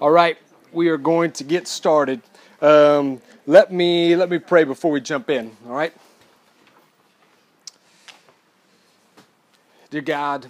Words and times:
All 0.00 0.10
right, 0.10 0.36
we 0.72 0.88
are 0.88 0.96
going 0.96 1.30
to 1.32 1.44
get 1.44 1.68
started. 1.68 2.20
Um, 2.60 3.22
let 3.46 3.72
me 3.72 4.16
let 4.16 4.28
me 4.28 4.40
pray 4.40 4.64
before 4.64 4.90
we 4.90 5.00
jump 5.00 5.30
in. 5.30 5.56
All 5.68 5.72
right, 5.72 5.94
dear 9.90 10.00
God, 10.00 10.48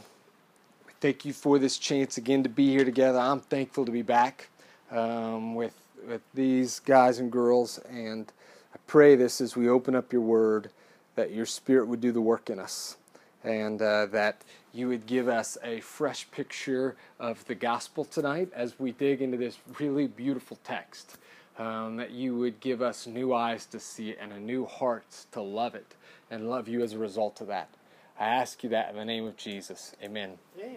thank 1.02 1.26
you 1.26 1.34
for 1.34 1.58
this 1.58 1.76
chance 1.76 2.16
again 2.16 2.42
to 2.44 2.48
be 2.48 2.70
here 2.70 2.86
together. 2.86 3.18
I'm 3.18 3.40
thankful 3.40 3.84
to 3.84 3.92
be 3.92 4.00
back 4.00 4.48
um, 4.90 5.54
with 5.54 5.78
with 6.08 6.22
these 6.32 6.80
guys 6.80 7.18
and 7.18 7.30
girls, 7.30 7.78
and 7.90 8.32
I 8.74 8.78
pray 8.86 9.14
this 9.14 9.42
as 9.42 9.54
we 9.54 9.68
open 9.68 9.94
up 9.94 10.10
your 10.10 10.22
Word 10.22 10.70
that 11.16 11.32
your 11.32 11.46
Spirit 11.46 11.86
would 11.86 12.00
do 12.00 12.12
the 12.12 12.20
work 12.22 12.48
in 12.48 12.58
us, 12.58 12.96
and 13.44 13.82
uh, 13.82 14.06
that 14.06 14.40
you 14.74 14.88
would 14.88 15.06
give 15.06 15.28
us 15.28 15.56
a 15.62 15.80
fresh 15.80 16.28
picture 16.32 16.96
of 17.20 17.44
the 17.46 17.54
gospel 17.54 18.04
tonight 18.04 18.50
as 18.54 18.78
we 18.78 18.90
dig 18.90 19.22
into 19.22 19.36
this 19.36 19.56
really 19.78 20.08
beautiful 20.08 20.58
text. 20.64 21.16
Um, 21.56 21.98
that 21.98 22.10
you 22.10 22.36
would 22.36 22.58
give 22.58 22.82
us 22.82 23.06
new 23.06 23.32
eyes 23.32 23.64
to 23.66 23.78
see 23.78 24.10
it 24.10 24.18
and 24.20 24.32
a 24.32 24.40
new 24.40 24.66
heart 24.66 25.06
to 25.30 25.40
love 25.40 25.76
it 25.76 25.94
and 26.28 26.50
love 26.50 26.66
you 26.66 26.82
as 26.82 26.94
a 26.94 26.98
result 26.98 27.40
of 27.40 27.46
that. 27.46 27.68
I 28.18 28.26
ask 28.26 28.62
you 28.62 28.70
that 28.70 28.90
in 28.90 28.96
the 28.96 29.04
name 29.04 29.26
of 29.26 29.36
Jesus. 29.36 29.94
Amen. 30.02 30.38
Amen. 30.60 30.76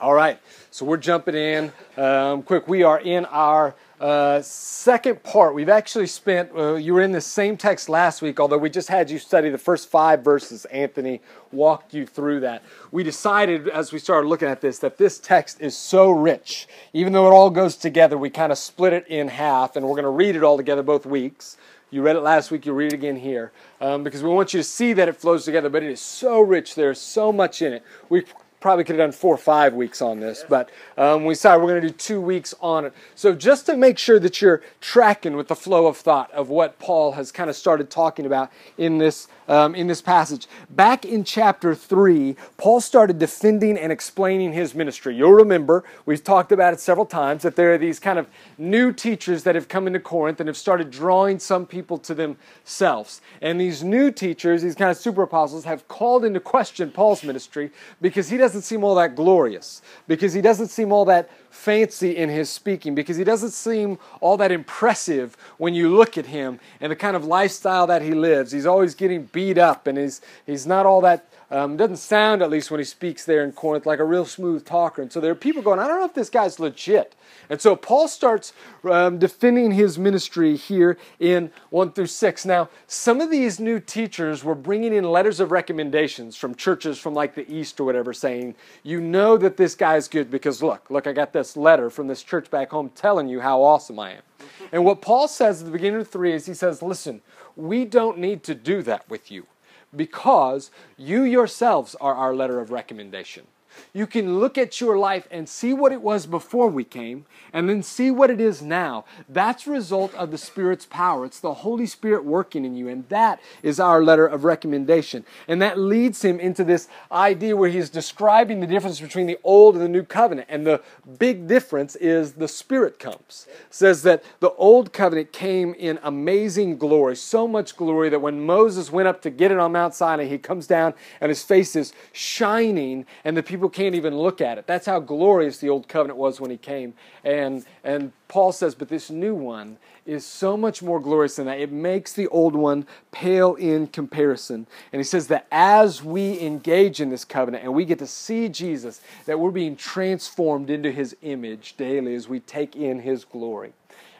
All 0.00 0.14
right, 0.14 0.38
so 0.70 0.86
we're 0.86 0.96
jumping 0.96 1.34
in 1.34 1.72
um, 1.96 2.44
quick. 2.44 2.68
We 2.68 2.84
are 2.84 3.00
in 3.00 3.24
our 3.24 3.74
uh, 4.00 4.40
second 4.42 5.24
part. 5.24 5.56
We've 5.56 5.68
actually 5.68 6.06
spent, 6.06 6.52
uh, 6.56 6.74
you 6.74 6.94
were 6.94 7.00
in 7.00 7.10
the 7.10 7.20
same 7.20 7.56
text 7.56 7.88
last 7.88 8.22
week, 8.22 8.38
although 8.38 8.58
we 8.58 8.70
just 8.70 8.88
had 8.88 9.10
you 9.10 9.18
study 9.18 9.50
the 9.50 9.58
first 9.58 9.88
five 9.88 10.22
verses. 10.22 10.66
Anthony 10.66 11.20
walked 11.50 11.94
you 11.94 12.06
through 12.06 12.40
that. 12.40 12.62
We 12.92 13.02
decided 13.02 13.68
as 13.68 13.92
we 13.92 13.98
started 13.98 14.28
looking 14.28 14.46
at 14.46 14.60
this 14.60 14.78
that 14.80 14.98
this 14.98 15.18
text 15.18 15.60
is 15.60 15.76
so 15.76 16.12
rich. 16.12 16.68
Even 16.92 17.12
though 17.12 17.26
it 17.26 17.34
all 17.34 17.50
goes 17.50 17.74
together, 17.74 18.16
we 18.16 18.30
kind 18.30 18.52
of 18.52 18.58
split 18.58 18.92
it 18.92 19.04
in 19.08 19.26
half, 19.26 19.74
and 19.74 19.84
we're 19.84 19.96
going 19.96 20.04
to 20.04 20.10
read 20.10 20.36
it 20.36 20.44
all 20.44 20.56
together 20.56 20.84
both 20.84 21.06
weeks. 21.06 21.56
You 21.90 22.02
read 22.02 22.16
it 22.16 22.20
last 22.20 22.50
week, 22.50 22.66
you 22.66 22.74
read 22.74 22.92
it 22.92 22.94
again 22.94 23.16
here, 23.16 23.50
um, 23.80 24.04
because 24.04 24.22
we 24.22 24.28
want 24.28 24.52
you 24.52 24.60
to 24.60 24.64
see 24.64 24.92
that 24.92 25.08
it 25.08 25.16
flows 25.16 25.46
together, 25.46 25.70
but 25.70 25.82
it 25.82 25.90
is 25.90 26.00
so 26.00 26.40
rich. 26.40 26.74
There's 26.74 27.00
so 27.00 27.32
much 27.32 27.62
in 27.62 27.72
it. 27.72 27.82
We 28.10 28.24
probably 28.60 28.84
could 28.84 28.98
have 28.98 29.06
done 29.06 29.12
four 29.12 29.34
or 29.34 29.38
five 29.38 29.72
weeks 29.72 30.02
on 30.02 30.20
this, 30.20 30.44
but 30.48 30.68
um, 30.98 31.24
we 31.24 31.32
decided 31.32 31.62
we're 31.62 31.70
going 31.70 31.82
to 31.82 31.88
do 31.88 31.94
two 31.94 32.20
weeks 32.20 32.54
on 32.60 32.84
it. 32.84 32.92
So 33.14 33.34
just 33.34 33.66
to 33.66 33.76
make 33.76 33.98
sure 33.98 34.18
that 34.18 34.42
you're 34.42 34.62
tracking 34.80 35.36
with 35.36 35.48
the 35.48 35.56
flow 35.56 35.86
of 35.86 35.96
thought 35.96 36.30
of 36.32 36.50
what 36.50 36.78
Paul 36.78 37.12
has 37.12 37.32
kind 37.32 37.48
of 37.48 37.56
started 37.56 37.88
talking 37.88 38.26
about 38.26 38.52
in 38.76 38.98
this 38.98 39.28
um, 39.48 39.74
in 39.74 39.86
this 39.86 40.00
passage. 40.00 40.46
Back 40.70 41.04
in 41.04 41.24
chapter 41.24 41.74
3, 41.74 42.36
Paul 42.56 42.80
started 42.80 43.18
defending 43.18 43.78
and 43.78 43.90
explaining 43.90 44.52
his 44.52 44.74
ministry. 44.74 45.16
You'll 45.16 45.32
remember, 45.32 45.84
we've 46.06 46.22
talked 46.22 46.52
about 46.52 46.74
it 46.74 46.80
several 46.80 47.06
times, 47.06 47.42
that 47.42 47.56
there 47.56 47.72
are 47.72 47.78
these 47.78 47.98
kind 47.98 48.18
of 48.18 48.28
new 48.58 48.92
teachers 48.92 49.42
that 49.44 49.54
have 49.54 49.68
come 49.68 49.86
into 49.86 50.00
Corinth 50.00 50.40
and 50.40 50.48
have 50.48 50.56
started 50.56 50.90
drawing 50.90 51.38
some 51.38 51.66
people 51.66 51.98
to 51.98 52.14
themselves. 52.14 53.20
And 53.40 53.60
these 53.60 53.82
new 53.82 54.10
teachers, 54.10 54.62
these 54.62 54.74
kind 54.74 54.90
of 54.90 54.96
super 54.96 55.22
apostles, 55.22 55.64
have 55.64 55.88
called 55.88 56.24
into 56.24 56.40
question 56.40 56.90
Paul's 56.90 57.24
ministry 57.24 57.70
because 58.00 58.28
he 58.28 58.36
doesn't 58.36 58.62
seem 58.62 58.84
all 58.84 58.94
that 58.96 59.16
glorious, 59.16 59.82
because 60.06 60.32
he 60.32 60.40
doesn't 60.40 60.68
seem 60.68 60.92
all 60.92 61.04
that 61.06 61.30
fancy 61.50 62.16
in 62.16 62.28
his 62.28 62.50
speaking 62.50 62.94
because 62.94 63.16
he 63.16 63.24
doesn't 63.24 63.50
seem 63.50 63.98
all 64.20 64.36
that 64.36 64.52
impressive 64.52 65.36
when 65.56 65.74
you 65.74 65.94
look 65.94 66.18
at 66.18 66.26
him 66.26 66.60
and 66.80 66.92
the 66.92 66.96
kind 66.96 67.16
of 67.16 67.24
lifestyle 67.24 67.86
that 67.86 68.02
he 68.02 68.12
lives. 68.12 68.52
He's 68.52 68.66
always 68.66 68.94
getting 68.94 69.24
beat 69.24 69.58
up 69.58 69.86
and 69.86 69.98
he's, 69.98 70.20
he's 70.46 70.66
not 70.66 70.86
all 70.86 71.00
that 71.02 71.28
um, 71.50 71.78
doesn't 71.78 71.96
sound, 71.96 72.42
at 72.42 72.50
least 72.50 72.70
when 72.70 72.78
he 72.78 72.84
speaks 72.84 73.24
there 73.24 73.42
in 73.42 73.52
Corinth, 73.52 73.86
like 73.86 74.00
a 74.00 74.04
real 74.04 74.26
smooth 74.26 74.66
talker. 74.66 75.00
And 75.00 75.10
so 75.10 75.18
there 75.18 75.32
are 75.32 75.36
people 75.36 75.62
going, 75.62 75.78
I 75.78 75.88
don't 75.88 75.98
know 75.98 76.04
if 76.04 76.12
this 76.12 76.28
guy's 76.28 76.60
legit. 76.60 77.14
And 77.48 77.58
so 77.58 77.74
Paul 77.74 78.06
starts 78.06 78.52
um, 78.84 79.18
defending 79.18 79.72
his 79.72 79.98
ministry 79.98 80.56
here 80.56 80.98
in 81.18 81.50
1 81.70 81.92
through 81.92 82.06
6. 82.06 82.44
Now, 82.44 82.68
some 82.86 83.22
of 83.22 83.30
these 83.30 83.58
new 83.58 83.80
teachers 83.80 84.44
were 84.44 84.54
bringing 84.54 84.92
in 84.92 85.04
letters 85.04 85.40
of 85.40 85.50
recommendations 85.50 86.36
from 86.36 86.54
churches 86.54 86.98
from 86.98 87.14
like 87.14 87.34
the 87.34 87.50
East 87.50 87.80
or 87.80 87.84
whatever, 87.84 88.12
saying, 88.12 88.54
You 88.82 89.00
know 89.00 89.38
that 89.38 89.56
this 89.56 89.74
guy's 89.74 90.06
good 90.06 90.30
because 90.30 90.62
look, 90.62 90.90
look, 90.90 91.06
I 91.06 91.14
got 91.14 91.32
this 91.32 91.56
letter 91.56 91.88
from 91.88 92.08
this 92.08 92.22
church 92.22 92.50
back 92.50 92.70
home 92.70 92.90
telling 92.90 93.28
you 93.28 93.40
how 93.40 93.62
awesome 93.62 93.98
I 93.98 94.12
am. 94.12 94.22
And 94.70 94.84
what 94.84 95.00
Paul 95.00 95.28
says 95.28 95.60
at 95.60 95.66
the 95.66 95.72
beginning 95.72 96.00
of 96.00 96.08
3 96.08 96.34
is 96.34 96.44
he 96.44 96.52
says, 96.52 96.82
Listen, 96.82 97.22
we 97.56 97.86
don't 97.86 98.18
need 98.18 98.42
to 98.44 98.54
do 98.54 98.82
that 98.82 99.08
with 99.08 99.30
you 99.30 99.46
because 99.94 100.70
you 100.96 101.22
yourselves 101.22 101.94
are 102.00 102.14
our 102.14 102.34
letter 102.34 102.60
of 102.60 102.70
recommendation. 102.70 103.46
You 103.92 104.06
can 104.06 104.38
look 104.38 104.58
at 104.58 104.80
your 104.80 104.98
life 104.98 105.26
and 105.30 105.48
see 105.48 105.72
what 105.72 105.92
it 105.92 106.02
was 106.02 106.26
before 106.26 106.68
we 106.68 106.84
came 106.84 107.26
and 107.52 107.68
then 107.68 107.82
see 107.82 108.10
what 108.10 108.30
it 108.30 108.40
is 108.40 108.62
now. 108.62 109.04
That's 109.28 109.66
a 109.66 109.70
result 109.70 110.14
of 110.14 110.30
the 110.30 110.38
Spirit's 110.38 110.86
power. 110.86 111.24
It's 111.24 111.40
the 111.40 111.54
Holy 111.54 111.86
Spirit 111.86 112.24
working 112.24 112.64
in 112.64 112.74
you, 112.76 112.88
and 112.88 113.08
that 113.08 113.40
is 113.62 113.80
our 113.80 114.02
letter 114.02 114.26
of 114.26 114.44
recommendation. 114.44 115.24
And 115.46 115.60
that 115.62 115.78
leads 115.78 116.22
him 116.22 116.40
into 116.40 116.64
this 116.64 116.88
idea 117.10 117.56
where 117.56 117.70
he's 117.70 117.90
describing 117.90 118.60
the 118.60 118.66
difference 118.66 119.00
between 119.00 119.26
the 119.26 119.38
old 119.44 119.74
and 119.74 119.84
the 119.84 119.88
new 119.88 120.02
covenant. 120.02 120.48
And 120.50 120.66
the 120.66 120.82
big 121.18 121.46
difference 121.46 121.96
is 121.96 122.34
the 122.34 122.48
Spirit 122.48 122.98
comes. 122.98 123.46
Says 123.70 124.02
that 124.02 124.22
the 124.40 124.50
old 124.52 124.92
covenant 124.92 125.32
came 125.32 125.74
in 125.74 125.98
amazing 126.02 126.78
glory, 126.78 127.16
so 127.16 127.48
much 127.48 127.76
glory 127.76 128.08
that 128.08 128.20
when 128.20 128.44
Moses 128.44 128.92
went 128.92 129.08
up 129.08 129.22
to 129.22 129.30
get 129.30 129.50
it 129.50 129.58
on 129.58 129.72
Mount 129.72 129.94
Sinai, 129.94 130.26
he 130.26 130.38
comes 130.38 130.66
down 130.66 130.94
and 131.20 131.28
his 131.28 131.42
face 131.42 131.76
is 131.76 131.92
shining, 132.12 133.06
and 133.24 133.36
the 133.36 133.42
people 133.42 133.67
can't 133.68 133.94
even 133.94 134.16
look 134.16 134.40
at 134.40 134.58
it. 134.58 134.66
That's 134.66 134.86
how 134.86 135.00
glorious 135.00 135.58
the 135.58 135.68
old 135.68 135.88
covenant 135.88 136.18
was 136.18 136.40
when 136.40 136.50
he 136.50 136.56
came. 136.56 136.94
And, 137.24 137.64
and 137.82 138.12
Paul 138.28 138.52
says, 138.52 138.74
but 138.74 138.88
this 138.88 139.10
new 139.10 139.34
one 139.34 139.78
is 140.06 140.24
so 140.24 140.56
much 140.56 140.82
more 140.82 141.00
glorious 141.00 141.36
than 141.36 141.46
that. 141.46 141.60
It 141.60 141.70
makes 141.70 142.12
the 142.12 142.28
old 142.28 142.54
one 142.54 142.86
pale 143.12 143.54
in 143.54 143.86
comparison. 143.88 144.66
And 144.92 145.00
he 145.00 145.04
says 145.04 145.28
that 145.28 145.46
as 145.52 146.02
we 146.02 146.40
engage 146.40 147.00
in 147.00 147.10
this 147.10 147.24
covenant 147.24 147.64
and 147.64 147.74
we 147.74 147.84
get 147.84 147.98
to 147.98 148.06
see 148.06 148.48
Jesus, 148.48 149.00
that 149.26 149.38
we're 149.38 149.50
being 149.50 149.76
transformed 149.76 150.70
into 150.70 150.90
his 150.90 151.16
image 151.22 151.76
daily 151.76 152.14
as 152.14 152.28
we 152.28 152.40
take 152.40 152.74
in 152.74 153.00
his 153.00 153.24
glory. 153.24 153.72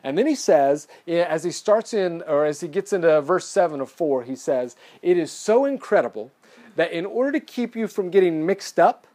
And 0.04 0.16
then 0.16 0.26
he 0.26 0.34
says, 0.34 0.88
eh, 1.06 1.24
as 1.24 1.44
he 1.44 1.50
starts 1.50 1.92
in, 1.92 2.22
or 2.22 2.44
as 2.44 2.60
he 2.60 2.68
gets 2.68 2.92
into 2.92 3.20
verse 3.20 3.46
7 3.46 3.80
of 3.80 3.90
4, 3.90 4.24
he 4.24 4.36
says, 4.36 4.76
It 5.02 5.18
is 5.18 5.32
so 5.32 5.64
incredible 5.64 6.30
that 6.76 6.92
in 6.92 7.04
order 7.06 7.32
to 7.32 7.40
keep 7.40 7.74
you 7.74 7.88
from 7.88 8.10
getting 8.10 8.46
mixed 8.46 8.78
up 8.78 9.06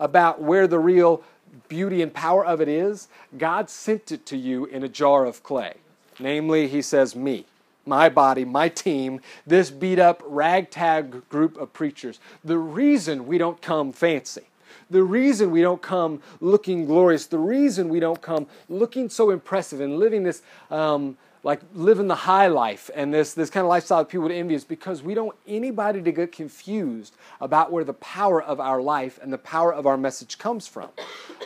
about 0.00 0.42
where 0.42 0.66
the 0.66 0.80
real 0.80 1.22
beauty 1.68 2.02
and 2.02 2.12
power 2.12 2.44
of 2.44 2.60
it 2.60 2.68
is, 2.68 3.06
God 3.38 3.70
sent 3.70 4.10
it 4.10 4.26
to 4.26 4.36
you 4.36 4.64
in 4.64 4.82
a 4.82 4.88
jar 4.88 5.24
of 5.24 5.44
clay. 5.44 5.74
Namely, 6.18 6.66
he 6.66 6.82
says, 6.82 7.14
me, 7.14 7.46
my 7.86 8.08
body, 8.08 8.44
my 8.44 8.68
team, 8.68 9.20
this 9.46 9.70
beat 9.70 9.98
up 9.98 10.22
ragtag 10.26 11.28
group 11.28 11.56
of 11.56 11.72
preachers. 11.72 12.18
The 12.44 12.58
reason 12.58 13.26
we 13.26 13.38
don't 13.38 13.60
come 13.62 13.92
fancy, 13.92 14.42
the 14.90 15.02
reason 15.02 15.50
we 15.50 15.62
don't 15.62 15.82
come 15.82 16.22
looking 16.40 16.86
glorious, 16.86 17.26
the 17.26 17.38
reason 17.38 17.88
we 17.88 18.00
don't 18.00 18.20
come 18.20 18.46
looking 18.68 19.08
so 19.08 19.30
impressive 19.30 19.80
and 19.80 19.98
living 19.98 20.24
this. 20.24 20.42
Um, 20.70 21.16
like 21.42 21.60
living 21.74 22.08
the 22.08 22.14
high 22.14 22.48
life 22.48 22.90
and 22.94 23.12
this, 23.12 23.32
this 23.34 23.50
kind 23.50 23.64
of 23.64 23.68
lifestyle 23.68 23.98
that 23.98 24.08
people 24.08 24.24
would 24.24 24.32
envy 24.32 24.54
is 24.54 24.64
because 24.64 25.02
we 25.02 25.14
don't 25.14 25.26
want 25.26 25.38
anybody 25.46 26.02
to 26.02 26.12
get 26.12 26.32
confused 26.32 27.14
about 27.40 27.72
where 27.72 27.84
the 27.84 27.94
power 27.94 28.42
of 28.42 28.60
our 28.60 28.80
life 28.82 29.18
and 29.22 29.32
the 29.32 29.38
power 29.38 29.72
of 29.72 29.86
our 29.86 29.96
message 29.96 30.38
comes 30.38 30.66
from. 30.66 30.90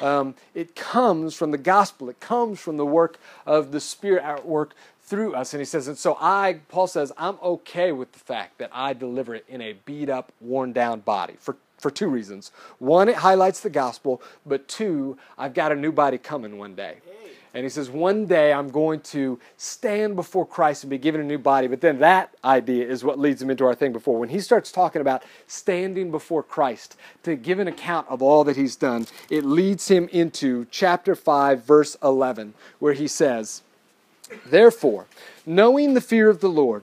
Um, 0.03 0.34
it 0.55 0.75
comes 0.75 1.34
from 1.34 1.53
the 1.53 1.59
gospel, 1.59 2.09
it 2.09 2.21
comes 2.21 2.59
from 2.59 2.77
the 2.77 2.87
work 2.87 3.19
of 3.47 3.71
the 3.71 3.81
Spirit 3.81 4.25
at 4.25 4.47
work 4.47 4.75
through 5.03 5.34
us. 5.34 5.53
And 5.55 5.60
he 5.60 5.65
says, 5.65 5.87
and 5.87 5.99
so 5.99 6.16
I, 6.21 6.61
Paul 6.69 6.87
says, 6.87 7.12
I'm 7.16 7.38
okay 7.43 7.93
with 7.93 8.12
the 8.12 8.19
fact 8.19 8.59
that 8.59 8.71
I 8.72 8.94
deliver 8.94 9.34
it 9.34 9.44
in 9.49 9.61
a 9.61 9.75
beat 9.84 10.09
up, 10.09 10.32
worn 10.41 10.72
down 10.72 11.00
body 11.00 11.34
for 11.38 11.56
for 11.76 11.91
two 11.91 12.09
reasons. 12.09 12.50
One, 12.78 13.11
it 13.11 13.16
highlights 13.16 13.61
the 13.61 13.69
gospel, 13.69 14.22
but 14.47 14.69
two, 14.69 15.19
I've 15.37 15.53
got 15.53 15.71
a 15.71 15.75
new 15.75 15.93
body 15.93 16.16
coming 16.16 16.56
one 16.56 16.75
day. 16.75 16.99
And 17.55 17.62
he 17.62 17.71
says, 17.71 17.89
One 17.89 18.27
day 18.27 18.53
I'm 18.53 18.69
going 18.69 19.01
to 19.01 19.39
stand 19.56 20.17
before 20.17 20.45
Christ 20.45 20.83
and 20.83 20.91
be 20.91 20.99
given 20.99 21.21
a 21.21 21.25
new 21.25 21.39
body. 21.39 21.69
But 21.69 21.81
then 21.81 22.01
that 22.01 22.35
idea 22.45 22.87
is 22.87 23.05
what 23.05 23.19
leads 23.19 23.41
him 23.41 23.49
into 23.49 23.65
our 23.65 23.77
thing 23.77 23.93
before. 23.93 24.19
When 24.19 24.29
he 24.29 24.41
starts 24.41 24.73
talking 24.73 25.01
about 25.01 25.23
standing 25.47 26.11
before 26.11 26.43
Christ 26.43 26.97
to 27.23 27.37
give 27.37 27.61
an 27.61 27.69
account 27.69 28.09
of 28.09 28.21
all 28.21 28.43
that 28.45 28.56
he's 28.56 28.75
done, 28.75 29.06
it 29.31 29.45
leads 29.45 29.87
him 29.89 30.09
into 30.11 30.67
chapter 30.73 31.15
5, 31.15 31.65
verse 31.65 31.97
11, 32.03 32.55
where 32.81 32.95
he 32.95 33.06
says, 33.06 33.62
Therefore, 34.47 35.06
knowing 35.47 35.95
the 35.95 36.01
fear 36.01 36.29
of 36.29 36.41
the 36.41 36.49
Lord, 36.49 36.83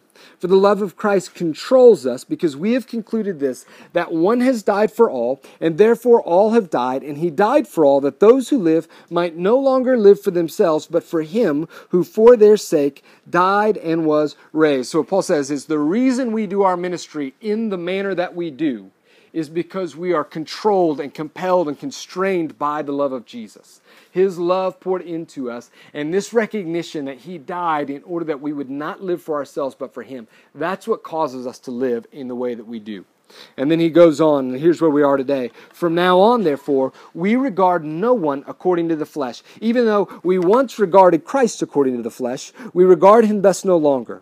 For 0.41 0.47
the 0.47 0.55
love 0.55 0.81
of 0.81 0.95
Christ 0.95 1.35
controls 1.35 2.07
us 2.07 2.23
because 2.23 2.57
we 2.57 2.73
have 2.73 2.87
concluded 2.87 3.39
this 3.39 3.63
that 3.93 4.11
one 4.11 4.39
has 4.39 4.63
died 4.63 4.91
for 4.91 5.07
all, 5.07 5.39
and 5.59 5.77
therefore 5.77 6.19
all 6.19 6.49
have 6.49 6.71
died, 6.71 7.03
and 7.03 7.19
he 7.19 7.29
died 7.29 7.67
for 7.67 7.85
all, 7.85 8.01
that 8.01 8.19
those 8.19 8.49
who 8.49 8.57
live 8.57 8.87
might 9.11 9.37
no 9.37 9.55
longer 9.59 9.95
live 9.95 10.19
for 10.19 10.31
themselves, 10.31 10.87
but 10.87 11.03
for 11.03 11.21
him 11.21 11.67
who 11.89 12.03
for 12.03 12.35
their 12.35 12.57
sake 12.57 13.03
died 13.29 13.77
and 13.77 14.07
was 14.07 14.35
raised. 14.51 14.89
So, 14.89 15.03
Paul 15.03 15.21
says 15.21 15.51
is 15.51 15.65
the 15.65 15.77
reason 15.77 16.31
we 16.31 16.47
do 16.47 16.63
our 16.63 16.75
ministry 16.75 17.35
in 17.39 17.69
the 17.69 17.77
manner 17.77 18.15
that 18.15 18.35
we 18.35 18.49
do 18.49 18.89
is 19.33 19.49
because 19.49 19.95
we 19.95 20.13
are 20.13 20.23
controlled 20.23 20.99
and 20.99 21.13
compelled 21.13 21.67
and 21.67 21.79
constrained 21.79 22.57
by 22.57 22.81
the 22.81 22.91
love 22.91 23.11
of 23.11 23.25
Jesus. 23.25 23.81
His 24.11 24.37
love 24.37 24.79
poured 24.79 25.01
into 25.01 25.49
us, 25.49 25.71
and 25.93 26.13
this 26.13 26.33
recognition 26.33 27.05
that 27.05 27.19
He 27.19 27.37
died 27.37 27.89
in 27.89 28.03
order 28.03 28.25
that 28.25 28.41
we 28.41 28.53
would 28.53 28.69
not 28.69 29.03
live 29.03 29.21
for 29.21 29.35
ourselves 29.35 29.75
but 29.75 29.93
for 29.93 30.03
Him. 30.03 30.27
That's 30.53 30.87
what 30.87 31.03
causes 31.03 31.47
us 31.47 31.59
to 31.59 31.71
live 31.71 32.05
in 32.11 32.27
the 32.27 32.35
way 32.35 32.55
that 32.55 32.67
we 32.67 32.79
do. 32.79 33.05
And 33.57 33.71
then 33.71 33.79
he 33.79 33.89
goes 33.89 34.19
on, 34.19 34.49
and 34.49 34.59
here's 34.59 34.81
where 34.81 34.89
we 34.89 35.03
are 35.03 35.17
today. 35.17 35.51
From 35.71 35.95
now 35.95 36.19
on, 36.19 36.43
therefore, 36.43 36.93
we 37.13 37.35
regard 37.35 37.83
no 37.83 38.13
one 38.13 38.43
according 38.47 38.89
to 38.89 38.95
the 38.95 39.05
flesh. 39.05 39.41
Even 39.59 39.85
though 39.85 40.09
we 40.23 40.37
once 40.37 40.79
regarded 40.79 41.23
Christ 41.23 41.61
according 41.61 41.97
to 41.97 42.03
the 42.03 42.11
flesh, 42.11 42.51
we 42.73 42.83
regard 42.83 43.25
him 43.25 43.41
thus 43.41 43.63
no 43.63 43.77
longer. 43.77 44.21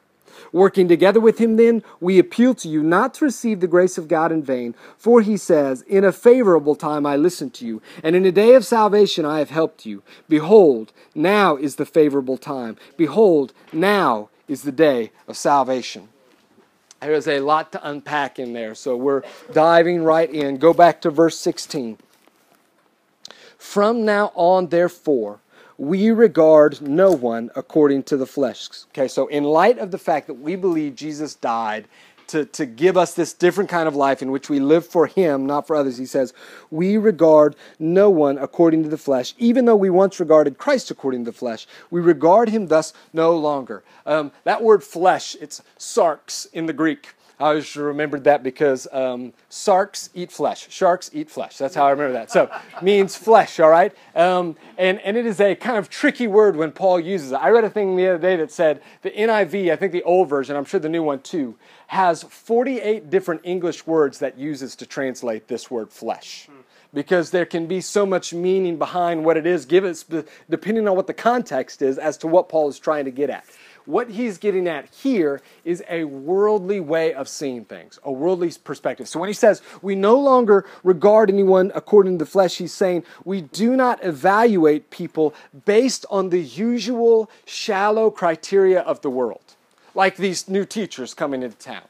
Working 0.53 0.87
together 0.87 1.19
with 1.19 1.37
him, 1.39 1.55
then, 1.55 1.81
we 1.99 2.19
appeal 2.19 2.53
to 2.55 2.67
you 2.67 2.83
not 2.83 3.13
to 3.15 3.25
receive 3.25 3.59
the 3.59 3.67
grace 3.67 3.97
of 3.97 4.07
God 4.07 4.31
in 4.31 4.43
vain, 4.43 4.75
for 4.97 5.21
he 5.21 5.37
says, 5.37 5.81
In 5.83 6.03
a 6.03 6.11
favorable 6.11 6.75
time 6.75 7.05
I 7.05 7.15
listened 7.15 7.53
to 7.55 7.65
you, 7.65 7.81
and 8.03 8.15
in 8.15 8.25
a 8.25 8.31
day 8.31 8.53
of 8.55 8.65
salvation 8.65 9.25
I 9.25 9.39
have 9.39 9.49
helped 9.49 9.85
you. 9.85 10.03
Behold, 10.27 10.91
now 11.15 11.55
is 11.55 11.77
the 11.77 11.85
favorable 11.85 12.37
time. 12.37 12.77
Behold, 12.97 13.53
now 13.71 14.29
is 14.47 14.63
the 14.63 14.71
day 14.71 15.11
of 15.27 15.37
salvation. 15.37 16.09
There's 16.99 17.27
a 17.27 17.39
lot 17.39 17.71
to 17.71 17.87
unpack 17.87 18.37
in 18.37 18.53
there, 18.53 18.75
so 18.75 18.95
we're 18.95 19.23
diving 19.51 20.03
right 20.03 20.29
in. 20.29 20.57
Go 20.57 20.73
back 20.73 21.01
to 21.01 21.09
verse 21.09 21.37
16. 21.39 21.97
From 23.57 24.05
now 24.05 24.31
on, 24.35 24.67
therefore, 24.67 25.39
we 25.81 26.11
regard 26.11 26.79
no 26.79 27.11
one 27.11 27.49
according 27.55 28.03
to 28.03 28.15
the 28.15 28.27
flesh. 28.27 28.69
Okay, 28.89 29.07
so 29.07 29.25
in 29.25 29.43
light 29.43 29.79
of 29.79 29.89
the 29.89 29.97
fact 29.97 30.27
that 30.27 30.35
we 30.35 30.55
believe 30.55 30.93
Jesus 30.93 31.33
died 31.33 31.87
to, 32.27 32.45
to 32.45 32.67
give 32.67 32.97
us 32.97 33.15
this 33.15 33.33
different 33.33 33.67
kind 33.67 33.87
of 33.87 33.95
life 33.95 34.21
in 34.21 34.29
which 34.29 34.47
we 34.47 34.59
live 34.59 34.85
for 34.85 35.07
Him, 35.07 35.47
not 35.47 35.65
for 35.65 35.75
others, 35.75 35.97
he 35.97 36.05
says, 36.05 36.35
we 36.69 36.97
regard 36.97 37.55
no 37.79 38.11
one 38.11 38.37
according 38.37 38.83
to 38.83 38.89
the 38.89 38.97
flesh. 38.97 39.33
Even 39.39 39.65
though 39.65 39.75
we 39.75 39.89
once 39.89 40.19
regarded 40.19 40.59
Christ 40.59 40.91
according 40.91 41.25
to 41.25 41.31
the 41.31 41.37
flesh, 41.37 41.65
we 41.89 41.99
regard 41.99 42.49
Him 42.49 42.67
thus 42.67 42.93
no 43.11 43.35
longer. 43.35 43.83
Um, 44.05 44.31
that 44.43 44.61
word 44.61 44.83
flesh, 44.83 45.35
it's 45.41 45.63
sarx 45.79 46.45
in 46.53 46.67
the 46.67 46.73
Greek. 46.73 47.15
I 47.41 47.47
always 47.47 47.75
remembered 47.75 48.25
that 48.25 48.43
because 48.43 48.87
um, 48.91 49.33
sharks 49.49 50.11
eat 50.13 50.31
flesh. 50.31 50.67
Sharks 50.69 51.09
eat 51.11 51.31
flesh. 51.31 51.57
That's 51.57 51.73
how 51.73 51.87
I 51.87 51.89
remember 51.89 52.13
that. 52.13 52.29
So 52.29 52.51
means 52.83 53.15
flesh, 53.15 53.59
all 53.59 53.69
right? 53.69 53.91
Um, 54.15 54.55
and, 54.77 54.99
and 54.99 55.17
it 55.17 55.25
is 55.25 55.41
a 55.41 55.55
kind 55.55 55.77
of 55.77 55.89
tricky 55.89 56.27
word 56.27 56.55
when 56.55 56.71
Paul 56.71 56.99
uses 56.99 57.31
it. 57.31 57.35
I 57.35 57.49
read 57.49 57.63
a 57.63 57.69
thing 57.69 57.95
the 57.95 58.09
other 58.09 58.19
day 58.19 58.35
that 58.35 58.51
said 58.51 58.83
the 59.01 59.09
NIV, 59.09 59.71
I 59.71 59.75
think 59.75 59.91
the 59.91 60.03
old 60.03 60.29
version, 60.29 60.55
I'm 60.55 60.65
sure 60.65 60.79
the 60.79 60.87
new 60.87 61.01
one 61.01 61.19
too, 61.21 61.57
has 61.87 62.21
48 62.21 63.09
different 63.09 63.41
English 63.43 63.87
words 63.87 64.19
that 64.19 64.37
uses 64.37 64.75
to 64.75 64.85
translate 64.85 65.47
this 65.47 65.71
word 65.71 65.91
flesh. 65.91 66.47
Because 66.93 67.31
there 67.31 67.45
can 67.45 67.67
be 67.67 67.81
so 67.81 68.05
much 68.05 68.33
meaning 68.33 68.77
behind 68.77 69.25
what 69.25 69.37
it 69.37 69.47
is, 69.47 69.65
given 69.65 69.95
depending 70.49 70.87
on 70.87 70.95
what 70.95 71.07
the 71.07 71.13
context 71.13 71.81
is, 71.81 71.97
as 71.97 72.17
to 72.17 72.27
what 72.27 72.49
Paul 72.49 72.67
is 72.67 72.77
trying 72.77 73.05
to 73.05 73.11
get 73.11 73.29
at. 73.29 73.45
What 73.85 74.11
he's 74.11 74.37
getting 74.37 74.67
at 74.67 74.89
here 74.89 75.41
is 75.63 75.83
a 75.89 76.03
worldly 76.03 76.79
way 76.79 77.13
of 77.13 77.27
seeing 77.27 77.65
things, 77.65 77.99
a 78.03 78.11
worldly 78.11 78.51
perspective. 78.63 79.07
So 79.07 79.19
when 79.19 79.29
he 79.29 79.33
says 79.33 79.61
we 79.81 79.95
no 79.95 80.19
longer 80.19 80.65
regard 80.83 81.29
anyone 81.29 81.71
according 81.73 82.17
to 82.17 82.25
the 82.25 82.29
flesh, 82.29 82.57
he's 82.57 82.73
saying 82.73 83.03
we 83.25 83.41
do 83.41 83.75
not 83.75 84.03
evaluate 84.03 84.89
people 84.89 85.33
based 85.65 86.05
on 86.09 86.29
the 86.29 86.41
usual 86.41 87.29
shallow 87.45 88.11
criteria 88.11 88.81
of 88.81 89.01
the 89.01 89.09
world, 89.09 89.55
like 89.95 90.17
these 90.17 90.47
new 90.47 90.65
teachers 90.65 91.13
coming 91.13 91.43
into 91.43 91.57
town 91.57 91.83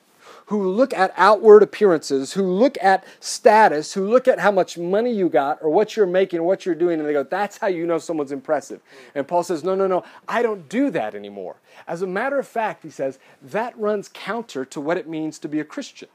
who 0.51 0.69
look 0.69 0.93
at 0.93 1.13
outward 1.15 1.63
appearances, 1.63 2.33
who 2.33 2.43
look 2.43 2.77
at 2.81 3.05
status, 3.21 3.93
who 3.93 4.05
look 4.05 4.27
at 4.27 4.37
how 4.37 4.51
much 4.51 4.77
money 4.77 5.09
you 5.09 5.29
got 5.29 5.57
or 5.61 5.69
what 5.69 5.95
you're 5.95 6.05
making 6.05 6.41
or 6.41 6.43
what 6.43 6.65
you're 6.65 6.75
doing, 6.75 6.99
and 6.99 7.07
they 7.07 7.13
go, 7.13 7.23
that's 7.23 7.57
how 7.57 7.67
you 7.67 7.85
know 7.85 7.97
someone's 7.97 8.33
impressive. 8.33 8.81
And 9.15 9.25
Paul 9.25 9.43
says, 9.43 9.63
no, 9.63 9.75
no, 9.75 9.87
no, 9.87 10.03
I 10.27 10.41
don't 10.41 10.67
do 10.67 10.89
that 10.91 11.15
anymore. 11.15 11.55
As 11.87 12.01
a 12.01 12.07
matter 12.07 12.37
of 12.37 12.45
fact, 12.45 12.83
he 12.83 12.89
says, 12.89 13.17
that 13.41 13.77
runs 13.79 14.09
counter 14.09 14.65
to 14.65 14.81
what 14.81 14.97
it 14.97 15.07
means 15.07 15.39
to 15.39 15.47
be 15.47 15.61
a 15.61 15.63
Christian. 15.63 16.09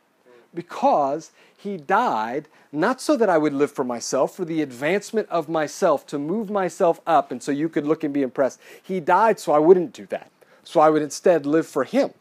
Because 0.55 1.31
he 1.57 1.79
died 1.79 2.49
not 2.73 3.01
so 3.01 3.17
that 3.17 3.31
I 3.31 3.39
would 3.39 3.55
live 3.55 3.73
for 3.73 3.85
myself, 3.85 4.37
for 4.37 4.45
the 4.45 4.61
advancement 4.61 5.31
of 5.31 5.49
myself, 5.49 6.07
to 6.09 6.19
move 6.19 6.51
myself 6.51 7.01
up, 7.07 7.33
and 7.33 7.43
so 7.43 7.53
you 7.53 7.71
could 7.71 7.87
look 7.87 8.05
and 8.05 8.13
be 8.13 8.21
impressed. 8.21 8.61
He 8.83 9.01
died 9.01 9.41
so 9.41 9.53
I 9.53 9.61
wouldn't 9.61 9.95
do 9.95 10.05
that. 10.07 10.31
So 10.63 10.81
I 10.81 10.91
would 10.91 11.01
instead 11.01 11.47
live 11.47 11.67
for 11.67 11.85
him. 11.85 12.13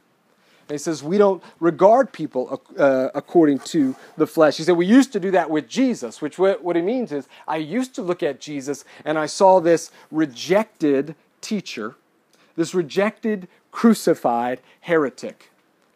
And 0.68 0.74
he 0.74 0.80
says, 0.80 1.04
we 1.04 1.18
don't 1.20 1.44
regard 1.60 2.12
people 2.12 2.62
uh, 2.78 3.10
according 3.14 3.60
to 3.60 3.96
the 4.18 4.26
flesh. 4.26 4.58
He 4.58 4.64
said, 4.64 4.76
we 4.76 4.88
used 4.88 5.14
to 5.14 5.20
do 5.20 5.30
that 5.32 5.50
with 5.50 5.68
Jesus, 5.70 6.22
which 6.22 6.40
what, 6.40 6.64
what 6.64 6.76
he 6.76 6.82
means 6.82 7.12
is, 7.12 7.28
I 7.48 7.58
used 7.58 7.94
to 7.96 8.02
look 8.02 8.24
at 8.24 8.40
Jesus 8.40 8.84
and 9.04 9.20
I 9.20 9.28
saw 9.28 9.60
this 9.60 9.92
rejected 10.10 11.16
teacher, 11.42 11.96
this 12.56 12.74
rejected, 12.74 13.48
crucified 13.72 14.60
heretic. 14.82 15.52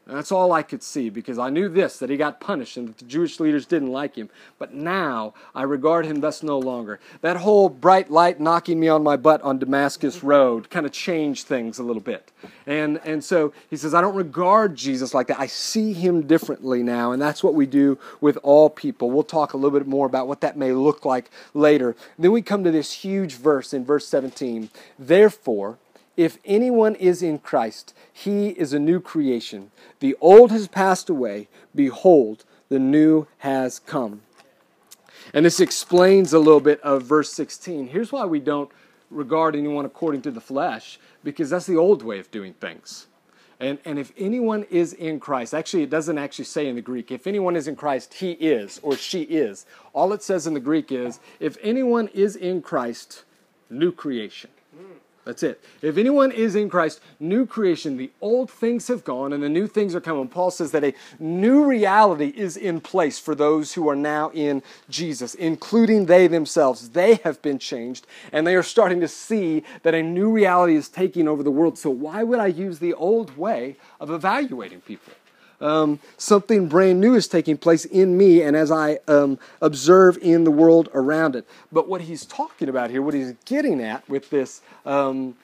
And 0.09 0.17
that's 0.17 0.31
all 0.31 0.51
I 0.51 0.63
could 0.63 0.81
see 0.81 1.11
because 1.11 1.37
I 1.37 1.51
knew 1.51 1.69
this 1.69 1.99
that 1.99 2.09
he 2.09 2.17
got 2.17 2.39
punished 2.39 2.77
and 2.77 2.87
that 2.87 2.97
the 2.97 3.05
Jewish 3.05 3.39
leaders 3.39 3.67
didn't 3.67 3.91
like 3.91 4.15
him. 4.15 4.31
But 4.57 4.73
now 4.73 5.35
I 5.53 5.61
regard 5.61 6.07
him 6.07 6.19
thus 6.19 6.41
no 6.41 6.57
longer. 6.57 6.99
That 7.21 7.37
whole 7.37 7.69
bright 7.69 8.09
light 8.09 8.39
knocking 8.39 8.79
me 8.79 8.87
on 8.87 9.03
my 9.03 9.17
butt 9.17 9.39
on 9.43 9.59
Damascus 9.59 10.23
Road 10.23 10.71
kind 10.71 10.87
of 10.87 10.91
changed 10.91 11.45
things 11.45 11.77
a 11.77 11.83
little 11.83 12.01
bit. 12.01 12.31
And, 12.65 12.99
and 13.05 13.23
so 13.23 13.53
he 13.69 13.77
says, 13.77 13.93
I 13.93 14.01
don't 14.01 14.15
regard 14.15 14.75
Jesus 14.75 15.13
like 15.13 15.27
that. 15.27 15.39
I 15.39 15.45
see 15.45 15.93
him 15.93 16.25
differently 16.25 16.81
now. 16.81 17.11
And 17.11 17.21
that's 17.21 17.43
what 17.43 17.53
we 17.53 17.67
do 17.67 17.99
with 18.19 18.39
all 18.41 18.67
people. 18.71 19.11
We'll 19.11 19.21
talk 19.21 19.53
a 19.53 19.57
little 19.57 19.77
bit 19.77 19.87
more 19.87 20.07
about 20.07 20.27
what 20.27 20.41
that 20.41 20.57
may 20.57 20.71
look 20.71 21.05
like 21.05 21.29
later. 21.53 21.95
Then 22.17 22.31
we 22.31 22.41
come 22.41 22.63
to 22.63 22.71
this 22.71 22.91
huge 22.91 23.35
verse 23.35 23.75
in 23.75 23.85
verse 23.85 24.07
17. 24.07 24.71
Therefore, 24.97 25.77
if 26.19 26.37
anyone 26.43 26.95
is 26.95 27.23
in 27.23 27.39
Christ, 27.39 27.93
he 28.11 28.49
is 28.49 28.73
a 28.73 28.79
new 28.79 28.99
creation. 28.99 29.71
The 30.01 30.17
old 30.19 30.51
has 30.51 30.67
passed 30.67 31.09
away. 31.09 31.47
Behold, 31.73 32.43
the 32.67 32.77
new 32.77 33.25
has 33.37 33.79
come. 33.79 34.19
And 35.33 35.45
this 35.45 35.61
explains 35.61 36.33
a 36.33 36.39
little 36.39 36.59
bit 36.59 36.81
of 36.81 37.03
verse 37.03 37.31
16. 37.31 37.87
Here's 37.87 38.11
why 38.11 38.25
we 38.25 38.41
don't 38.41 38.69
regard 39.09 39.55
anyone 39.55 39.85
according 39.85 40.21
to 40.23 40.31
the 40.31 40.41
flesh, 40.41 40.99
because 41.23 41.51
that's 41.51 41.67
the 41.67 41.77
old 41.77 42.03
way 42.03 42.19
of 42.19 42.29
doing 42.31 42.53
things. 42.55 43.07
And, 43.61 43.77
and 43.85 43.97
if 43.97 44.11
anyone 44.17 44.63
is 44.69 44.91
in 44.91 45.21
Christ, 45.21 45.53
actually, 45.53 45.83
it 45.83 45.89
doesn't 45.89 46.17
actually 46.17 46.45
say 46.45 46.67
in 46.67 46.75
the 46.75 46.81
Greek, 46.81 47.11
if 47.11 47.27
anyone 47.27 47.55
is 47.55 47.69
in 47.69 47.77
Christ, 47.77 48.15
he 48.15 48.31
is 48.31 48.81
or 48.83 48.97
she 48.97 49.21
is. 49.21 49.65
All 49.93 50.11
it 50.11 50.21
says 50.21 50.47
in 50.47 50.53
the 50.53 50.59
Greek 50.59 50.91
is, 50.91 51.21
if 51.39 51.57
anyone 51.63 52.09
is 52.09 52.35
in 52.35 52.61
Christ, 52.61 53.23
new 53.69 53.93
creation. 53.93 54.49
That's 55.29 55.43
it. 55.43 55.63
If 55.83 55.99
anyone 55.99 56.31
is 56.31 56.55
in 56.55 56.71
Christ, 56.71 57.01
new 57.19 57.45
creation, 57.45 57.97
the 57.97 58.09
old 58.19 58.49
things 58.49 58.87
have 58.87 59.03
gone 59.03 59.31
and 59.31 59.43
the 59.43 59.47
new 59.47 59.67
things 59.67 59.93
are 59.93 60.01
coming. 60.01 60.27
Paul 60.27 60.49
says 60.49 60.71
that 60.71 60.83
a 60.83 60.95
new 61.19 61.65
reality 61.65 62.33
is 62.35 62.57
in 62.57 62.81
place 62.81 63.19
for 63.19 63.35
those 63.35 63.73
who 63.73 63.87
are 63.89 63.95
now 63.95 64.31
in 64.33 64.63
Jesus, 64.89 65.35
including 65.35 66.07
they 66.07 66.25
themselves. 66.25 66.89
They 66.89 67.15
have 67.23 67.43
been 67.43 67.59
changed 67.59 68.07
and 68.31 68.47
they 68.47 68.55
are 68.55 68.63
starting 68.63 69.01
to 69.01 69.07
see 69.07 69.63
that 69.83 69.93
a 69.93 70.01
new 70.01 70.31
reality 70.31 70.75
is 70.75 70.89
taking 70.89 71.27
over 71.27 71.43
the 71.43 71.51
world. 71.51 71.77
So, 71.77 71.91
why 71.91 72.23
would 72.23 72.39
I 72.39 72.47
use 72.47 72.79
the 72.79 72.95
old 72.95 73.37
way 73.37 73.75
of 73.99 74.09
evaluating 74.09 74.81
people? 74.81 75.13
Um, 75.61 75.99
something 76.17 76.67
brand 76.67 76.99
new 77.01 77.15
is 77.15 77.27
taking 77.27 77.57
place 77.57 77.85
in 77.85 78.17
me 78.17 78.41
and 78.41 78.55
as 78.55 78.71
I 78.71 78.99
um, 79.07 79.39
observe 79.61 80.17
in 80.21 80.43
the 80.43 80.51
world 80.51 80.89
around 80.93 81.35
it. 81.35 81.45
But 81.71 81.87
what 81.87 82.01
he's 82.01 82.25
talking 82.25 82.69
about 82.69 82.89
here, 82.89 83.01
what 83.01 83.13
he's 83.13 83.33
getting 83.45 83.81
at 83.81 84.07
with 84.07 84.29
this, 84.29 84.61
um, 84.85 85.35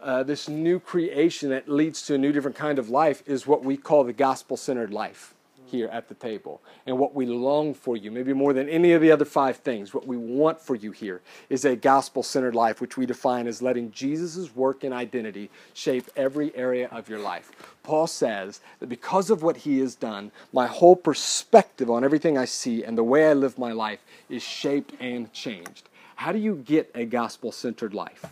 uh, 0.00 0.22
this 0.22 0.48
new 0.48 0.78
creation 0.78 1.50
that 1.50 1.68
leads 1.68 2.02
to 2.06 2.14
a 2.14 2.18
new 2.18 2.32
different 2.32 2.56
kind 2.56 2.78
of 2.78 2.88
life, 2.88 3.22
is 3.26 3.46
what 3.46 3.64
we 3.64 3.76
call 3.76 4.04
the 4.04 4.12
gospel 4.12 4.56
centered 4.56 4.92
life 4.92 5.34
here 5.74 5.88
at 5.88 6.08
the 6.08 6.14
table 6.14 6.62
and 6.86 6.98
what 6.98 7.14
we 7.14 7.26
long 7.26 7.74
for 7.74 7.96
you, 7.96 8.10
maybe 8.10 8.32
more 8.32 8.52
than 8.52 8.68
any 8.68 8.92
of 8.92 9.02
the 9.02 9.10
other 9.10 9.24
five 9.24 9.56
things, 9.56 9.92
what 9.92 10.06
we 10.06 10.16
want 10.16 10.60
for 10.60 10.76
you 10.76 10.92
here 10.92 11.20
is 11.50 11.64
a 11.64 11.74
gospel 11.74 12.22
centered 12.22 12.54
life, 12.54 12.80
which 12.80 12.96
we 12.96 13.06
define 13.06 13.46
as 13.46 13.60
letting 13.60 13.90
Jesus' 13.90 14.54
work 14.54 14.84
and 14.84 14.94
identity 14.94 15.50
shape 15.72 16.08
every 16.16 16.54
area 16.54 16.88
of 16.92 17.08
your 17.08 17.18
life. 17.18 17.50
Paul 17.82 18.06
says 18.06 18.60
that 18.78 18.88
because 18.88 19.30
of 19.30 19.42
what 19.42 19.58
he 19.58 19.80
has 19.80 19.94
done, 19.96 20.30
my 20.52 20.66
whole 20.66 20.96
perspective 20.96 21.90
on 21.90 22.04
everything 22.04 22.38
I 22.38 22.44
see 22.44 22.84
and 22.84 22.96
the 22.96 23.04
way 23.04 23.28
I 23.28 23.32
live 23.32 23.58
my 23.58 23.72
life 23.72 24.00
is 24.28 24.42
shaped 24.42 24.92
and 25.00 25.32
changed. 25.32 25.88
How 26.16 26.30
do 26.30 26.38
you 26.38 26.54
get 26.54 26.90
a 26.94 27.04
gospel 27.04 27.50
centered 27.50 27.92
life? 27.92 28.26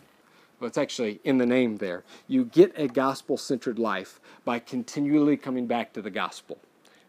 Well, 0.61 0.69
it's 0.69 0.79
actually 0.79 1.19
in 1.25 1.39
the 1.39 1.47
name 1.47 1.79
there. 1.79 2.05
You 2.29 2.45
get 2.45 2.73
a 2.77 2.87
gospel 2.87 3.37
centered 3.37 3.81
life 3.81 4.21
by 4.45 4.61
continually 4.61 5.37
coming 5.37 5.67
back 5.67 5.93
to 5.95 6.03
the 6.03 6.11
gospel 6.11 6.59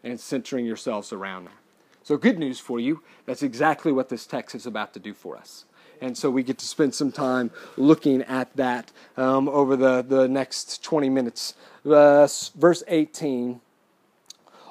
and 0.04 0.20
centering 0.20 0.64
yourselves 0.64 1.12
around 1.12 1.44
them. 1.46 1.54
So, 2.04 2.16
good 2.16 2.38
news 2.38 2.60
for 2.60 2.78
you. 2.78 3.02
That's 3.26 3.42
exactly 3.42 3.90
what 3.90 4.10
this 4.10 4.26
text 4.26 4.54
is 4.54 4.66
about 4.66 4.92
to 4.94 5.00
do 5.00 5.14
for 5.14 5.36
us. 5.36 5.64
And 6.00 6.18
so 6.18 6.30
we 6.30 6.42
get 6.42 6.58
to 6.58 6.66
spend 6.66 6.94
some 6.94 7.12
time 7.12 7.50
looking 7.76 8.22
at 8.22 8.54
that 8.56 8.92
um, 9.16 9.48
over 9.48 9.74
the, 9.76 10.02
the 10.02 10.28
next 10.28 10.84
20 10.84 11.08
minutes. 11.08 11.54
Uh, 11.84 12.28
verse 12.56 12.82
18 12.88 13.60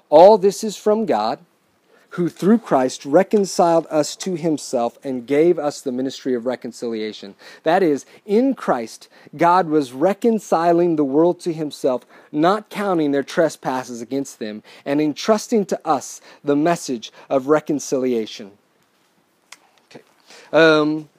All 0.10 0.38
this 0.38 0.64
is 0.64 0.78
from 0.78 1.06
God 1.06 1.40
who 2.14 2.30
through 2.30 2.60
Christ 2.60 3.06
reconciled 3.06 3.88
us 3.90 4.16
to 4.18 4.36
himself 4.36 5.00
and 5.04 5.26
gave 5.26 5.58
us 5.58 5.82
the 5.82 5.92
ministry 5.92 6.36
of 6.36 6.46
reconciliation. 6.46 7.34
That 7.64 7.82
is, 7.82 8.06
in 8.24 8.54
Christ, 8.54 9.08
God 9.36 9.68
was 9.68 9.94
reconciling 9.94 10.96
the 10.96 11.04
world 11.04 11.40
to 11.42 11.52
himself, 11.52 12.06
not 12.32 12.70
counting 12.70 13.12
their 13.12 13.24
trespasses 13.24 14.00
against 14.00 14.38
them, 14.38 14.62
and 14.86 15.02
entrusting 15.02 15.66
to 15.66 15.80
us 15.84 16.22
the 16.44 16.56
message 16.56 17.12
of 17.32 17.48
reconciliation. 17.48 18.52
Okay. 19.90 20.04
Um, 20.52 21.10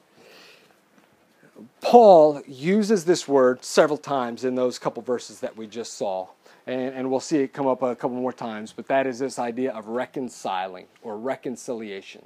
Paul 1.80 2.40
uses 2.46 3.04
this 3.04 3.26
word 3.26 3.64
several 3.64 3.98
times 3.98 4.44
in 4.44 4.54
those 4.54 4.78
couple 4.78 5.02
verses 5.02 5.40
that 5.40 5.56
we 5.56 5.66
just 5.66 5.94
saw 5.94 6.28
and, 6.66 6.94
and 6.94 7.10
we'll 7.10 7.20
see 7.20 7.38
it 7.38 7.52
come 7.52 7.66
up 7.66 7.82
a 7.82 7.94
couple 7.94 8.16
more 8.16 8.32
times, 8.32 8.72
but 8.72 8.86
that 8.88 9.06
is 9.06 9.18
this 9.18 9.38
idea 9.38 9.72
of 9.72 9.88
reconciling 9.88 10.86
or 11.02 11.16
reconciliation. 11.18 12.24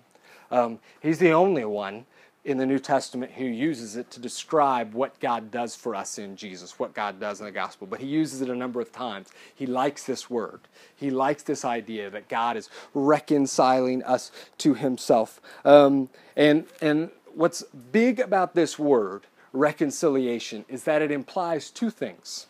Um, 0.51 0.79
he's 1.01 1.19
the 1.19 1.33
only 1.33 1.65
one 1.65 2.07
in 2.45 2.57
the 2.57 2.65
New 2.65 2.79
Testament 2.79 3.33
who 3.33 3.45
uses 3.45 3.97
it 3.97 4.11
to 4.13 4.21
describe 4.21 4.95
what 4.95 5.19
God 5.21 5.51
does 5.51 5.75
for 5.75 5.95
us 5.95 6.19
in 6.19 6.37
Jesus, 6.37 6.79
what 6.79 6.95
God 6.95 7.21
does 7.21 7.41
in 7.41 7.47
the 7.47 7.53
gospel. 7.53 7.87
But 7.87 8.01
he 8.01 8.07
uses 8.07 8.41
it 8.41 8.49
a 8.49 8.55
number 8.55 8.81
of 8.81 8.91
times. 8.91 9.29
He 9.55 9.67
likes 9.67 10.05
this 10.05 10.31
word. 10.31 10.61
He 10.97 11.11
likes 11.11 11.43
this 11.43 11.65
idea 11.65 12.09
that 12.11 12.29
God 12.29 12.57
is 12.57 12.71
reconciling 12.95 14.03
us 14.05 14.33
to 14.59 14.75
himself. 14.75 15.41
Um, 15.65 16.09
and, 16.37 16.65
and 16.81 17.11
what's 17.35 17.63
big 17.93 18.19
about 18.19 18.55
this 18.55 18.79
word, 18.79 19.27
reconciliation, 19.53 20.65
is 20.69 20.85
that 20.85 21.03
it 21.03 21.11
implies 21.11 21.71
two 21.71 21.91
things 21.91 22.47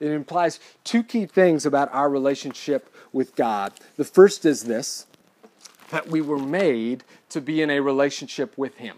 it 0.00 0.10
implies 0.10 0.60
two 0.84 1.02
key 1.02 1.26
things 1.26 1.66
about 1.66 1.92
our 1.92 2.08
relationship 2.08 2.94
with 3.12 3.34
God. 3.34 3.72
The 3.96 4.04
first 4.04 4.44
is 4.44 4.64
this 4.64 5.06
that 5.90 6.08
we 6.08 6.20
were 6.20 6.38
made 6.38 7.02
to 7.30 7.40
be 7.40 7.62
in 7.62 7.70
a 7.70 7.80
relationship 7.80 8.56
with 8.58 8.76
Him. 8.76 8.96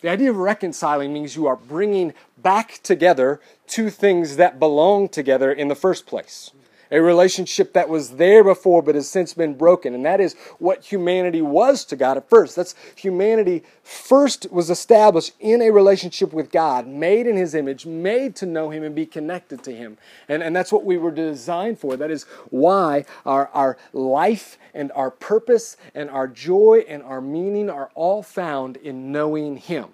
The 0.00 0.08
idea 0.08 0.30
of 0.30 0.36
reconciling 0.36 1.12
means 1.12 1.36
you 1.36 1.46
are 1.46 1.56
bringing 1.56 2.14
back 2.38 2.80
together 2.82 3.40
two 3.66 3.90
things 3.90 4.36
that 4.36 4.58
belong 4.58 5.10
together 5.10 5.52
in 5.52 5.68
the 5.68 5.74
first 5.74 6.06
place 6.06 6.52
a 6.90 7.00
relationship 7.00 7.72
that 7.72 7.88
was 7.88 8.10
there 8.10 8.42
before 8.42 8.82
but 8.82 8.94
has 8.94 9.08
since 9.08 9.34
been 9.34 9.54
broken. 9.54 9.94
And 9.94 10.04
that 10.04 10.20
is 10.20 10.34
what 10.58 10.84
humanity 10.84 11.42
was 11.42 11.84
to 11.86 11.96
God 11.96 12.16
at 12.16 12.28
first. 12.28 12.56
That's 12.56 12.74
humanity 12.96 13.62
first 13.82 14.50
was 14.50 14.70
established 14.70 15.32
in 15.40 15.62
a 15.62 15.70
relationship 15.70 16.32
with 16.32 16.50
God, 16.50 16.86
made 16.86 17.26
in 17.26 17.36
His 17.36 17.54
image, 17.54 17.86
made 17.86 18.34
to 18.36 18.46
know 18.46 18.70
Him 18.70 18.82
and 18.82 18.94
be 18.94 19.06
connected 19.06 19.62
to 19.64 19.74
Him. 19.74 19.98
And, 20.28 20.42
and 20.42 20.54
that's 20.54 20.72
what 20.72 20.84
we 20.84 20.98
were 20.98 21.10
designed 21.10 21.78
for. 21.78 21.96
That 21.96 22.10
is 22.10 22.24
why 22.50 23.04
our, 23.24 23.48
our 23.48 23.76
life 23.92 24.58
and 24.74 24.90
our 24.92 25.10
purpose 25.10 25.76
and 25.94 26.10
our 26.10 26.28
joy 26.28 26.84
and 26.88 27.02
our 27.02 27.20
meaning 27.20 27.70
are 27.70 27.90
all 27.94 28.22
found 28.22 28.76
in 28.78 29.12
knowing 29.12 29.56
Him. 29.56 29.86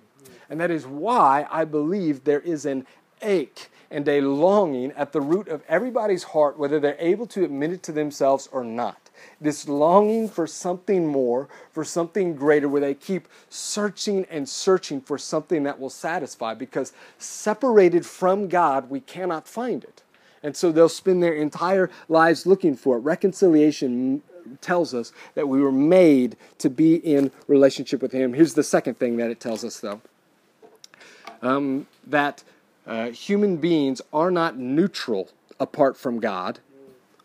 And 0.49 0.61
that 0.61 0.71
is 0.71 0.87
why 0.87 1.47
I 1.51 1.65
believe 1.65 2.25
there 2.25 2.41
is 2.41 2.67
an 2.67 2.87
ache 3.23 3.69
and 3.91 4.09
a 4.09 4.21
longing 4.21 4.93
at 4.93 5.13
the 5.13 5.21
root 5.21 5.49
of 5.49 5.63
everybody's 5.69 6.25
heart, 6.25 6.59
whether 6.59 6.81
they're 6.81 6.97
able 6.99 7.27
to 7.27 7.45
admit 7.45 7.73
it 7.73 7.83
to 7.85 7.93
themselves 7.93 8.49
or 8.53 8.65
not. 8.65 9.11
This 9.41 9.69
longing 9.69 10.29
for 10.29 10.47
something 10.47 11.07
more, 11.07 11.49
for 11.73 11.85
something 11.85 12.35
greater, 12.35 12.69
where 12.69 12.81
they 12.81 12.95
keep 12.95 13.29
searching 13.49 14.27
and 14.31 14.49
searching 14.49 15.01
for 15.01 15.19
something 15.19 15.63
that 15.63 15.81
will 15.81 15.91
satisfy, 15.91 16.55
because 16.55 16.93
separated 17.19 18.05
from 18.05 18.49
God, 18.49 18.91
we 18.91 19.01
cannot 19.01 19.49
find 19.49 19.85
it. 19.85 20.03
And 20.43 20.57
so 20.57 20.71
they'll 20.71 20.89
spend 20.89 21.23
their 21.23 21.35
entire 21.35 21.91
lives 22.09 22.47
looking 22.47 22.77
for 22.77 22.97
it. 22.97 23.01
Reconciliation 23.01 24.23
tells 24.61 24.95
us 24.95 25.13
that 25.35 25.49
we 25.49 25.61
were 25.61 25.73
made 25.73 26.37
to 26.59 26.71
be 26.71 26.97
in 26.97 27.33
relationship 27.49 28.01
with 28.03 28.13
Him. 28.13 28.35
Here's 28.35 28.55
the 28.55 28.63
second 28.63 28.99
thing 28.99 29.17
that 29.17 29.31
it 29.31 29.41
tells 29.41 29.65
us, 29.65 29.81
though 29.81 30.01
um, 31.43 31.87
that 32.07 32.43
uh, 32.87 33.11
human 33.11 33.57
beings 33.57 34.01
are 34.13 34.31
not 34.31 34.57
neutral 34.57 35.31
apart 35.59 35.97
from 35.97 36.21
God. 36.21 36.61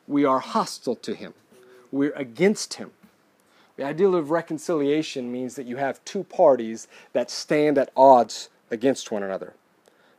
We 0.08 0.26
are 0.26 0.40
hostile 0.40 0.96
to 0.98 1.14
Him, 1.14 1.34
we're 1.92 2.14
against 2.14 2.76
Him. 2.76 2.92
The 3.78 3.84
ideal 3.88 4.16
of 4.16 4.30
reconciliation 4.32 5.32
means 5.32 5.56
that 5.56 5.66
you 5.66 5.78
have 5.78 6.04
two 6.06 6.24
parties 6.24 6.88
that 7.14 7.32
stand 7.32 7.78
at 7.78 7.90
odds 7.96 8.50
against 8.70 9.12
one 9.12 9.24
another. 9.24 9.54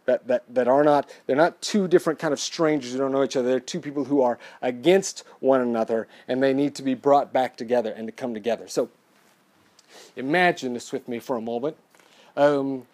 That, 0.05 0.27
that, 0.27 0.43
that 0.53 0.67
are 0.67 0.83
not, 0.83 1.15
they're 1.27 1.37
not 1.37 1.63
two 1.63 1.87
different 1.87 2.19
kind 2.19 2.33
of 2.33 2.41
strangers 2.41 2.91
who 2.91 2.99
don't 2.99 3.13
know 3.13 3.23
each 3.23 3.37
other. 3.37 3.49
They're 3.49 3.61
two 3.61 3.79
people 3.79 4.07
who 4.07 4.21
are 4.21 4.37
against 4.61 5.23
one 5.39 5.61
another 5.61 6.09
and 6.27 6.43
they 6.43 6.53
need 6.53 6.75
to 6.75 6.83
be 6.83 6.95
brought 6.95 7.33
back 7.33 7.57
together 7.57 7.93
and 7.93 8.09
to 8.09 8.13
come 8.13 8.35
together. 8.35 8.67
So 8.67 8.91
imagine 10.17 10.75
this 10.75 10.91
with 10.91 11.07
me 11.07 11.21
for 11.21 11.37
a 11.37 11.41
moment. 11.41 11.77
Um, 12.37 12.87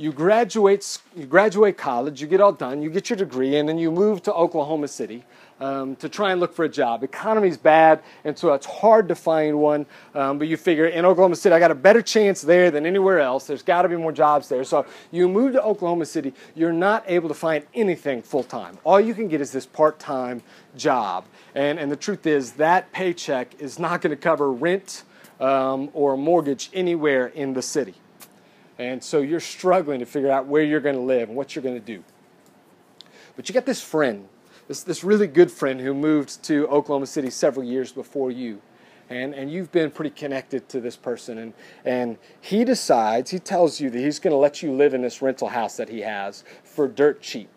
you 0.00 0.14
graduate, 0.14 0.98
you 1.14 1.26
graduate 1.26 1.76
college, 1.76 2.22
you 2.22 2.26
get 2.26 2.40
all 2.40 2.52
done, 2.52 2.80
you 2.80 2.88
get 2.88 3.10
your 3.10 3.18
degree, 3.18 3.56
and 3.56 3.68
then 3.68 3.76
you 3.76 3.90
move 3.90 4.22
to 4.22 4.32
Oklahoma 4.32 4.88
City 4.88 5.22
um, 5.60 5.94
to 5.96 6.08
try 6.08 6.32
and 6.32 6.40
look 6.40 6.54
for 6.54 6.64
a 6.64 6.70
job. 6.70 7.04
Economy's 7.04 7.58
bad, 7.58 8.02
and 8.24 8.38
so 8.38 8.54
it's 8.54 8.64
hard 8.64 9.08
to 9.08 9.14
find 9.14 9.58
one. 9.58 9.84
Um, 10.14 10.38
but 10.38 10.48
you 10.48 10.56
figure 10.56 10.86
in 10.86 11.04
Oklahoma 11.04 11.36
City, 11.36 11.54
I 11.54 11.58
got 11.58 11.70
a 11.70 11.74
better 11.74 12.00
chance 12.00 12.40
there 12.40 12.70
than 12.70 12.86
anywhere 12.86 13.20
else. 13.20 13.46
There's 13.46 13.62
got 13.62 13.82
to 13.82 13.90
be 13.90 13.96
more 13.96 14.10
jobs 14.10 14.48
there. 14.48 14.64
So 14.64 14.86
you 15.10 15.28
move 15.28 15.52
to 15.52 15.62
Oklahoma 15.62 16.06
City, 16.06 16.32
you're 16.54 16.72
not 16.72 17.04
able 17.06 17.28
to 17.28 17.34
find 17.34 17.66
anything 17.74 18.22
full 18.22 18.44
time. 18.44 18.78
All 18.84 19.02
you 19.02 19.12
can 19.12 19.28
get 19.28 19.42
is 19.42 19.52
this 19.52 19.66
part 19.66 19.98
time 19.98 20.42
job. 20.78 21.26
And, 21.54 21.78
and 21.78 21.92
the 21.92 21.96
truth 21.96 22.26
is, 22.26 22.52
that 22.52 22.90
paycheck 22.92 23.60
is 23.60 23.78
not 23.78 24.00
going 24.00 24.16
to 24.16 24.22
cover 24.22 24.50
rent 24.50 25.02
um, 25.40 25.90
or 25.92 26.16
mortgage 26.16 26.70
anywhere 26.72 27.26
in 27.26 27.52
the 27.52 27.60
city. 27.60 27.96
And 28.80 29.04
so 29.04 29.20
you're 29.20 29.40
struggling 29.40 30.00
to 30.00 30.06
figure 30.06 30.30
out 30.30 30.46
where 30.46 30.62
you're 30.62 30.80
going 30.80 30.94
to 30.94 31.02
live 31.02 31.28
and 31.28 31.36
what 31.36 31.54
you're 31.54 31.62
going 31.62 31.74
to 31.74 31.80
do. 31.80 32.02
But 33.36 33.46
you 33.46 33.52
got 33.52 33.66
this 33.66 33.82
friend, 33.82 34.26
this, 34.68 34.82
this 34.84 35.04
really 35.04 35.26
good 35.26 35.50
friend 35.50 35.78
who 35.78 35.92
moved 35.92 36.42
to 36.44 36.66
Oklahoma 36.68 37.06
City 37.06 37.28
several 37.28 37.62
years 37.62 37.92
before 37.92 38.30
you. 38.30 38.62
And, 39.10 39.34
and 39.34 39.52
you've 39.52 39.70
been 39.70 39.90
pretty 39.90 40.10
connected 40.10 40.66
to 40.70 40.80
this 40.80 40.96
person. 40.96 41.36
And, 41.36 41.52
and 41.84 42.16
he 42.40 42.64
decides, 42.64 43.30
he 43.30 43.38
tells 43.38 43.82
you 43.82 43.90
that 43.90 43.98
he's 43.98 44.18
going 44.18 44.32
to 44.32 44.38
let 44.38 44.62
you 44.62 44.72
live 44.72 44.94
in 44.94 45.02
this 45.02 45.20
rental 45.20 45.48
house 45.48 45.76
that 45.76 45.90
he 45.90 46.00
has 46.00 46.42
for 46.64 46.88
dirt 46.88 47.20
cheap. 47.20 47.50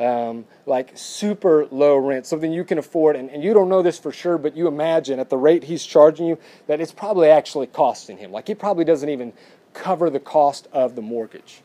Um, 0.00 0.46
like 0.66 0.90
super 0.94 1.66
low 1.70 1.96
rent, 1.96 2.26
something 2.26 2.52
you 2.52 2.64
can 2.64 2.78
afford. 2.78 3.14
And, 3.14 3.30
and 3.30 3.42
you 3.44 3.54
don't 3.54 3.68
know 3.68 3.82
this 3.82 3.98
for 3.98 4.10
sure, 4.10 4.36
but 4.36 4.56
you 4.56 4.66
imagine 4.66 5.20
at 5.20 5.30
the 5.30 5.38
rate 5.38 5.62
he's 5.62 5.86
charging 5.86 6.26
you 6.26 6.38
that 6.66 6.80
it's 6.80 6.92
probably 6.92 7.28
actually 7.28 7.68
costing 7.68 8.18
him. 8.18 8.32
Like 8.32 8.48
he 8.48 8.54
probably 8.54 8.84
doesn't 8.84 9.08
even 9.08 9.32
cover 9.76 10.10
the 10.10 10.20
cost 10.20 10.66
of 10.72 10.96
the 10.96 11.02
mortgage. 11.02 11.62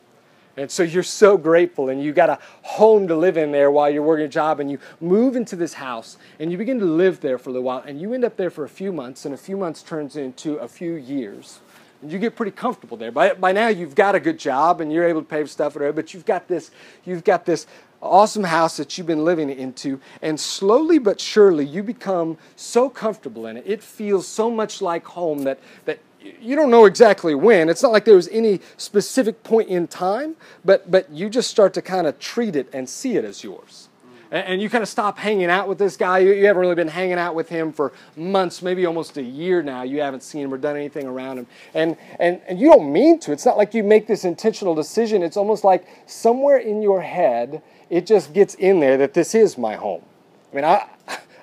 And 0.56 0.70
so 0.70 0.82
you're 0.82 1.02
so 1.02 1.38
grateful, 1.38 1.88
and 1.88 2.02
you 2.02 2.12
got 2.12 2.28
a 2.28 2.38
home 2.60 3.08
to 3.08 3.16
live 3.16 3.38
in 3.38 3.52
there 3.52 3.70
while 3.70 3.88
you're 3.88 4.02
working 4.02 4.26
a 4.26 4.28
job, 4.28 4.60
and 4.60 4.70
you 4.70 4.78
move 5.00 5.34
into 5.34 5.56
this 5.56 5.72
house, 5.72 6.18
and 6.38 6.52
you 6.52 6.58
begin 6.58 6.78
to 6.78 6.84
live 6.84 7.20
there 7.20 7.38
for 7.38 7.48
a 7.48 7.52
little 7.54 7.64
while, 7.64 7.82
and 7.86 8.00
you 8.00 8.12
end 8.12 8.22
up 8.22 8.36
there 8.36 8.50
for 8.50 8.64
a 8.64 8.68
few 8.68 8.92
months, 8.92 9.24
and 9.24 9.34
a 9.34 9.38
few 9.38 9.56
months 9.56 9.82
turns 9.82 10.16
into 10.16 10.56
a 10.56 10.68
few 10.68 10.92
years. 10.92 11.60
And 12.02 12.12
you 12.12 12.18
get 12.18 12.36
pretty 12.36 12.52
comfortable 12.52 12.98
there. 12.98 13.10
By, 13.10 13.32
by 13.32 13.52
now, 13.52 13.68
you've 13.68 13.94
got 13.94 14.14
a 14.14 14.20
good 14.20 14.38
job, 14.38 14.82
and 14.82 14.92
you're 14.92 15.08
able 15.08 15.22
to 15.22 15.26
pay 15.26 15.40
for 15.40 15.48
stuff, 15.48 15.74
but 15.74 16.12
you've 16.12 16.26
got 16.26 16.48
this, 16.48 16.70
you've 17.06 17.24
got 17.24 17.46
this 17.46 17.66
awesome 18.02 18.44
house 18.44 18.76
that 18.76 18.98
you've 18.98 19.06
been 19.06 19.24
living 19.24 19.48
into, 19.48 20.00
and 20.20 20.38
slowly 20.38 20.98
but 20.98 21.18
surely 21.18 21.64
you 21.64 21.82
become 21.82 22.36
so 22.56 22.90
comfortable 22.90 23.46
in 23.46 23.56
it. 23.56 23.64
It 23.66 23.82
feels 23.82 24.28
so 24.28 24.50
much 24.50 24.82
like 24.82 25.06
home 25.06 25.44
that, 25.44 25.60
that 25.86 25.98
you 26.40 26.56
don't 26.56 26.70
know 26.70 26.84
exactly 26.84 27.34
when. 27.34 27.68
It's 27.68 27.82
not 27.82 27.92
like 27.92 28.04
there 28.04 28.16
was 28.16 28.28
any 28.28 28.60
specific 28.76 29.42
point 29.42 29.68
in 29.68 29.86
time, 29.86 30.36
but, 30.64 30.90
but 30.90 31.10
you 31.10 31.28
just 31.28 31.50
start 31.50 31.74
to 31.74 31.82
kind 31.82 32.06
of 32.06 32.18
treat 32.18 32.56
it 32.56 32.68
and 32.72 32.88
see 32.88 33.16
it 33.16 33.24
as 33.24 33.42
yours. 33.42 33.88
And, 34.30 34.62
you 34.62 34.70
kind 34.70 34.80
of 34.80 34.88
stop 34.88 35.18
hanging 35.18 35.50
out 35.50 35.68
with 35.68 35.76
this 35.76 35.98
guy. 35.98 36.20
You, 36.20 36.32
you 36.32 36.46
haven't 36.46 36.62
really 36.62 36.74
been 36.74 36.88
hanging 36.88 37.18
out 37.18 37.34
with 37.34 37.50
him 37.50 37.70
for 37.70 37.92
months, 38.16 38.62
maybe 38.62 38.86
almost 38.86 39.18
a 39.18 39.22
year 39.22 39.62
now. 39.62 39.82
You 39.82 40.00
haven't 40.00 40.22
seen 40.22 40.44
him 40.44 40.54
or 40.54 40.56
done 40.56 40.74
anything 40.74 41.06
around 41.06 41.36
him. 41.36 41.46
And, 41.74 41.98
and, 42.18 42.40
and 42.48 42.58
you 42.58 42.70
don't 42.70 42.90
mean 42.90 43.20
to. 43.20 43.32
It's 43.32 43.44
not 43.44 43.58
like 43.58 43.74
you 43.74 43.84
make 43.84 44.06
this 44.06 44.24
intentional 44.24 44.74
decision. 44.74 45.22
It's 45.22 45.36
almost 45.36 45.64
like 45.64 45.86
somewhere 46.06 46.56
in 46.56 46.80
your 46.80 47.02
head, 47.02 47.62
it 47.90 48.06
just 48.06 48.32
gets 48.32 48.54
in 48.54 48.80
there 48.80 48.96
that 48.96 49.12
this 49.12 49.34
is 49.34 49.58
my 49.58 49.74
home. 49.74 50.02
I 50.50 50.56
mean, 50.56 50.64
I, 50.64 50.86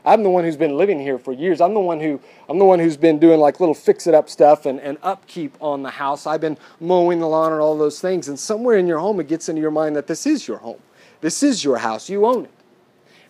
I'm 0.09 0.23
the 0.23 0.29
one 0.31 0.43
who's 0.43 0.57
been 0.57 0.75
living 0.75 0.99
here 0.99 1.19
for 1.19 1.31
years. 1.31 1.61
I'm 1.61 1.75
the 1.75 1.79
one 1.79 1.99
who 1.99 2.19
I'm 2.49 2.57
the 2.57 2.65
one 2.65 2.79
who's 2.79 2.97
been 2.97 3.19
doing 3.19 3.39
like 3.39 3.59
little 3.59 3.75
fix 3.75 4.07
it 4.07 4.15
up 4.15 4.27
stuff 4.27 4.65
and, 4.65 4.79
and 4.79 4.97
upkeep 5.03 5.55
on 5.61 5.83
the 5.83 5.91
house. 5.91 6.25
I've 6.25 6.41
been 6.41 6.57
mowing 6.79 7.19
the 7.19 7.27
lawn 7.27 7.51
and 7.51 7.61
all 7.61 7.77
those 7.77 8.01
things. 8.01 8.27
And 8.27 8.39
somewhere 8.39 8.77
in 8.79 8.87
your 8.87 8.97
home 8.97 9.19
it 9.19 9.27
gets 9.27 9.49
into 9.49 9.61
your 9.61 9.69
mind 9.69 9.95
that 9.95 10.07
this 10.07 10.25
is 10.25 10.47
your 10.47 10.57
home. 10.57 10.79
This 11.21 11.43
is 11.43 11.63
your 11.63 11.77
house. 11.77 12.09
You 12.09 12.25
own 12.25 12.45
it. 12.45 12.51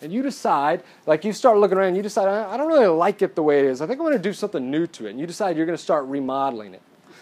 And 0.01 0.13
you 0.13 0.21
decide, 0.21 0.83
like 1.05 1.25
you 1.25 1.33
start 1.33 1.57
looking 1.57 1.77
around, 1.77 1.95
you 1.95 2.01
decide, 2.01 2.29
I 2.29 2.55
don't 2.55 2.69
really 2.69 2.88
like 2.88 3.21
it 3.21 3.36
the 3.36 3.43
way 3.43 3.59
it 3.59 3.65
is. 3.65 3.81
I 3.81 3.86
think 3.86 4.00
I'm 4.00 4.05
going 4.05 4.17
to 4.17 4.24
do 4.24 4.31
something 4.31 4.71
new 4.71 4.88
to 4.88 5.07
it. 5.07 5.09
And 5.09 5.19
you 5.19 5.27
decide 5.27 5.57
you're 5.57 5.65
going 5.65 5.77
to 5.77 5.83
start 5.83 6.05
remodeling 6.05 6.74
it. 6.74 6.81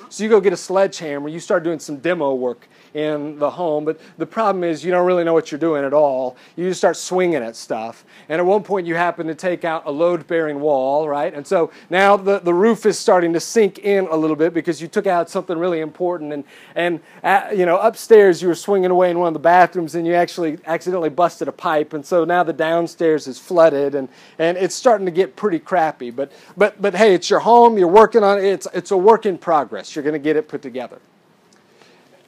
So 0.10 0.24
you 0.24 0.30
go 0.30 0.40
get 0.40 0.54
a 0.54 0.58
sledgehammer, 0.58 1.28
you 1.30 1.40
start 1.40 1.64
doing 1.64 1.80
some 1.80 1.98
demo 1.98 2.36
work 2.36 2.68
in 2.98 3.38
the 3.38 3.52
home, 3.52 3.86
but 3.86 4.00
the 4.18 4.26
problem 4.26 4.64
is 4.64 4.84
you 4.84 4.90
don't 4.90 5.06
really 5.06 5.24
know 5.24 5.34
what 5.34 5.52
you're 5.52 5.60
doing 5.60 5.86
at 5.86 5.94
all. 5.94 6.36
You 6.56 6.68
just 6.68 6.80
start 6.80 6.98
swinging 6.98 7.44
at 7.44 7.56
stuff. 7.56 8.04
And 8.28 8.40
at 8.40 8.46
one 8.46 8.64
point 8.64 8.88
you 8.88 8.96
happen 8.96 9.28
to 9.28 9.36
take 9.36 9.64
out 9.64 9.84
a 9.86 9.92
load 9.92 10.26
bearing 10.26 10.60
wall, 10.60 11.08
right? 11.08 11.32
And 11.32 11.46
so 11.46 11.72
now 11.92 12.18
the, 12.18 12.40
the 12.40 12.54
roof 12.54 12.88
is 12.88 12.98
starting 12.98 13.34
to 13.34 13.40
sink 13.40 13.78
in 13.80 14.08
a 14.08 14.16
little 14.16 14.36
bit 14.36 14.52
because 14.52 14.82
you 14.82 14.88
took 14.88 15.06
out 15.06 15.30
something 15.30 15.60
really 15.60 15.80
important. 15.80 16.34
And, 16.34 16.44
and 16.74 17.00
at, 17.22 17.56
you 17.56 17.68
know, 17.68 17.78
upstairs 17.78 18.42
you 18.42 18.48
were 18.48 18.56
swinging 18.56 18.90
away 18.90 19.12
in 19.12 19.20
one 19.20 19.28
of 19.28 19.34
the 19.34 19.40
bathrooms 19.40 19.94
and 19.94 20.08
you 20.08 20.16
actually 20.16 20.58
accidentally 20.66 21.10
busted 21.10 21.48
a 21.48 21.52
pipe. 21.52 21.94
And 21.94 22.04
so 22.04 22.26
now 22.26 22.42
the 22.42 22.54
downstairs 22.54 23.28
is 23.28 23.38
flooded 23.38 23.94
and, 23.94 24.10
and 24.40 24.58
it's 24.58 24.74
starting 24.74 25.06
to 25.06 25.12
get 25.12 25.36
pretty 25.36 25.60
crappy. 25.60 26.10
But, 26.10 26.32
but, 26.58 26.82
but 26.82 26.96
hey, 26.96 27.14
it's 27.14 27.30
your 27.30 27.42
home, 27.42 27.78
you're 27.78 27.88
working 27.88 28.24
on 28.24 28.40
it, 28.40 28.46
it's, 28.46 28.68
it's 28.74 28.90
a 28.90 28.98
work 28.98 29.28
in 29.28 29.38
progress 29.38 29.96
you're 29.96 30.04
going 30.04 30.14
to 30.14 30.20
get 30.20 30.36
it 30.36 30.48
put 30.48 30.64
together. 30.64 31.00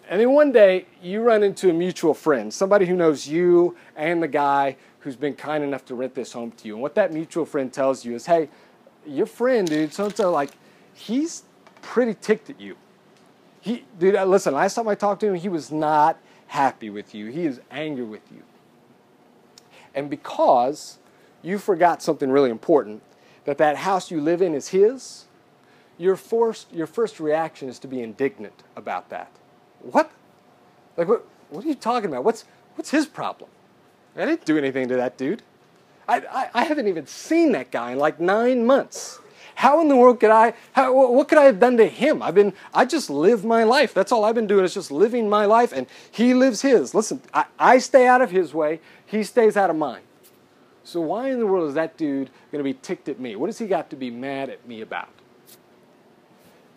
And 0.10 0.20
then 0.20 0.32
one 0.32 0.52
day, 0.52 0.88
you 1.04 1.22
run 1.22 1.44
into 1.44 1.70
a 1.70 1.74
mutual 1.74 2.16
friend, 2.16 2.52
somebody 2.52 2.88
who 2.88 2.96
knows 2.96 3.28
you 3.28 3.78
and 3.96 4.24
the 4.24 4.28
guy 4.28 4.76
who's 5.02 5.16
been 5.16 5.36
kind 5.36 5.64
enough 5.64 5.86
to 5.86 5.96
rent 5.96 6.16
this 6.16 6.34
home 6.34 6.52
to 6.54 6.68
you. 6.68 6.74
And 6.74 6.82
what 6.82 6.96
that 6.96 7.14
mutual 7.14 7.46
friend 7.46 7.72
tells 7.72 8.04
you 8.04 8.16
is, 8.16 8.26
hey, 8.26 8.50
your 9.06 9.28
friend, 9.28 9.68
dude, 9.68 9.94
so 9.94 10.06
and 10.06 10.18
so, 10.18 10.32
like, 10.32 10.50
he's 10.96 11.44
pretty 11.84 12.16
ticked 12.16 12.50
at 12.50 12.60
you. 12.60 12.76
He, 13.62 13.86
dude, 14.00 14.16
uh, 14.16 14.26
listen, 14.26 14.56
last 14.56 14.74
time 14.74 14.88
I 14.88 14.96
talked 14.96 15.22
to 15.22 15.28
him, 15.28 15.36
he 15.36 15.48
was 15.48 15.72
not 15.72 16.18
happy 16.48 16.90
with 16.90 17.14
you. 17.14 17.28
He 17.28 17.46
is 17.46 17.62
angry 17.70 18.04
with 18.04 18.24
you. 18.32 18.42
And 19.94 20.10
because 20.10 20.98
you 21.44 21.60
forgot 21.60 22.02
something 22.02 22.32
really 22.32 22.50
important, 22.50 23.04
that 23.46 23.60
that 23.60 23.78
house 23.78 24.10
you 24.10 24.22
live 24.22 24.42
in 24.42 24.56
is 24.56 24.70
his, 24.70 25.26
your 26.00 26.16
first, 26.16 26.74
your 26.74 26.88
first 26.88 27.20
reaction 27.20 27.70
is 27.70 27.78
to 27.78 27.88
be 27.88 28.02
indignant 28.02 28.64
about 28.76 29.10
that. 29.10 29.32
What? 29.82 30.12
Like, 30.98 31.08
what, 31.08 31.26
what 31.50 31.66
are 31.66 31.68
you 31.68 31.76
talking 31.76 32.10
about? 32.10 32.24
What's, 32.24 32.46
what's 32.76 32.92
his 32.92 33.06
problem? 33.06 33.50
I 34.16 34.26
didn't 34.26 34.46
do 34.46 34.58
anything 34.58 34.88
to 34.90 34.96
that 34.96 35.18
dude. 35.18 35.44
I, 36.08 36.22
I, 36.32 36.50
I 36.54 36.64
haven't 36.64 36.88
even 36.88 37.08
seen 37.08 37.52
that 37.54 37.72
guy 37.72 37.92
in 37.92 38.00
like 38.00 38.20
nine 38.20 38.66
months. 38.66 39.20
How 39.56 39.82
in 39.82 39.90
the 39.90 39.96
world 39.96 40.20
could 40.20 40.30
I, 40.30 40.54
how, 40.72 40.94
what 41.12 41.28
could 41.28 41.38
I 41.38 41.44
have 41.44 41.60
done 41.60 41.78
to 41.78 41.86
him? 41.86 42.22
I've 42.22 42.36
been, 42.36 42.54
I 42.74 42.86
just 42.86 43.10
live 43.10 43.44
my 43.44 43.64
life. 43.66 43.94
That's 43.94 44.12
all 44.12 44.24
I've 44.24 44.36
been 44.36 44.48
doing 44.48 44.64
is 44.64 44.74
just 44.74 44.90
living 44.90 45.30
my 45.30 45.46
life 45.46 45.74
and 45.74 45.86
he 46.12 46.34
lives 46.34 46.62
his. 46.62 46.96
Listen, 46.96 47.22
I, 47.34 47.46
I 47.60 47.78
stay 47.80 48.08
out 48.08 48.22
of 48.22 48.32
his 48.32 48.54
way, 48.54 48.80
he 49.06 49.24
stays 49.24 49.58
out 49.58 49.70
of 49.70 49.76
mine. 49.76 50.02
So 50.86 51.02
why 51.02 51.30
in 51.30 51.40
the 51.40 51.46
world 51.46 51.68
is 51.68 51.76
that 51.76 51.98
dude 51.98 52.30
going 52.52 52.64
to 52.64 52.64
be 52.64 52.74
ticked 52.74 53.10
at 53.10 53.20
me? 53.20 53.36
What 53.36 53.48
has 53.48 53.60
he 53.60 53.68
got 53.68 53.90
to 53.92 53.96
be 53.96 54.10
mad 54.10 54.50
at 54.50 54.68
me 54.68 54.82
about? 54.82 55.10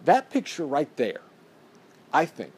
That 0.05 0.29
picture 0.29 0.67
right 0.67 0.95
there, 0.97 1.21
I 2.13 2.27
think, 2.27 2.53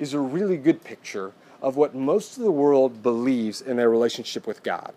is 0.00 0.14
a 0.14 0.18
really 0.18 0.56
good 0.56 0.82
picture 0.82 1.32
of 1.62 1.76
what 1.76 1.94
most 1.94 2.38
of 2.38 2.42
the 2.42 2.50
world 2.50 3.02
believes 3.02 3.60
in 3.60 3.76
their 3.76 3.90
relationship 3.90 4.46
with 4.46 4.62
God. 4.62 4.92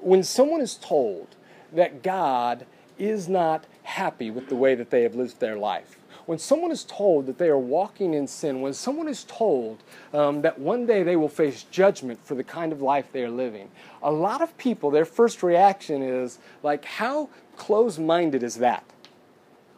When 0.00 0.22
someone 0.22 0.60
is 0.60 0.74
told 0.74 1.28
that 1.72 2.02
God 2.02 2.66
is 2.98 3.28
not 3.28 3.64
happy 3.84 4.30
with 4.30 4.48
the 4.48 4.56
way 4.56 4.74
that 4.74 4.90
they 4.90 5.04
have 5.04 5.14
lived 5.14 5.38
their 5.38 5.56
life, 5.56 5.96
when 6.26 6.38
someone 6.38 6.72
is 6.72 6.82
told 6.82 7.26
that 7.26 7.38
they 7.38 7.48
are 7.48 7.58
walking 7.58 8.12
in 8.12 8.26
sin, 8.26 8.60
when 8.60 8.74
someone 8.74 9.06
is 9.06 9.22
told 9.22 9.82
um, 10.12 10.42
that 10.42 10.58
one 10.58 10.84
day 10.84 11.04
they 11.04 11.14
will 11.14 11.28
face 11.28 11.62
judgment 11.70 12.18
for 12.24 12.34
the 12.34 12.42
kind 12.42 12.72
of 12.72 12.82
life 12.82 13.12
they 13.12 13.22
are 13.22 13.30
living, 13.30 13.70
a 14.02 14.10
lot 14.10 14.42
of 14.42 14.56
people, 14.58 14.90
their 14.90 15.04
first 15.04 15.44
reaction 15.44 16.02
is 16.02 16.40
like, 16.64 16.84
how 16.84 17.28
close 17.56 17.96
minded 17.96 18.42
is 18.42 18.56
that? 18.56 18.82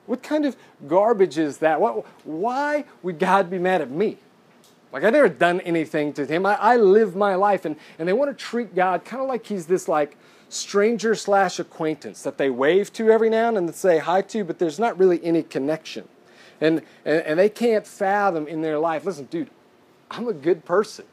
What 0.09 0.23
kind 0.23 0.47
of 0.47 0.57
garbage 0.89 1.37
is 1.37 1.59
that? 1.59 1.83
What, 1.83 2.07
why 2.25 2.87
would 3.03 3.19
God 3.19 3.51
be 3.51 3.59
mad 3.59 3.83
at 3.83 3.91
me? 3.91 4.17
Like 4.91 5.05
I've 5.05 5.13
never 5.13 5.29
done 5.29 5.61
anything 5.61 6.15
to 6.15 6.25
him. 6.25 6.47
I, 6.47 6.55
I 6.55 6.77
live 6.77 7.15
my 7.15 7.35
life, 7.35 7.67
and, 7.67 7.77
and 7.99 8.09
they 8.09 8.15
want 8.15 8.31
to 8.31 8.45
treat 8.45 8.75
God 8.75 9.05
kind 9.05 9.23
of 9.23 9.29
like 9.29 9.45
he's 9.45 9.67
this 9.67 9.87
like 9.87 10.17
stranger 10.49 11.15
slash 11.15 11.59
acquaintance 11.59 12.23
that 12.23 12.39
they 12.39 12.49
wave 12.49 12.91
to 12.95 13.11
every 13.11 13.29
now 13.29 13.49
and 13.49 13.57
then 13.59 13.65
and 13.65 13.75
say 13.75 13.99
hi 13.99 14.23
to, 14.23 14.45
but 14.45 14.59
there's 14.59 14.79
not 14.79 14.99
really 14.99 15.23
any 15.23 15.43
connection. 15.43 16.09
And, 16.59 16.81
and, 17.05 17.23
and 17.23 17.39
they 17.39 17.51
can't 17.51 17.87
fathom 17.87 18.49
in 18.49 18.63
their 18.63 18.79
life, 18.79 19.05
listen, 19.05 19.27
dude, 19.27 19.51
I'm 20.11 20.27
a 20.27 20.33
good 20.33 20.65
person. 20.65 21.05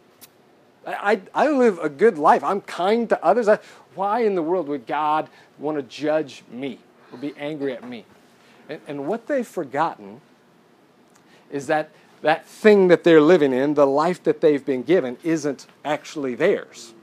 I, 0.88 1.22
I, 1.36 1.48
I 1.48 1.50
live 1.50 1.80
a 1.80 1.90
good 1.90 2.18
life. 2.18 2.46
I'm 2.46 2.62
kind 2.62 3.10
to 3.10 3.22
others. 3.22 3.50
I, 3.50 3.60
why 3.94 4.22
in 4.22 4.36
the 4.36 4.42
world 4.42 4.70
would 4.70 4.88
God 4.88 5.28
want 5.60 5.78
to 5.78 5.84
judge 5.84 6.44
me 6.50 6.80
or 7.12 7.18
be 7.18 7.34
angry 7.38 7.74
at 7.74 7.84
me? 7.84 8.06
And, 8.70 8.82
and 8.88 9.08
what 9.08 9.28
they've 9.28 9.48
forgotten 9.48 10.22
is 11.52 11.68
that 11.68 11.92
that 12.22 12.46
thing 12.46 12.88
that 12.88 13.04
they're 13.04 13.22
living 13.22 13.54
in, 13.54 13.76
the 13.76 13.86
life 13.86 14.24
that 14.24 14.42
they've 14.42 14.66
been 14.66 14.84
given, 14.84 15.18
isn't 15.24 15.68
actually 15.84 16.34
theirs. 16.34 16.94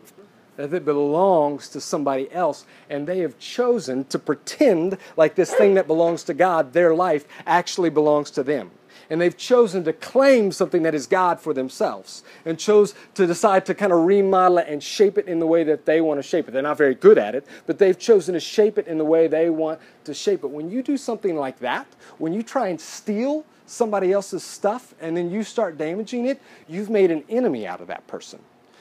That 0.56 0.72
it 0.72 0.84
belongs 0.84 1.68
to 1.70 1.80
somebody 1.80 2.30
else, 2.32 2.66
and 2.90 3.06
they 3.06 3.20
have 3.20 3.38
chosen 3.38 4.04
to 4.06 4.18
pretend 4.18 4.98
like 5.16 5.34
this 5.34 5.54
thing 5.54 5.74
that 5.74 5.86
belongs 5.86 6.24
to 6.24 6.34
God, 6.34 6.72
their 6.72 6.94
life, 6.94 7.26
actually 7.46 7.90
belongs 7.90 8.30
to 8.32 8.42
them 8.42 8.70
and 9.12 9.20
they've 9.20 9.36
chosen 9.36 9.84
to 9.84 9.92
claim 9.92 10.50
something 10.50 10.84
that 10.84 10.94
is 10.94 11.06
God 11.06 11.38
for 11.38 11.52
themselves 11.52 12.24
and 12.46 12.58
chose 12.58 12.94
to 13.12 13.26
decide 13.26 13.66
to 13.66 13.74
kind 13.74 13.92
of 13.92 14.06
remodel 14.06 14.56
it 14.56 14.68
and 14.68 14.82
shape 14.82 15.18
it 15.18 15.28
in 15.28 15.38
the 15.38 15.46
way 15.46 15.64
that 15.64 15.84
they 15.84 16.00
want 16.00 16.16
to 16.16 16.22
shape 16.22 16.48
it. 16.48 16.52
They're 16.52 16.62
not 16.62 16.78
very 16.78 16.94
good 16.94 17.18
at 17.18 17.34
it, 17.34 17.46
but 17.66 17.78
they've 17.78 17.98
chosen 17.98 18.32
to 18.32 18.40
shape 18.40 18.78
it 18.78 18.86
in 18.86 18.96
the 18.96 19.04
way 19.04 19.28
they 19.28 19.50
want 19.50 19.80
to 20.04 20.14
shape 20.14 20.44
it. 20.44 20.46
When 20.46 20.70
you 20.70 20.82
do 20.82 20.96
something 20.96 21.36
like 21.36 21.58
that, 21.58 21.86
when 22.16 22.32
you 22.32 22.42
try 22.42 22.68
and 22.68 22.80
steal 22.80 23.44
somebody 23.66 24.12
else's 24.12 24.42
stuff 24.42 24.94
and 24.98 25.14
then 25.14 25.30
you 25.30 25.44
start 25.44 25.76
damaging 25.76 26.24
it, 26.24 26.40
you've 26.66 26.88
made 26.88 27.10
an 27.10 27.22
enemy 27.28 27.66
out 27.66 27.82
of 27.82 27.88
that 27.88 28.06
person 28.06 28.38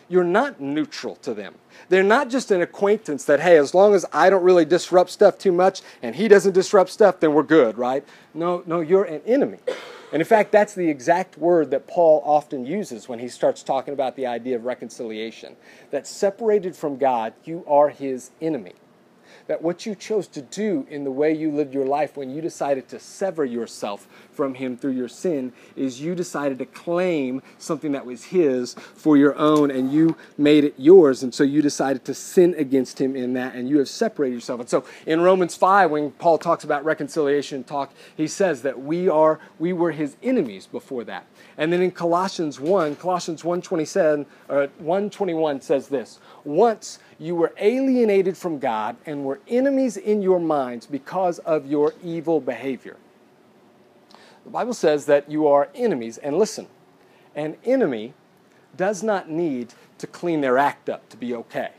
you're 0.07 0.25
not 0.25 0.59
neutral 0.59 1.15
to 1.15 1.33
them. 1.33 1.55
They're 1.87 2.03
not 2.03 2.29
just 2.29 2.51
an 2.51 2.61
acquaintance 2.61 3.23
that, 3.25 3.39
hey, 3.39 3.57
as 3.57 3.73
long 3.73 3.95
as 3.95 4.05
I 4.11 4.29
don't 4.29 4.43
really 4.43 4.65
disrupt 4.65 5.09
stuff 5.09 5.37
too 5.37 5.53
much 5.53 5.81
and 6.03 6.13
he 6.13 6.27
doesn't 6.27 6.51
disrupt 6.51 6.89
stuff, 6.89 7.21
then 7.21 7.33
we're 7.33 7.43
good, 7.43 7.77
right? 7.77 8.03
No, 8.33 8.61
no, 8.65 8.81
you're 8.81 9.05
an 9.05 9.21
enemy. 9.25 9.59
And 10.11 10.21
in 10.21 10.27
fact, 10.27 10.51
that's 10.51 10.75
the 10.75 10.89
exact 10.89 11.37
word 11.37 11.71
that 11.71 11.87
Paul 11.87 12.21
often 12.25 12.65
uses 12.65 13.07
when 13.07 13.19
he 13.19 13.29
starts 13.29 13.63
talking 13.63 13.93
about 13.93 14.15
the 14.15 14.27
idea 14.27 14.57
of 14.57 14.65
reconciliation. 14.65 15.55
That 15.91 16.05
separated 16.05 16.75
from 16.75 16.97
God, 16.97 17.33
you 17.45 17.63
are 17.67 17.89
his 17.89 18.31
enemy 18.41 18.73
that 19.51 19.61
what 19.61 19.85
you 19.85 19.93
chose 19.93 20.29
to 20.29 20.41
do 20.41 20.87
in 20.89 21.03
the 21.03 21.11
way 21.11 21.33
you 21.33 21.51
lived 21.51 21.73
your 21.73 21.85
life 21.85 22.15
when 22.15 22.29
you 22.33 22.39
decided 22.39 22.87
to 22.87 22.97
sever 22.97 23.43
yourself 23.43 24.07
from 24.31 24.53
Him 24.53 24.77
through 24.77 24.93
your 24.93 25.09
sin 25.09 25.51
is 25.75 25.99
you 25.99 26.15
decided 26.15 26.57
to 26.59 26.65
claim 26.65 27.41
something 27.57 27.91
that 27.91 28.05
was 28.05 28.23
His 28.23 28.75
for 28.95 29.17
your 29.17 29.35
own 29.35 29.69
and 29.69 29.91
you 29.91 30.15
made 30.37 30.63
it 30.63 30.73
yours. 30.77 31.21
And 31.21 31.33
so 31.33 31.43
you 31.43 31.61
decided 31.61 32.05
to 32.05 32.13
sin 32.13 32.55
against 32.57 33.01
Him 33.01 33.13
in 33.13 33.33
that 33.33 33.53
and 33.53 33.67
you 33.67 33.79
have 33.79 33.89
separated 33.89 34.35
yourself. 34.35 34.61
And 34.61 34.69
so 34.69 34.85
in 35.05 35.19
Romans 35.19 35.53
5, 35.57 35.91
when 35.91 36.11
Paul 36.11 36.37
talks 36.37 36.63
about 36.63 36.85
reconciliation 36.85 37.65
talk, 37.65 37.91
he 38.15 38.27
says 38.27 38.61
that 38.61 38.79
we 38.79 39.09
are 39.09 39.41
we 39.59 39.73
were 39.73 39.91
His 39.91 40.15
enemies 40.23 40.65
before 40.65 41.03
that. 41.03 41.25
And 41.57 41.73
then 41.73 41.81
in 41.81 41.91
Colossians 41.91 42.57
1, 42.57 42.95
Colossians 42.95 43.43
1:27 43.43 44.25
or 44.47 44.69
1:21 44.81 45.61
says 45.61 45.89
this, 45.89 46.21
once 46.45 46.99
you 47.21 47.35
were 47.35 47.53
alienated 47.59 48.35
from 48.35 48.57
God 48.57 48.97
and 49.05 49.23
were 49.23 49.39
enemies 49.47 49.95
in 49.95 50.23
your 50.23 50.39
minds 50.39 50.87
because 50.87 51.37
of 51.39 51.67
your 51.67 51.93
evil 52.03 52.41
behavior. 52.41 52.97
The 54.43 54.49
Bible 54.49 54.73
says 54.73 55.05
that 55.05 55.29
you 55.29 55.47
are 55.47 55.69
enemies. 55.75 56.17
And 56.17 56.39
listen, 56.39 56.65
an 57.35 57.57
enemy 57.63 58.15
does 58.75 59.03
not 59.03 59.29
need 59.29 59.75
to 59.99 60.07
clean 60.07 60.41
their 60.41 60.57
act 60.57 60.89
up 60.89 61.07
to 61.09 61.17
be 61.17 61.35
okay. 61.35 61.69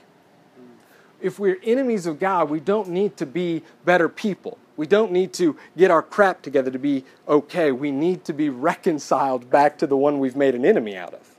If 1.21 1.41
we're 1.41 1.59
enemies 1.65 2.07
of 2.07 2.21
God, 2.21 2.49
we 2.49 2.61
don't 2.61 2.91
need 2.91 3.17
to 3.17 3.27
be 3.27 3.65
better 3.85 4.09
people. 4.09 4.59
We 4.77 4.87
don't 4.87 5.11
need 5.11 5.33
to 5.35 5.57
get 5.77 5.91
our 5.91 6.03
crap 6.03 6.43
together 6.43 6.71
to 6.71 6.79
be 6.79 7.05
okay. 7.27 7.73
We 7.73 7.91
need 7.91 8.25
to 8.27 8.33
be 8.33 8.49
reconciled 8.49 9.51
back 9.51 9.77
to 9.79 9.89
the 9.89 9.97
one 9.97 10.21
we've 10.21 10.37
made 10.37 10.55
an 10.55 10.65
enemy 10.65 10.97
out 10.97 11.15
of. 11.15 11.32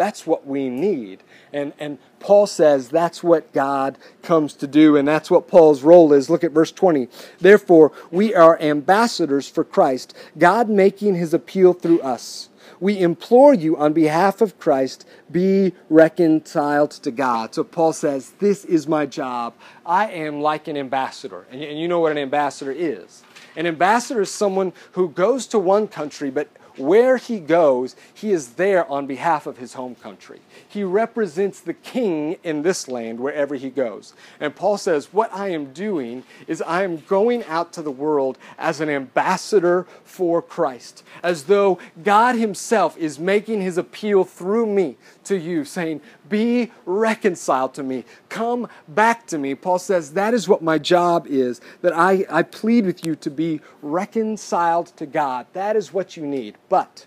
That's 0.00 0.26
what 0.26 0.46
we 0.46 0.70
need. 0.70 1.22
And, 1.52 1.74
and 1.78 1.98
Paul 2.20 2.46
says 2.46 2.88
that's 2.88 3.22
what 3.22 3.52
God 3.52 3.98
comes 4.22 4.54
to 4.54 4.66
do, 4.66 4.96
and 4.96 5.06
that's 5.06 5.30
what 5.30 5.46
Paul's 5.46 5.82
role 5.82 6.14
is. 6.14 6.30
Look 6.30 6.42
at 6.42 6.52
verse 6.52 6.72
20. 6.72 7.06
Therefore, 7.38 7.92
we 8.10 8.34
are 8.34 8.58
ambassadors 8.62 9.46
for 9.46 9.62
Christ, 9.62 10.16
God 10.38 10.70
making 10.70 11.16
his 11.16 11.34
appeal 11.34 11.74
through 11.74 12.00
us. 12.00 12.48
We 12.80 12.98
implore 12.98 13.52
you 13.52 13.76
on 13.76 13.92
behalf 13.92 14.40
of 14.40 14.58
Christ, 14.58 15.06
be 15.30 15.74
reconciled 15.90 16.92
to 16.92 17.10
God. 17.10 17.54
So 17.54 17.62
Paul 17.62 17.92
says, 17.92 18.30
This 18.38 18.64
is 18.64 18.88
my 18.88 19.04
job. 19.04 19.52
I 19.84 20.10
am 20.12 20.40
like 20.40 20.66
an 20.66 20.78
ambassador. 20.78 21.44
And 21.50 21.60
you 21.60 21.88
know 21.88 22.00
what 22.00 22.12
an 22.12 22.16
ambassador 22.16 22.72
is. 22.72 23.22
An 23.54 23.66
ambassador 23.66 24.22
is 24.22 24.30
someone 24.30 24.72
who 24.92 25.10
goes 25.10 25.46
to 25.48 25.58
one 25.58 25.88
country 25.88 26.30
but 26.30 26.48
where 26.76 27.16
he 27.16 27.40
goes, 27.40 27.96
he 28.12 28.32
is 28.32 28.54
there 28.54 28.88
on 28.90 29.06
behalf 29.06 29.46
of 29.46 29.58
his 29.58 29.74
home 29.74 29.94
country. 29.94 30.40
He 30.68 30.84
represents 30.84 31.60
the 31.60 31.74
king 31.74 32.36
in 32.42 32.62
this 32.62 32.88
land 32.88 33.20
wherever 33.20 33.54
he 33.54 33.70
goes. 33.70 34.14
And 34.38 34.54
Paul 34.54 34.78
says, 34.78 35.12
What 35.12 35.32
I 35.34 35.48
am 35.48 35.72
doing 35.72 36.24
is 36.46 36.62
I 36.62 36.84
am 36.84 36.98
going 36.98 37.44
out 37.44 37.72
to 37.74 37.82
the 37.82 37.90
world 37.90 38.38
as 38.58 38.80
an 38.80 38.88
ambassador 38.88 39.86
for 40.04 40.42
Christ, 40.42 41.02
as 41.22 41.44
though 41.44 41.78
God 42.02 42.36
himself 42.36 42.96
is 42.96 43.18
making 43.18 43.60
his 43.60 43.78
appeal 43.78 44.24
through 44.24 44.66
me 44.66 44.96
to 45.24 45.38
you, 45.38 45.64
saying, 45.64 46.00
Be 46.28 46.70
reconciled 46.86 47.74
to 47.74 47.82
me. 47.82 48.04
Come 48.28 48.68
back 48.88 49.26
to 49.28 49.38
me. 49.38 49.54
Paul 49.54 49.78
says, 49.78 50.12
That 50.12 50.34
is 50.34 50.48
what 50.48 50.62
my 50.62 50.78
job 50.78 51.26
is, 51.26 51.60
that 51.82 51.96
I, 51.96 52.24
I 52.30 52.42
plead 52.42 52.86
with 52.86 53.06
you 53.06 53.14
to 53.16 53.30
be 53.30 53.60
reconciled 53.82 54.88
to 54.96 55.06
God. 55.06 55.46
That 55.52 55.76
is 55.76 55.92
what 55.92 56.16
you 56.16 56.26
need. 56.26 56.56
But 56.68 57.06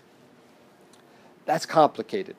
that's 1.46 1.66
complicated. 1.66 2.36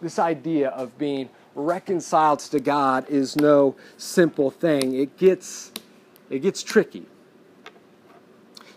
This 0.00 0.18
idea 0.18 0.68
of 0.70 0.96
being 0.96 1.28
reconciled 1.54 2.38
to 2.40 2.60
God 2.60 3.08
is 3.08 3.36
no 3.36 3.76
simple 3.96 4.50
thing. 4.50 4.94
It 4.94 5.16
gets, 5.16 5.72
it 6.30 6.40
gets 6.40 6.62
tricky. 6.62 7.06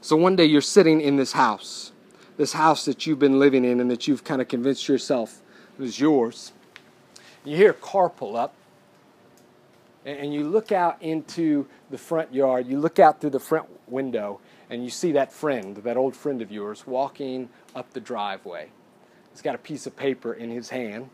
So 0.01 0.15
one 0.15 0.35
day 0.35 0.45
you're 0.45 0.61
sitting 0.61 0.99
in 0.99 1.15
this 1.15 1.31
house 1.33 1.90
this 2.41 2.53
house 2.53 2.85
that 2.85 3.05
you've 3.05 3.19
been 3.19 3.37
living 3.37 3.63
in 3.63 3.79
and 3.79 3.91
that 3.91 4.07
you've 4.07 4.23
kind 4.23 4.41
of 4.41 4.47
convinced 4.47 4.87
yourself 4.87 5.43
is 5.79 5.99
yours. 5.99 6.51
You 7.45 7.55
hear 7.55 7.69
a 7.69 7.75
car 7.75 8.09
pull 8.09 8.35
up, 8.35 8.55
and 10.07 10.33
you 10.33 10.49
look 10.49 10.71
out 10.71 10.99
into 11.03 11.67
the 11.91 11.99
front 11.99 12.33
yard, 12.33 12.65
you 12.65 12.79
look 12.79 12.97
out 12.97 13.21
through 13.21 13.29
the 13.29 13.39
front 13.39 13.67
window, 13.87 14.39
and 14.71 14.83
you 14.83 14.89
see 14.89 15.11
that 15.11 15.31
friend, 15.31 15.77
that 15.77 15.97
old 15.97 16.15
friend 16.15 16.41
of 16.41 16.51
yours, 16.51 16.87
walking 16.87 17.47
up 17.75 17.93
the 17.93 17.99
driveway. 17.99 18.69
He's 19.31 19.43
got 19.43 19.53
a 19.53 19.59
piece 19.59 19.85
of 19.85 19.95
paper 19.95 20.33
in 20.33 20.49
his 20.49 20.69
hand. 20.69 21.11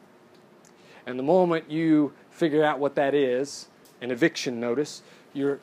And 1.06 1.20
the 1.20 1.24
moment 1.24 1.70
you 1.70 2.14
figure 2.32 2.64
out 2.64 2.80
what 2.80 2.96
that 2.96 3.14
is, 3.14 3.68
an 4.00 4.12
eviction 4.12 4.62
notice, 4.62 5.02
your 5.34 5.60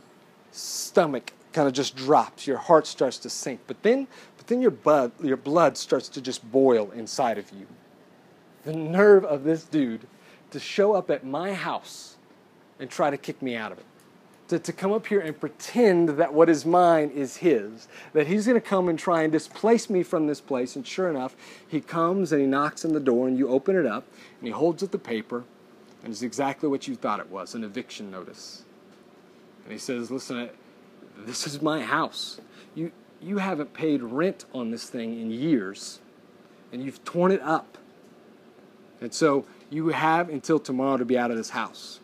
stomach 0.52 1.32
kind 1.54 1.66
of 1.66 1.72
just 1.72 1.96
drops. 1.96 2.46
Your 2.46 2.58
heart 2.58 2.86
starts 2.86 3.16
to 3.18 3.30
sink. 3.30 3.60
But 3.66 3.82
then, 3.82 4.08
but 4.44 4.48
then 4.48 4.60
your, 4.60 4.72
blood, 4.72 5.12
your 5.22 5.38
blood 5.38 5.78
starts 5.78 6.06
to 6.10 6.20
just 6.20 6.50
boil 6.52 6.90
inside 6.90 7.38
of 7.38 7.50
you. 7.50 7.66
The 8.64 8.74
nerve 8.74 9.24
of 9.24 9.42
this 9.42 9.64
dude 9.64 10.06
to 10.50 10.60
show 10.60 10.92
up 10.92 11.10
at 11.10 11.24
my 11.24 11.54
house 11.54 12.18
and 12.78 12.90
try 12.90 13.08
to 13.08 13.16
kick 13.16 13.40
me 13.40 13.56
out 13.56 13.72
of 13.72 13.78
it. 13.78 13.86
To, 14.48 14.58
to 14.58 14.72
come 14.74 14.92
up 14.92 15.06
here 15.06 15.20
and 15.20 15.40
pretend 15.40 16.10
that 16.10 16.34
what 16.34 16.50
is 16.50 16.66
mine 16.66 17.08
is 17.08 17.38
his. 17.38 17.88
That 18.12 18.26
he's 18.26 18.44
going 18.44 18.60
to 18.60 18.66
come 18.66 18.90
and 18.90 18.98
try 18.98 19.22
and 19.22 19.32
displace 19.32 19.88
me 19.88 20.02
from 20.02 20.26
this 20.26 20.42
place. 20.42 20.76
And 20.76 20.86
sure 20.86 21.08
enough, 21.08 21.34
he 21.66 21.80
comes 21.80 22.30
and 22.30 22.42
he 22.42 22.46
knocks 22.46 22.84
on 22.84 22.92
the 22.92 23.00
door 23.00 23.26
and 23.26 23.38
you 23.38 23.48
open 23.48 23.76
it 23.76 23.86
up 23.86 24.06
and 24.40 24.46
he 24.46 24.52
holds 24.52 24.82
up 24.82 24.90
the 24.90 24.98
paper 24.98 25.44
and 26.02 26.12
it's 26.12 26.20
exactly 26.20 26.68
what 26.68 26.86
you 26.86 26.96
thought 26.96 27.18
it 27.18 27.30
was 27.30 27.54
an 27.54 27.64
eviction 27.64 28.10
notice. 28.10 28.64
And 29.64 29.72
he 29.72 29.78
says, 29.78 30.10
Listen, 30.10 30.50
this 31.16 31.46
is 31.46 31.62
my 31.62 31.82
house. 31.82 32.42
You, 32.74 32.92
you 33.20 33.38
haven't 33.38 33.72
paid 33.72 34.02
rent 34.02 34.44
on 34.52 34.70
this 34.70 34.88
thing 34.88 35.20
in 35.20 35.30
years, 35.30 36.00
and 36.72 36.82
you've 36.82 37.02
torn 37.04 37.32
it 37.32 37.40
up. 37.40 37.78
And 39.00 39.12
so 39.12 39.46
you 39.70 39.88
have 39.88 40.28
until 40.28 40.58
tomorrow 40.58 40.96
to 40.96 41.04
be 41.04 41.16
out 41.18 41.30
of 41.30 41.36
this 41.36 41.50
house. 41.50 42.00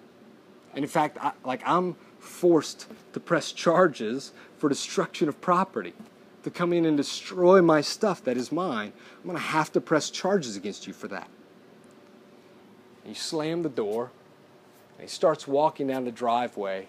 And 0.75 0.85
in 0.85 0.89
fact, 0.89 1.19
I, 1.21 1.33
like 1.45 1.63
I'm 1.67 1.97
forced 2.19 2.87
to 3.13 3.21
press 3.21 3.53
charges 3.53 4.33
for 4.57 4.69
destruction 4.69 5.29
of 5.29 5.41
property, 5.41 5.95
to 6.43 6.51
come 6.51 6.73
in 6.73 6.87
and 6.87 6.97
destroy 6.97 7.61
my 7.61 7.81
stuff 7.81 8.25
that 8.25 8.37
is 8.37 8.51
mine. 8.51 8.93
I'm 9.19 9.25
going 9.25 9.37
to 9.37 9.43
have 9.43 9.73
to 9.73 9.81
press 9.81 10.11
charges 10.11 10.57
against 10.57 10.87
you 10.87 10.93
for 10.93 11.09
that. 11.09 11.29
And 13.05 13.11
you 13.11 13.15
slam 13.15 13.63
the 13.63 13.69
door, 13.69 14.11
and 14.99 15.09
he 15.09 15.09
starts 15.09 15.47
walking 15.47 15.87
down 15.87 16.05
the 16.05 16.13
driveway, 16.13 16.89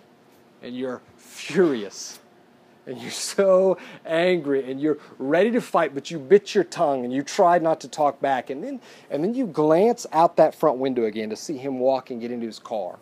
and 0.62 0.76
you're 0.76 1.02
furious 1.18 2.20
and 2.86 3.00
you're 3.02 3.12
so 3.12 3.78
angry 4.06 4.70
and 4.70 4.82
you're 4.82 4.98
ready 5.18 5.52
to 5.52 5.62
fight 5.62 5.94
but 5.94 6.12
you 6.12 6.20
bit 6.20 6.54
your 6.56 6.64
tongue 6.64 7.04
and 7.04 7.14
you 7.14 7.24
tried 7.24 7.62
not 7.62 7.80
to 7.82 7.88
talk 7.88 8.20
back. 8.22 8.50
And 8.50 8.64
then 8.64 8.82
and 9.10 9.24
then 9.24 9.34
you 9.34 9.48
glance 9.48 10.06
out 10.12 10.38
that 10.38 10.56
front 10.56 10.78
window 10.78 11.06
again 11.06 11.30
to 11.30 11.36
see 11.36 11.58
him 11.58 11.80
walk 11.80 12.10
and 12.10 12.22
get 12.22 12.32
into 12.32 12.46
his 12.46 12.60
car. 12.60 12.98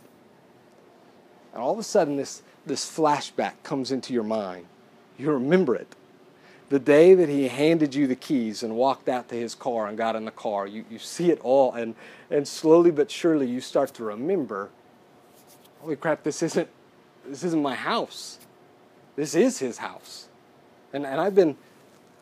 And 1.53 1.61
all 1.61 1.71
of 1.71 1.79
a 1.79 1.83
sudden 1.83 2.17
this 2.17 2.43
this 2.65 2.85
flashback 2.85 3.53
comes 3.63 3.91
into 3.91 4.13
your 4.13 4.23
mind. 4.23 4.65
You 5.17 5.31
remember 5.31 5.75
it. 5.75 5.95
The 6.69 6.79
day 6.79 7.15
that 7.15 7.29
he 7.29 7.47
handed 7.47 7.95
you 7.95 8.05
the 8.05 8.15
keys 8.15 8.61
and 8.61 8.75
walked 8.75 9.09
out 9.09 9.27
to 9.29 9.35
his 9.35 9.55
car 9.55 9.87
and 9.87 9.97
got 9.97 10.15
in 10.15 10.25
the 10.25 10.31
car 10.31 10.67
you, 10.67 10.85
you 10.89 10.99
see 10.99 11.31
it 11.31 11.39
all 11.41 11.73
and 11.73 11.95
and 12.29 12.47
slowly 12.47 12.91
but 12.91 13.09
surely 13.09 13.47
you 13.47 13.59
start 13.59 13.91
to 13.95 14.03
remember 14.03 14.69
holy 15.81 15.95
crap 15.95 16.21
this 16.21 16.43
isn't 16.43 16.69
this 17.25 17.43
isn't 17.43 17.63
my 17.63 17.73
house 17.73 18.37
this 19.19 19.36
is 19.36 19.60
his 19.60 19.79
house. 19.79 20.29
And, 20.93 21.05
and 21.05 21.19
I've 21.19 21.36
been, 21.36 21.58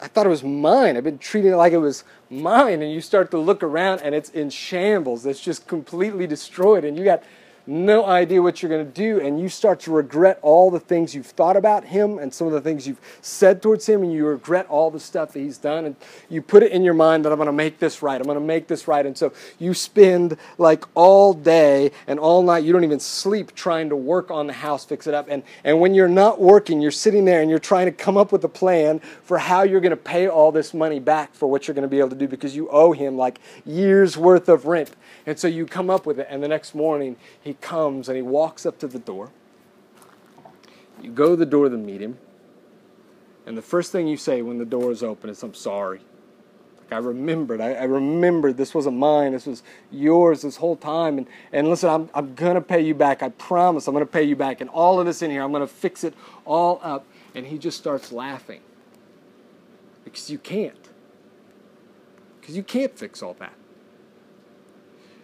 I 0.02 0.08
thought 0.08 0.26
it 0.26 0.30
was 0.30 0.44
mine. 0.44 0.98
I've 0.98 1.04
been 1.04 1.20
treating 1.20 1.52
it 1.52 1.56
like 1.56 1.72
it 1.72 1.78
was 1.78 2.04
mine. 2.28 2.82
And 2.82 2.92
you 2.92 3.02
start 3.02 3.30
to 3.32 3.38
look 3.38 3.62
around 3.62 4.02
and 4.02 4.16
it's 4.16 4.32
in 4.32 4.50
shambles. 4.50 5.24
It's 5.28 5.40
just 5.40 5.68
completely 5.68 6.26
destroyed. 6.26 6.84
And 6.84 6.98
you 6.98 7.04
got 7.04 7.22
no 7.68 8.06
idea 8.06 8.42
what 8.42 8.62
you're 8.62 8.70
going 8.70 8.86
to 8.86 8.92
do, 8.92 9.20
and 9.20 9.40
you 9.40 9.50
start 9.50 9.82
to 9.82 9.92
regret 9.92 10.40
all 10.42 10.72
the 10.72 10.80
things 10.80 11.14
you've 11.14 11.28
thought 11.28 11.58
about 11.58 11.86
him 11.86 12.18
and 12.18 12.34
some 12.34 12.48
of 12.48 12.54
the 12.54 12.62
things 12.62 12.88
you've 12.88 13.02
said 13.22 13.62
towards 13.62 13.88
him, 13.88 14.04
and 14.04 14.14
you 14.14 14.26
regret 14.26 14.66
all 14.68 14.90
the 14.90 15.00
stuff 15.00 15.34
that 15.34 15.40
he's 15.40 15.58
done, 15.58 15.86
and 15.86 15.96
you 16.30 16.42
put 16.42 16.64
it 16.64 16.72
in 16.72 16.84
your 16.84 16.94
mind 16.94 17.26
that 17.26 17.32
I'm 17.32 17.38
going 17.38 17.48
to 17.48 17.52
make 17.52 17.80
this 17.80 18.02
right, 18.02 18.20
I'm 18.20 18.26
going 18.26 18.40
to 18.40 18.46
make 18.46 18.68
this 18.68 18.88
right, 18.88 19.06
and 19.06 19.18
so 19.18 19.34
you 19.60 19.74
spend 19.74 20.38
like 20.58 20.86
all 20.96 21.34
day 21.34 21.92
and 22.08 22.20
all 22.20 22.42
night, 22.42 22.64
you 22.64 22.72
don't 22.72 22.84
even 22.84 23.00
sleep 23.00 23.54
trying 23.54 23.90
to 23.90 23.96
work 23.96 24.32
on 24.32 24.48
the 24.48 24.54
house, 24.54 24.86
fix 24.86 25.08
it 25.08 25.14
up, 25.14 25.28
and, 25.30 25.44
and 25.64 25.80
when 25.80 25.94
you're 25.94 26.08
not 26.08 26.40
working, 26.40 26.82
you're 26.82 26.92
sitting 26.92 27.26
there 27.26 27.42
and 27.42 27.50
you're 27.50 27.60
trying 27.60 27.86
to 27.86 27.92
come 27.92 28.18
up 28.18 28.32
with 28.32 28.44
a 28.44 28.50
plan 28.50 29.00
for 29.24 29.38
how 29.38 29.64
you're 29.64 29.82
going 29.82 29.92
to 29.92 29.98
pay 29.98 30.28
all 30.28 30.52
this 30.52 30.74
money 30.74 31.00
back 31.00 31.34
for 31.34 31.48
what 31.48 31.68
you're 31.68 31.76
going 31.76 31.84
to 31.84 31.90
be 31.90 32.00
able 32.00 32.10
to 32.10 32.16
do 32.16 32.28
because 32.28 32.56
you 32.56 32.70
owe 32.70 32.94
him 32.94 33.18
like 33.18 33.40
years 33.66 34.18
worth 34.18 34.48
of 34.48 34.66
rent. 34.66 34.96
And 35.26 35.38
so 35.38 35.48
you 35.48 35.66
come 35.66 35.90
up 35.90 36.06
with 36.06 36.20
it, 36.20 36.28
and 36.30 36.42
the 36.42 36.48
next 36.48 36.74
morning 36.74 37.18
he 37.42 37.57
comes 37.62 38.10
and 38.10 38.16
he 38.16 38.22
walks 38.22 38.66
up 38.66 38.80
to 38.80 38.88
the 38.88 39.00
door. 39.00 39.32
You 41.02 41.12
go 41.12 41.32
to 41.32 41.36
the 41.36 41.46
door 41.46 41.70
to 41.70 41.78
meet 41.78 42.02
him, 42.02 42.18
and 43.48 43.58
the 43.58 43.62
first 43.62 43.94
thing 43.94 44.08
you 44.08 44.18
say 44.18 44.42
when 44.42 44.58
the 44.58 44.66
door 44.66 44.92
is 44.92 45.02
open 45.02 45.30
is, 45.30 45.42
I'm 45.42 45.54
sorry. 45.54 46.02
Like 46.80 46.92
I 46.92 46.98
remembered. 46.98 47.62
I, 47.62 47.76
I 47.76 47.84
remembered 47.84 48.58
this 48.58 48.76
wasn't 48.76 48.98
mine. 48.98 49.32
This 49.32 49.46
was 49.46 49.64
yours 49.90 50.42
this 50.42 50.58
whole 50.58 50.76
time. 50.76 51.18
And, 51.18 51.28
and 51.54 51.70
listen, 51.70 51.90
I'm, 51.90 52.10
I'm 52.14 52.36
going 52.36 52.56
to 52.56 52.62
pay 52.62 52.82
you 52.82 52.94
back. 52.94 53.24
I 53.24 53.30
promise 53.30 53.88
I'm 53.88 53.94
going 53.94 54.06
to 54.06 54.12
pay 54.12 54.24
you 54.24 54.36
back. 54.36 54.60
And 54.60 54.70
all 54.70 55.00
of 55.00 55.06
this 55.06 55.22
in 55.22 55.32
here, 55.32 55.44
I'm 55.44 55.52
going 55.52 55.62
to 55.62 55.68
fix 55.68 56.04
it 56.04 56.14
all 56.44 56.82
up. 56.84 57.06
And 57.36 57.46
he 57.48 57.58
just 57.58 57.78
starts 57.78 58.12
laughing 58.12 58.60
because 60.04 60.30
you 60.30 60.40
can't. 60.40 60.90
Because 62.42 62.58
you 62.58 62.64
can't 62.64 62.98
fix 62.98 63.24
all 63.24 63.34
that. 63.36 63.54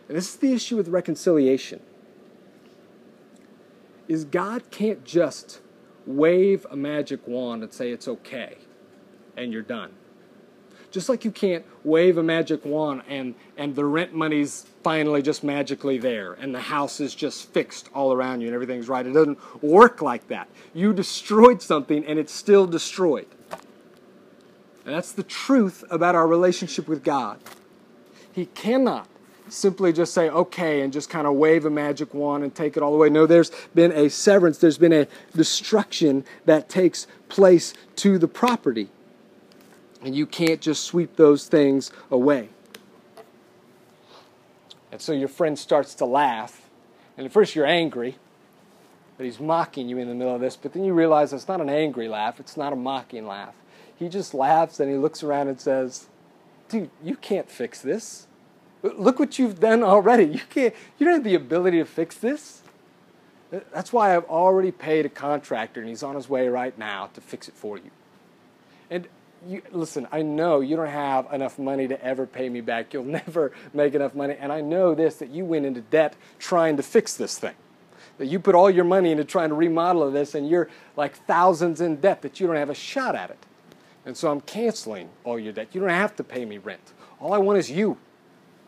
And 0.07 0.17
this 0.17 0.29
is 0.29 0.35
the 0.37 0.53
issue 0.53 0.77
with 0.77 0.87
reconciliation. 0.87 1.81
Is 4.13 4.25
God 4.25 4.69
can't 4.69 5.03
just 5.03 5.59
wave 6.05 6.67
a 6.69 6.75
magic 6.75 7.27
wand 7.27 7.63
and 7.63 7.73
say 7.73 7.89
it's 7.89 8.07
okay 8.07 8.59
and 9.35 9.51
you're 9.51 9.63
done. 9.63 9.91
Just 10.91 11.09
like 11.09 11.25
you 11.25 11.31
can't 11.31 11.65
wave 11.83 12.19
a 12.19 12.21
magic 12.21 12.63
wand 12.63 13.01
and, 13.09 13.33
and 13.57 13.75
the 13.75 13.85
rent 13.85 14.13
money's 14.13 14.67
finally 14.83 15.23
just 15.23 15.43
magically 15.43 15.97
there 15.97 16.33
and 16.33 16.53
the 16.53 16.59
house 16.61 16.99
is 16.99 17.15
just 17.15 17.51
fixed 17.53 17.89
all 17.95 18.13
around 18.13 18.41
you 18.41 18.45
and 18.45 18.53
everything's 18.53 18.87
right. 18.87 19.03
It 19.03 19.13
doesn't 19.13 19.63
work 19.63 19.99
like 19.99 20.27
that. 20.27 20.47
You 20.75 20.93
destroyed 20.93 21.63
something 21.63 22.05
and 22.05 22.19
it's 22.19 22.31
still 22.31 22.67
destroyed. 22.67 23.25
And 24.85 24.93
that's 24.93 25.11
the 25.11 25.23
truth 25.23 25.83
about 25.89 26.13
our 26.13 26.27
relationship 26.27 26.87
with 26.87 27.03
God. 27.03 27.39
He 28.31 28.45
cannot 28.45 29.07
simply 29.53 29.93
just 29.93 30.13
say, 30.13 30.29
okay, 30.29 30.81
and 30.81 30.91
just 30.91 31.09
kind 31.09 31.27
of 31.27 31.33
wave 31.33 31.65
a 31.65 31.69
magic 31.69 32.13
wand 32.13 32.43
and 32.43 32.53
take 32.53 32.75
it 32.75 32.83
all 32.83 32.93
away. 32.93 33.09
No, 33.09 33.25
there's 33.25 33.51
been 33.73 33.91
a 33.91 34.09
severance, 34.09 34.57
there's 34.57 34.77
been 34.77 34.93
a 34.93 35.07
destruction 35.35 36.25
that 36.45 36.69
takes 36.69 37.07
place 37.29 37.73
to 37.97 38.17
the 38.17 38.27
property. 38.27 38.89
And 40.01 40.15
you 40.15 40.25
can't 40.25 40.59
just 40.59 40.83
sweep 40.83 41.15
those 41.15 41.47
things 41.47 41.91
away. 42.11 42.49
And 44.91 45.01
so 45.01 45.13
your 45.13 45.29
friend 45.29 45.57
starts 45.57 45.95
to 45.95 46.05
laugh. 46.05 46.69
And 47.17 47.25
at 47.25 47.31
first 47.31 47.55
you're 47.55 47.65
angry 47.65 48.17
that 49.17 49.23
he's 49.23 49.39
mocking 49.39 49.87
you 49.87 49.97
in 49.97 50.07
the 50.07 50.15
middle 50.15 50.35
of 50.35 50.41
this, 50.41 50.55
but 50.55 50.73
then 50.73 50.83
you 50.83 50.93
realize 50.93 51.33
it's 51.33 51.47
not 51.47 51.61
an 51.61 51.69
angry 51.69 52.07
laugh, 52.07 52.39
it's 52.39 52.57
not 52.57 52.73
a 52.73 52.75
mocking 52.75 53.27
laugh. 53.27 53.55
He 53.95 54.09
just 54.09 54.33
laughs 54.33 54.79
and 54.79 54.89
he 54.89 54.97
looks 54.97 55.23
around 55.23 55.47
and 55.47 55.61
says, 55.61 56.07
Dude, 56.67 56.89
you 57.03 57.15
can't 57.15 57.49
fix 57.49 57.81
this. 57.81 58.27
Look 58.83 59.17
what 59.17 59.39
you've 59.39 59.61
done 59.61 59.81
already. 59.81 60.25
You 60.25 60.41
can't 60.49 60.75
you 60.97 61.05
don't 61.05 61.15
have 61.15 61.23
the 61.23 61.35
ability 61.35 61.79
to 61.79 61.85
fix 61.85 62.17
this. 62.17 62.61
That's 63.49 63.93
why 63.93 64.15
I've 64.15 64.25
already 64.25 64.71
paid 64.71 65.05
a 65.05 65.09
contractor 65.09 65.79
and 65.79 65.87
he's 65.87 66.03
on 66.03 66.15
his 66.15 66.27
way 66.27 66.47
right 66.47 66.77
now 66.77 67.09
to 67.13 67.21
fix 67.21 67.47
it 67.47 67.53
for 67.53 67.77
you. 67.77 67.91
And 68.89 69.07
you, 69.47 69.61
listen, 69.71 70.07
I 70.11 70.21
know 70.21 70.59
you 70.61 70.75
don't 70.75 70.87
have 70.87 71.31
enough 71.31 71.59
money 71.59 71.87
to 71.87 72.03
ever 72.03 72.25
pay 72.25 72.49
me 72.49 72.61
back. 72.61 72.93
You'll 72.93 73.03
never 73.21 73.51
make 73.73 73.93
enough 73.93 74.15
money. 74.15 74.35
And 74.39 74.51
I 74.51 74.61
know 74.61 74.95
this 74.95 75.15
that 75.17 75.29
you 75.29 75.45
went 75.45 75.65
into 75.65 75.81
debt 75.81 76.15
trying 76.39 76.77
to 76.77 76.83
fix 76.83 77.15
this 77.15 77.37
thing. 77.37 77.55
That 78.17 78.25
you 78.25 78.39
put 78.39 78.55
all 78.55 78.69
your 78.69 78.85
money 78.85 79.11
into 79.11 79.23
trying 79.23 79.49
to 79.49 79.55
remodel 79.55 80.09
this 80.11 80.35
and 80.35 80.49
you're 80.49 80.69
like 80.97 81.15
thousands 81.25 81.79
in 81.79 81.97
debt 81.97 82.21
that 82.23 82.39
you 82.39 82.47
don't 82.47 82.55
have 82.55 82.69
a 82.69 82.75
shot 82.75 83.15
at 83.15 83.29
it. 83.29 83.39
And 84.05 84.17
so 84.17 84.31
I'm 84.31 84.41
canceling 84.41 85.09
all 85.23 85.39
your 85.39 85.53
debt. 85.53 85.69
You 85.71 85.81
don't 85.81 85.89
have 85.89 86.15
to 86.17 86.23
pay 86.23 86.43
me 86.43 86.57
rent. 86.57 86.91
All 87.19 87.33
I 87.33 87.37
want 87.37 87.59
is 87.59 87.71
you. 87.71 87.97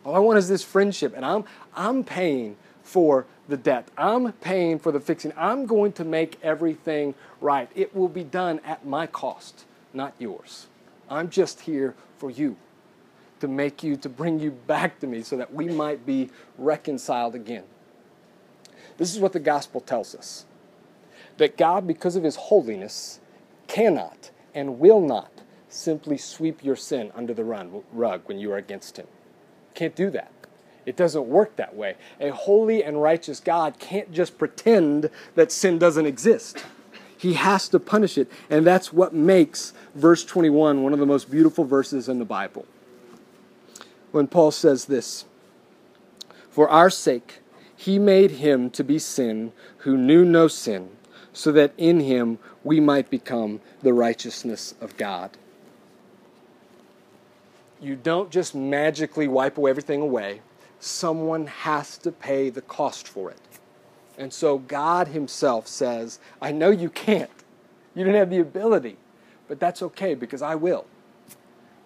All 0.06 0.15
I 0.15 0.20
want 0.20 0.38
is 0.38 0.48
this 0.48 0.63
friendship. 0.63 1.13
And 1.15 1.26
I'm, 1.26 1.44
I'm 1.76 2.04
paying 2.06 2.56
for 2.84 3.26
the 3.50 3.58
debt. 3.58 3.89
I'm 3.98 4.32
paying 4.32 4.80
for 4.80 4.91
the 4.91 5.00
fixing. 5.00 5.34
I'm 5.36 5.65
going 5.65 5.91
to 5.94 6.06
make 6.06 6.39
everything 6.41 7.15
right. 7.41 7.70
It 7.76 7.94
will 7.94 8.08
be 8.08 8.24
done 8.24 8.62
at 8.63 8.86
my 8.86 9.08
cost 9.08 9.65
not 9.96 10.13
yours. 10.20 10.68
I'm 11.10 11.30
just 11.30 11.62
here 11.62 11.96
for 12.18 12.30
you, 12.30 12.58
to 13.39 13.48
make 13.48 13.82
you, 13.82 13.96
to 13.98 14.10
bring 14.10 14.39
you 14.39 14.52
back 14.52 15.00
to 15.00 15.08
me 15.08 15.24
so 15.24 15.38
that 15.38 15.54
we 15.54 15.68
might 15.70 16.06
be 16.06 16.30
reconciled 16.58 17.34
again. 17.34 17.63
This 18.98 19.13
is 19.13 19.20
what 19.20 19.34
the 19.34 19.39
gospel 19.39 19.82
tells 19.82 20.13
us 20.13 20.46
that 21.38 21.58
God, 21.58 21.86
because 21.88 22.15
of 22.15 22.24
his 22.24 22.36
holiness, 22.36 23.20
cannot 23.68 24.32
and 24.54 24.80
will 24.80 25.02
not 25.02 25.32
simply 25.68 26.18
sweep 26.18 26.63
your 26.63 26.76
sin 26.76 27.12
under 27.13 27.34
the 27.34 27.44
rug 27.44 28.22
when 28.26 28.39
you 28.39 28.52
are 28.52 28.58
against 28.58 28.98
him. 28.98 29.08
Can't 29.76 29.96
do 29.96 30.10
that. 30.12 30.32
It 30.86 30.96
doesn't 30.96 31.28
work 31.28 31.56
that 31.56 31.76
way. 31.76 31.96
A 32.20 32.30
holy 32.30 32.84
and 32.84 33.02
righteous 33.02 33.40
God 33.40 33.80
can't 33.80 34.12
just 34.12 34.38
pretend 34.38 35.10
that 35.36 35.52
sin 35.52 35.80
doesn't 35.80 36.06
exist. 36.06 36.64
He 37.18 37.34
has 37.34 37.68
to 37.70 37.80
punish 37.80 38.18
it. 38.18 38.32
And 38.50 38.66
that's 38.66 38.94
what 38.94 39.14
makes 39.14 39.74
verse 39.96 40.24
21 40.24 40.84
one 40.84 40.94
of 40.94 41.00
the 41.00 41.06
most 41.06 41.30
beautiful 41.32 41.66
verses 41.66 42.08
in 42.08 42.20
the 42.20 42.26
Bible. 42.26 42.66
When 44.12 44.28
Paul 44.28 44.52
says 44.52 44.86
this 44.86 45.26
For 46.50 46.70
our 46.70 46.90
sake, 46.90 47.40
he 47.76 48.00
made 48.00 48.32
him 48.32 48.70
to 48.72 48.84
be 48.84 49.00
sin 49.00 49.52
who 49.80 49.98
knew 49.98 50.24
no 50.24 50.48
sin, 50.48 50.90
so 51.34 51.52
that 51.52 51.74
in 51.78 52.00
him 52.00 52.40
we 52.64 52.80
might 52.80 53.10
become 53.10 53.60
the 53.82 53.94
righteousness 53.94 54.76
of 54.80 54.96
God. 54.98 55.32
You 57.86 57.95
don't 57.95 58.32
just 58.32 58.56
magically 58.56 59.28
wipe 59.28 59.60
everything 59.60 60.02
away. 60.02 60.41
Someone 60.80 61.45
has 61.45 62.00
to 62.00 62.12
pay 62.12 62.50
the 62.50 62.63
cost 62.63 63.08
for 63.08 63.30
it. 63.30 63.38
And 64.17 64.34
so 64.34 64.58
God 64.58 65.10
Himself 65.10 65.67
says, 65.67 66.17
I 66.41 66.52
know 66.52 66.71
you 66.71 66.89
can't. 66.89 67.30
You 67.93 68.04
don't 68.04 68.15
have 68.15 68.32
the 68.32 68.39
ability, 68.39 68.98
but 69.48 69.60
that's 69.60 69.84
okay 69.84 70.15
because 70.15 70.41
I 70.41 70.56
will. 70.56 70.88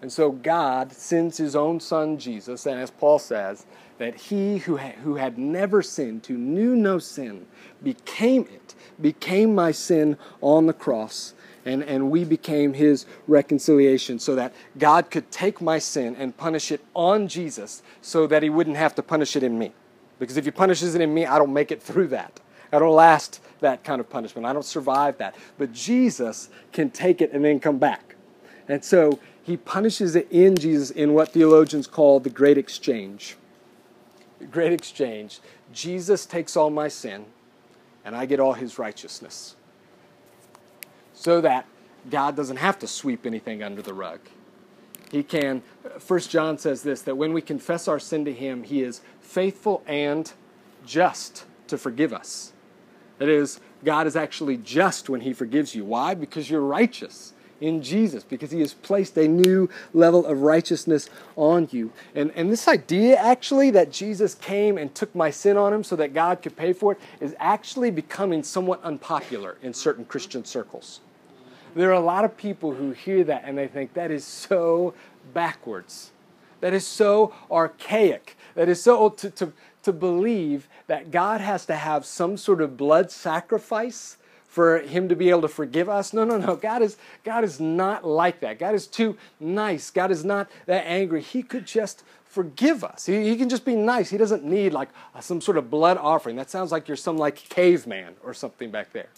And 0.01 0.09
so 0.09 0.31
God 0.31 0.93
sends 0.93 1.35
His 1.35 1.53
own 1.53 1.81
Son, 1.81 2.17
Jesus, 2.17 2.65
and 2.65 2.79
as 2.79 2.91
Paul 2.91 3.19
says, 3.19 3.65
that 3.97 4.15
He 4.15 4.59
who, 4.59 4.77
ha- 4.77 4.95
who 5.03 5.15
had 5.15 5.37
never 5.37 5.81
sinned, 5.81 6.25
who 6.25 6.37
knew 6.37 6.77
no 6.77 6.99
sin, 6.99 7.45
became 7.83 8.43
it, 8.43 8.73
became 9.01 9.53
my 9.53 9.73
sin 9.73 10.17
on 10.39 10.65
the 10.65 10.73
cross. 10.73 11.33
And, 11.69 11.83
and 11.83 12.09
we 12.09 12.23
became 12.23 12.73
his 12.73 13.05
reconciliation 13.27 14.17
so 14.17 14.33
that 14.33 14.53
God 14.79 15.11
could 15.11 15.29
take 15.29 15.61
my 15.61 15.77
sin 15.77 16.15
and 16.15 16.35
punish 16.35 16.71
it 16.71 16.83
on 16.95 17.27
Jesus 17.27 17.83
so 18.01 18.25
that 18.25 18.41
he 18.41 18.49
wouldn't 18.49 18.77
have 18.77 18.95
to 18.95 19.03
punish 19.03 19.35
it 19.35 19.43
in 19.43 19.59
me. 19.59 19.71
Because 20.17 20.35
if 20.35 20.45
he 20.45 20.51
punishes 20.51 20.95
it 20.95 21.01
in 21.01 21.13
me, 21.13 21.27
I 21.27 21.37
don't 21.37 21.53
make 21.53 21.71
it 21.71 21.79
through 21.79 22.07
that. 22.07 22.39
I 22.73 22.79
don't 22.79 22.95
last 22.95 23.39
that 23.59 23.83
kind 23.83 23.99
of 23.99 24.09
punishment. 24.09 24.47
I 24.47 24.53
don't 24.53 24.65
survive 24.65 25.19
that. 25.19 25.35
But 25.59 25.71
Jesus 25.71 26.49
can 26.71 26.89
take 26.89 27.21
it 27.21 27.31
and 27.33 27.45
then 27.45 27.59
come 27.59 27.77
back. 27.77 28.15
And 28.67 28.83
so 28.83 29.19
he 29.43 29.55
punishes 29.55 30.15
it 30.15 30.27
in 30.31 30.55
Jesus 30.55 30.89
in 30.89 31.13
what 31.13 31.33
theologians 31.33 31.85
call 31.85 32.19
the 32.19 32.31
great 32.31 32.57
exchange. 32.57 33.35
The 34.39 34.45
great 34.45 34.73
exchange. 34.73 35.39
Jesus 35.71 36.25
takes 36.25 36.57
all 36.57 36.71
my 36.71 36.87
sin, 36.87 37.25
and 38.03 38.15
I 38.15 38.25
get 38.25 38.39
all 38.39 38.53
his 38.53 38.79
righteousness. 38.79 39.55
So 41.19 41.41
that 41.41 41.65
God 42.09 42.37
doesn't 42.37 42.55
have 42.57 42.79
to 42.79 42.87
sweep 42.87 43.25
anything 43.25 43.61
under 43.61 43.81
the 43.81 43.93
rug. 43.93 44.21
He 45.11 45.21
can, 45.21 45.63
First 45.99 46.29
John 46.29 46.57
says 46.57 46.81
this, 46.81 47.01
that 47.01 47.17
when 47.17 47.33
we 47.33 47.41
confess 47.41 47.89
our 47.89 47.99
sin 47.99 48.23
to 48.23 48.31
him, 48.31 48.63
he 48.63 48.83
is 48.83 49.01
faithful 49.19 49.83
and 49.85 50.31
just 50.85 51.43
to 51.67 51.77
forgive 51.77 52.13
us. 52.13 52.53
That 53.17 53.27
is, 53.27 53.59
God 53.83 54.07
is 54.07 54.15
actually 54.15 54.55
just 54.55 55.09
when 55.09 55.19
He 55.19 55.33
forgives 55.33 55.75
you. 55.75 55.83
Why? 55.83 56.13
Because 56.13 56.49
you're 56.49 56.61
righteous 56.61 57.33
in 57.59 57.81
Jesus, 57.81 58.23
because 58.23 58.51
He 58.51 58.61
has 58.61 58.73
placed 58.73 59.17
a 59.17 59.27
new 59.27 59.69
level 59.93 60.25
of 60.25 60.41
righteousness 60.41 61.09
on 61.35 61.67
you. 61.71 61.91
And, 62.15 62.31
and 62.33 62.49
this 62.49 62.69
idea, 62.69 63.17
actually, 63.17 63.71
that 63.71 63.91
Jesus 63.91 64.35
came 64.35 64.77
and 64.77 64.95
took 64.95 65.13
my 65.13 65.31
sin 65.31 65.57
on 65.57 65.73
Him 65.73 65.83
so 65.83 65.97
that 65.97 66.13
God 66.13 66.41
could 66.41 66.55
pay 66.55 66.71
for 66.71 66.93
it, 66.93 66.99
is 67.19 67.35
actually 67.39 67.91
becoming 67.91 68.41
somewhat 68.41 68.81
unpopular 68.83 69.57
in 69.61 69.73
certain 69.73 70.05
Christian 70.05 70.45
circles. 70.45 71.01
There 71.75 71.89
are 71.89 71.93
a 71.93 71.99
lot 71.99 72.25
of 72.25 72.35
people 72.37 72.73
who 72.73 72.91
hear 72.91 73.23
that 73.23 73.43
and 73.45 73.57
they 73.57 73.67
think 73.67 73.93
that 73.93 74.11
is 74.11 74.25
so 74.25 74.93
backwards. 75.33 76.11
That 76.61 76.73
is 76.73 76.85
so 76.85 77.33
archaic. 77.49 78.37
That 78.55 78.67
is 78.67 78.81
so 78.81 79.09
to, 79.09 79.29
to, 79.31 79.53
to 79.83 79.93
believe 79.93 80.67
that 80.87 81.11
God 81.11 81.41
has 81.41 81.65
to 81.67 81.75
have 81.75 82.05
some 82.05 82.37
sort 82.37 82.61
of 82.61 82.75
blood 82.75 83.11
sacrifice 83.11 84.17
for 84.47 84.79
him 84.79 85.07
to 85.07 85.15
be 85.15 85.29
able 85.29 85.43
to 85.43 85.47
forgive 85.47 85.87
us. 85.87 86.11
No, 86.11 86.23
no, 86.23 86.37
no. 86.37 86.55
God 86.55 86.81
is 86.81 86.97
God 87.23 87.43
is 87.43 87.59
not 87.59 88.05
like 88.05 88.39
that. 88.39 88.57
God 88.57 88.73
is 88.73 88.87
too 88.87 89.15
nice. 89.39 89.91
God 89.91 90.11
is 90.11 90.25
not 90.25 90.49
that 90.65 90.85
angry. 90.85 91.21
He 91.21 91.43
could 91.43 91.65
just 91.65 92.03
forgive 92.25 92.83
us. 92.83 93.05
He, 93.05 93.29
he 93.29 93.35
can 93.37 93.47
just 93.47 93.63
be 93.63 93.75
nice. 93.75 94.09
He 94.09 94.17
doesn't 94.17 94.43
need 94.43 94.73
like 94.73 94.89
some 95.21 95.39
sort 95.39 95.57
of 95.57 95.69
blood 95.69 95.97
offering. 95.97 96.35
That 96.35 96.49
sounds 96.49 96.71
like 96.71 96.87
you're 96.87 96.97
some 96.97 97.17
like 97.17 97.35
caveman 97.35 98.15
or 98.23 98.33
something 98.33 98.71
back 98.71 98.91
there. 98.91 99.09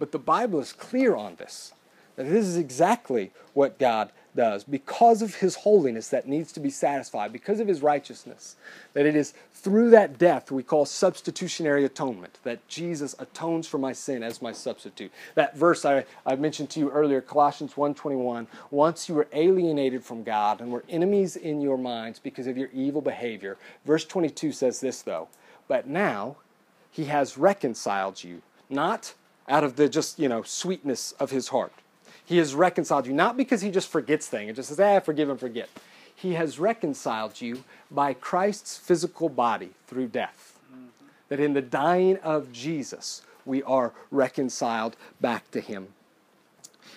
But 0.00 0.10
the 0.10 0.18
Bible 0.18 0.58
is 0.58 0.72
clear 0.72 1.14
on 1.14 1.36
this. 1.36 1.74
That 2.16 2.28
this 2.28 2.46
is 2.46 2.56
exactly 2.56 3.30
what 3.54 3.78
God 3.78 4.10
does 4.34 4.64
because 4.64 5.22
of 5.22 5.36
his 5.36 5.56
holiness 5.56 6.08
that 6.08 6.28
needs 6.28 6.52
to 6.52 6.60
be 6.60 6.70
satisfied, 6.70 7.32
because 7.32 7.60
of 7.60 7.68
his 7.68 7.82
righteousness, 7.82 8.56
that 8.94 9.06
it 9.06 9.16
is 9.16 9.34
through 9.52 9.90
that 9.90 10.18
death 10.18 10.50
we 10.50 10.62
call 10.62 10.84
substitutionary 10.84 11.84
atonement, 11.84 12.38
that 12.42 12.66
Jesus 12.68 13.14
atones 13.18 13.66
for 13.66 13.78
my 13.78 13.92
sin 13.92 14.22
as 14.22 14.42
my 14.42 14.52
substitute. 14.52 15.12
That 15.34 15.56
verse 15.56 15.84
I, 15.84 16.04
I 16.26 16.36
mentioned 16.36 16.70
to 16.70 16.80
you 16.80 16.90
earlier, 16.90 17.20
Colossians 17.20 17.74
1.21, 17.74 18.46
once 18.70 19.08
you 19.08 19.14
were 19.14 19.28
alienated 19.32 20.04
from 20.04 20.22
God 20.22 20.60
and 20.60 20.70
were 20.70 20.84
enemies 20.88 21.36
in 21.36 21.60
your 21.60 21.78
minds 21.78 22.18
because 22.18 22.46
of 22.46 22.56
your 22.56 22.70
evil 22.72 23.00
behavior. 23.02 23.56
Verse 23.84 24.04
22 24.04 24.52
says 24.52 24.80
this 24.80 25.02
though, 25.02 25.28
but 25.68 25.86
now 25.86 26.36
he 26.90 27.04
has 27.06 27.38
reconciled 27.38 28.24
you, 28.24 28.42
not 28.68 29.14
out 29.50 29.64
of 29.64 29.76
the 29.76 29.88
just, 29.88 30.18
you 30.18 30.28
know, 30.28 30.42
sweetness 30.42 31.12
of 31.12 31.30
his 31.30 31.48
heart 31.48 31.72
he 32.30 32.38
has 32.38 32.54
reconciled 32.54 33.08
you, 33.08 33.12
not 33.12 33.36
because 33.36 33.60
he 33.60 33.72
just 33.72 33.88
forgets 33.88 34.28
things 34.28 34.46
and 34.46 34.54
just 34.54 34.68
says, 34.68 34.78
ah, 34.78 35.00
forgive 35.00 35.28
and 35.28 35.40
forget. 35.40 35.68
He 36.14 36.34
has 36.34 36.60
reconciled 36.60 37.40
you 37.40 37.64
by 37.90 38.14
Christ's 38.14 38.78
physical 38.78 39.28
body 39.28 39.70
through 39.88 40.06
death. 40.06 40.56
Mm-hmm. 40.72 41.06
That 41.28 41.40
in 41.40 41.54
the 41.54 41.60
dying 41.60 42.18
of 42.18 42.52
Jesus, 42.52 43.22
we 43.44 43.64
are 43.64 43.92
reconciled 44.12 44.94
back 45.20 45.50
to 45.50 45.60
him. 45.60 45.88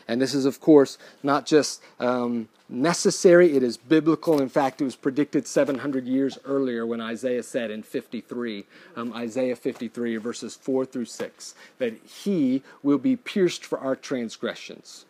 And 0.07 0.21
this 0.21 0.33
is, 0.33 0.45
of 0.45 0.59
course, 0.59 0.97
not 1.23 1.45
just 1.45 1.81
um, 1.99 2.49
necessary, 2.69 3.55
it 3.55 3.63
is 3.63 3.77
biblical. 3.77 4.41
In 4.41 4.49
fact, 4.49 4.81
it 4.81 4.85
was 4.85 4.95
predicted 4.95 5.47
700 5.47 6.05
years 6.07 6.37
earlier 6.45 6.85
when 6.85 7.01
Isaiah 7.01 7.43
said 7.43 7.71
in 7.71 7.83
53, 7.83 8.65
um, 8.95 9.13
Isaiah 9.13 9.55
53, 9.55 10.17
verses 10.17 10.55
4 10.55 10.85
through 10.85 11.05
6, 11.05 11.55
that 11.79 11.93
he 12.05 12.63
will 12.81 12.97
be 12.97 13.15
pierced 13.15 13.65
for 13.65 13.79
our 13.79 13.95
transgressions 13.95 15.05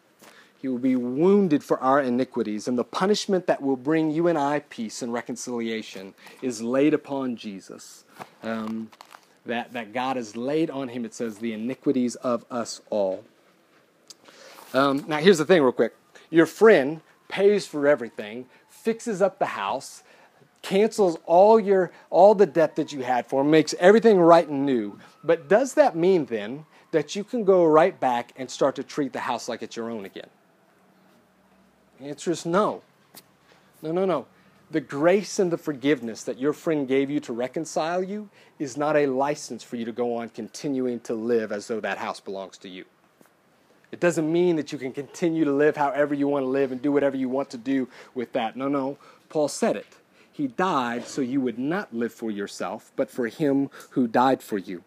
He 0.61 0.67
will 0.69 0.77
be 0.77 0.95
wounded 0.95 1.63
for 1.63 1.79
our 1.79 1.99
iniquities, 1.99 2.67
and 2.69 2.77
the 2.77 2.85
punishment 2.85 3.47
that 3.47 3.61
will 3.61 3.75
bring 3.75 4.11
you 4.11 4.27
and 4.27 4.37
I 4.37 4.59
peace 4.61 5.01
and 5.01 5.11
reconciliation 5.11 6.13
is 6.41 6.61
laid 6.61 6.93
upon 6.93 7.35
Jesus. 7.35 8.05
Um, 8.43 8.89
that, 9.45 9.73
that 9.73 9.93
God 9.93 10.15
has 10.15 10.37
laid 10.37 10.69
on 10.69 10.89
him, 10.89 11.03
it 11.03 11.13
says, 11.13 11.39
the 11.39 11.53
iniquities 11.53 12.15
of 12.15 12.45
us 12.49 12.81
all. 12.89 13.25
Um, 14.73 15.05
now, 15.07 15.17
here's 15.17 15.37
the 15.37 15.45
thing, 15.45 15.61
real 15.61 15.71
quick. 15.71 15.95
Your 16.29 16.45
friend 16.45 17.01
pays 17.27 17.67
for 17.67 17.87
everything, 17.87 18.47
fixes 18.69 19.21
up 19.21 19.39
the 19.39 19.45
house, 19.45 20.03
cancels 20.63 21.17
all 21.25 21.59
your 21.59 21.91
all 22.09 22.33
the 22.33 22.45
debt 22.45 22.75
that 22.77 22.91
you 22.91 23.01
had 23.01 23.27
for 23.27 23.43
makes 23.43 23.75
everything 23.79 24.19
right 24.19 24.47
and 24.47 24.65
new. 24.65 24.97
But 25.23 25.47
does 25.47 25.75
that 25.75 25.95
mean 25.95 26.25
then 26.25 26.65
that 26.91 27.15
you 27.15 27.23
can 27.23 27.43
go 27.43 27.65
right 27.65 27.99
back 27.99 28.33
and 28.37 28.49
start 28.49 28.75
to 28.77 28.83
treat 28.83 29.13
the 29.13 29.19
house 29.19 29.47
like 29.47 29.61
it's 29.61 29.75
your 29.75 29.91
own 29.91 30.05
again? 30.05 30.29
The 31.99 32.05
answer 32.05 32.31
is 32.31 32.45
no. 32.45 32.81
No, 33.81 33.91
no, 33.91 34.05
no. 34.05 34.25
The 34.71 34.81
grace 34.81 35.37
and 35.37 35.51
the 35.51 35.57
forgiveness 35.57 36.23
that 36.23 36.39
your 36.39 36.53
friend 36.53 36.87
gave 36.87 37.09
you 37.11 37.19
to 37.21 37.33
reconcile 37.33 38.03
you 38.03 38.29
is 38.57 38.75
not 38.77 38.95
a 38.95 39.05
license 39.05 39.61
for 39.63 39.75
you 39.75 39.85
to 39.85 39.91
go 39.91 40.15
on 40.15 40.29
continuing 40.29 40.99
to 41.01 41.13
live 41.13 41.51
as 41.51 41.67
though 41.67 41.79
that 41.81 41.99
house 41.99 42.19
belongs 42.19 42.57
to 42.59 42.69
you. 42.69 42.85
It 43.93 43.99
doesn't 43.99 44.31
mean 44.33 44.55
that 44.55 44.71
you 44.71 44.79
can 44.79 44.91
continue 44.91 45.45
to 45.45 45.51
live 45.51 45.77
however 45.77 46.15
you 46.15 46.27
want 46.27 46.41
to 46.41 46.49
live 46.49 46.71
and 46.71 46.81
do 46.81 46.91
whatever 46.91 47.15
you 47.15 47.29
want 47.29 47.51
to 47.51 47.59
do 47.59 47.87
with 48.15 48.33
that. 48.33 48.55
No, 48.55 48.67
no. 48.67 48.97
Paul 49.29 49.47
said 49.47 49.75
it. 49.75 49.85
He 50.31 50.47
died 50.47 51.05
so 51.05 51.21
you 51.21 51.39
would 51.41 51.59
not 51.59 51.93
live 51.93 52.11
for 52.11 52.31
yourself, 52.31 52.91
but 52.95 53.11
for 53.11 53.27
him 53.27 53.69
who 53.91 54.07
died 54.07 54.41
for 54.41 54.57
you. 54.57 54.83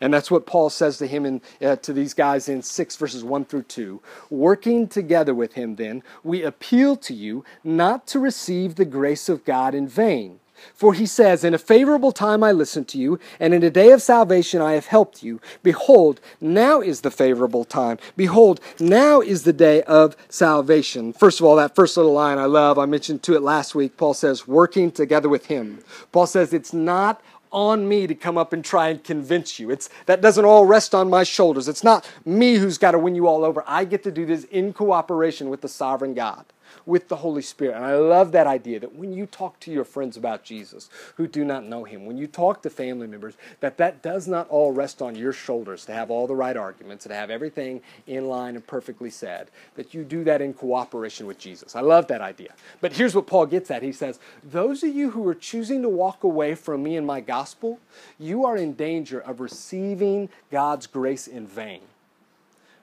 And 0.00 0.12
that's 0.12 0.28
what 0.28 0.44
Paul 0.44 0.70
says 0.70 0.98
to 0.98 1.06
him 1.06 1.24
and 1.24 1.40
uh, 1.62 1.76
to 1.76 1.92
these 1.92 2.14
guys 2.14 2.48
in 2.48 2.62
6 2.62 2.96
verses 2.96 3.22
1 3.22 3.44
through 3.44 3.62
2. 3.62 4.02
Working 4.28 4.88
together 4.88 5.36
with 5.36 5.52
him, 5.52 5.76
then, 5.76 6.02
we 6.24 6.42
appeal 6.42 6.96
to 6.96 7.14
you 7.14 7.44
not 7.62 8.08
to 8.08 8.18
receive 8.18 8.74
the 8.74 8.84
grace 8.84 9.28
of 9.28 9.44
God 9.44 9.72
in 9.72 9.86
vain. 9.86 10.40
For 10.74 10.94
he 10.94 11.06
says, 11.06 11.44
In 11.44 11.54
a 11.54 11.58
favorable 11.58 12.12
time 12.12 12.42
I 12.42 12.52
listened 12.52 12.88
to 12.88 12.98
you, 12.98 13.18
and 13.40 13.54
in 13.54 13.62
a 13.62 13.70
day 13.70 13.90
of 13.90 14.02
salvation 14.02 14.60
I 14.60 14.72
have 14.72 14.86
helped 14.86 15.22
you. 15.22 15.40
Behold, 15.62 16.20
now 16.40 16.80
is 16.80 17.00
the 17.00 17.10
favorable 17.10 17.64
time. 17.64 17.98
Behold, 18.16 18.60
now 18.78 19.20
is 19.20 19.44
the 19.44 19.52
day 19.52 19.82
of 19.82 20.16
salvation. 20.28 21.12
First 21.12 21.40
of 21.40 21.46
all, 21.46 21.56
that 21.56 21.74
first 21.74 21.96
little 21.96 22.12
line 22.12 22.38
I 22.38 22.46
love, 22.46 22.78
I 22.78 22.86
mentioned 22.86 23.22
to 23.24 23.34
it 23.34 23.42
last 23.42 23.74
week. 23.74 23.96
Paul 23.96 24.14
says, 24.14 24.46
Working 24.46 24.90
together 24.90 25.28
with 25.28 25.46
him. 25.46 25.82
Paul 26.12 26.26
says, 26.26 26.52
It's 26.52 26.72
not 26.72 27.20
on 27.50 27.88
me 27.88 28.06
to 28.06 28.14
come 28.14 28.36
up 28.36 28.52
and 28.52 28.64
try 28.64 28.88
and 28.88 29.02
convince 29.02 29.58
you. 29.58 29.70
It's 29.70 29.88
that 30.06 30.20
doesn't 30.20 30.44
all 30.44 30.66
rest 30.66 30.94
on 30.94 31.08
my 31.08 31.24
shoulders. 31.24 31.68
It's 31.68 31.84
not 31.84 32.08
me 32.24 32.56
who's 32.56 32.78
got 32.78 32.92
to 32.92 32.98
win 32.98 33.14
you 33.14 33.26
all 33.26 33.44
over. 33.44 33.64
I 33.66 33.84
get 33.84 34.02
to 34.04 34.10
do 34.10 34.26
this 34.26 34.44
in 34.44 34.72
cooperation 34.72 35.48
with 35.48 35.60
the 35.60 35.68
sovereign 35.68 36.14
God 36.14 36.44
with 36.88 37.08
the 37.08 37.16
Holy 37.16 37.42
Spirit. 37.42 37.76
And 37.76 37.84
I 37.84 37.96
love 37.96 38.32
that 38.32 38.46
idea 38.46 38.80
that 38.80 38.94
when 38.94 39.12
you 39.12 39.26
talk 39.26 39.60
to 39.60 39.70
your 39.70 39.84
friends 39.84 40.16
about 40.16 40.42
Jesus 40.42 40.88
who 41.16 41.26
do 41.26 41.44
not 41.44 41.66
know 41.66 41.84
him, 41.84 42.06
when 42.06 42.16
you 42.16 42.26
talk 42.26 42.62
to 42.62 42.70
family 42.70 43.06
members, 43.06 43.34
that 43.60 43.76
that 43.76 44.00
does 44.00 44.26
not 44.26 44.48
all 44.48 44.72
rest 44.72 45.02
on 45.02 45.14
your 45.14 45.34
shoulders 45.34 45.84
to 45.84 45.92
have 45.92 46.10
all 46.10 46.26
the 46.26 46.34
right 46.34 46.56
arguments 46.56 47.04
and 47.04 47.12
to 47.12 47.16
have 47.16 47.30
everything 47.30 47.82
in 48.06 48.26
line 48.26 48.54
and 48.54 48.66
perfectly 48.66 49.10
said, 49.10 49.50
that 49.74 49.92
you 49.92 50.02
do 50.02 50.24
that 50.24 50.40
in 50.40 50.54
cooperation 50.54 51.26
with 51.26 51.38
Jesus. 51.38 51.76
I 51.76 51.82
love 51.82 52.06
that 52.06 52.22
idea. 52.22 52.54
But 52.80 52.94
here's 52.94 53.14
what 53.14 53.26
Paul 53.26 53.44
gets 53.44 53.70
at. 53.70 53.82
He 53.82 53.92
says, 53.92 54.18
Those 54.42 54.82
of 54.82 54.94
you 54.94 55.10
who 55.10 55.28
are 55.28 55.34
choosing 55.34 55.82
to 55.82 55.90
walk 55.90 56.24
away 56.24 56.54
from 56.54 56.82
me 56.82 56.96
and 56.96 57.06
my 57.06 57.20
gospel, 57.20 57.80
you 58.18 58.46
are 58.46 58.56
in 58.56 58.72
danger 58.72 59.20
of 59.20 59.40
receiving 59.40 60.30
God's 60.50 60.86
grace 60.86 61.26
in 61.28 61.46
vain 61.46 61.82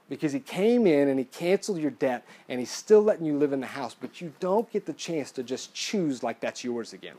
because 0.10 0.32
he 0.34 0.40
came 0.40 0.86
in 0.86 1.08
and 1.08 1.20
he 1.20 1.26
canceled 1.26 1.80
your 1.80 1.92
debt 1.92 2.26
and 2.50 2.60
he's 2.60 2.72
still 2.72 3.02
letting 3.02 3.26
you 3.26 3.38
live 3.38 3.54
in 3.54 3.60
the 3.60 3.68
house, 3.68 3.96
but 4.00 4.22
you 4.22 4.34
don't 4.40 4.72
get 4.72 4.86
the 4.86 4.94
chance 4.94 5.32
to 5.32 5.44
just 5.44 5.74
choose 5.74 6.24
like 6.24 6.40
that's 6.40 6.64
yours 6.64 6.94
again 6.94 7.16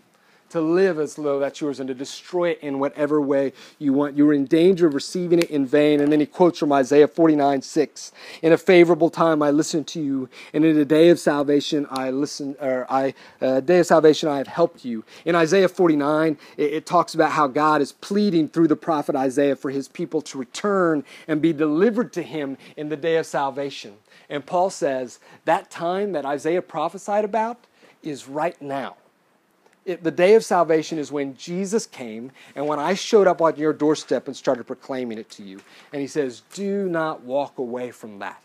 to 0.50 0.60
live 0.60 0.98
as 0.98 1.16
though 1.16 1.38
that's 1.38 1.60
yours 1.60 1.80
and 1.80 1.88
to 1.88 1.94
destroy 1.94 2.50
it 2.50 2.60
in 2.60 2.78
whatever 2.78 3.20
way 3.20 3.52
you 3.78 3.92
want. 3.92 4.16
You're 4.16 4.32
in 4.32 4.44
danger 4.44 4.86
of 4.86 4.94
receiving 4.94 5.38
it 5.38 5.50
in 5.50 5.66
vain. 5.66 6.00
And 6.00 6.12
then 6.12 6.20
he 6.20 6.26
quotes 6.26 6.58
from 6.58 6.72
Isaiah 6.72 7.08
49 7.08 7.62
6. 7.62 8.12
In 8.42 8.52
a 8.52 8.56
favorable 8.56 9.10
time 9.10 9.42
I 9.42 9.50
listened 9.50 9.86
to 9.88 10.00
you, 10.00 10.28
and 10.52 10.64
in 10.64 10.78
a 10.78 10.84
day 10.84 11.08
of 11.08 11.18
salvation 11.18 11.86
I 11.90 12.10
listened, 12.10 12.56
or 12.60 12.86
I, 12.88 13.14
uh, 13.40 13.60
day 13.60 13.80
of 13.80 13.86
salvation 13.86 14.28
I 14.28 14.38
have 14.38 14.46
helped 14.46 14.84
you. 14.84 15.04
In 15.24 15.34
Isaiah 15.34 15.68
49, 15.68 16.38
it, 16.56 16.62
it 16.62 16.86
talks 16.86 17.14
about 17.14 17.32
how 17.32 17.46
God 17.46 17.80
is 17.80 17.92
pleading 17.92 18.48
through 18.48 18.68
the 18.68 18.76
prophet 18.76 19.16
Isaiah 19.16 19.56
for 19.56 19.70
his 19.70 19.88
people 19.88 20.22
to 20.22 20.38
return 20.38 21.04
and 21.26 21.42
be 21.42 21.52
delivered 21.52 22.12
to 22.14 22.22
him 22.22 22.56
in 22.76 22.88
the 22.88 22.96
day 22.96 23.16
of 23.16 23.26
salvation. 23.26 23.94
And 24.28 24.44
Paul 24.44 24.70
says 24.70 25.18
that 25.44 25.70
time 25.70 26.12
that 26.12 26.24
Isaiah 26.24 26.62
prophesied 26.62 27.24
about 27.24 27.66
is 28.02 28.28
right 28.28 28.60
now 28.60 28.96
it, 29.86 30.02
the 30.02 30.10
day 30.10 30.34
of 30.34 30.44
salvation 30.44 30.98
is 30.98 31.12
when 31.12 31.36
Jesus 31.36 31.86
came 31.86 32.32
and 32.54 32.66
when 32.66 32.80
I 32.80 32.94
showed 32.94 33.28
up 33.28 33.40
on 33.40 33.56
your 33.56 33.72
doorstep 33.72 34.26
and 34.26 34.36
started 34.36 34.64
proclaiming 34.64 35.16
it 35.16 35.30
to 35.30 35.44
you. 35.44 35.60
And 35.92 36.02
he 36.02 36.08
says, 36.08 36.42
Do 36.52 36.88
not 36.88 37.22
walk 37.22 37.58
away 37.58 37.92
from 37.92 38.18
that. 38.18 38.42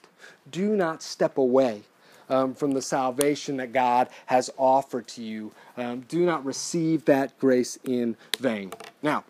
Do 0.50 0.76
not 0.76 1.02
step 1.02 1.38
away 1.38 1.82
um, 2.30 2.54
from 2.54 2.72
the 2.72 2.82
salvation 2.82 3.58
that 3.58 3.74
God 3.74 4.08
has 4.28 4.52
offered 4.56 5.08
to 5.10 5.24
you. 5.24 5.52
Um, 5.78 6.02
do 6.02 6.26
not 6.26 6.46
receive 6.46 7.06
that 7.06 7.38
grace 7.40 7.78
in 7.84 8.16
vain. 8.40 8.72
Now, 9.02 9.24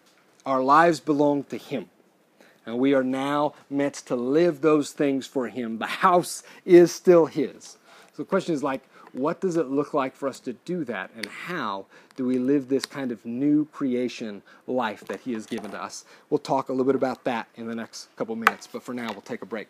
our 0.46 0.62
lives 0.62 1.00
belong 1.00 1.46
to 1.46 1.58
Him. 1.58 1.90
And 2.66 2.78
we 2.78 2.94
are 2.94 3.04
now 3.04 3.54
meant 3.70 3.96
to 4.06 4.16
live 4.16 4.62
those 4.62 4.92
things 4.92 5.26
for 5.26 5.48
Him. 5.48 5.80
The 5.80 5.86
house 5.88 6.44
is 6.66 6.92
still 6.92 7.26
His. 7.26 7.78
So 8.14 8.24
the 8.24 8.26
question 8.26 8.54
is 8.54 8.62
like, 8.64 8.82
what 9.14 9.42
does 9.42 9.58
it 9.58 9.70
look 9.70 9.94
like 9.94 10.16
for 10.16 10.28
us 10.28 10.40
to 10.42 10.54
do 10.54 10.84
that? 10.86 11.12
And 11.16 11.26
how 11.26 11.86
do 12.16 12.26
we 12.26 12.38
live 12.38 12.70
this 12.70 12.86
kind 12.86 13.12
of 13.12 13.26
new 13.26 13.66
creation 13.66 14.42
life 14.68 15.06
that 15.08 15.22
He 15.22 15.34
has 15.34 15.46
given 15.46 15.72
to 15.72 15.84
us? 15.84 16.06
We'll 16.30 16.40
talk 16.40 16.70
a 16.70 16.72
little 16.72 16.86
bit 16.86 16.96
about 16.96 17.24
that 17.26 17.48
in 17.56 17.68
the 17.68 17.76
next 17.76 18.16
couple 18.16 18.36
minutes, 18.36 18.68
but 18.72 18.84
for 18.84 18.94
now, 18.94 19.12
we'll 19.12 19.22
take 19.22 19.42
a 19.42 19.46
break. 19.46 19.68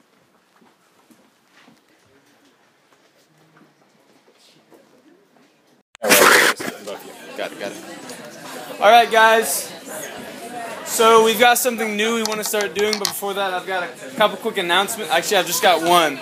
Got 6.02 7.52
it, 7.54 7.60
got 7.60 7.72
it. 7.72 7.84
All 8.80 8.92
right, 8.92 9.12
guys. 9.12 9.72
So 10.86 11.24
we've 11.24 11.40
got 11.40 11.58
something 11.58 11.96
new 11.96 12.16
we 12.16 12.24
want 12.24 12.40
to 12.40 12.44
start 12.44 12.76
doing, 12.76 12.94
but 13.00 13.08
before 13.08 13.34
that, 13.34 13.54
I've 13.54 13.66
got 13.66 13.84
a 13.84 14.16
couple 14.16 14.38
quick 14.38 14.58
announcements. 14.58 15.12
Actually, 15.12 15.38
I've 15.38 15.48
just 15.48 15.64
got 15.64 15.88
one. 15.88 16.20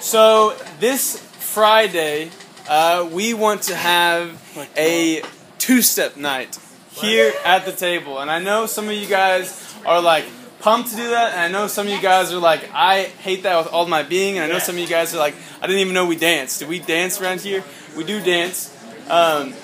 So 0.00 0.56
this 0.78 1.27
Friday, 1.48 2.30
uh, 2.68 3.08
we 3.10 3.32
want 3.32 3.62
to 3.62 3.74
have 3.74 4.38
a 4.76 5.22
two-step 5.56 6.16
night 6.18 6.58
here 6.90 7.32
at 7.42 7.64
the 7.64 7.72
table, 7.72 8.18
and 8.18 8.30
I 8.30 8.38
know 8.38 8.66
some 8.66 8.86
of 8.86 8.92
you 8.92 9.08
guys 9.08 9.74
are 9.86 10.00
like 10.00 10.26
pumped 10.60 10.90
to 10.90 10.96
do 10.96 11.08
that, 11.08 11.32
and 11.32 11.40
I 11.40 11.48
know 11.48 11.66
some 11.66 11.86
of 11.86 11.92
you 11.92 12.02
guys 12.02 12.32
are 12.34 12.38
like, 12.38 12.68
I 12.74 13.04
hate 13.04 13.44
that 13.44 13.56
with 13.56 13.72
all 13.72 13.86
my 13.86 14.02
being, 14.02 14.36
and 14.36 14.44
I 14.44 14.48
know 14.54 14.58
some 14.58 14.74
of 14.74 14.80
you 14.80 14.86
guys 14.86 15.14
are 15.14 15.18
like, 15.18 15.34
I 15.62 15.66
didn't 15.66 15.80
even 15.80 15.94
know 15.94 16.04
we 16.06 16.16
danced. 16.16 16.60
Do 16.60 16.68
we 16.68 16.80
dance 16.80 17.18
around 17.18 17.40
here? 17.40 17.64
We 17.96 18.04
do 18.04 18.22
dance. 18.22 18.76
Um, 19.08 19.54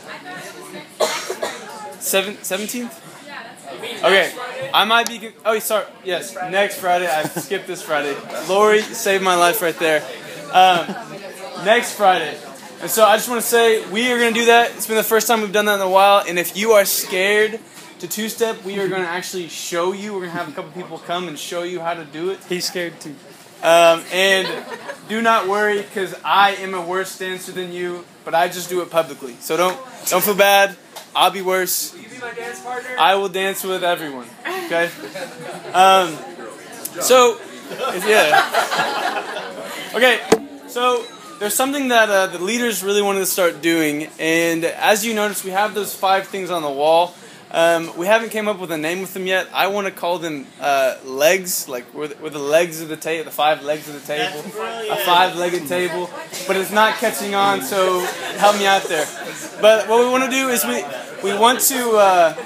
seven, 2.01 2.37
17th? 2.37 3.03
Okay, 3.99 4.33
I 4.73 4.85
might 4.85 5.07
be. 5.07 5.33
Oh, 5.45 5.59
sorry. 5.59 5.85
Yes, 6.03 6.35
next 6.35 6.79
Friday. 6.79 7.07
I 7.07 7.25
skipped 7.25 7.67
this 7.67 7.83
Friday. 7.83 8.17
Lori 8.49 8.81
saved 8.81 9.23
my 9.23 9.37
life 9.37 9.61
right 9.61 9.79
there. 9.79 10.03
Um, 10.51 10.95
next 11.65 11.95
Friday. 11.95 12.37
And 12.81 12.91
so 12.91 13.05
I 13.05 13.17
just 13.17 13.29
want 13.29 13.41
to 13.41 13.47
say 13.47 13.89
we 13.91 14.13
are 14.13 14.19
going 14.19 14.35
to 14.35 14.41
do 14.41 14.47
that. 14.47 14.73
It's 14.73 14.87
been 14.87 14.97
the 14.97 15.03
first 15.03 15.27
time 15.27 15.41
we've 15.41 15.53
done 15.53 15.65
that 15.67 15.77
in 15.77 15.81
a 15.81 15.89
while. 15.89 16.25
And 16.27 16.39
if 16.39 16.57
you 16.57 16.73
are 16.73 16.85
scared 16.85 17.59
to 18.01 18.09
two 18.09 18.29
step, 18.29 18.63
we 18.65 18.79
are 18.79 18.89
going 18.89 19.03
to 19.03 19.09
actually 19.09 19.49
show 19.49 19.93
you. 19.93 20.13
We're 20.13 20.21
going 20.21 20.33
to 20.33 20.37
have 20.37 20.49
a 20.49 20.53
couple 20.53 20.71
people 20.73 20.99
come 20.99 21.29
and 21.29 21.39
show 21.39 21.63
you 21.63 21.81
how 21.81 21.95
to 21.95 22.05
do 22.05 22.31
it. 22.31 22.41
He's 22.49 22.67
scared 22.67 23.01
too. 23.01 23.15
Um, 23.63 24.05
and 24.13 24.47
do 25.09 25.23
not 25.23 25.49
worry 25.49 25.81
because 25.81 26.15
I 26.23 26.51
am 26.57 26.75
a 26.75 26.83
worse 26.83 27.19
dancer 27.19 27.53
than 27.53 27.73
you, 27.73 28.05
but 28.23 28.35
I 28.35 28.49
just 28.49 28.69
do 28.69 28.83
it 28.83 28.91
publicly. 28.91 29.37
So 29.41 29.57
don't 29.57 29.79
don't 30.11 30.23
feel 30.23 30.37
bad. 30.37 30.77
I'll 31.17 31.31
be 31.31 31.41
worse. 31.41 31.95
Will 31.95 32.03
you 32.03 32.09
be 32.11 32.19
my 32.19 32.35
dance 32.35 32.61
partner? 32.61 32.91
I 32.99 33.15
will 33.15 33.31
dance 33.31 33.65
with 33.65 33.83
everyone. 33.83 34.27
Okay. 34.67 34.91
Um, 35.73 36.15
so 37.01 37.41
yeah. 38.07 39.33
Okay. 39.95 40.21
So 40.69 41.07
there's 41.45 41.53
something 41.53 41.89
that 41.89 42.09
uh, 42.09 42.27
the 42.29 42.39
leaders 42.39 42.83
really 42.83 43.03
wanted 43.03 43.19
to 43.19 43.27
start 43.27 43.61
doing, 43.61 44.09
and 44.19 44.65
as 44.65 45.05
you 45.05 45.13
notice, 45.13 45.45
we 45.45 45.51
have 45.51 45.75
those 45.75 45.95
five 45.95 46.27
things 46.27 46.49
on 46.49 46.63
the 46.63 46.71
wall. 46.71 47.13
Um, 47.51 47.95
we 47.99 48.07
haven't 48.07 48.31
came 48.31 48.49
up 48.49 48.59
with 48.59 48.73
a 48.73 48.79
name 48.79 49.03
with 49.03 49.13
them 49.13 49.27
yet. 49.27 49.49
I 49.53 49.67
want 49.67 49.87
to 49.87 49.91
call 49.91 50.19
them 50.19 50.47
uh, 50.59 50.97
legs, 51.05 51.69
like 51.69 51.93
we're 51.93 52.09
the, 52.09 52.17
we're 52.17 52.31
the 52.31 52.39
legs 52.39 52.81
of 52.81 52.89
the 52.89 52.97
table, 52.97 53.27
the 53.27 53.31
five 53.31 53.63
legs 53.63 53.87
of 53.89 53.95
the 53.95 54.07
table, 54.07 54.41
a 54.91 54.97
five-legged 55.05 55.69
table. 55.69 56.09
But 56.47 56.57
it's 56.57 56.73
not 56.73 56.95
catching 56.95 57.35
on, 57.35 57.61
so 57.61 58.01
help 58.39 58.57
me 58.57 58.65
out 58.65 58.85
there. 58.85 59.05
But 59.61 59.87
what 59.87 60.03
we 60.03 60.09
want 60.09 60.25
to 60.25 60.31
do 60.31 60.49
is 60.49 60.65
we 60.65 60.83
we 61.23 61.39
want 61.39 61.61
to 61.61 61.91
uh, 61.91 62.43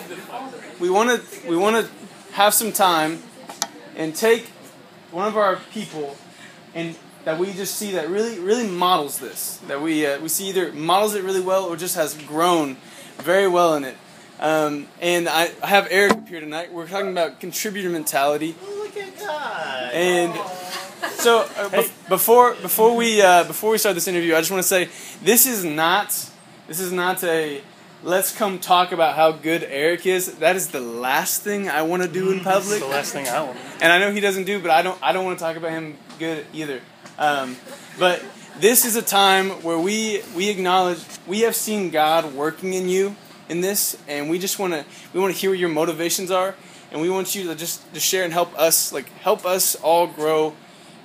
we 0.80 0.90
want 0.90 1.22
to 1.22 1.48
we 1.48 1.56
want 1.56 1.86
to 1.86 2.34
have 2.34 2.52
some 2.52 2.72
time 2.72 3.22
and 3.94 4.12
take 4.12 4.48
one 5.12 5.28
of 5.28 5.36
our 5.36 5.60
people 5.70 6.16
and 6.74 6.96
that 7.24 7.38
we 7.38 7.52
just 7.52 7.76
see 7.76 7.92
that 7.92 8.08
really 8.08 8.38
really 8.38 8.66
models 8.68 9.18
this. 9.18 9.58
That 9.68 9.80
we 9.82 10.06
uh, 10.06 10.20
we 10.20 10.28
see 10.28 10.48
either 10.48 10.72
models 10.72 11.14
it 11.14 11.24
really 11.24 11.40
well 11.40 11.64
or 11.64 11.76
just 11.76 11.96
has 11.96 12.14
grown 12.14 12.76
very 13.18 13.48
well 13.48 13.74
in 13.74 13.84
it. 13.84 13.96
Um, 14.40 14.86
and 15.00 15.28
I, 15.28 15.50
I 15.62 15.66
have 15.66 15.88
Eric 15.90 16.12
up 16.12 16.28
here 16.28 16.40
tonight. 16.40 16.72
We're 16.72 16.86
talking 16.86 17.10
about 17.10 17.40
contributor 17.40 17.90
mentality. 17.90 18.54
Look 18.64 18.96
at 18.96 19.18
God. 19.18 19.92
And 19.92 20.32
so 21.10 21.40
uh, 21.40 21.68
bef- 21.70 22.08
before 22.08 22.54
before 22.54 22.94
we 22.94 23.20
uh, 23.20 23.44
before 23.44 23.72
we 23.72 23.78
start 23.78 23.94
this 23.94 24.08
interview, 24.08 24.34
I 24.34 24.38
just 24.40 24.50
want 24.50 24.62
to 24.62 24.68
say 24.68 24.88
this 25.22 25.46
is 25.46 25.64
not 25.64 26.08
this 26.68 26.78
is 26.80 26.92
not 26.92 27.22
a 27.24 27.60
let's 28.04 28.34
come 28.34 28.60
talk 28.60 28.92
about 28.92 29.16
how 29.16 29.32
good 29.32 29.64
Eric 29.64 30.06
is. 30.06 30.34
That 30.36 30.54
is 30.54 30.68
the 30.68 30.80
last 30.80 31.42
thing 31.42 31.68
I 31.68 31.82
want 31.82 32.02
to 32.04 32.08
do 32.08 32.30
in 32.30 32.42
That's 32.42 32.64
public. 32.64 32.80
the 32.80 32.86
last 32.88 33.12
thing 33.12 33.26
I 33.26 33.42
want. 33.42 33.58
And 33.80 33.90
I 33.92 33.98
know 33.98 34.12
he 34.12 34.20
doesn't 34.20 34.44
do, 34.44 34.60
but 34.60 34.70
I 34.70 34.82
don't 34.82 34.98
I 35.02 35.12
don't 35.12 35.24
want 35.24 35.38
to 35.38 35.44
talk 35.44 35.56
about 35.56 35.70
him 35.72 35.96
good 36.20 36.46
either. 36.52 36.80
Um, 37.18 37.56
but 37.98 38.22
this 38.60 38.84
is 38.84 38.96
a 38.96 39.02
time 39.02 39.50
where 39.62 39.78
we 39.78 40.22
we 40.34 40.48
acknowledge 40.48 41.04
we 41.26 41.40
have 41.40 41.54
seen 41.54 41.90
God 41.90 42.34
working 42.34 42.74
in 42.74 42.88
you 42.88 43.16
in 43.48 43.60
this, 43.60 43.96
and 44.06 44.30
we 44.30 44.38
just 44.38 44.58
want 44.58 44.72
to 44.72 44.84
we 45.12 45.20
want 45.20 45.34
to 45.34 45.40
hear 45.40 45.50
what 45.50 45.58
your 45.58 45.68
motivations 45.68 46.30
are, 46.30 46.54
and 46.92 47.00
we 47.00 47.10
want 47.10 47.34
you 47.34 47.44
to 47.44 47.54
just 47.54 47.92
to 47.94 48.00
share 48.00 48.24
and 48.24 48.32
help 48.32 48.56
us 48.58 48.92
like 48.92 49.08
help 49.20 49.44
us 49.44 49.74
all 49.76 50.06
grow, 50.06 50.54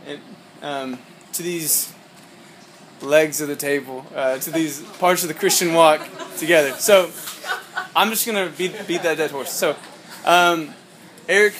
and, 0.05 0.19
um, 0.61 0.99
to 1.33 1.43
these 1.43 1.93
legs 3.01 3.41
of 3.41 3.47
the 3.47 3.55
table, 3.55 4.05
uh, 4.15 4.37
to 4.37 4.51
these 4.51 4.81
parts 4.99 5.23
of 5.23 5.27
the 5.27 5.33
Christian 5.33 5.73
walk 5.73 6.01
together. 6.37 6.71
So 6.73 7.09
I'm 7.95 8.09
just 8.09 8.25
gonna 8.25 8.51
beat 8.57 8.87
beat 8.87 9.03
that 9.03 9.17
dead 9.17 9.31
horse. 9.31 9.51
So, 9.51 9.75
um, 10.25 10.73
Eric, 11.27 11.53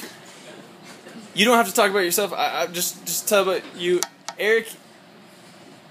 you 1.34 1.46
don't 1.46 1.58
have 1.58 1.68
to 1.68 1.74
talk 1.74 1.90
about 1.90 2.00
yourself. 2.00 2.34
I, 2.34 2.64
I 2.64 2.68
just 2.68 3.06
just 3.06 3.28
tell 3.28 3.44
about 3.44 3.62
you, 3.76 4.00
Eric. 4.44 4.68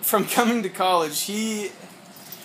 From 0.02 0.26
coming 0.26 0.62
to 0.62 0.68
college, 0.68 1.22
he, 1.22 1.70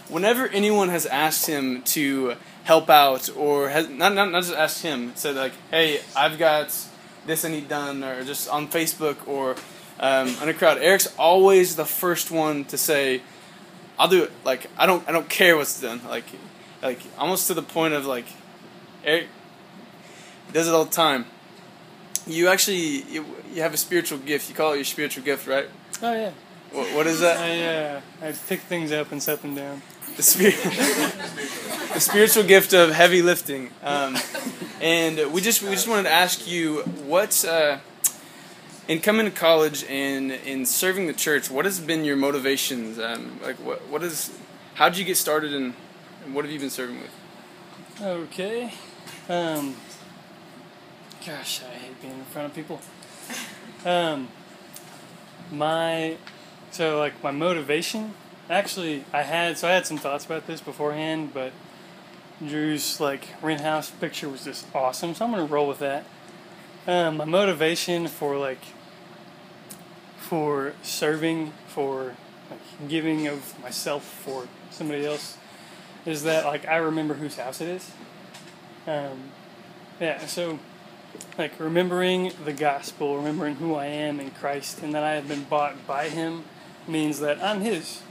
whenever 0.08 0.48
anyone 0.48 0.90
has 0.90 1.06
asked 1.06 1.48
him 1.48 1.82
to 1.84 2.36
help 2.64 2.90
out 2.90 3.30
or 3.36 3.70
has 3.70 3.90
not 3.90 4.14
not, 4.14 4.32
not 4.32 4.44
just 4.44 4.56
asked 4.56 4.84
him, 4.84 5.12
said 5.16 5.36
like, 5.36 5.54
"Hey, 5.70 6.02
I've 6.16 6.38
got 6.38 6.74
this 7.26 7.44
I 7.44 7.50
need 7.50 7.68
done," 7.68 8.04
or 8.04 8.24
just 8.24 8.48
on 8.48 8.68
Facebook 8.68 9.28
or 9.28 9.56
um, 10.00 10.28
in 10.42 10.50
a 10.50 10.54
crowd, 10.54 10.78
Eric's 10.78 11.14
always 11.18 11.76
the 11.76 11.86
first 11.86 12.30
one 12.30 12.64
to 12.66 12.78
say, 12.78 13.22
"I'll 13.98 14.08
do 14.08 14.24
it." 14.24 14.32
Like 14.46 14.70
I 14.78 14.86
don't 14.86 15.08
I 15.10 15.12
don't 15.12 15.30
care 15.30 15.58
what's 15.58 15.82
done. 15.82 16.02
Like 16.08 16.26
like 16.82 17.00
almost 17.18 17.48
to 17.48 17.54
the 17.54 17.64
point 17.64 17.96
of 17.96 18.06
like, 18.06 18.28
Eric 19.04 19.28
does 20.54 20.68
it 20.68 20.74
all 20.74 20.86
the 20.86 20.92
time. 20.92 21.26
You 22.28 22.50
actually 22.50 23.02
you, 23.12 23.26
you 23.54 23.62
have 23.62 23.74
a 23.74 23.78
spiritual 23.78 24.20
gift. 24.20 24.48
You 24.48 24.56
call 24.56 24.74
it 24.74 24.76
your 24.78 24.86
spiritual 24.86 25.24
gift, 25.24 25.48
right? 25.48 25.68
Oh 26.02 26.14
yeah. 26.14 26.32
What, 26.72 26.96
what 26.96 27.08
is 27.08 27.22
that? 27.22 27.38
I 27.38 27.96
uh, 27.96 28.02
I 28.22 28.32
pick 28.48 28.62
things 28.62 28.92
up 28.92 29.12
and 29.12 29.22
set 29.22 29.42
them 29.42 29.56
down. 29.56 29.82
the, 30.16 30.24
spirit, 30.24 30.56
the 31.94 32.00
spiritual 32.00 32.44
gift 32.44 32.74
of 32.74 32.92
heavy 32.92 33.22
lifting. 33.22 33.72
Um, 33.84 34.18
and 34.82 35.32
we 35.32 35.42
just 35.42 35.62
we 35.64 35.72
just 35.72 35.88
wanted 35.88 36.04
to 36.04 36.12
ask 36.12 36.48
you 36.48 36.82
what 37.06 37.46
uh, 37.46 37.78
in 38.88 39.00
coming 39.00 39.26
to 39.26 39.32
college 39.32 39.84
and 39.86 40.32
in 40.32 40.66
serving 40.66 41.08
the 41.08 41.14
church, 41.14 41.50
what 41.50 41.66
has 41.66 41.80
been 41.80 42.06
your 42.06 42.16
motivations? 42.16 43.00
Um, 43.00 43.40
like 43.42 43.58
what 43.58 43.88
what 43.88 44.04
is 44.04 44.38
how 44.76 44.90
did 44.90 44.98
you 44.98 45.06
get 45.06 45.18
started 45.18 45.54
and, 45.54 45.74
and 46.26 46.36
what 46.36 46.46
have 46.46 46.52
you 46.52 46.60
been 46.60 46.70
serving 46.70 47.00
with? 47.00 48.02
Okay. 48.02 48.74
Um. 49.30 49.76
Gosh, 51.26 51.62
I 51.64 51.74
hate 51.74 52.02
being 52.02 52.14
in 52.14 52.26
front 52.26 52.50
of 52.50 52.54
people. 52.54 52.80
Um. 53.86 54.28
My, 55.52 56.18
so 56.72 56.98
like 57.00 57.22
my 57.24 57.32
motivation. 57.32 58.14
Actually, 58.50 59.04
I 59.12 59.24
had 59.24 59.58
so 59.58 59.68
I 59.68 59.72
had 59.72 59.86
some 59.86 59.98
thoughts 59.98 60.26
about 60.26 60.48
this 60.48 60.62
beforehand, 60.62 61.34
but 61.34 61.52
Drew's 62.46 63.00
like 63.00 63.28
rent 63.42 63.62
house 63.62 63.90
picture 63.90 64.30
was 64.30 64.44
just 64.44 64.66
awesome, 64.74 65.14
so 65.14 65.26
I'm 65.26 65.32
gonna 65.32 65.46
roll 65.46 65.68
with 65.68 65.80
that. 65.80 66.06
Um, 66.86 67.18
my 67.18 67.26
motivation 67.26 68.08
for 68.08 68.38
like 68.38 68.62
for 70.18 70.74
serving, 70.82 71.54
for 71.68 72.16
like 72.50 72.90
giving 72.90 73.28
of 73.28 73.60
myself 73.62 74.04
for 74.04 74.48
somebody 74.70 75.06
else, 75.06 75.38
is 76.06 76.24
that 76.24 76.46
like 76.46 76.66
I 76.68 76.78
remember 76.78 77.16
whose 77.16 77.38
house 77.38 77.60
it 77.60 77.68
is. 77.68 77.92
Um, 78.86 79.32
yeah, 80.00 80.26
so 80.28 80.60
like 81.38 81.60
remembering 81.60 82.34
the 82.44 82.54
gospel, 82.54 83.18
remembering 83.18 83.56
who 83.56 83.76
I 83.76 83.86
am 83.86 84.20
in 84.20 84.32
Christ, 84.32 84.82
and 84.82 84.94
that 84.94 85.04
I 85.04 85.14
have 85.14 85.28
been 85.28 85.44
bought 85.44 85.86
by 85.88 86.10
Him, 86.10 86.44
means 86.88 87.20
that 87.20 87.42
I'm 87.42 87.62
His. 87.62 88.02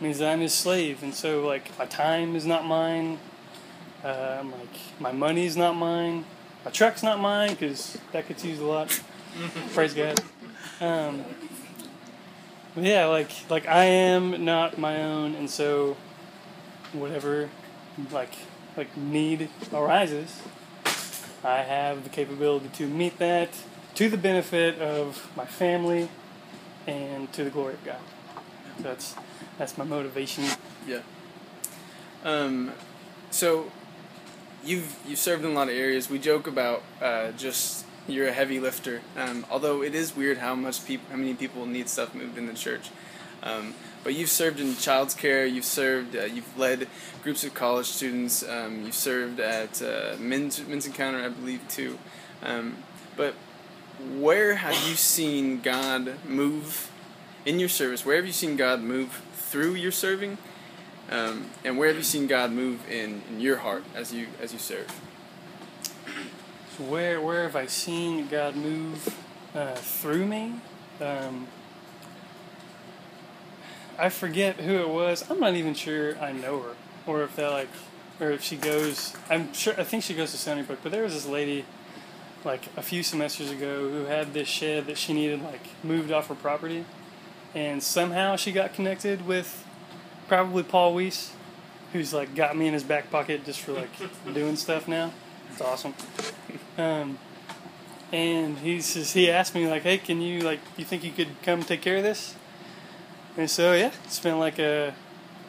means 0.00 0.18
that 0.18 0.32
I'm 0.32 0.40
His 0.40 0.54
slave, 0.54 1.02
and 1.02 1.14
so 1.14 1.46
like 1.46 1.76
my 1.78 1.86
time 1.86 2.36
is 2.36 2.46
not 2.46 2.64
mine. 2.64 3.18
Um, 4.02 4.52
like 4.52 4.76
my 4.98 5.12
money's 5.12 5.56
not 5.56 5.76
mine. 5.76 6.24
My 6.64 6.70
truck's 6.70 7.02
not 7.02 7.20
mine 7.20 7.50
because 7.50 7.98
that 8.12 8.28
gets 8.28 8.44
used 8.44 8.60
a 8.62 8.64
lot. 8.66 9.02
Praise 9.74 9.94
God. 9.94 10.20
Um, 10.80 11.24
yeah, 12.76 13.06
like 13.06 13.30
like 13.50 13.66
I 13.66 13.84
am 13.84 14.44
not 14.44 14.78
my 14.78 15.02
own, 15.02 15.34
and 15.34 15.50
so 15.50 15.96
whatever 16.92 17.50
like 18.10 18.32
like 18.76 18.96
need 18.96 19.48
arises, 19.72 20.40
I 21.44 21.58
have 21.62 22.04
the 22.04 22.10
capability 22.10 22.68
to 22.74 22.86
meet 22.86 23.18
that 23.18 23.48
to 23.94 24.08
the 24.08 24.16
benefit 24.16 24.78
of 24.78 25.30
my 25.36 25.46
family 25.46 26.08
and 26.86 27.32
to 27.32 27.44
the 27.44 27.50
glory 27.50 27.74
of 27.74 27.84
God. 27.84 28.00
That's 28.78 29.14
that's 29.58 29.76
my 29.76 29.84
motivation. 29.84 30.44
Yeah. 30.86 31.00
Um, 32.24 32.72
so 33.30 33.70
you've 34.64 34.96
you've 35.06 35.18
served 35.18 35.44
in 35.44 35.50
a 35.50 35.54
lot 35.54 35.68
of 35.68 35.74
areas. 35.74 36.10
We 36.10 36.18
joke 36.18 36.46
about 36.46 36.82
uh, 37.00 37.32
just 37.32 37.84
you're 38.06 38.28
a 38.28 38.32
heavy 38.32 38.60
lifter. 38.60 39.02
Um, 39.16 39.46
although 39.50 39.82
it 39.82 39.94
is 39.94 40.16
weird 40.16 40.38
how 40.38 40.54
much 40.54 40.84
people, 40.84 41.06
how 41.10 41.16
many 41.16 41.34
people 41.34 41.66
need 41.66 41.88
stuff 41.88 42.14
moved 42.14 42.38
in 42.38 42.46
the 42.46 42.54
church. 42.54 42.90
Um, 43.42 43.74
but 44.02 44.14
you've 44.14 44.30
served 44.30 44.60
in 44.60 44.76
child's 44.76 45.14
care. 45.14 45.44
You've 45.44 45.64
served. 45.64 46.16
Uh, 46.16 46.24
you've 46.24 46.58
led 46.58 46.88
groups 47.22 47.44
of 47.44 47.54
college 47.54 47.86
students. 47.86 48.42
Um, 48.48 48.84
you've 48.84 48.94
served 48.94 49.40
at 49.40 49.82
uh, 49.82 50.16
men's 50.18 50.66
men's 50.66 50.86
encounter, 50.86 51.22
I 51.22 51.28
believe, 51.28 51.66
too. 51.68 51.98
Um, 52.42 52.76
but 53.16 53.34
where 54.18 54.56
have 54.56 54.74
you 54.88 54.94
seen 54.94 55.60
God 55.60 56.14
move 56.26 56.90
in 57.44 57.58
your 57.58 57.68
service? 57.68 58.04
Where 58.04 58.16
have 58.16 58.26
you 58.26 58.32
seen 58.32 58.56
God 58.56 58.80
move 58.80 59.22
through 59.34 59.74
your 59.74 59.92
serving? 59.92 60.38
Um, 61.10 61.46
and 61.64 61.76
where 61.76 61.88
have 61.88 61.96
you 61.96 62.02
seen 62.02 62.26
God 62.26 62.52
move 62.52 62.88
in, 62.88 63.22
in 63.30 63.40
your 63.40 63.58
heart 63.58 63.84
as 63.94 64.12
you 64.14 64.28
as 64.40 64.52
you 64.52 64.58
serve? 64.58 64.86
So 66.76 66.84
where 66.84 67.20
where 67.20 67.42
have 67.42 67.56
I 67.56 67.66
seen 67.66 68.28
God 68.28 68.56
move 68.56 69.14
uh, 69.54 69.74
through 69.74 70.26
me? 70.26 70.54
Um, 71.00 71.48
I 74.00 74.08
forget 74.08 74.56
who 74.56 74.78
it 74.78 74.88
was. 74.88 75.30
I'm 75.30 75.38
not 75.40 75.54
even 75.54 75.74
sure 75.74 76.18
I 76.18 76.32
know 76.32 76.60
her, 76.60 76.74
or 77.06 77.22
if 77.22 77.36
that 77.36 77.50
like, 77.50 77.68
or 78.18 78.30
if 78.30 78.42
she 78.42 78.56
goes. 78.56 79.14
I'm 79.28 79.52
sure. 79.52 79.74
I 79.78 79.84
think 79.84 80.02
she 80.04 80.14
goes 80.14 80.30
to 80.30 80.38
Sunnybrook. 80.38 80.82
But 80.82 80.90
there 80.90 81.02
was 81.02 81.12
this 81.12 81.26
lady, 81.26 81.66
like 82.42 82.62
a 82.78 82.82
few 82.82 83.02
semesters 83.02 83.50
ago, 83.50 83.90
who 83.90 84.06
had 84.06 84.32
this 84.32 84.48
shed 84.48 84.86
that 84.86 84.96
she 84.96 85.12
needed 85.12 85.42
like 85.42 85.60
moved 85.84 86.10
off 86.10 86.28
her 86.28 86.34
property, 86.34 86.86
and 87.54 87.82
somehow 87.82 88.36
she 88.36 88.52
got 88.52 88.72
connected 88.72 89.26
with 89.26 89.66
probably 90.28 90.62
Paul 90.62 90.94
Weiss, 90.94 91.32
who's 91.92 92.14
like 92.14 92.34
got 92.34 92.56
me 92.56 92.68
in 92.68 92.72
his 92.72 92.84
back 92.84 93.10
pocket 93.10 93.44
just 93.44 93.60
for 93.60 93.72
like 93.72 93.90
doing 94.32 94.56
stuff 94.56 94.88
now. 94.88 95.12
It's 95.52 95.60
awesome. 95.60 95.92
Um, 96.78 97.18
and 98.12 98.56
he 98.58 98.80
says 98.80 99.12
he 99.12 99.30
asked 99.30 99.54
me 99.54 99.68
like, 99.68 99.82
"Hey, 99.82 99.98
can 99.98 100.22
you 100.22 100.40
like, 100.40 100.60
you 100.78 100.86
think 100.86 101.04
you 101.04 101.12
could 101.12 101.42
come 101.42 101.62
take 101.62 101.82
care 101.82 101.98
of 101.98 102.02
this?" 102.02 102.34
And 103.40 103.48
so 103.50 103.72
yeah, 103.72 103.90
spent 104.06 104.38
like 104.38 104.58
a 104.58 104.94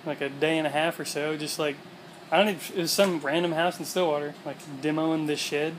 like 0.06 0.22
a 0.22 0.30
day 0.30 0.58
and 0.58 0.66
a 0.66 0.70
half 0.70 0.98
or 0.98 1.04
so, 1.04 1.36
just 1.36 1.60
like 1.60 1.76
I 2.32 2.38
don't 2.38 2.56
even, 2.56 2.78
it 2.78 2.82
was 2.84 2.92
some 2.92 3.20
random 3.20 3.52
house 3.52 3.80
in 3.80 3.84
Stillwater, 3.84 4.34
like 4.46 4.56
demoing 4.82 5.28
this 5.28 5.42
shed 5.42 5.74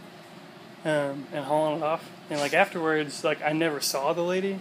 um, 0.85 1.27
and 1.33 1.47
hauling 1.47 1.79
it 1.79 1.83
off. 1.83 2.11
And 2.29 2.39
like 2.39 2.53
afterwards, 2.53 3.25
like 3.25 3.41
I 3.41 3.55
never 3.55 3.81
saw 3.81 4.13
the 4.13 4.21
lady. 4.21 4.59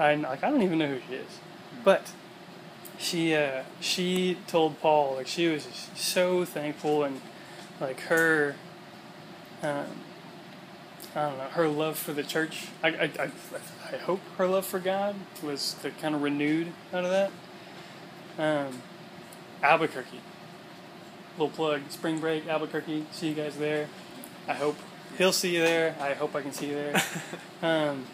I 0.00 0.16
like 0.16 0.42
I 0.42 0.50
don't 0.50 0.62
even 0.62 0.78
know 0.78 0.88
who 0.88 0.98
she 1.08 1.14
is, 1.14 1.38
but 1.84 2.10
she 2.98 3.36
uh, 3.36 3.62
she 3.78 4.38
told 4.48 4.80
Paul 4.80 5.14
like 5.14 5.28
she 5.28 5.46
was 5.46 5.68
so 5.94 6.44
thankful 6.44 7.04
and 7.04 7.20
like 7.80 8.00
her 8.00 8.56
um, 9.62 9.86
I 11.14 11.28
don't 11.28 11.38
know 11.38 11.44
her 11.50 11.68
love 11.68 11.98
for 11.98 12.12
the 12.12 12.24
church. 12.24 12.66
I, 12.82 12.88
I, 12.88 13.10
I, 13.16 13.30
I 13.92 13.96
hope 13.96 14.20
her 14.38 14.46
love 14.46 14.66
for 14.66 14.78
God 14.78 15.16
was 15.42 15.74
the 15.74 15.90
kind 15.90 16.14
of 16.14 16.22
renewed 16.22 16.72
out 16.92 17.04
of 17.04 17.10
that. 17.10 17.32
Um, 18.38 18.82
Albuquerque, 19.62 20.20
little 21.36 21.50
plug, 21.50 21.82
spring 21.90 22.20
break, 22.20 22.46
Albuquerque. 22.46 23.06
See 23.10 23.30
you 23.30 23.34
guys 23.34 23.56
there. 23.56 23.88
I 24.46 24.54
hope 24.54 24.76
he'll 25.18 25.32
see 25.32 25.54
you 25.56 25.62
there. 25.62 25.96
I 26.00 26.14
hope 26.14 26.36
I 26.36 26.42
can 26.42 26.52
see 26.52 26.68
you 26.68 26.74
there. 26.74 27.02
um, 27.62 28.06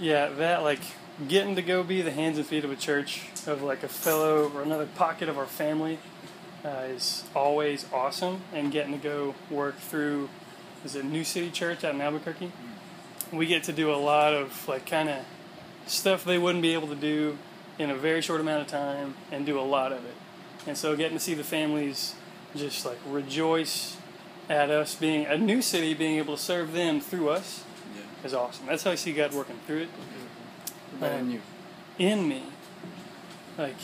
yeah, 0.00 0.28
that 0.30 0.62
like 0.62 0.80
getting 1.28 1.54
to 1.54 1.62
go 1.62 1.84
be 1.84 2.02
the 2.02 2.10
hands 2.10 2.38
and 2.38 2.46
feet 2.46 2.64
of 2.64 2.72
a 2.72 2.76
church 2.76 3.22
of 3.46 3.62
like 3.62 3.84
a 3.84 3.88
fellow 3.88 4.50
or 4.52 4.62
another 4.62 4.86
pocket 4.86 5.28
of 5.28 5.38
our 5.38 5.46
family 5.46 5.98
uh, 6.64 6.86
is 6.88 7.22
always 7.36 7.86
awesome, 7.92 8.42
and 8.52 8.72
getting 8.72 8.92
to 8.92 8.98
go 8.98 9.36
work 9.48 9.78
through 9.78 10.28
is 10.84 10.96
it 10.96 11.04
New 11.04 11.24
City 11.24 11.50
Church 11.50 11.84
out 11.84 11.94
in 11.94 12.00
Albuquerque. 12.00 12.52
We 13.32 13.46
get 13.46 13.64
to 13.64 13.72
do 13.72 13.92
a 13.92 13.96
lot 13.96 14.32
of 14.34 14.66
like 14.68 14.86
kind 14.86 15.08
of 15.08 15.18
stuff 15.86 16.24
they 16.24 16.38
wouldn't 16.38 16.62
be 16.62 16.72
able 16.74 16.88
to 16.88 16.94
do 16.94 17.36
in 17.78 17.90
a 17.90 17.94
very 17.94 18.20
short 18.22 18.40
amount 18.40 18.62
of 18.62 18.66
time 18.68 19.14
and 19.30 19.44
do 19.46 19.58
a 19.58 19.62
lot 19.62 19.92
of 19.92 20.04
it. 20.04 20.14
And 20.66 20.76
so 20.76 20.96
getting 20.96 21.16
to 21.16 21.22
see 21.22 21.34
the 21.34 21.44
families 21.44 22.14
just 22.56 22.84
like 22.84 22.98
rejoice 23.06 23.96
at 24.48 24.70
us 24.70 24.94
being 24.94 25.26
a 25.26 25.36
new 25.36 25.60
city, 25.62 25.94
being 25.94 26.16
able 26.18 26.36
to 26.36 26.42
serve 26.42 26.72
them 26.72 27.00
through 27.00 27.28
us 27.30 27.64
Yeah. 27.94 28.26
is 28.26 28.34
awesome. 28.34 28.66
That's 28.66 28.82
how 28.82 28.90
I 28.92 28.94
see 28.94 29.12
God 29.12 29.32
working 29.34 29.56
through 29.66 29.82
it 29.82 29.88
But 30.98 31.12
in 31.12 31.20
um, 31.20 31.30
you. 31.30 31.40
in 31.98 32.28
me. 32.28 32.42
Like 33.58 33.76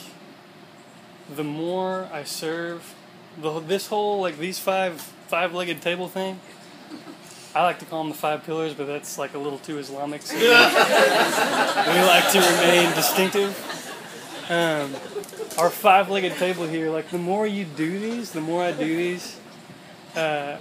the 1.35 1.45
more 1.45 2.09
I 2.13 2.25
serve, 2.25 2.95
the 3.41 3.61
this 3.61 3.89
whole 3.89 4.21
like 4.21 4.39
these 4.39 4.59
five 4.59 5.01
five-legged 5.29 5.81
table 5.83 6.09
thing. 6.09 6.41
I 7.55 7.63
like 7.63 7.79
to 7.79 7.85
call 7.85 8.03
them 8.03 8.11
the 8.11 8.19
five 8.19 8.43
pillars, 8.45 8.75
but 8.75 8.87
that's 8.87 9.17
like 9.17 9.35
a 9.35 9.39
little 9.39 9.61
too 9.61 9.79
Islamic. 9.79 10.23
So 10.23 10.37
we 10.37 10.49
like 10.49 12.31
to 12.33 12.41
remain 12.41 12.93
distinctive. 12.95 13.55
Um, 14.51 14.95
our 15.57 15.71
five-legged 15.71 16.35
table 16.35 16.67
here, 16.67 16.91
like 16.91 17.11
the 17.11 17.19
more 17.19 17.47
you 17.47 17.65
do 17.65 17.99
these, 17.99 18.33
the 18.33 18.41
more 18.41 18.63
I 18.63 18.73
do 18.73 18.97
these, 18.97 19.39
uh, 20.17 20.59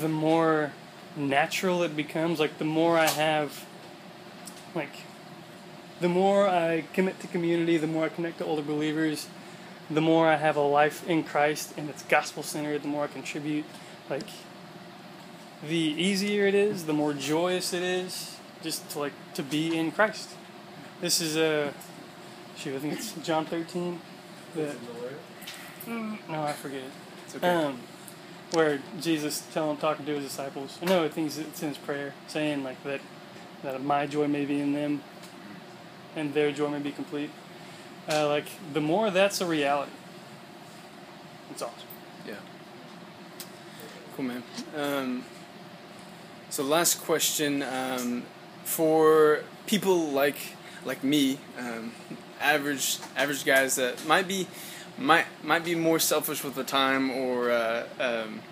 the 0.00 0.08
more 0.08 0.72
natural 1.16 1.82
it 1.82 1.94
becomes. 1.94 2.40
Like 2.40 2.56
the 2.58 2.64
more 2.64 2.98
I 2.98 3.08
have, 3.08 3.66
like 4.74 5.04
the 6.00 6.08
more 6.08 6.48
I 6.48 6.84
commit 6.94 7.20
to 7.20 7.26
community, 7.26 7.76
the 7.76 7.86
more 7.86 8.06
I 8.06 8.08
connect 8.08 8.38
to 8.38 8.44
older 8.46 8.62
believers, 8.62 9.28
the 9.90 10.00
more 10.00 10.28
I 10.28 10.36
have 10.36 10.56
a 10.56 10.62
life 10.62 11.06
in 11.06 11.24
Christ 11.24 11.74
and 11.76 11.90
it's 11.90 12.02
gospel 12.04 12.42
centered, 12.42 12.82
the 12.82 12.88
more 12.88 13.04
I 13.04 13.08
contribute. 13.08 13.66
Like, 14.08 14.26
the 15.66 15.76
easier 15.76 16.46
it 16.46 16.54
is, 16.54 16.84
the 16.86 16.92
more 16.92 17.12
joyous 17.12 17.72
it 17.72 17.82
is, 17.82 18.36
just 18.62 18.88
to 18.90 18.98
like 18.98 19.12
to 19.34 19.42
be 19.42 19.76
in 19.76 19.90
Christ. 19.92 20.30
This 21.00 21.20
is 21.20 21.36
a 21.36 21.72
shoot. 22.56 22.76
I 22.76 22.78
think 22.78 22.94
it's 22.94 23.12
John 23.22 23.44
thirteen. 23.46 24.00
No, 25.86 26.16
I 26.28 26.52
forget. 26.52 26.82
It's 27.26 27.36
okay. 27.36 27.48
Um, 27.48 27.78
where 28.52 28.80
Jesus 29.00 29.46
telling 29.52 29.78
talking 29.78 30.04
to 30.06 30.14
his 30.14 30.24
disciples. 30.24 30.78
No, 30.82 31.04
I 31.04 31.08
think 31.08 31.28
it's- 31.30 31.46
it's 31.46 31.62
in 31.62 31.70
his 31.70 31.78
prayer, 31.78 32.12
saying 32.28 32.62
like 32.62 32.82
that 32.84 33.00
that 33.62 33.82
my 33.82 34.06
joy 34.06 34.26
may 34.26 34.44
be 34.44 34.60
in 34.60 34.72
them, 34.72 35.02
and 36.16 36.34
their 36.34 36.50
joy 36.52 36.68
may 36.68 36.80
be 36.80 36.90
complete. 36.92 37.30
Uh, 38.10 38.26
like 38.28 38.46
the 38.72 38.80
more 38.80 39.10
that's 39.10 39.40
a 39.40 39.46
reality, 39.46 39.92
it's 41.50 41.62
awesome. 41.62 41.88
Yeah. 42.26 42.34
Cool, 44.16 44.24
man. 44.26 44.42
Um, 44.76 45.24
so, 46.52 46.62
last 46.62 47.02
question 47.02 47.62
um, 47.62 48.24
for 48.62 49.40
people 49.66 50.10
like 50.10 50.36
like 50.84 51.02
me, 51.02 51.38
um, 51.58 51.92
average 52.42 52.98
average 53.16 53.46
guys 53.46 53.76
that 53.76 54.06
might 54.06 54.28
be 54.28 54.46
might 54.98 55.24
might 55.42 55.64
be 55.64 55.74
more 55.74 55.98
selfish 55.98 56.44
with 56.44 56.54
the 56.54 56.62
time 56.62 57.10
or 57.10 57.50
uh, 57.50 57.84
um, 57.98 58.42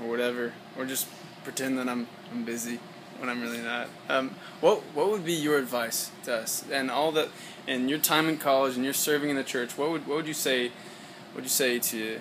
or 0.00 0.10
whatever, 0.10 0.52
or 0.78 0.84
just 0.84 1.08
pretend 1.42 1.76
that 1.78 1.88
I'm 1.88 2.06
I'm 2.30 2.44
busy 2.44 2.78
when 3.18 3.28
I'm 3.28 3.42
really 3.42 3.62
not. 3.62 3.88
Um, 4.08 4.36
what 4.60 4.82
what 4.94 5.10
would 5.10 5.24
be 5.24 5.34
your 5.34 5.58
advice 5.58 6.12
to 6.26 6.36
us 6.36 6.64
and 6.70 6.88
all 6.88 7.10
that 7.10 7.30
and 7.66 7.90
your 7.90 7.98
time 7.98 8.28
in 8.28 8.38
college 8.38 8.76
and 8.76 8.84
your 8.84 8.94
serving 8.94 9.28
in 9.28 9.34
the 9.34 9.42
church? 9.42 9.76
What 9.76 9.90
would 9.90 10.06
what 10.06 10.18
would 10.18 10.28
you 10.28 10.34
say? 10.34 10.68
What 10.68 11.42
would 11.42 11.44
you 11.46 11.50
say 11.50 11.80
to 11.80 12.20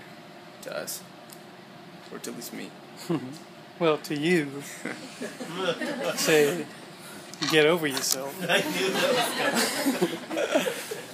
to 0.63 0.75
us, 0.75 1.03
or 2.11 2.17
to 2.17 2.31
at 2.31 2.35
least 2.35 2.51
me? 2.51 2.71
Well, 3.79 3.97
to 3.99 4.15
you, 4.15 4.61
say, 6.15 6.65
get 7.51 7.65
over 7.65 7.87
yourself. 7.87 8.33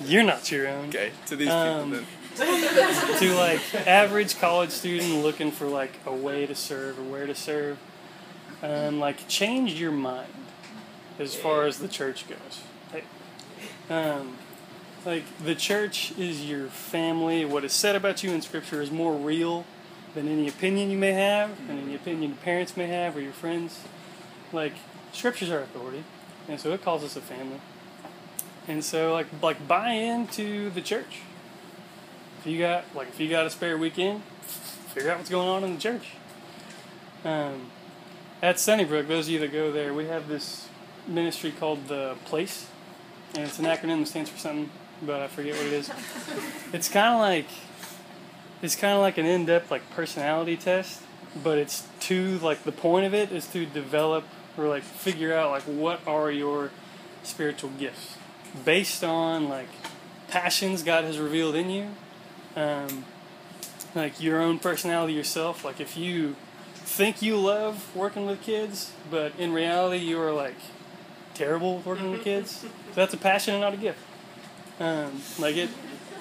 You're 0.05 0.24
not 0.24 0.51
your 0.51 0.68
own. 0.68 0.89
Okay, 0.89 1.12
to 1.28 1.36
these 1.36 1.49
Um, 1.49 1.91
people 1.91 2.05
then. 2.38 3.20
to 3.20 3.34
like 3.36 3.62
average 3.88 4.39
college 4.39 4.72
student 4.72 5.24
looking 5.24 5.51
for 5.51 5.68
like 5.68 5.93
a 6.05 6.14
way 6.14 6.45
to 6.45 6.55
serve 6.55 6.97
or 6.99 7.03
where 7.03 7.28
to 7.28 7.36
serve 7.36 7.78
um, 8.64 8.97
like 8.99 9.28
change 9.28 9.74
your 9.74 9.91
mind 9.91 10.32
as 11.18 11.36
far 11.36 11.66
as 11.66 11.80
the 11.80 11.88
church 11.89 12.26
goes 12.30 12.62
Like, 12.93 13.05
um, 13.89 14.38
like 15.05 15.24
the 15.43 15.53
church 15.53 16.14
is 16.18 16.45
your 16.45 16.68
family 16.68 17.43
what 17.43 17.66
is 17.66 17.74
said 17.74 17.97
about 17.97 18.24
you 18.24 18.32
in 18.32 18.41
scripture 18.41 18.82
is 18.82 18.89
more 18.89 19.14
real 19.16 19.66
than 20.16 20.28
any 20.28 20.47
opinion 20.47 20.89
you 20.89 20.97
may 20.97 21.14
have 21.14 21.51
and 21.70 21.80
any 21.80 21.95
opinion 21.95 22.32
your 22.32 22.39
parents 22.39 22.76
may 22.76 22.88
have 22.88 23.16
or 23.16 23.22
your 23.22 23.34
friends 23.34 23.80
like 24.51 24.74
scriptures 25.12 25.49
are 25.49 25.60
authority 25.60 26.03
and 26.47 26.60
so 26.60 26.72
it 26.72 26.82
calls 26.82 27.03
us 27.03 27.16
a 27.16 27.22
family 27.22 27.60
and 28.68 28.84
so 28.84 29.14
like 29.14 29.28
like 29.41 29.68
buy 29.68 29.91
into 29.91 30.70
the 30.72 30.82
church 30.82 31.22
if 32.39 32.47
you 32.47 32.57
got 32.57 32.86
like 32.95 33.10
if 33.10 33.20
you 33.20 33.30
got 33.30 33.45
a 33.45 33.49
spare 33.49 33.78
weekend, 33.78 34.24
figure 34.93 35.12
out 35.12 35.18
what's 35.18 35.30
going 35.30 35.47
on 35.47 35.64
in 35.66 35.76
the 35.76 35.80
church. 35.80 36.12
Um, 37.26 37.70
at 38.41 38.60
Sunnybrook, 38.60 39.10
those 39.10 39.28
of 39.28 39.34
you 39.34 39.39
that 39.39 39.51
go 39.51 39.74
there, 39.74 39.93
we 39.93 40.05
have 40.05 40.30
this 40.30 40.70
ministry 41.05 41.51
called 41.51 41.89
the 41.89 42.16
Place, 42.24 42.68
and 43.36 43.43
it's 43.43 43.60
an 43.60 43.66
acronym 43.66 43.99
that 43.99 44.07
stands 44.07 44.30
for 44.30 44.38
something, 44.38 44.70
but 45.01 45.22
I 45.22 45.28
forget 45.28 45.57
what 45.57 45.66
it 45.66 45.74
is. 45.74 45.91
It's 46.72 46.88
kind 46.88 47.16
of 47.16 47.20
like 47.20 47.47
it's 48.62 48.76
kind 48.76 48.93
of 48.93 48.99
like 48.99 49.18
an 49.18 49.26
in-depth 49.26 49.72
like 49.72 49.89
personality 49.91 50.57
test, 50.57 51.01
but 51.43 51.57
it's 51.57 51.88
to 52.01 52.39
like 52.39 52.64
the 52.64 52.72
point 52.72 53.05
of 53.05 53.14
it 53.14 53.32
is 53.32 53.47
to 53.47 53.66
develop 53.66 54.26
or 54.57 54.68
like 54.68 54.84
figure 54.84 55.34
out 55.34 55.51
like 55.51 55.64
what 55.64 55.99
are 56.07 56.32
your 56.32 56.72
spiritual 57.24 57.70
gifts 57.78 58.18
based 58.66 59.03
on 59.03 59.47
like 59.47 59.68
passions 60.28 60.84
God 60.84 61.03
has 61.03 61.18
revealed 61.18 61.55
in 61.55 61.70
you 61.70 61.89
um, 62.55 63.05
like 63.95 64.22
your 64.22 64.41
own 64.41 64.60
personality 64.60 65.14
yourself. 65.14 65.64
Like 65.64 65.80
if 65.80 65.97
you 65.97 66.36
think 66.74 67.22
you 67.22 67.38
love 67.38 67.95
working 67.95 68.26
with 68.26 68.41
kids, 68.41 68.91
but 69.10 69.34
in 69.38 69.53
reality 69.53 70.03
you 70.03 70.20
are 70.20 70.34
like 70.34 70.55
terrible 71.34 71.80
working 71.86 72.12
with 72.12 72.24
kids, 72.24 72.51
so 72.51 72.70
that's 72.95 73.14
a 73.14 73.18
passion 73.18 73.53
and 73.53 73.62
not 73.62 73.74
a 73.74 73.78
gift. 73.78 73.99
Um, 74.80 75.22
like 75.38 75.55
it, 75.55 75.70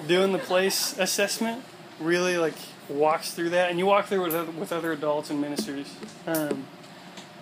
doing 0.07 0.31
the 0.31 0.39
place 0.39 0.97
assessment 0.97 1.63
really 1.99 2.37
like 2.37 2.53
walks 2.87 3.31
through 3.31 3.51
that, 3.51 3.69
and 3.69 3.77
you 3.79 3.85
walk 3.85 4.07
through 4.07 4.23
with 4.23 4.35
other, 4.35 4.51
with 4.51 4.71
other 4.71 4.91
adults 4.91 5.29
and 5.29 5.39
ministers, 5.41 5.87
um, 6.27 6.65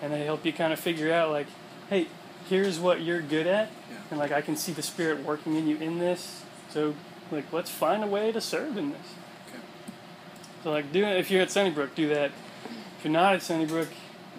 and 0.02 0.12
they 0.14 0.26
help 0.26 0.46
you 0.46 0.54
kind 0.54 0.74
of 0.74 0.80
figure 0.80 1.12
out 1.14 1.32
like, 1.32 1.48
hey, 1.90 2.08
here's 2.50 2.80
what 2.80 3.02
you're 3.02 3.22
good 3.22 3.48
at, 3.48 3.70
Yeah. 3.90 3.98
and 4.12 4.20
like 4.20 4.32
I 4.32 4.42
can 4.42 4.56
see 4.56 4.72
the 4.72 4.82
spirit 4.82 5.24
working 5.24 5.56
in 5.56 5.68
you 5.68 5.78
in 5.78 6.00
this, 6.00 6.44
so 6.70 6.96
like 7.32 7.52
let's 7.54 7.70
find 7.70 8.04
a 8.04 8.08
way 8.08 8.32
to 8.32 8.42
serve 8.42 8.78
in 8.78 8.92
this. 8.92 9.08
Okay. 9.50 9.60
So 10.64 10.72
like 10.72 10.92
do 10.92 11.06
if 11.06 11.30
you're 11.32 11.42
at 11.42 11.52
Sunnybrook, 11.52 11.96
do 11.96 12.08
that. 12.10 12.32
If 12.98 13.06
you're 13.06 13.14
not 13.14 13.36
at 13.36 13.42
Sunnybrook, 13.44 13.90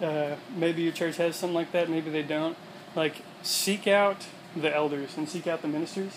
uh, 0.01 0.35
maybe 0.55 0.81
your 0.81 0.91
church 0.91 1.17
has 1.17 1.35
something 1.35 1.55
like 1.55 1.71
that. 1.71 1.89
Maybe 1.89 2.09
they 2.09 2.23
don't. 2.23 2.57
Like 2.95 3.21
seek 3.43 3.87
out 3.87 4.25
the 4.55 4.73
elders 4.75 5.15
and 5.17 5.29
seek 5.29 5.47
out 5.47 5.61
the 5.61 5.67
ministers, 5.67 6.13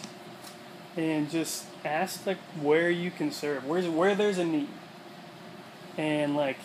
and 0.97 1.30
just 1.30 1.64
ask 1.84 2.26
like 2.26 2.38
where 2.61 2.90
you 2.90 3.11
can 3.11 3.30
serve. 3.32 3.64
Where's 3.66 3.88
where 3.88 4.14
there's 4.14 4.38
a 4.38 4.45
need. 4.45 4.68
And 5.97 6.36
like 6.36 6.59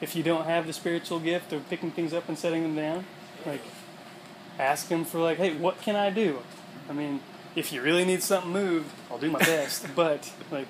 if 0.00 0.14
you 0.16 0.22
don't 0.22 0.44
have 0.44 0.66
the 0.66 0.72
spiritual 0.72 1.20
gift 1.20 1.52
of 1.52 1.68
picking 1.68 1.90
things 1.90 2.12
up 2.12 2.28
and 2.28 2.38
setting 2.38 2.62
them 2.62 2.76
down, 2.76 3.04
like 3.44 3.62
ask 4.58 4.88
them 4.88 5.04
for 5.04 5.18
like, 5.18 5.38
hey, 5.38 5.54
what 5.56 5.80
can 5.80 5.96
I 5.96 6.10
do? 6.10 6.38
I 6.88 6.92
mean, 6.92 7.20
if 7.54 7.72
you 7.72 7.82
really 7.82 8.04
need 8.04 8.22
something 8.22 8.52
moved, 8.52 8.90
I'll 9.10 9.18
do 9.18 9.30
my 9.30 9.38
best. 9.40 9.86
but 9.96 10.30
like, 10.50 10.68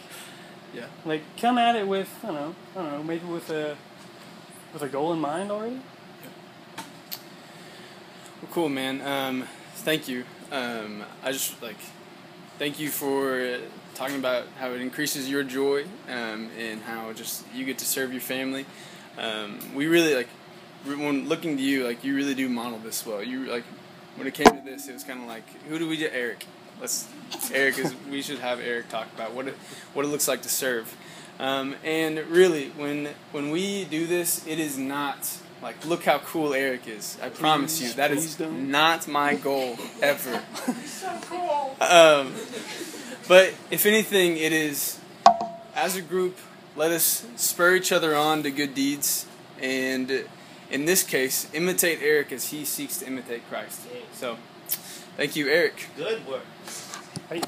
Yeah. 0.74 0.86
like 1.04 1.22
come 1.36 1.58
at 1.58 1.76
it 1.76 1.86
with 1.86 2.08
I 2.22 2.26
don't 2.28 2.34
know, 2.36 2.54
I 2.76 2.82
don't 2.82 2.92
know, 2.92 3.02
maybe 3.02 3.26
with 3.26 3.50
a 3.50 3.76
with 4.72 4.82
a 4.82 4.88
goal 4.88 5.12
in 5.12 5.20
mind 5.20 5.50
already. 5.50 5.76
Yeah. 5.76 6.82
Well, 8.42 8.50
cool, 8.52 8.68
man. 8.68 9.00
Um, 9.00 9.48
thank 9.76 10.08
you. 10.08 10.24
Um, 10.52 11.02
I 11.24 11.32
just 11.32 11.60
like 11.62 11.76
thank 12.58 12.80
you 12.80 12.88
for 12.88 13.58
talking 13.94 14.16
about 14.16 14.46
how 14.58 14.70
it 14.72 14.80
increases 14.80 15.28
your 15.28 15.42
joy 15.42 15.84
um, 16.08 16.50
and 16.58 16.82
how 16.82 17.12
just 17.12 17.44
you 17.54 17.64
get 17.64 17.78
to 17.78 17.84
serve 17.84 18.12
your 18.12 18.20
family. 18.20 18.66
Um, 19.18 19.58
we 19.74 19.86
really 19.86 20.14
like 20.14 20.28
when 20.84 21.28
looking 21.28 21.56
to 21.56 21.62
you, 21.62 21.84
like 21.84 22.04
you 22.04 22.14
really 22.14 22.34
do 22.34 22.48
model 22.48 22.78
this 22.78 23.04
well. 23.04 23.22
You 23.22 23.46
like 23.46 23.64
when 24.16 24.26
it 24.26 24.34
came 24.34 24.46
to 24.46 24.62
this, 24.64 24.88
it 24.88 24.92
was 24.92 25.04
kind 25.04 25.20
of 25.20 25.26
like 25.26 25.48
who 25.68 25.78
do 25.78 25.88
we 25.88 25.96
get? 25.96 26.12
Eric. 26.14 26.46
Let's 26.80 27.08
Eric 27.52 27.78
is. 27.78 27.94
We 28.10 28.22
should 28.22 28.38
have 28.38 28.60
Eric 28.60 28.88
talk 28.88 29.08
about 29.14 29.32
what 29.32 29.48
it 29.48 29.54
what 29.94 30.04
it 30.04 30.08
looks 30.08 30.28
like 30.28 30.42
to 30.42 30.48
serve. 30.48 30.96
Um, 31.38 31.74
and 31.84 32.18
really, 32.28 32.70
when 32.70 33.08
when 33.32 33.50
we 33.50 33.84
do 33.84 34.06
this, 34.06 34.46
it 34.46 34.58
is 34.58 34.78
not 34.78 35.38
Like, 35.62 35.84
look 35.86 36.04
how 36.04 36.18
cool 36.18 36.52
Eric 36.54 36.86
is. 36.86 37.16
I 37.22 37.30
promise 37.30 37.80
you, 37.80 37.92
that 37.94 38.10
is 38.10 38.36
don't. 38.36 38.70
not 38.70 39.08
my 39.08 39.34
goal 39.34 39.76
ever. 40.02 40.34
um, 41.80 42.32
but 43.26 43.54
if 43.70 43.86
anything, 43.86 44.36
it 44.36 44.52
is 44.52 45.00
as 45.74 45.96
a 45.96 46.02
group, 46.02 46.36
let 46.76 46.90
us 46.90 47.26
spur 47.36 47.74
each 47.74 47.90
other 47.90 48.14
on 48.14 48.42
to 48.42 48.50
good 48.50 48.74
deeds, 48.74 49.26
and 49.60 50.24
in 50.70 50.84
this 50.84 51.02
case, 51.02 51.48
imitate 51.52 52.00
Eric 52.02 52.32
as 52.32 52.50
he 52.50 52.64
seeks 52.64 52.98
to 52.98 53.06
imitate 53.06 53.48
Christ. 53.48 53.82
So, 54.12 54.36
thank 55.16 55.36
you, 55.36 55.48
Eric. 55.48 55.88
Good 55.96 56.26
work. 56.26 56.44
Hey. 57.28 57.40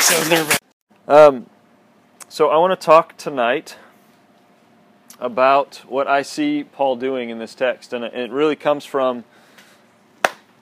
so 0.00 0.28
nerve 0.28 0.58
Um, 1.06 1.46
so 2.28 2.48
I 2.48 2.56
want 2.56 2.78
to 2.78 2.84
talk 2.84 3.16
tonight 3.16 3.76
about 5.20 5.82
what 5.86 6.08
I 6.08 6.22
see 6.22 6.64
Paul 6.64 6.96
doing 6.96 7.30
in 7.30 7.38
this 7.38 7.54
text, 7.54 7.92
and 7.92 8.04
it- 8.04 8.30
really 8.30 8.56
comes 8.56 8.84
from 8.84 9.24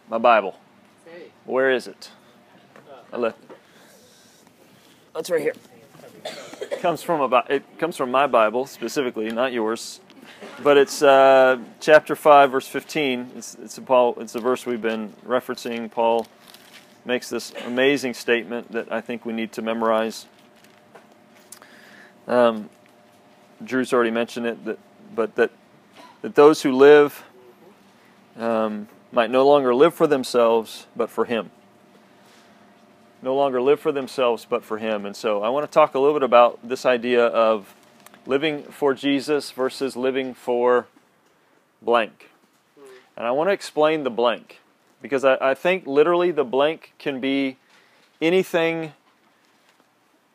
my 0.08 0.18
Bible. 0.18 0.58
Where 1.44 1.70
is 1.70 1.86
it? 1.86 2.10
I 3.12 3.16
left. 3.16 3.38
That's 5.14 5.30
right 5.30 5.40
here. 5.40 5.54
It 6.60 6.80
comes 6.80 7.02
from 7.02 7.20
about. 7.20 7.50
It 7.50 7.62
comes 7.78 7.96
from 7.96 8.10
my 8.10 8.26
Bible 8.26 8.66
specifically, 8.66 9.30
not 9.30 9.52
yours, 9.52 10.00
but 10.62 10.76
it's 10.76 11.02
uh, 11.02 11.58
chapter 11.80 12.14
five, 12.14 12.50
verse 12.50 12.68
fifteen. 12.68 13.30
It's 13.34 13.54
it's 13.54 13.78
a 13.78 13.82
Paul. 13.82 14.14
It's 14.18 14.34
a 14.34 14.40
verse 14.40 14.66
we've 14.66 14.82
been 14.82 15.14
referencing. 15.26 15.90
Paul 15.90 16.26
makes 17.04 17.30
this 17.30 17.52
amazing 17.64 18.12
statement 18.14 18.72
that 18.72 18.92
I 18.92 19.00
think 19.00 19.24
we 19.24 19.32
need 19.32 19.52
to 19.52 19.62
memorize. 19.62 20.26
Um, 22.26 22.68
Drew's 23.64 23.92
already 23.92 24.10
mentioned 24.10 24.46
it, 24.46 24.64
that, 24.64 24.78
but 25.14 25.34
that 25.36 25.50
that 26.22 26.34
those 26.34 26.62
who 26.62 26.72
live 26.72 27.24
um, 28.36 28.88
might 29.12 29.30
no 29.30 29.46
longer 29.46 29.74
live 29.74 29.94
for 29.94 30.06
themselves, 30.06 30.86
but 30.96 31.10
for 31.10 31.24
Him. 31.24 31.50
No 33.22 33.34
longer 33.34 33.60
live 33.60 33.80
for 33.80 33.92
themselves, 33.92 34.46
but 34.48 34.64
for 34.64 34.78
Him. 34.78 35.06
And 35.06 35.14
so 35.14 35.42
I 35.42 35.48
want 35.48 35.66
to 35.66 35.72
talk 35.72 35.94
a 35.94 35.98
little 35.98 36.14
bit 36.14 36.22
about 36.22 36.58
this 36.66 36.84
idea 36.84 37.26
of 37.26 37.74
living 38.26 38.64
for 38.64 38.94
Jesus 38.94 39.50
versus 39.50 39.96
living 39.96 40.34
for 40.34 40.86
blank. 41.82 42.30
And 43.16 43.26
I 43.26 43.30
want 43.32 43.48
to 43.48 43.52
explain 43.52 44.04
the 44.04 44.10
blank 44.10 44.60
because 45.02 45.24
I, 45.24 45.36
I 45.40 45.54
think 45.54 45.86
literally 45.86 46.30
the 46.30 46.44
blank 46.44 46.94
can 46.98 47.20
be 47.20 47.56
anything. 48.20 48.92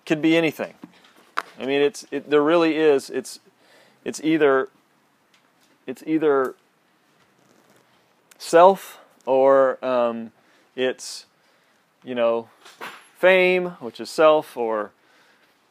Can 0.06 0.22
be 0.22 0.36
anything. 0.36 0.74
I 1.60 1.66
mean, 1.66 1.82
it's 1.82 2.06
it, 2.12 2.30
there 2.30 2.42
really 2.42 2.78
is. 2.78 3.10
It's 3.10 3.40
it's 4.04 4.22
either 4.24 4.70
it's 5.86 6.04
either 6.06 6.56
self 8.38 9.00
or 9.26 9.84
um, 9.84 10.32
it's 10.76 11.26
you 12.04 12.16
know 12.16 12.50
fame, 13.18 13.70
which 13.80 14.00
is 14.00 14.10
self, 14.10 14.58
or 14.58 14.92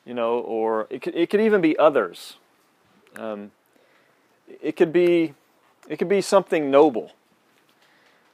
you 0.04 0.14
know, 0.14 0.38
or 0.38 0.86
it 0.90 1.02
could 1.02 1.14
it 1.14 1.30
could 1.30 1.40
even 1.40 1.60
be 1.60 1.78
others. 1.78 2.36
Um, 3.16 3.52
it 4.60 4.76
could 4.76 4.92
be 4.92 5.34
it 5.88 5.98
could 5.98 6.08
be 6.08 6.20
something 6.20 6.70
noble. 6.70 7.12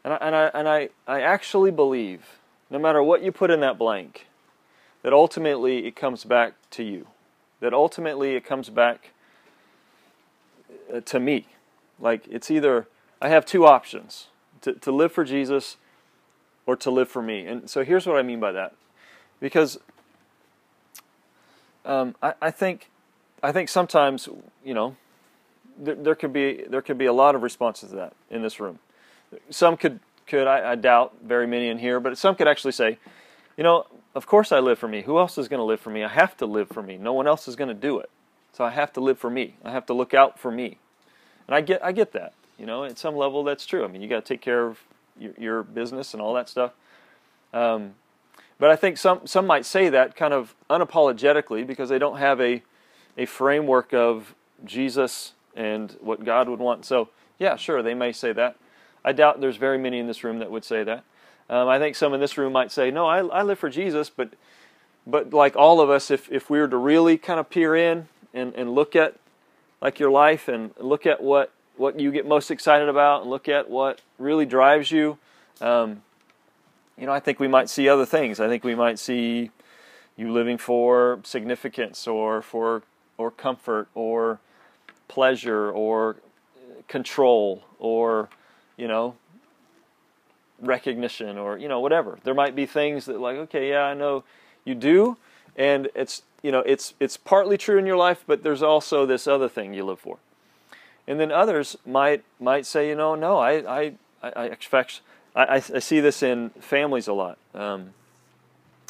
And 0.04 0.14
I, 0.14 0.16
and 0.16 0.34
I 0.36 0.44
and 0.54 0.68
I 0.68 0.88
I 1.06 1.20
actually 1.20 1.70
believe, 1.70 2.38
no 2.70 2.78
matter 2.78 3.02
what 3.02 3.22
you 3.22 3.32
put 3.32 3.50
in 3.50 3.60
that 3.60 3.78
blank, 3.78 4.26
that 5.02 5.12
ultimately 5.12 5.86
it 5.86 5.96
comes 5.96 6.24
back 6.24 6.54
to 6.70 6.84
you. 6.84 7.06
That 7.60 7.74
ultimately 7.74 8.34
it 8.34 8.44
comes 8.44 8.70
back 8.70 9.10
uh, 10.92 11.00
to 11.00 11.20
me. 11.20 11.46
Like 11.98 12.26
it's 12.28 12.50
either 12.50 12.86
I 13.20 13.28
have 13.28 13.44
two 13.44 13.66
options 13.66 14.28
to, 14.60 14.74
to 14.74 14.92
live 14.92 15.12
for 15.12 15.24
Jesus 15.24 15.76
or 16.66 16.76
to 16.76 16.90
live 16.90 17.08
for 17.08 17.22
me. 17.22 17.46
And 17.46 17.68
so 17.68 17.84
here's 17.84 18.06
what 18.06 18.16
I 18.16 18.22
mean 18.22 18.40
by 18.40 18.52
that. 18.52 18.74
Because 19.40 19.78
um, 21.84 22.14
I, 22.22 22.34
I 22.40 22.50
think 22.50 22.90
I 23.42 23.52
think 23.52 23.68
sometimes, 23.68 24.28
you 24.64 24.74
know, 24.74 24.96
there, 25.78 25.94
there 25.94 26.14
could 26.14 26.32
be 26.32 26.64
there 26.68 26.82
could 26.82 26.98
be 26.98 27.06
a 27.06 27.12
lot 27.12 27.34
of 27.34 27.42
responses 27.42 27.90
to 27.90 27.96
that 27.96 28.12
in 28.30 28.42
this 28.42 28.60
room. 28.60 28.78
Some 29.50 29.76
could 29.76 30.00
could 30.26 30.46
I, 30.46 30.72
I 30.72 30.74
doubt 30.74 31.14
very 31.24 31.46
many 31.46 31.68
in 31.68 31.78
here, 31.78 32.00
but 32.00 32.16
some 32.18 32.34
could 32.34 32.48
actually 32.48 32.72
say, 32.72 32.98
you 33.56 33.64
know, 33.64 33.86
of 34.14 34.26
course 34.26 34.52
I 34.52 34.58
live 34.58 34.78
for 34.78 34.88
me. 34.88 35.02
Who 35.02 35.18
else 35.18 35.38
is 35.38 35.48
going 35.48 35.60
to 35.60 35.64
live 35.64 35.80
for 35.80 35.90
me? 35.90 36.02
I 36.02 36.08
have 36.08 36.36
to 36.38 36.46
live 36.46 36.68
for 36.68 36.82
me. 36.82 36.96
No 36.96 37.12
one 37.12 37.26
else 37.26 37.48
is 37.48 37.56
going 37.56 37.68
to 37.68 37.74
do 37.74 37.98
it. 37.98 38.10
So 38.52 38.64
I 38.64 38.70
have 38.70 38.92
to 38.94 39.00
live 39.00 39.18
for 39.18 39.30
me. 39.30 39.56
I 39.64 39.70
have 39.70 39.86
to 39.86 39.92
look 39.94 40.14
out 40.14 40.38
for 40.38 40.50
me. 40.50 40.78
And 41.46 41.54
I 41.54 41.60
get 41.60 41.84
I 41.84 41.92
get 41.92 42.12
that. 42.12 42.34
You 42.58 42.66
know, 42.66 42.84
at 42.84 42.98
some 42.98 43.16
level 43.16 43.44
that's 43.44 43.64
true. 43.66 43.84
I 43.84 43.88
mean, 43.88 44.02
you 44.02 44.08
got 44.08 44.24
to 44.24 44.34
take 44.34 44.40
care 44.40 44.66
of 44.66 44.80
your, 45.18 45.32
your 45.38 45.62
business 45.62 46.12
and 46.12 46.20
all 46.20 46.34
that 46.34 46.48
stuff. 46.48 46.72
Um, 47.52 47.94
but 48.58 48.70
I 48.70 48.76
think 48.76 48.98
some 48.98 49.26
some 49.26 49.46
might 49.46 49.64
say 49.64 49.88
that 49.88 50.16
kind 50.16 50.34
of 50.34 50.54
unapologetically 50.68 51.66
because 51.66 51.88
they 51.88 51.98
don't 51.98 52.18
have 52.18 52.40
a 52.40 52.62
a 53.16 53.26
framework 53.26 53.92
of 53.94 54.34
Jesus 54.64 55.32
and 55.54 55.96
what 56.00 56.24
God 56.24 56.48
would 56.48 56.58
want. 56.58 56.84
So 56.84 57.10
yeah, 57.38 57.56
sure, 57.56 57.82
they 57.82 57.94
may 57.94 58.12
say 58.12 58.32
that. 58.32 58.56
I 59.04 59.12
doubt 59.12 59.40
there's 59.40 59.56
very 59.56 59.78
many 59.78 59.98
in 59.98 60.06
this 60.06 60.24
room 60.24 60.40
that 60.40 60.50
would 60.50 60.64
say 60.64 60.82
that. 60.84 61.04
Um, 61.50 61.68
I 61.68 61.78
think 61.78 61.96
some 61.96 62.12
in 62.14 62.20
this 62.20 62.36
room 62.36 62.52
might 62.52 62.70
say, 62.70 62.90
"No, 62.90 63.06
I, 63.06 63.18
I 63.18 63.42
live 63.42 63.58
for 63.58 63.70
Jesus," 63.70 64.10
but 64.10 64.30
but 65.06 65.32
like 65.32 65.56
all 65.56 65.80
of 65.80 65.90
us, 65.90 66.10
if 66.10 66.30
if 66.30 66.50
we 66.50 66.58
were 66.58 66.68
to 66.68 66.76
really 66.76 67.16
kind 67.16 67.40
of 67.40 67.48
peer 67.48 67.74
in 67.74 68.08
and, 68.34 68.54
and 68.54 68.74
look 68.74 68.94
at 68.94 69.16
like 69.80 69.98
your 69.98 70.10
life 70.10 70.48
and 70.48 70.72
look 70.78 71.06
at 71.06 71.22
what 71.22 71.52
what 71.76 71.98
you 71.98 72.10
get 72.10 72.26
most 72.26 72.50
excited 72.50 72.88
about 72.88 73.22
and 73.22 73.30
look 73.30 73.48
at 73.48 73.70
what 73.70 74.00
really 74.18 74.44
drives 74.44 74.90
you, 74.90 75.16
um, 75.60 76.02
you 76.98 77.06
know, 77.06 77.12
I 77.12 77.20
think 77.20 77.38
we 77.38 77.48
might 77.48 77.68
see 77.70 77.88
other 77.88 78.04
things. 78.04 78.40
I 78.40 78.48
think 78.48 78.64
we 78.64 78.74
might 78.74 78.98
see 78.98 79.50
you 80.16 80.32
living 80.32 80.58
for 80.58 81.20
significance 81.22 82.06
or 82.06 82.42
for 82.42 82.82
or 83.16 83.30
comfort 83.30 83.88
or 83.94 84.40
pleasure 85.06 85.70
or 85.70 86.16
control 86.88 87.62
or 87.78 88.28
you 88.76 88.88
know 88.88 89.14
recognition 90.60 91.38
or 91.38 91.58
you 91.58 91.68
know 91.68 91.80
whatever. 91.80 92.18
There 92.24 92.34
might 92.34 92.54
be 92.54 92.66
things 92.66 93.06
that 93.06 93.20
like 93.20 93.36
okay 93.36 93.70
yeah 93.70 93.82
i 93.82 93.94
know 93.94 94.24
you 94.64 94.74
do 94.74 95.16
and 95.56 95.88
it's 95.94 96.22
you 96.42 96.52
know 96.52 96.60
it's 96.60 96.94
it's 97.00 97.16
partly 97.16 97.56
true 97.56 97.78
in 97.78 97.86
your 97.86 97.96
life 97.96 98.24
but 98.26 98.42
there's 98.42 98.62
also 98.62 99.06
this 99.06 99.26
other 99.26 99.48
thing 99.48 99.74
you 99.74 99.84
live 99.84 100.00
for. 100.00 100.18
And 101.06 101.18
then 101.18 101.32
others 101.32 101.76
might 101.86 102.24
might 102.40 102.66
say 102.66 102.88
you 102.88 102.94
know 102.94 103.14
no 103.14 103.38
i 103.38 103.52
i 103.80 103.92
i, 104.22 104.44
expect 104.46 105.00
I, 105.36 105.56
I, 105.56 105.60
see 105.60 106.00
this 106.00 106.22
in 106.24 106.50
families 106.58 107.06
a 107.06 107.12
lot. 107.12 107.38
Um, 107.54 107.90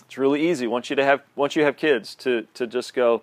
it's 0.06 0.16
really 0.16 0.48
easy. 0.48 0.66
Once 0.66 0.88
you 0.88 0.96
to 0.96 1.04
have 1.04 1.20
once 1.36 1.54
you 1.54 1.64
have 1.64 1.76
kids 1.76 2.14
to 2.16 2.46
to 2.54 2.66
just 2.66 2.94
go 2.94 3.22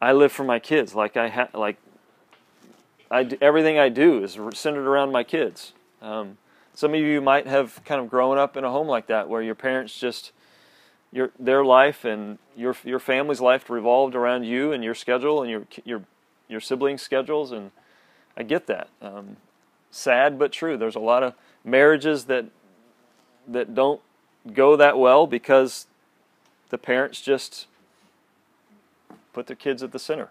i 0.00 0.12
live 0.12 0.32
for 0.32 0.44
my 0.44 0.58
kids. 0.58 0.94
Like 0.94 1.16
i 1.16 1.28
ha- 1.28 1.48
like 1.52 1.76
I 3.10 3.28
everything 3.40 3.78
I 3.78 3.88
do 3.90 4.22
is 4.24 4.38
centered 4.54 4.88
around 4.88 5.12
my 5.12 5.22
kids. 5.22 5.72
Um, 6.02 6.38
some 6.74 6.92
of 6.92 7.00
you 7.00 7.20
might 7.20 7.46
have 7.46 7.82
kind 7.84 8.00
of 8.00 8.10
grown 8.10 8.36
up 8.36 8.56
in 8.56 8.64
a 8.64 8.70
home 8.70 8.88
like 8.88 9.06
that, 9.06 9.28
where 9.28 9.42
your 9.42 9.54
parents 9.54 9.98
just 9.98 10.32
your 11.12 11.30
their 11.38 11.64
life 11.64 12.04
and 12.04 12.38
your 12.56 12.76
your 12.84 12.98
family's 12.98 13.40
life 13.40 13.70
revolved 13.70 14.14
around 14.14 14.44
you 14.44 14.72
and 14.72 14.82
your 14.82 14.94
schedule 14.94 15.42
and 15.42 15.50
your 15.50 15.66
your 15.84 16.02
your 16.48 16.60
siblings' 16.60 17.02
schedules, 17.02 17.52
and 17.52 17.70
I 18.36 18.42
get 18.42 18.66
that. 18.66 18.88
Um, 19.00 19.36
sad 19.90 20.38
but 20.38 20.52
true. 20.52 20.76
There's 20.76 20.96
a 20.96 21.00
lot 21.00 21.22
of 21.22 21.34
marriages 21.64 22.24
that 22.24 22.46
that 23.46 23.74
don't 23.74 24.00
go 24.52 24.76
that 24.76 24.98
well 24.98 25.26
because 25.26 25.86
the 26.70 26.78
parents 26.78 27.20
just 27.20 27.66
put 29.32 29.46
their 29.46 29.56
kids 29.56 29.82
at 29.82 29.92
the 29.92 29.98
center. 29.98 30.30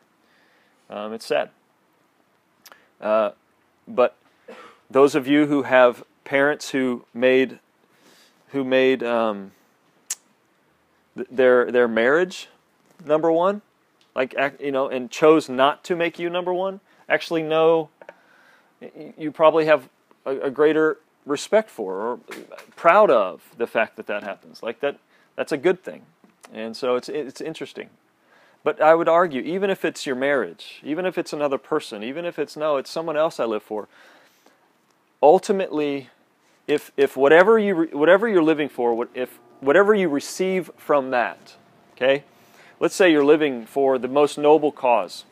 Um, 0.90 1.14
it's 1.14 1.26
sad. 1.26 1.50
Uh, 3.00 3.32
but 3.88 4.16
those 4.90 5.16
of 5.16 5.28
you 5.28 5.48
who 5.48 5.64
have 5.64 6.04
parents 6.34 6.72
who 6.72 7.06
made 7.14 7.60
who 8.48 8.64
made 8.64 9.04
um, 9.04 9.52
th- 11.16 11.28
their 11.30 11.72
their 11.72 11.88
marriage 11.88 12.50
number 13.06 13.32
one, 13.32 13.62
like 14.16 14.36
you 14.60 14.72
know, 14.72 14.88
and 14.88 15.12
chose 15.12 15.48
not 15.48 15.84
to 15.84 15.96
make 15.96 16.18
you 16.18 16.32
number 16.32 16.52
one, 16.52 16.80
actually 17.08 17.44
know 17.44 17.90
you 19.16 19.32
probably 19.32 19.66
have 19.66 19.90
a, 20.26 20.32
a 20.48 20.50
greater 20.50 20.98
respect 21.28 21.70
for 21.70 22.02
or 22.02 22.20
proud 22.76 23.12
of 23.12 23.44
the 23.60 23.68
fact 23.68 23.96
that 23.98 24.08
that 24.08 24.24
happens. 24.24 24.64
Like 24.64 24.80
that, 24.80 24.98
that's 25.36 25.52
a 25.52 25.58
good 25.58 25.84
thing, 25.84 26.02
and 26.52 26.76
so 26.76 26.96
it's 26.96 27.10
it's 27.10 27.42
interesting. 27.42 27.92
But 28.64 28.82
I 28.82 28.96
would 28.96 29.08
argue, 29.08 29.44
even 29.44 29.70
if 29.70 29.86
it's 29.86 30.08
your 30.08 30.16
marriage, 30.16 30.82
even 30.84 31.06
if 31.06 31.16
it's 31.20 31.32
another 31.32 31.60
person, 31.60 32.04
even 32.04 32.26
if 32.26 32.40
it's 32.40 32.58
no, 32.58 32.78
it's 32.78 32.90
someone 32.90 33.18
else 33.18 33.40
I 33.40 33.46
live 33.46 33.62
for. 33.62 33.88
Ultimately, 35.22 36.10
if 36.68 36.92
if 36.96 37.18
whatever 37.18 37.60
you 37.60 37.90
whatever 37.92 38.28
you're 38.28 38.44
living 38.44 38.70
for, 38.70 39.08
if 39.14 39.40
whatever 39.60 39.94
you 39.94 40.10
receive 40.10 40.72
from 40.78 41.12
that, 41.12 41.56
okay, 41.96 42.24
let's 42.80 42.96
say 42.96 43.12
you're 43.12 43.26
living 43.26 43.66
for 43.66 43.98
the 43.98 44.08
most 44.08 44.38
noble 44.38 44.72
cause, 44.72 45.26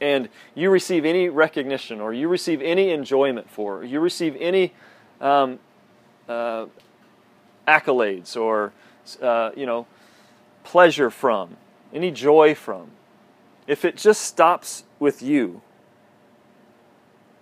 and 0.00 0.28
you 0.54 0.70
receive 0.70 1.04
any 1.04 1.28
recognition 1.28 2.00
or 2.00 2.12
you 2.12 2.28
receive 2.28 2.60
any 2.62 2.90
enjoyment 2.90 3.50
for, 3.50 3.78
or 3.78 3.84
you 3.84 4.00
receive 4.00 4.36
any 4.40 4.72
um, 5.20 5.58
uh, 6.28 6.66
accolades 7.68 8.36
or 8.36 8.72
uh, 9.22 9.50
you 9.56 9.66
know 9.66 9.86
pleasure 10.64 11.10
from, 11.10 11.56
any 11.92 12.10
joy 12.10 12.54
from, 12.54 12.90
if 13.66 13.84
it 13.84 13.96
just 13.96 14.22
stops 14.22 14.84
with 14.98 15.22
you, 15.22 15.62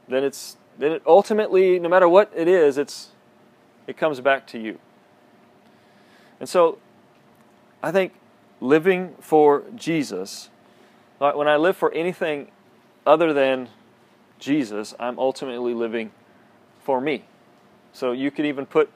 then 0.06 0.22
it's 0.22 0.56
then 0.78 0.92
it 0.92 1.02
ultimately, 1.06 1.78
no 1.78 1.88
matter 1.88 2.08
what 2.08 2.32
it 2.34 2.48
is, 2.48 2.78
it's 2.78 3.08
it 3.86 3.96
comes 3.96 4.20
back 4.20 4.46
to 4.48 4.58
you. 4.58 4.78
And 6.40 6.48
so, 6.48 6.78
I 7.82 7.90
think 7.90 8.12
living 8.60 9.14
for 9.20 9.64
Jesus, 9.74 10.50
when 11.18 11.48
I 11.48 11.56
live 11.56 11.76
for 11.76 11.92
anything 11.92 12.50
other 13.06 13.32
than 13.32 13.68
Jesus, 14.38 14.94
I'm 15.00 15.18
ultimately 15.18 15.74
living 15.74 16.12
for 16.82 17.00
me. 17.00 17.24
So 17.92 18.12
you 18.12 18.30
could 18.30 18.46
even 18.46 18.66
put, 18.66 18.90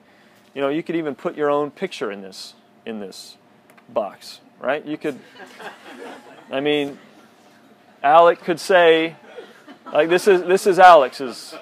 you 0.54 0.60
know, 0.60 0.68
you 0.68 0.82
could 0.82 0.96
even 0.96 1.14
put 1.14 1.36
your 1.36 1.50
own 1.50 1.70
picture 1.70 2.12
in 2.12 2.22
this 2.22 2.54
in 2.86 3.00
this 3.00 3.36
box, 3.88 4.40
right? 4.60 4.84
You 4.84 4.96
could. 4.96 5.18
I 6.50 6.60
mean, 6.60 6.98
Alec 8.02 8.40
could 8.40 8.60
say, 8.60 9.16
like 9.92 10.08
this 10.08 10.26
is 10.26 10.42
this 10.42 10.66
is 10.66 10.78
Alex's. 10.78 11.54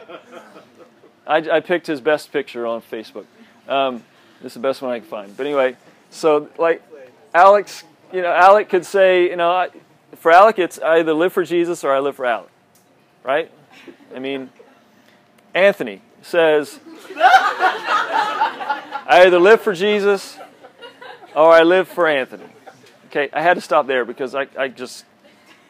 I, 1.27 1.37
I 1.37 1.61
picked 1.61 1.87
his 1.87 2.01
best 2.01 2.33
picture 2.33 2.67
on 2.67 2.83
Facebook. 2.83 3.27
Um, 3.69 4.03
this 4.43 4.53
is 4.53 4.55
the 4.55 4.61
best 4.61 4.83
one 4.83 4.91
I 4.91 4.99
can 4.99 5.09
find. 5.09 5.37
But 5.37 5.47
anyway, 5.47 5.77
so 6.11 6.49
like 6.59 6.83
Alex, 7.35 7.85
you 8.13 8.23
know, 8.23 8.33
Alec 8.33 8.69
could 8.69 8.85
say, 8.85 9.31
you 9.31 9.37
know, 9.37 9.51
I, 9.51 9.69
for 10.17 10.33
Alec, 10.33 10.59
it's 10.59 10.79
I 10.79 10.99
either 10.99 11.13
live 11.13 11.33
for 11.33 11.45
Jesus 11.45 11.85
or 11.85 11.95
I 11.95 12.01
live 12.01 12.17
for 12.17 12.27
Alec, 12.27 12.51
right? 13.23 13.51
I 14.15 14.19
mean, 14.19 14.51
Anthony 15.55 16.03
says, 16.23 16.81
I 17.17 19.23
either 19.27 19.39
live 19.39 19.61
for 19.61 19.75
Jesus 19.75 20.39
or 21.35 21.53
I 21.53 21.63
live 21.63 21.89
for 21.89 22.09
Anthony. 22.09 22.47
Okay, 23.07 23.29
I 23.33 23.43
had 23.43 23.55
to 23.55 23.61
stop 23.61 23.87
there 23.87 24.05
because 24.05 24.35
I, 24.35 24.47
I 24.57 24.69
just, 24.69 25.05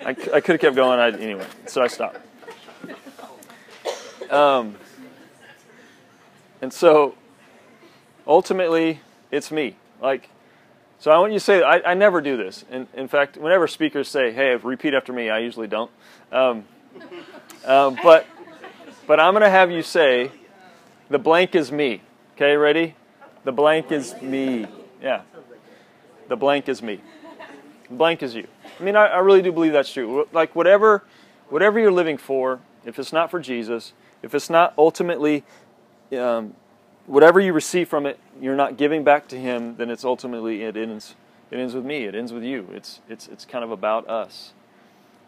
I, 0.04 0.10
I 0.10 0.40
could 0.40 0.52
have 0.52 0.60
kept 0.60 0.76
going 0.76 1.00
I, 1.00 1.10
anyway, 1.18 1.46
so 1.66 1.82
I 1.82 1.86
stopped. 1.86 2.18
Um, 4.30 4.76
and 6.62 6.72
so, 6.72 7.16
ultimately, 8.26 9.00
it's 9.30 9.50
me. 9.50 9.76
Like, 10.00 10.30
so 11.00 11.10
I 11.10 11.18
want 11.18 11.32
you 11.32 11.38
to 11.38 11.44
say, 11.44 11.62
I, 11.62 11.80
I 11.90 11.94
never 11.94 12.20
do 12.20 12.36
this. 12.36 12.64
In, 12.70 12.86
in 12.94 13.08
fact, 13.08 13.36
whenever 13.36 13.66
speakers 13.66 14.08
say, 14.08 14.32
hey, 14.32 14.54
repeat 14.56 14.94
after 14.94 15.12
me, 15.12 15.30
I 15.30 15.40
usually 15.40 15.66
don't. 15.66 15.90
Um, 16.30 16.64
uh, 17.64 17.90
but, 18.02 18.26
but 19.06 19.18
I'm 19.18 19.32
going 19.32 19.42
to 19.42 19.50
have 19.50 19.70
you 19.70 19.82
say, 19.82 20.30
the 21.08 21.18
blank 21.18 21.54
is 21.54 21.72
me. 21.72 22.02
Okay, 22.36 22.56
ready? 22.56 22.94
The 23.44 23.52
blank 23.52 23.90
is 23.90 24.14
me. 24.22 24.66
Yeah. 25.02 25.22
The 26.28 26.36
blank 26.36 26.68
is 26.68 26.82
me. 26.82 27.00
The 27.88 27.94
blank 27.94 28.22
is 28.22 28.34
you. 28.34 28.46
I 28.78 28.82
mean, 28.82 28.94
I, 28.94 29.06
I 29.06 29.18
really 29.18 29.42
do 29.42 29.50
believe 29.50 29.72
that's 29.72 29.92
true. 29.92 30.28
Like, 30.32 30.54
whatever, 30.54 31.02
whatever 31.48 31.80
you're 31.80 31.90
living 31.90 32.16
for, 32.16 32.60
if 32.84 32.98
it's 32.98 33.12
not 33.12 33.30
for 33.30 33.40
Jesus, 33.40 33.92
if 34.22 34.34
it's 34.34 34.50
not 34.50 34.74
ultimately 34.76 35.44
um, 36.16 36.54
whatever 37.06 37.40
you 37.40 37.52
receive 37.52 37.88
from 37.88 38.06
it, 38.06 38.18
you're 38.40 38.56
not 38.56 38.76
giving 38.76 39.04
back 39.04 39.28
to 39.28 39.38
Him, 39.38 39.76
then 39.76 39.90
it's 39.90 40.04
ultimately 40.04 40.62
it 40.62 40.76
ends. 40.76 41.14
It 41.50 41.58
ends 41.58 41.74
with 41.74 41.84
me. 41.84 42.04
It 42.04 42.14
ends 42.14 42.32
with 42.32 42.44
you. 42.44 42.68
It's 42.72 43.00
it's 43.08 43.26
it's 43.26 43.44
kind 43.44 43.64
of 43.64 43.72
about 43.72 44.08
us. 44.08 44.52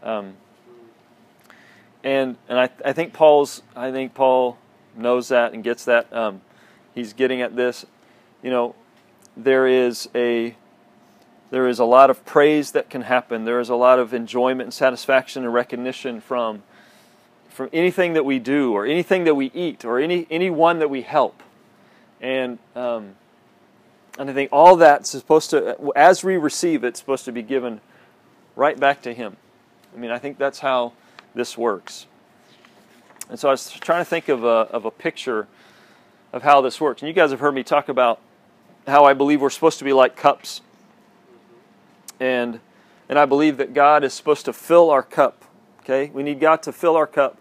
Um, 0.02 0.34
and 2.04 2.36
and 2.48 2.58
I 2.58 2.70
I 2.84 2.92
think 2.92 3.12
Paul's 3.12 3.62
I 3.74 3.90
think 3.90 4.14
Paul 4.14 4.56
knows 4.96 5.28
that 5.28 5.52
and 5.52 5.64
gets 5.64 5.84
that. 5.86 6.12
Um, 6.12 6.42
he's 6.94 7.12
getting 7.12 7.42
at 7.42 7.56
this. 7.56 7.84
You 8.42 8.50
know, 8.50 8.74
there 9.36 9.66
is 9.66 10.08
a 10.14 10.56
there 11.50 11.68
is 11.68 11.78
a 11.78 11.84
lot 11.84 12.08
of 12.08 12.24
praise 12.24 12.72
that 12.72 12.88
can 12.88 13.02
happen. 13.02 13.44
There 13.44 13.60
is 13.60 13.68
a 13.68 13.74
lot 13.74 13.98
of 13.98 14.14
enjoyment 14.14 14.62
and 14.68 14.74
satisfaction 14.74 15.44
and 15.44 15.52
recognition 15.52 16.20
from 16.20 16.62
from 17.52 17.68
anything 17.72 18.14
that 18.14 18.24
we 18.24 18.38
do 18.38 18.72
or 18.72 18.86
anything 18.86 19.24
that 19.24 19.34
we 19.34 19.50
eat 19.54 19.84
or 19.84 19.98
any 19.98 20.26
anyone 20.30 20.78
that 20.78 20.88
we 20.88 21.02
help. 21.02 21.42
And 22.20 22.58
um, 22.74 23.16
and 24.18 24.30
I 24.30 24.32
think 24.32 24.50
all 24.52 24.76
that's 24.76 25.10
supposed 25.10 25.50
to, 25.50 25.92
as 25.96 26.22
we 26.22 26.36
receive 26.36 26.84
it, 26.84 26.88
it's 26.88 27.00
supposed 27.00 27.24
to 27.24 27.32
be 27.32 27.42
given 27.42 27.80
right 28.56 28.78
back 28.78 29.02
to 29.02 29.14
Him. 29.14 29.36
I 29.94 29.98
mean, 29.98 30.10
I 30.10 30.18
think 30.18 30.38
that's 30.38 30.58
how 30.58 30.92
this 31.34 31.56
works. 31.56 32.06
And 33.30 33.38
so 33.38 33.48
I 33.48 33.52
was 33.52 33.70
trying 33.70 34.02
to 34.02 34.04
think 34.04 34.28
of 34.28 34.44
a, 34.44 34.46
of 34.46 34.84
a 34.84 34.90
picture 34.90 35.46
of 36.32 36.42
how 36.42 36.60
this 36.60 36.80
works. 36.80 37.02
And 37.02 37.08
you 37.08 37.14
guys 37.14 37.30
have 37.30 37.40
heard 37.40 37.54
me 37.54 37.62
talk 37.62 37.88
about 37.88 38.20
how 38.86 39.04
I 39.04 39.14
believe 39.14 39.40
we're 39.40 39.50
supposed 39.50 39.78
to 39.78 39.84
be 39.84 39.92
like 39.92 40.16
cups. 40.16 40.60
And, 42.20 42.60
and 43.08 43.18
I 43.18 43.24
believe 43.24 43.56
that 43.56 43.72
God 43.74 44.04
is 44.04 44.12
supposed 44.12 44.44
to 44.44 44.52
fill 44.52 44.90
our 44.90 45.02
cup. 45.02 45.44
Okay? 45.80 46.10
We 46.12 46.22
need 46.22 46.40
God 46.40 46.62
to 46.64 46.72
fill 46.72 46.96
our 46.96 47.06
cup. 47.06 47.38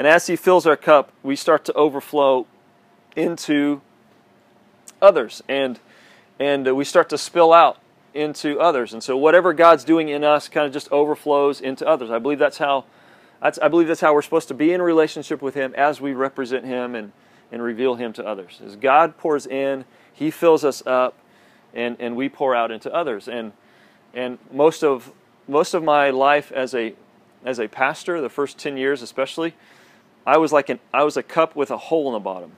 And 0.00 0.06
as 0.06 0.28
He 0.28 0.34
fills 0.34 0.66
our 0.66 0.78
cup, 0.78 1.12
we 1.22 1.36
start 1.36 1.66
to 1.66 1.74
overflow 1.74 2.46
into 3.14 3.82
others. 5.02 5.42
And, 5.46 5.78
and 6.38 6.74
we 6.74 6.86
start 6.86 7.10
to 7.10 7.18
spill 7.18 7.52
out 7.52 7.76
into 8.14 8.58
others. 8.58 8.94
And 8.94 9.02
so 9.02 9.14
whatever 9.18 9.52
God's 9.52 9.84
doing 9.84 10.08
in 10.08 10.24
us 10.24 10.48
kind 10.48 10.66
of 10.66 10.72
just 10.72 10.90
overflows 10.90 11.60
into 11.60 11.86
others. 11.86 12.10
I 12.10 12.18
believe 12.18 12.38
that's 12.38 12.56
how 12.56 12.86
that's, 13.42 13.58
I 13.58 13.68
believe 13.68 13.88
that's 13.88 14.00
how 14.00 14.14
we're 14.14 14.22
supposed 14.22 14.48
to 14.48 14.54
be 14.54 14.72
in 14.72 14.80
relationship 14.80 15.42
with 15.42 15.54
Him 15.54 15.74
as 15.76 16.00
we 16.00 16.14
represent 16.14 16.64
Him 16.64 16.94
and, 16.94 17.12
and 17.52 17.62
reveal 17.62 17.96
Him 17.96 18.14
to 18.14 18.26
others. 18.26 18.58
As 18.64 18.76
God 18.76 19.18
pours 19.18 19.46
in, 19.46 19.84
He 20.14 20.30
fills 20.30 20.64
us 20.64 20.82
up, 20.86 21.14
and, 21.74 21.98
and 22.00 22.16
we 22.16 22.30
pour 22.30 22.54
out 22.54 22.70
into 22.70 22.90
others. 22.90 23.28
And 23.28 23.52
and 24.14 24.38
most 24.50 24.82
of 24.82 25.12
most 25.46 25.74
of 25.74 25.84
my 25.84 26.08
life 26.08 26.50
as 26.52 26.74
a 26.74 26.94
as 27.44 27.60
a 27.60 27.68
pastor, 27.68 28.22
the 28.22 28.30
first 28.30 28.56
ten 28.56 28.78
years 28.78 29.02
especially, 29.02 29.52
I 30.26 30.36
was 30.36 30.52
like 30.52 30.68
an 30.68 30.80
I 30.92 31.04
was 31.04 31.16
a 31.16 31.22
cup 31.22 31.56
with 31.56 31.70
a 31.70 31.76
hole 31.76 32.08
in 32.08 32.12
the 32.14 32.20
bottom. 32.20 32.52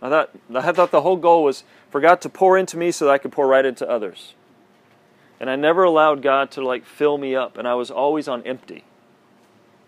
I 0.00 0.08
thought 0.08 0.30
I 0.54 0.72
thought 0.72 0.90
the 0.90 1.02
whole 1.02 1.16
goal 1.16 1.44
was 1.44 1.64
for 1.90 2.00
God 2.00 2.20
to 2.22 2.28
pour 2.28 2.58
into 2.58 2.76
me 2.76 2.90
so 2.90 3.06
that 3.06 3.10
I 3.12 3.18
could 3.18 3.32
pour 3.32 3.46
right 3.46 3.64
into 3.64 3.88
others. 3.88 4.34
And 5.40 5.50
I 5.50 5.56
never 5.56 5.82
allowed 5.82 6.22
God 6.22 6.50
to 6.52 6.64
like 6.64 6.84
fill 6.84 7.18
me 7.18 7.34
up, 7.34 7.58
and 7.58 7.66
I 7.66 7.74
was 7.74 7.90
always 7.90 8.28
on 8.28 8.42
empty. 8.42 8.84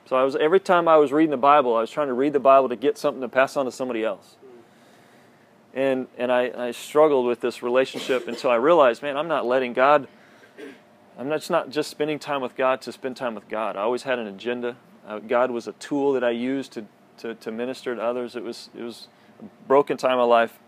So 0.08 0.16
I 0.16 0.22
was 0.22 0.36
every 0.36 0.60
time 0.60 0.88
I 0.88 0.96
was 0.96 1.12
reading 1.12 1.30
the 1.30 1.36
Bible, 1.36 1.74
I 1.76 1.80
was 1.80 1.90
trying 1.90 2.08
to 2.08 2.14
read 2.14 2.32
the 2.32 2.40
Bible 2.40 2.68
to 2.68 2.76
get 2.76 2.96
something 2.96 3.20
to 3.20 3.28
pass 3.28 3.56
on 3.56 3.64
to 3.64 3.72
somebody 3.72 4.04
else. 4.04 4.36
And 5.74 6.06
and 6.16 6.30
I, 6.32 6.68
I 6.68 6.70
struggled 6.70 7.26
with 7.26 7.40
this 7.40 7.62
relationship 7.62 8.28
until 8.28 8.50
I 8.50 8.56
realized, 8.56 9.02
man, 9.02 9.16
I'm 9.16 9.28
not 9.28 9.46
letting 9.46 9.72
God. 9.72 10.08
I'm 11.18 11.28
not, 11.28 11.38
just 11.38 11.50
not 11.50 11.70
just 11.70 11.90
spending 11.90 12.18
time 12.18 12.42
with 12.42 12.56
God 12.56 12.82
to 12.82 12.92
spend 12.92 13.16
time 13.16 13.34
with 13.34 13.48
God. 13.48 13.76
I 13.76 13.80
always 13.80 14.02
had 14.02 14.18
an 14.18 14.26
agenda. 14.26 14.76
Uh, 15.06 15.18
God 15.18 15.50
was 15.50 15.66
a 15.66 15.72
tool 15.72 16.12
that 16.12 16.22
I 16.22 16.30
used 16.30 16.72
to, 16.72 16.84
to, 17.18 17.34
to 17.34 17.50
minister 17.50 17.94
to 17.94 18.02
others. 18.02 18.36
It 18.36 18.42
was 18.42 18.70
it 18.76 18.82
was 18.82 19.08
a 19.40 19.44
broken 19.66 19.96
time 19.96 20.18
of 20.18 20.28
life. 20.28 20.58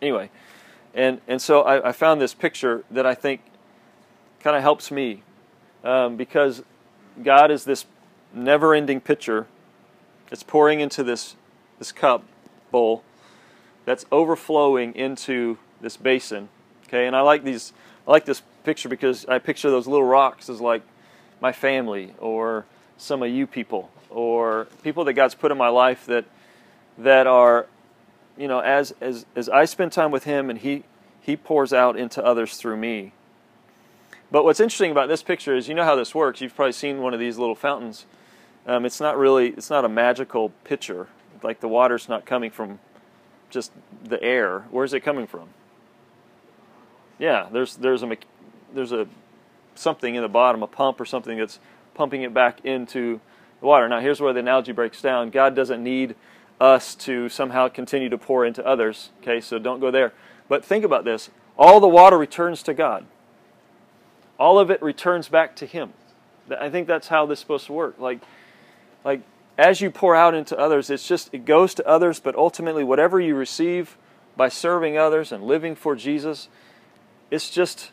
Anyway, 0.00 0.30
and 0.94 1.20
and 1.28 1.40
so 1.40 1.62
I, 1.62 1.88
I 1.88 1.92
found 1.92 2.20
this 2.20 2.34
picture 2.34 2.84
that 2.90 3.06
I 3.06 3.14
think 3.14 3.40
kind 4.40 4.56
of 4.56 4.62
helps 4.62 4.90
me 4.90 5.22
um, 5.84 6.16
because 6.16 6.62
God 7.22 7.50
is 7.50 7.64
this 7.64 7.86
never 8.34 8.74
ending 8.74 9.00
pitcher 9.00 9.46
that's 10.30 10.42
pouring 10.42 10.80
into 10.80 11.02
this, 11.02 11.36
this 11.78 11.92
cup 11.92 12.24
bowl 12.70 13.04
that's 13.84 14.06
overflowing 14.10 14.94
into 14.94 15.58
this 15.80 15.96
basin. 15.96 16.48
Okay, 16.86 17.06
and 17.06 17.14
I 17.14 17.20
like 17.20 17.44
these 17.44 17.72
I 18.06 18.10
like 18.10 18.24
this 18.24 18.42
picture 18.64 18.88
because 18.88 19.26
I 19.26 19.38
picture 19.38 19.70
those 19.70 19.86
little 19.86 20.06
rocks 20.06 20.48
as 20.48 20.60
like 20.60 20.82
my 21.40 21.52
family 21.52 22.14
or 22.18 22.64
some 22.96 23.22
of 23.22 23.30
you 23.30 23.46
people 23.46 23.90
or 24.14 24.66
people 24.82 25.04
that 25.04 25.14
God's 25.14 25.34
put 25.34 25.50
in 25.50 25.58
my 25.58 25.68
life 25.68 26.06
that 26.06 26.24
that 26.98 27.26
are 27.26 27.66
you 28.36 28.48
know 28.48 28.60
as 28.60 28.94
as 29.00 29.26
as 29.34 29.48
I 29.48 29.64
spend 29.64 29.92
time 29.92 30.10
with 30.10 30.24
him 30.24 30.50
and 30.50 30.58
he 30.58 30.84
he 31.20 31.36
pours 31.36 31.72
out 31.72 31.96
into 31.96 32.24
others 32.24 32.56
through 32.56 32.76
me 32.76 33.12
but 34.32 34.44
what's 34.44 34.60
interesting 34.60 34.90
about 34.90 35.08
this 35.08 35.22
picture 35.22 35.54
is 35.54 35.68
you 35.68 35.74
know 35.74 35.84
how 35.84 35.94
this 35.94 36.14
works. 36.14 36.40
You've 36.40 36.56
probably 36.56 36.72
seen 36.72 37.02
one 37.02 37.12
of 37.12 37.20
these 37.20 37.36
little 37.36 37.54
fountains. 37.54 38.06
Um, 38.66 38.86
it's 38.86 38.98
not 38.98 39.18
really 39.18 39.48
it's 39.48 39.68
not 39.68 39.84
a 39.84 39.90
magical 39.90 40.48
pitcher. 40.64 41.08
Like 41.42 41.60
the 41.60 41.68
water's 41.68 42.08
not 42.08 42.24
coming 42.24 42.50
from 42.50 42.78
just 43.50 43.72
the 44.02 44.20
air. 44.22 44.60
Where's 44.70 44.94
it 44.94 45.00
coming 45.00 45.26
from? 45.26 45.50
Yeah, 47.18 47.48
there's 47.52 47.76
there's 47.76 48.02
a 48.02 48.16
there's 48.72 48.92
a 48.92 49.06
something 49.74 50.14
in 50.14 50.22
the 50.22 50.28
bottom, 50.28 50.62
a 50.62 50.66
pump 50.66 50.98
or 50.98 51.04
something 51.04 51.36
that's 51.36 51.58
pumping 51.92 52.22
it 52.22 52.32
back 52.32 52.64
into 52.64 53.20
the 53.62 53.66
water. 53.66 53.88
Now 53.88 54.00
here's 54.00 54.20
where 54.20 54.34
the 54.34 54.40
analogy 54.40 54.72
breaks 54.72 55.00
down. 55.00 55.30
God 55.30 55.56
doesn't 55.56 55.82
need 55.82 56.14
us 56.60 56.94
to 56.96 57.30
somehow 57.30 57.68
continue 57.68 58.10
to 58.10 58.18
pour 58.18 58.44
into 58.44 58.64
others. 58.66 59.08
Okay, 59.22 59.40
so 59.40 59.58
don't 59.58 59.80
go 59.80 59.90
there. 59.90 60.12
But 60.48 60.62
think 60.62 60.84
about 60.84 61.04
this. 61.06 61.30
All 61.56 61.80
the 61.80 61.88
water 61.88 62.18
returns 62.18 62.62
to 62.64 62.74
God 62.74 63.06
all 64.42 64.58
of 64.58 64.72
it 64.72 64.82
returns 64.82 65.28
back 65.28 65.54
to 65.54 65.66
Him. 65.66 65.92
I 66.58 66.68
think 66.68 66.88
that's 66.88 67.06
how 67.06 67.26
this 67.26 67.38
is 67.38 67.40
supposed 67.40 67.66
to 67.66 67.72
work. 67.72 68.00
Like, 68.00 68.20
like 69.04 69.22
as 69.56 69.80
you 69.80 69.88
pour 69.88 70.16
out 70.16 70.34
into 70.34 70.58
others, 70.58 70.90
it's 70.90 71.06
just 71.06 71.32
it 71.32 71.44
goes 71.44 71.74
to 71.74 71.86
others, 71.86 72.18
but 72.18 72.34
ultimately, 72.34 72.82
whatever 72.82 73.20
you 73.20 73.36
receive 73.36 73.96
by 74.36 74.48
serving 74.48 74.98
others 74.98 75.30
and 75.30 75.44
living 75.44 75.76
for 75.76 75.94
Jesus, 75.94 76.48
it's 77.30 77.50
just 77.50 77.92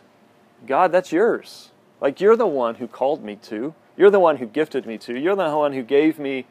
God. 0.66 0.92
That's 0.92 1.12
yours. 1.12 1.70
Like 2.02 2.20
you're 2.20 2.36
the 2.36 2.48
one 2.48 2.76
who 2.76 2.88
called 2.88 3.24
me 3.24 3.36
to. 3.44 3.76
You're 4.00 4.10
the 4.10 4.20
one 4.20 4.38
who 4.38 4.46
gifted 4.46 4.86
me 4.86 4.98
to. 5.00 5.20
You're 5.20 5.36
the 5.36 5.50
one 5.56 5.74
who 5.74 5.84
gave 5.84 6.18
me 6.18 6.46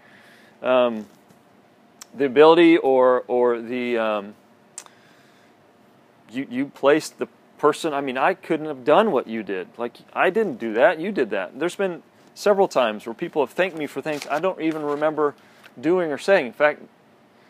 um, 0.63 1.07
the 2.15 2.27
ability 2.27 2.77
or 2.77 3.25
or 3.27 3.63
the 3.63 3.97
um, 3.97 4.35
you 6.31 6.47
you 6.51 6.67
placed 6.67 7.19
the 7.19 7.27
person. 7.57 7.95
I 7.95 8.03
mean, 8.03 8.19
I 8.19 8.35
couldn't 8.35 8.67
have 8.67 8.85
done 8.85 9.13
what 9.13 9.27
you 9.27 9.43
did. 9.43 9.67
Like 9.79 9.97
I 10.13 10.29
didn't 10.29 10.59
do 10.59 10.75
that. 10.75 11.01
You 11.01 11.11
did 11.11 11.31
that. 11.31 11.59
There's 11.59 11.75
been 11.75 12.03
several 12.35 12.69
times 12.69 13.07
where 13.07 13.15
people 13.15 13.41
have 13.41 13.55
thanked 13.55 13.79
me 13.79 13.87
for 13.87 14.03
things 14.03 14.27
I 14.31 14.41
don't 14.41 14.61
even 14.61 14.83
remember 14.83 15.35
doing 15.81 16.13
or 16.13 16.19
saying. 16.19 16.49
In 16.49 16.53
fact, 16.53 16.83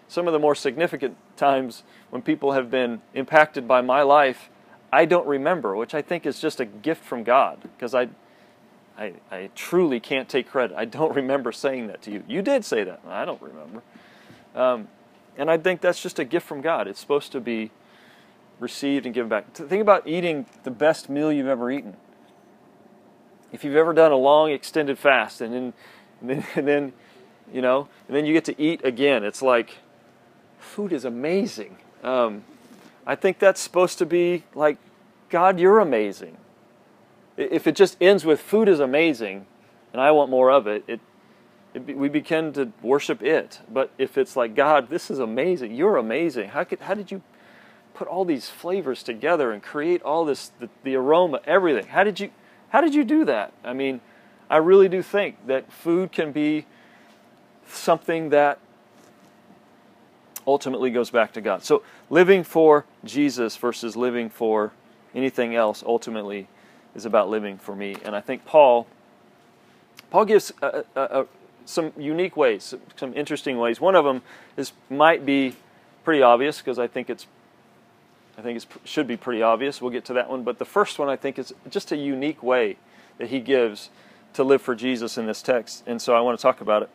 some 0.06 0.28
of 0.28 0.32
the 0.32 0.38
more 0.38 0.54
significant 0.54 1.16
times 1.36 1.82
when 2.10 2.22
people 2.22 2.52
have 2.52 2.70
been 2.70 3.02
impacted 3.14 3.66
by 3.66 3.80
my 3.80 4.02
life, 4.02 4.48
I 4.92 5.06
don't 5.06 5.26
remember, 5.26 5.74
which 5.74 5.92
I 5.92 6.02
think 6.02 6.24
is 6.24 6.38
just 6.38 6.60
a 6.60 6.64
gift 6.64 7.04
from 7.04 7.24
God 7.24 7.58
because 7.60 7.96
I, 7.96 8.08
I, 8.98 9.12
I 9.30 9.50
truly 9.54 10.00
can't 10.00 10.28
take 10.28 10.50
credit. 10.50 10.76
I 10.76 10.84
don't 10.84 11.14
remember 11.16 11.52
saying 11.52 11.86
that 11.86 12.02
to 12.02 12.10
you. 12.10 12.24
You 12.28 12.42
did 12.42 12.64
say 12.64 12.84
that. 12.84 13.00
I 13.06 13.24
don't 13.24 13.40
remember. 13.40 13.82
Um, 14.54 14.88
and 15.36 15.50
I 15.50 15.56
think 15.56 15.80
that's 15.80 16.02
just 16.02 16.18
a 16.18 16.24
gift 16.24 16.46
from 16.46 16.60
God. 16.60 16.88
It's 16.88 16.98
supposed 16.98 17.32
to 17.32 17.40
be 17.40 17.70
received 18.58 19.06
and 19.06 19.14
given 19.14 19.28
back. 19.28 19.52
Think 19.52 19.80
about 19.80 20.06
eating 20.06 20.46
the 20.64 20.70
best 20.70 21.08
meal 21.08 21.32
you've 21.32 21.46
ever 21.46 21.70
eaten. 21.70 21.96
If 23.52 23.64
you've 23.64 23.76
ever 23.76 23.94
done 23.94 24.10
a 24.10 24.16
long 24.16 24.50
extended 24.50 24.98
fast 24.98 25.40
and 25.40 25.54
then, 25.54 25.72
and 26.20 26.30
then, 26.30 26.46
and 26.56 26.68
then 26.68 26.92
you 27.52 27.62
know, 27.62 27.88
and 28.08 28.16
then 28.16 28.26
you 28.26 28.32
get 28.32 28.44
to 28.46 28.60
eat 28.60 28.84
again, 28.84 29.24
it's 29.24 29.40
like 29.40 29.78
food 30.58 30.92
is 30.92 31.04
amazing. 31.04 31.78
Um, 32.02 32.44
I 33.06 33.14
think 33.14 33.38
that's 33.38 33.60
supposed 33.60 33.98
to 33.98 34.06
be 34.06 34.44
like, 34.54 34.76
God, 35.30 35.58
you're 35.58 35.78
amazing. 35.78 36.36
If 37.38 37.66
it 37.66 37.76
just 37.76 37.96
ends 38.00 38.24
with 38.24 38.40
food 38.40 38.68
is 38.68 38.80
amazing, 38.80 39.46
and 39.92 40.02
I 40.02 40.10
want 40.10 40.28
more 40.28 40.50
of 40.50 40.66
it, 40.66 40.84
it, 40.86 41.00
it 41.72 41.96
we 41.96 42.10
begin 42.10 42.52
to 42.54 42.72
worship 42.82 43.22
it. 43.22 43.60
But 43.72 43.90
if 43.96 44.18
it's 44.18 44.36
like, 44.36 44.54
God, 44.54 44.90
this 44.90 45.10
is 45.10 45.18
amazing, 45.18 45.74
you're 45.74 45.96
amazing. 45.96 46.50
How 46.50 46.64
could, 46.64 46.80
how 46.80 46.94
did 46.94 47.10
you 47.10 47.22
put 47.98 48.06
all 48.06 48.24
these 48.24 48.48
flavors 48.48 49.02
together 49.02 49.50
and 49.50 49.60
create 49.60 50.00
all 50.02 50.24
this 50.24 50.52
the, 50.60 50.68
the 50.84 50.94
aroma 50.94 51.40
everything 51.44 51.84
how 51.88 52.04
did 52.04 52.20
you 52.20 52.30
how 52.68 52.80
did 52.80 52.94
you 52.94 53.02
do 53.02 53.24
that 53.24 53.52
i 53.64 53.72
mean 53.72 54.00
i 54.48 54.56
really 54.56 54.88
do 54.88 55.02
think 55.02 55.34
that 55.48 55.72
food 55.72 56.12
can 56.12 56.30
be 56.30 56.64
something 57.66 58.28
that 58.28 58.60
ultimately 60.46 60.92
goes 60.92 61.10
back 61.10 61.32
to 61.32 61.40
god 61.40 61.64
so 61.64 61.82
living 62.08 62.44
for 62.44 62.84
jesus 63.04 63.56
versus 63.56 63.96
living 63.96 64.30
for 64.30 64.72
anything 65.12 65.56
else 65.56 65.82
ultimately 65.84 66.46
is 66.98 67.06
about 67.06 67.30
living 67.30 67.56
for 67.56 67.74
me 67.74 67.96
and 68.04 68.14
i 68.14 68.20
think 68.20 68.44
paul 68.44 68.86
paul 70.10 70.24
gives 70.24 70.52
a, 70.60 70.84
a, 70.94 71.00
a, 71.00 71.26
some 71.64 71.92
unique 71.96 72.36
ways 72.36 72.74
some 72.96 73.14
interesting 73.14 73.58
ways 73.58 73.80
one 73.80 73.94
of 73.94 74.04
them 74.04 74.22
is 74.56 74.72
might 74.90 75.24
be 75.24 75.54
pretty 76.04 76.22
obvious 76.22 76.58
because 76.58 76.78
i 76.78 76.86
think 76.86 77.08
it's 77.08 77.26
I 78.38 78.40
think 78.40 78.56
it 78.56 78.66
should 78.84 79.08
be 79.08 79.16
pretty 79.16 79.42
obvious. 79.42 79.82
We'll 79.82 79.90
get 79.90 80.04
to 80.06 80.12
that 80.12 80.30
one. 80.30 80.44
But 80.44 80.58
the 80.58 80.64
first 80.64 81.00
one, 81.00 81.08
I 81.08 81.16
think, 81.16 81.40
is 81.40 81.52
just 81.68 81.90
a 81.90 81.96
unique 81.96 82.40
way 82.40 82.76
that 83.18 83.30
he 83.30 83.40
gives 83.40 83.90
to 84.34 84.44
live 84.44 84.62
for 84.62 84.76
Jesus 84.76 85.18
in 85.18 85.26
this 85.26 85.42
text. 85.42 85.82
And 85.88 86.00
so 86.00 86.14
I 86.14 86.20
want 86.20 86.38
to 86.38 86.42
talk 86.42 86.60
about 86.60 86.84
it. 86.84 86.90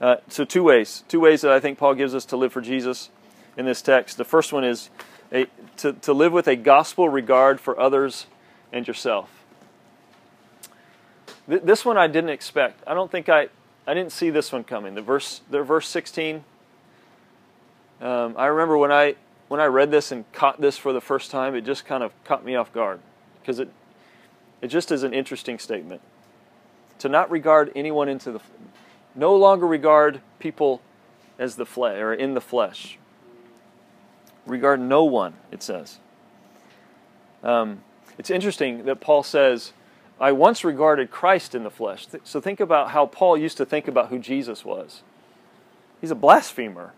Uh, 0.00 0.16
so, 0.28 0.44
two 0.44 0.62
ways. 0.62 1.02
Two 1.08 1.18
ways 1.18 1.40
that 1.40 1.50
I 1.50 1.58
think 1.58 1.76
Paul 1.76 1.94
gives 1.94 2.14
us 2.14 2.24
to 2.26 2.36
live 2.36 2.52
for 2.52 2.60
Jesus 2.60 3.10
in 3.56 3.64
this 3.64 3.82
text. 3.82 4.16
The 4.16 4.24
first 4.24 4.52
one 4.52 4.62
is 4.62 4.90
a, 5.32 5.46
to, 5.78 5.92
to 5.92 6.12
live 6.12 6.32
with 6.32 6.46
a 6.46 6.54
gospel 6.54 7.08
regard 7.08 7.60
for 7.60 7.78
others 7.78 8.26
and 8.74 8.86
yourself. 8.86 9.30
Th- 11.48 11.62
this 11.62 11.84
one 11.84 11.96
I 11.96 12.08
didn't 12.08 12.30
expect. 12.30 12.82
I 12.86 12.92
don't 12.92 13.10
think 13.10 13.30
I, 13.30 13.48
I 13.86 13.94
didn't 13.94 14.12
see 14.12 14.28
this 14.28 14.52
one 14.52 14.64
coming. 14.64 14.94
The 14.94 15.02
verse, 15.02 15.40
the 15.48 15.62
verse 15.62 15.88
16. 15.88 16.44
Um, 18.02 18.34
I 18.36 18.46
remember 18.46 18.76
when 18.76 18.92
I 18.92 19.14
when 19.48 19.60
I 19.60 19.66
read 19.66 19.90
this 19.90 20.10
and 20.10 20.30
caught 20.32 20.60
this 20.60 20.76
for 20.76 20.92
the 20.92 21.00
first 21.00 21.30
time, 21.30 21.54
it 21.54 21.64
just 21.64 21.86
kind 21.86 22.02
of 22.02 22.12
caught 22.24 22.44
me 22.44 22.56
off 22.56 22.72
guard 22.72 22.98
because 23.40 23.60
it 23.60 23.68
it 24.60 24.66
just 24.68 24.90
is 24.90 25.04
an 25.04 25.14
interesting 25.14 25.58
statement. 25.58 26.00
To 26.98 27.08
not 27.08 27.30
regard 27.30 27.70
anyone 27.76 28.08
into 28.08 28.32
the 28.32 28.40
no 29.14 29.36
longer 29.36 29.66
regard 29.66 30.20
people 30.40 30.82
as 31.38 31.54
the 31.54 31.66
flesh 31.66 31.98
or 31.98 32.12
in 32.12 32.34
the 32.34 32.40
flesh. 32.40 32.98
Regard 34.44 34.80
no 34.80 35.04
one, 35.04 35.34
it 35.52 35.62
says. 35.62 35.98
Um, 37.42 37.82
it's 38.18 38.30
interesting 38.30 38.84
that 38.84 39.00
Paul 39.00 39.22
says, 39.22 39.72
I 40.20 40.32
once 40.32 40.64
regarded 40.64 41.10
Christ 41.10 41.54
in 41.54 41.64
the 41.64 41.70
flesh. 41.70 42.06
So 42.22 42.40
think 42.40 42.60
about 42.60 42.90
how 42.90 43.06
Paul 43.06 43.36
used 43.36 43.56
to 43.56 43.66
think 43.66 43.88
about 43.88 44.08
who 44.08 44.18
Jesus 44.18 44.64
was. 44.64 45.02
He's 46.00 46.10
a 46.10 46.14
blasphemer. 46.14 46.92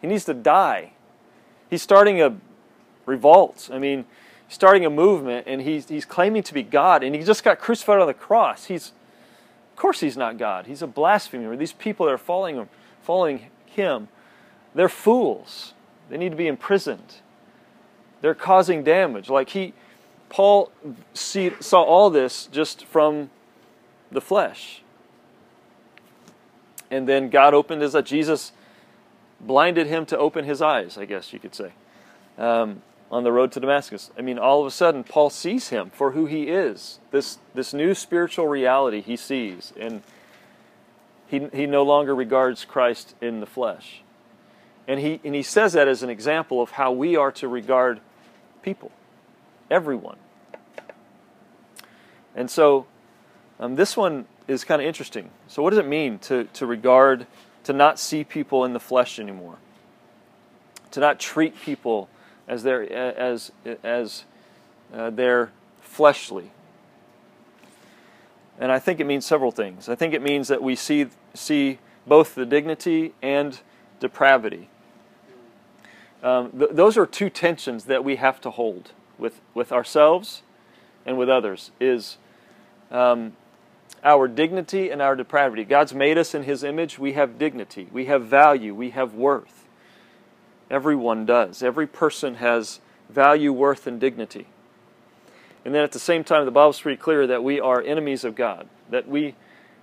He 0.00 0.06
needs 0.06 0.24
to 0.26 0.34
die 0.34 0.92
he's 1.70 1.82
starting 1.82 2.20
a 2.20 2.36
revolt. 3.04 3.68
I 3.72 3.78
mean, 3.78 4.04
starting 4.48 4.84
a 4.84 4.90
movement, 4.90 5.46
and 5.46 5.62
he's, 5.62 5.88
he's 5.88 6.04
claiming 6.04 6.42
to 6.44 6.54
be 6.54 6.62
God, 6.62 7.02
and 7.02 7.14
he 7.14 7.22
just 7.22 7.44
got 7.44 7.58
crucified 7.58 8.00
on 8.00 8.06
the 8.06 8.14
cross. 8.14 8.66
He's, 8.66 8.92
of 9.72 9.76
course, 9.76 10.00
he's 10.00 10.16
not 10.16 10.38
God. 10.38 10.66
He's 10.66 10.82
a 10.82 10.86
blasphemer. 10.86 11.56
These 11.56 11.72
people 11.72 12.06
that 12.06 12.12
are 12.12 12.18
following 12.18 12.56
him, 12.56 12.68
following 13.02 13.46
him, 13.66 14.08
they're 14.74 14.88
fools. 14.88 15.74
They 16.08 16.16
need 16.16 16.30
to 16.30 16.36
be 16.36 16.46
imprisoned. 16.46 17.16
They're 18.20 18.34
causing 18.34 18.84
damage. 18.84 19.28
Like 19.28 19.50
he, 19.50 19.74
Paul 20.28 20.70
see, 21.14 21.52
saw 21.60 21.82
all 21.82 22.10
this 22.10 22.46
just 22.46 22.84
from 22.84 23.30
the 24.10 24.20
flesh. 24.20 24.82
And 26.90 27.08
then 27.08 27.30
God 27.30 27.54
opened 27.54 27.82
his, 27.82 27.94
uh, 27.94 28.02
Jesus 28.02 28.52
blinded 29.40 29.86
him 29.86 30.06
to 30.06 30.18
open 30.18 30.44
his 30.44 30.62
eyes, 30.62 30.96
I 30.96 31.04
guess 31.04 31.32
you 31.32 31.38
could 31.38 31.54
say, 31.54 31.72
um, 32.38 32.82
on 33.10 33.24
the 33.24 33.32
road 33.32 33.52
to 33.52 33.60
Damascus. 33.60 34.10
I 34.18 34.22
mean, 34.22 34.38
all 34.38 34.60
of 34.60 34.66
a 34.66 34.70
sudden, 34.70 35.04
Paul 35.04 35.30
sees 35.30 35.68
him 35.68 35.90
for 35.90 36.12
who 36.12 36.26
he 36.26 36.44
is 36.44 36.98
this, 37.10 37.38
this 37.54 37.74
new 37.74 37.94
spiritual 37.94 38.46
reality 38.46 39.00
he 39.00 39.16
sees, 39.16 39.72
and 39.78 40.02
he, 41.26 41.48
he 41.52 41.66
no 41.66 41.82
longer 41.82 42.14
regards 42.14 42.64
Christ 42.64 43.14
in 43.20 43.40
the 43.40 43.46
flesh. 43.46 44.02
And 44.88 45.00
he, 45.00 45.20
and 45.24 45.34
he 45.34 45.42
says 45.42 45.72
that 45.72 45.88
as 45.88 46.02
an 46.02 46.10
example 46.10 46.62
of 46.62 46.72
how 46.72 46.92
we 46.92 47.16
are 47.16 47.32
to 47.32 47.48
regard 47.48 48.00
people, 48.62 48.92
everyone. 49.70 50.16
And 52.34 52.50
so, 52.50 52.86
um, 53.58 53.76
this 53.76 53.96
one 53.96 54.26
is 54.46 54.64
kind 54.64 54.82
of 54.82 54.86
interesting. 54.86 55.30
So, 55.48 55.62
what 55.62 55.70
does 55.70 55.78
it 55.78 55.86
mean 55.86 56.18
to, 56.20 56.44
to 56.44 56.66
regard 56.66 57.26
to 57.66 57.72
not 57.72 57.98
see 57.98 58.22
people 58.22 58.64
in 58.64 58.72
the 58.74 58.78
flesh 58.78 59.18
anymore, 59.18 59.56
to 60.92 61.00
not 61.00 61.18
treat 61.18 61.60
people 61.60 62.08
as 62.46 62.62
they're, 62.62 62.92
as, 62.92 63.50
as 63.82 64.24
uh, 64.94 65.10
they're 65.10 65.50
fleshly. 65.80 66.52
And 68.60 68.70
I 68.70 68.78
think 68.78 69.00
it 69.00 69.04
means 69.04 69.26
several 69.26 69.50
things. 69.50 69.88
I 69.88 69.96
think 69.96 70.14
it 70.14 70.22
means 70.22 70.46
that 70.46 70.62
we 70.62 70.76
see, 70.76 71.08
see 71.34 71.80
both 72.06 72.36
the 72.36 72.46
dignity 72.46 73.14
and 73.20 73.58
depravity. 73.98 74.68
Um, 76.22 76.52
th- 76.52 76.70
those 76.70 76.96
are 76.96 77.04
two 77.04 77.30
tensions 77.30 77.86
that 77.86 78.04
we 78.04 78.14
have 78.14 78.40
to 78.42 78.50
hold 78.50 78.92
with, 79.18 79.40
with 79.54 79.72
ourselves 79.72 80.42
and 81.04 81.16
with 81.16 81.28
others. 81.28 81.70
Is 81.80 82.18
um, 82.90 83.32
our 84.04 84.28
dignity 84.28 84.90
and 84.90 85.02
our 85.02 85.16
depravity. 85.16 85.64
God's 85.64 85.94
made 85.94 86.18
us 86.18 86.34
in 86.34 86.44
His 86.44 86.62
image. 86.62 86.98
We 86.98 87.14
have 87.14 87.38
dignity, 87.38 87.88
we 87.92 88.06
have 88.06 88.26
value, 88.26 88.74
we 88.74 88.90
have 88.90 89.14
worth. 89.14 89.64
Everyone 90.70 91.26
does. 91.26 91.62
Every 91.62 91.86
person 91.86 92.36
has 92.36 92.80
value, 93.08 93.52
worth, 93.52 93.86
and 93.86 94.00
dignity. 94.00 94.46
And 95.64 95.74
then 95.74 95.82
at 95.82 95.92
the 95.92 95.98
same 95.98 96.24
time, 96.24 96.44
the 96.44 96.50
Bible's 96.50 96.80
pretty 96.80 96.96
clear 96.96 97.26
that 97.26 97.42
we 97.42 97.60
are 97.60 97.82
enemies 97.82 98.24
of 98.24 98.34
God, 98.34 98.68
that 98.90 99.08
we, 99.08 99.34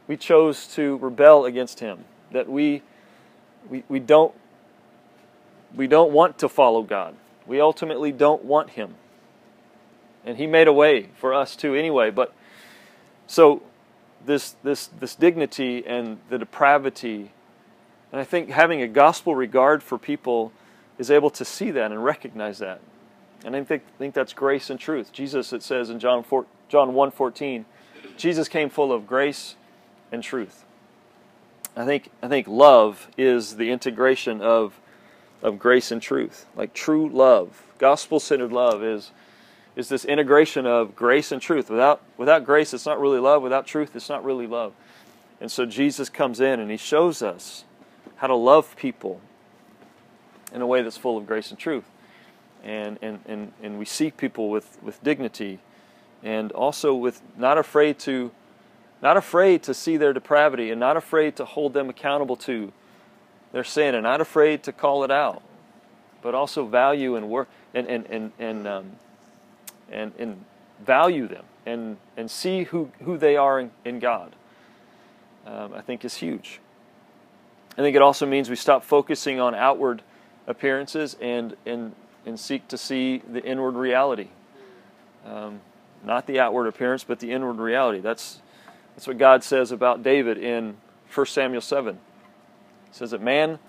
we 0.08 0.18
chose 0.18 0.68
to 0.76 0.98
rebel 0.98 1.46
against 1.46 1.80
Him, 1.80 2.06
that 2.32 2.50
we, 2.50 2.82
we, 3.70 3.84
we, 3.88 4.00
don't, 4.00 4.34
we 5.76 5.88
don't 5.88 6.12
want 6.12 6.38
to 6.40 6.50
follow 6.50 6.84
God. 6.84 7.16
We 7.46 7.60
ultimately 7.60 8.12
don't 8.12 8.44
want 8.44 8.72
Him. 8.72 8.96
And 10.26 10.38
He 10.38 10.48
made 10.48 10.68
a 10.68 10.74
way 10.74 11.10
for 11.18 11.34
us 11.34 11.56
too 11.56 11.76
anyway. 11.76 12.10
But 12.10 12.34
so 13.28 13.62
this, 14.26 14.56
this, 14.64 14.88
this 14.88 15.16
dignity 15.16 15.86
and 15.86 16.20
the 16.30 16.38
depravity. 16.38 17.32
And 18.12 18.22
I 18.22 18.24
think 18.24 18.50
having 18.50 18.82
a 18.82 18.88
gospel 18.88 19.36
regard 19.36 19.84
for 19.84 19.98
people 19.98 20.52
is 20.98 21.10
able 21.10 21.30
to 21.32 21.46
see 21.46 21.72
that 21.72 21.92
and 21.92 22.04
recognize 22.04 22.60
that. 22.60 22.80
And 23.46 23.56
I 23.56 23.64
think, 23.64 23.84
think 23.98 24.14
that's 24.14 24.34
grace 24.34 24.70
and 24.70 24.80
truth. 24.80 25.12
Jesus, 25.12 25.52
it 25.52 25.64
says 25.64 25.90
in 25.90 26.00
John, 26.00 26.24
4, 26.24 26.46
John 26.70 26.94
1 26.94 27.12
14, 27.12 27.66
Jesus 28.16 28.48
came 28.48 28.70
full 28.70 28.92
of 28.92 29.08
grace 29.08 29.56
and 30.12 30.24
truth. 30.24 30.64
I 31.76 31.86
think 31.86 32.10
I 32.22 32.28
think 32.28 32.48
love 32.48 33.08
is 33.18 33.56
the 33.56 33.72
integration 33.72 34.42
of 34.42 34.80
of 35.42 35.60
grace 35.60 35.92
and 35.92 36.02
truth. 36.02 36.46
Like 36.56 36.74
true 36.74 37.10
love, 37.10 37.64
gospel-centered 37.80 38.52
love 38.52 38.84
is 38.84 39.12
is 39.76 39.90
this 39.90 40.06
integration 40.06 40.66
of 40.66 40.96
grace 40.96 41.32
and 41.32 41.42
truth. 41.42 41.70
Without 41.70 42.02
without 42.18 42.46
grace 42.46 42.74
it's 42.74 42.86
not 42.86 43.00
really 43.00 43.20
love, 43.20 43.42
without 43.42 43.66
truth 43.66 43.96
it's 43.96 44.10
not 44.10 44.24
really 44.24 44.48
love. 44.48 44.74
And 45.42 45.52
so 45.52 45.66
Jesus 45.66 46.10
comes 46.10 46.40
in 46.40 46.60
and 46.60 46.72
he 46.72 46.78
shows 46.78 47.22
us 47.22 47.66
how 48.18 48.28
to 48.28 48.36
love 48.36 48.76
people 48.76 49.20
in 50.54 50.62
a 50.62 50.68
way 50.68 50.82
that's 50.82 50.98
full 50.98 51.18
of 51.18 51.26
grace 51.26 51.50
and 51.50 51.60
truth. 51.60 51.86
And 52.64 52.98
and 53.02 53.20
and, 53.26 53.52
and 53.62 53.80
we 53.80 53.86
see 53.86 54.12
people 54.12 54.50
with, 54.50 54.78
with 54.82 55.04
dignity 55.04 55.60
and 56.22 56.52
also 56.52 56.94
with 56.94 57.22
not 57.38 57.58
afraid 57.58 58.00
to 58.00 58.32
not 59.02 59.18
afraid 59.18 59.64
to 59.64 59.74
see 59.74 59.98
their 59.98 60.14
depravity 60.14 60.72
and 60.72 60.80
not 60.80 60.96
afraid 60.96 61.36
to 61.36 61.46
hold 61.46 61.74
them 61.74 61.90
accountable 61.90 62.38
to 62.38 62.72
their 63.52 63.64
sin 63.64 63.94
and 63.96 64.04
not 64.04 64.22
afraid 64.22 64.64
to 64.64 64.72
call 64.72 65.04
it 65.04 65.12
out 65.12 65.42
but 66.24 66.34
also 66.34 66.66
value 66.66 67.16
and 67.16 67.30
work 67.30 67.48
and 67.76 67.86
and 67.88 68.08
and 68.08 68.32
and, 68.40 68.68
um, 68.68 68.92
and, 69.92 70.14
and 70.18 70.44
value 70.86 71.28
them 71.28 71.46
and 71.66 71.98
and 72.18 72.30
see 72.30 72.64
who 72.64 72.92
who 73.04 73.18
they 73.18 73.38
are 73.38 73.60
in, 73.60 73.72
in 73.86 74.00
God 74.00 74.36
um, 75.46 75.74
I 75.74 75.82
think 75.82 76.04
is 76.04 76.16
huge 76.16 76.60
I 77.78 77.82
think 77.82 77.96
it 77.96 78.02
also 78.02 78.26
means 78.26 78.50
we 78.50 78.56
stop 78.56 78.84
focusing 78.84 79.40
on 79.40 79.56
outward 79.56 80.02
appearances 80.48 81.16
and 81.22 81.56
and 81.66 81.96
and 82.26 82.40
seek 82.40 82.68
to 82.70 82.78
see 82.78 83.22
the 83.30 83.44
inward 83.44 83.76
reality 83.76 84.30
um, 85.26 85.62
not 86.04 86.28
the 86.28 86.40
outward 86.40 86.68
appearance, 86.68 87.04
but 87.04 87.20
the 87.20 87.32
inward 87.32 87.58
reality. 87.58 88.00
That's, 88.00 88.42
that's 88.96 89.08
what 89.08 89.18
God 89.18 89.44
says 89.44 89.72
about 89.72 90.04
David 90.04 90.38
in 90.38 90.78
1 91.14 91.26
Samuel 91.28 91.62
7. 91.62 91.96
He 91.96 92.94
says 92.94 93.12
that 93.12 93.22
man 93.22 93.60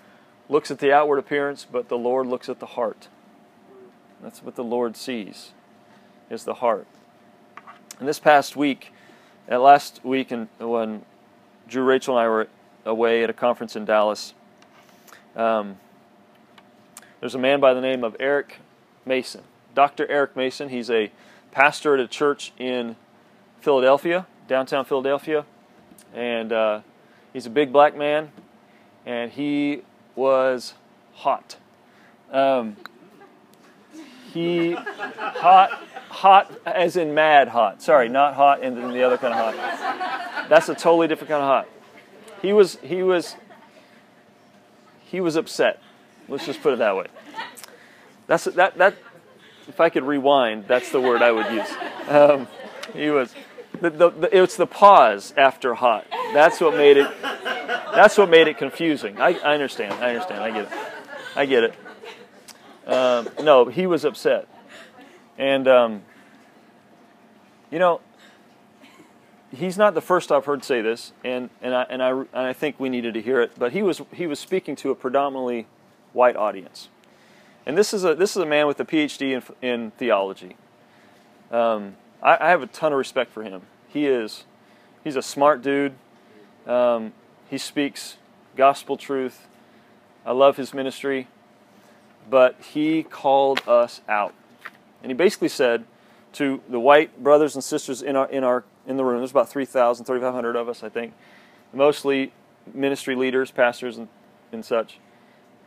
looks 0.49 0.69
at 0.69 0.79
the 0.79 0.91
outward 0.91 1.17
appearance, 1.17 1.65
but 1.69 1.89
the 1.89 1.97
Lord 1.97 2.27
looks 2.27 2.49
at 2.49 2.59
the 2.59 2.65
heart. 2.65 3.07
That's 4.21 4.43
what 4.43 4.55
the 4.55 4.63
Lord 4.63 4.97
sees, 4.97 5.51
is 6.29 6.43
the 6.43 6.55
heart. 6.55 6.87
And 7.99 8.07
this 8.07 8.19
past 8.19 8.55
week, 8.55 8.91
at 9.47 9.61
last 9.61 10.03
week, 10.03 10.31
and 10.31 10.47
when 10.59 11.03
Drew, 11.67 11.83
Rachel, 11.83 12.17
and 12.17 12.25
I 12.25 12.29
were 12.29 12.47
away 12.85 13.23
at 13.23 13.29
a 13.29 13.33
conference 13.33 13.75
in 13.75 13.85
Dallas, 13.85 14.33
um, 15.35 15.77
there's 17.19 17.35
a 17.35 17.39
man 17.39 17.59
by 17.59 17.73
the 17.73 17.81
name 17.81 18.03
of 18.03 18.15
Eric 18.19 18.57
Mason. 19.05 19.41
Dr. 19.73 20.07
Eric 20.09 20.35
Mason. 20.35 20.69
He's 20.69 20.89
a 20.89 21.11
pastor 21.51 21.93
at 21.95 21.99
a 21.99 22.07
church 22.07 22.53
in 22.57 22.95
Philadelphia, 23.59 24.25
downtown 24.47 24.85
Philadelphia, 24.85 25.45
and 26.13 26.51
uh, 26.51 26.81
he's 27.33 27.45
a 27.45 27.49
big 27.49 27.71
black 27.71 27.95
man, 27.95 28.31
and 29.05 29.31
he 29.31 29.81
was 30.15 30.73
hot. 31.13 31.57
Um, 32.31 32.77
he 34.33 34.73
hot, 34.73 35.81
hot 36.15 36.51
as 36.65 36.95
in 36.95 37.13
mad 37.13 37.49
hot. 37.49 37.81
Sorry, 37.81 38.09
not 38.09 38.33
hot 38.35 38.63
and 38.63 38.77
then 38.77 38.91
the 38.91 39.03
other 39.03 39.17
kind 39.17 39.33
of 39.33 39.55
hot. 39.55 40.49
That's 40.49 40.69
a 40.69 40.75
totally 40.75 41.07
different 41.07 41.29
kind 41.29 41.43
of 41.43 41.47
hot. 41.47 41.69
He 42.41 42.53
was 42.53 42.77
he 42.81 43.03
was 43.03 43.35
he 45.05 45.19
was 45.19 45.35
upset. 45.35 45.81
Let's 46.27 46.45
just 46.45 46.61
put 46.61 46.73
it 46.73 46.79
that 46.79 46.95
way. 46.95 47.07
That's 48.27 48.45
that 48.45 48.77
that 48.77 48.95
if 49.67 49.79
I 49.79 49.89
could 49.89 50.03
rewind, 50.03 50.67
that's 50.67 50.91
the 50.91 51.01
word 51.01 51.21
I 51.21 51.31
would 51.31 51.51
use. 51.51 51.69
Um, 52.07 52.47
he 52.93 53.09
was. 53.09 53.33
The, 53.81 53.89
the, 53.89 54.09
the, 54.09 54.41
it's 54.41 54.55
the 54.55 54.67
pause 54.67 55.33
after 55.35 55.73
hot. 55.73 56.07
That's 56.33 56.61
what 56.61 56.77
made 56.77 56.95
it. 56.95 57.11
That's 57.21 58.17
what 58.17 58.29
made 58.29 58.47
it 58.47 58.57
confusing. 58.57 59.19
I, 59.19 59.33
I 59.33 59.53
understand. 59.53 59.93
I 59.95 60.09
understand. 60.15 60.41
I 60.41 60.51
get 60.51 60.63
it. 60.63 60.71
I 61.35 61.45
get 61.45 61.63
it. 61.65 61.73
Um, 62.87 63.27
no, 63.43 63.65
he 63.65 63.85
was 63.85 64.05
upset, 64.05 64.47
and 65.37 65.67
um, 65.67 66.03
you 67.71 67.79
know, 67.79 68.01
he's 69.51 69.77
not 69.77 69.93
the 69.93 70.01
first 70.01 70.31
I've 70.31 70.45
heard 70.45 70.63
say 70.63 70.81
this, 70.81 71.13
and 71.23 71.49
and 71.61 71.73
I 71.73 71.83
and 71.89 72.03
I 72.03 72.09
and 72.09 72.27
I 72.33 72.53
think 72.53 72.79
we 72.79 72.89
needed 72.89 73.13
to 73.15 73.21
hear 73.21 73.41
it. 73.41 73.53
But 73.57 73.71
he 73.71 73.83
was 73.83 74.01
he 74.13 74.27
was 74.27 74.39
speaking 74.39 74.75
to 74.77 74.91
a 74.91 74.95
predominantly 74.95 75.67
white 76.13 76.35
audience. 76.35 76.89
And 77.65 77.77
this 77.77 77.93
is 77.93 78.05
a 78.05 78.15
this 78.15 78.31
is 78.31 78.37
a 78.37 78.45
man 78.45 78.67
with 78.67 78.79
a 78.79 78.85
PhD 78.85 79.33
in, 79.61 79.67
in 79.67 79.91
theology. 79.91 80.55
Um, 81.51 81.95
I, 82.21 82.37
I, 82.39 82.49
have 82.49 82.63
a 82.63 82.67
ton 82.67 82.91
of 82.91 82.97
respect 82.97 83.31
for 83.31 83.43
him. 83.43 83.61
He 83.87 84.07
is 84.07 84.45
he's 85.03 85.15
a 85.15 85.21
smart 85.21 85.61
dude. 85.61 85.93
Um, 86.65 87.13
he 87.49 87.57
speaks 87.57 88.17
gospel 88.55 88.97
truth. 88.97 89.47
I 90.25 90.31
love 90.31 90.57
his 90.57 90.73
ministry, 90.73 91.27
but 92.29 92.59
he 92.59 93.03
called 93.03 93.61
us 93.67 94.01
out, 94.09 94.33
and 95.05 95.11
he 95.11 95.13
basically 95.13 95.49
said 95.49 95.85
to 96.33 96.63
the 96.67 96.79
white 96.79 97.23
brothers 97.23 97.53
and 97.53 97.63
sisters 97.63 98.01
in 98.01 98.15
our 98.15 98.27
in 98.27 98.43
our 98.43 98.63
in 98.87 98.97
the 98.97 99.05
room. 99.05 99.19
There's 99.19 99.29
about 99.29 99.49
3,000, 99.49 100.03
3,500 100.03 100.55
of 100.55 100.67
us, 100.67 100.81
I 100.81 100.89
think, 100.89 101.13
mostly 101.71 102.33
ministry 102.73 103.15
leaders, 103.15 103.51
pastors, 103.51 103.99
and, 103.99 104.07
and 104.51 104.65
such. 104.65 104.97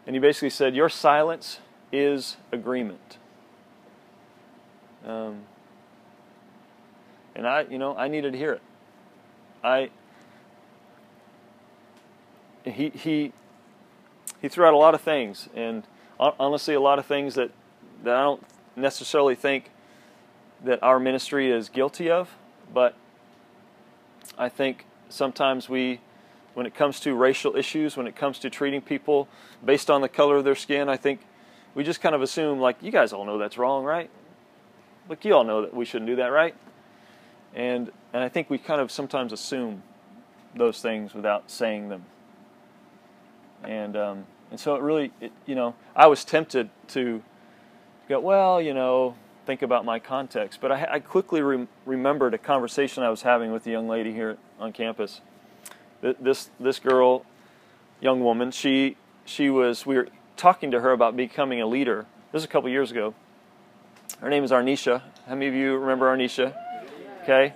And 0.09 0.17
he 0.17 0.19
basically 0.19 0.51
said, 0.51 0.75
Your 0.75 0.89
silence 0.89 1.61
is 1.93 2.37
agreement. 2.51 3.19
Um, 5.07 5.43
and 7.37 7.47
I, 7.47 7.61
you 7.71 7.79
know, 7.79 7.97
I 7.97 8.09
needed 8.09 8.33
to 8.33 8.39
hear 8.39 8.55
it. 8.55 8.63
I, 9.63 9.91
he, 12.65 12.89
he, 12.89 13.33
he 14.43 14.49
threw 14.49 14.67
out 14.67 14.75
a 14.75 14.77
lot 14.77 14.97
of 14.97 15.01
things, 15.01 15.49
and 15.55 15.85
honestly, 16.19 16.75
a 16.75 16.81
lot 16.81 16.99
of 16.99 17.07
things 17.07 17.37
that, 17.37 17.53
that 18.03 18.17
I 18.17 18.23
don't 18.23 18.43
necessarily 18.79 19.35
think 19.35 19.71
that 20.65 20.83
our 20.83 20.99
ministry 20.99 21.51
is 21.51 21.69
guilty 21.69 22.11
of, 22.11 22.35
but 22.73 22.95
I 24.37 24.49
think 24.49 24.87
sometimes 25.09 25.69
we, 25.69 26.01
when 26.55 26.67
it 26.67 26.75
comes 26.75 27.01
to 27.01 27.15
racial 27.15 27.57
issues, 27.57 27.97
when 27.97 28.07
it 28.07 28.17
comes 28.17 28.39
to 28.41 28.51
treating 28.51 28.81
people 28.81 29.29
based 29.65 29.91
on 29.91 30.01
the 30.01 30.09
color 30.09 30.37
of 30.37 30.45
their 30.45 30.57
skin, 30.57 30.89
I 30.89 30.97
think 30.97 31.21
we 31.75 31.85
just 31.85 32.01
kind 32.01 32.15
of 32.15 32.23
assume, 32.23 32.59
like, 32.59 32.83
you 32.83 32.91
guys 32.91 33.13
all 33.13 33.25
know 33.25 33.39
that's 33.39 33.59
wrong, 33.59 33.85
right? 33.85 34.11
Look, 35.09 35.25
you 35.25 35.35
all 35.35 35.45
know 35.45 35.63
that 35.63 35.75
we 35.75 35.85
shouldn't 35.85 36.09
do 36.09 36.17
that, 36.17 36.27
right? 36.27 36.55
And 37.55 37.91
and 38.13 38.23
I 38.23 38.29
think 38.29 38.51
we 38.51 38.59
kind 38.59 38.81
of 38.81 38.91
sometimes 38.91 39.33
assume 39.33 39.83
those 40.55 40.81
things 40.81 41.15
without 41.15 41.51
saying 41.51 41.89
them. 41.89 42.05
And 43.63 43.97
um, 43.97 44.27
and 44.51 44.61
so 44.61 44.75
it 44.75 44.83
really, 44.83 45.13
it, 45.21 45.33
you 45.47 45.55
know, 45.55 45.75
I 45.97 46.07
was 46.07 46.25
tempted 46.25 46.71
to 46.89 47.23
go, 48.09 48.21
well, 48.21 48.61
you 48.61 48.75
know, 48.75 49.15
think 49.47 49.63
about 49.63 49.85
my 49.85 49.99
context. 49.99 50.61
But 50.61 50.73
I, 50.73 50.89
I 50.93 50.99
quickly 51.01 51.43
re- 51.43 51.67
remembered 51.87 52.35
a 52.35 52.39
conversation 52.39 53.03
I 53.03 53.11
was 53.11 53.23
having 53.23 53.53
with 53.53 53.67
a 53.67 53.71
young 53.71 53.89
lady 53.89 54.13
here 54.13 54.37
on 54.59 54.73
campus. 54.73 55.21
This 56.01 56.51
this 56.61 56.79
girl, 56.79 57.25
young 58.01 58.23
woman, 58.23 58.51
she 58.53 58.97
she 59.25 59.51
was 59.51 59.85
we 59.85 59.97
were 59.97 60.09
talking 60.37 60.71
to 60.71 60.81
her 60.81 60.93
about 60.93 61.17
becoming 61.17 61.61
a 61.61 61.67
leader. 61.67 62.07
This 62.31 62.41
was 62.41 62.45
a 62.45 62.49
couple 62.49 62.71
years 62.71 62.91
ago. 62.91 63.15
Her 64.21 64.31
name 64.31 64.45
is 64.45 64.51
Arnisha. 64.51 65.03
How 65.27 65.35
many 65.35 65.49
of 65.49 65.55
you 65.55 65.77
remember 65.77 66.07
Arnisha? 66.07 66.55
Okay. 67.23 67.55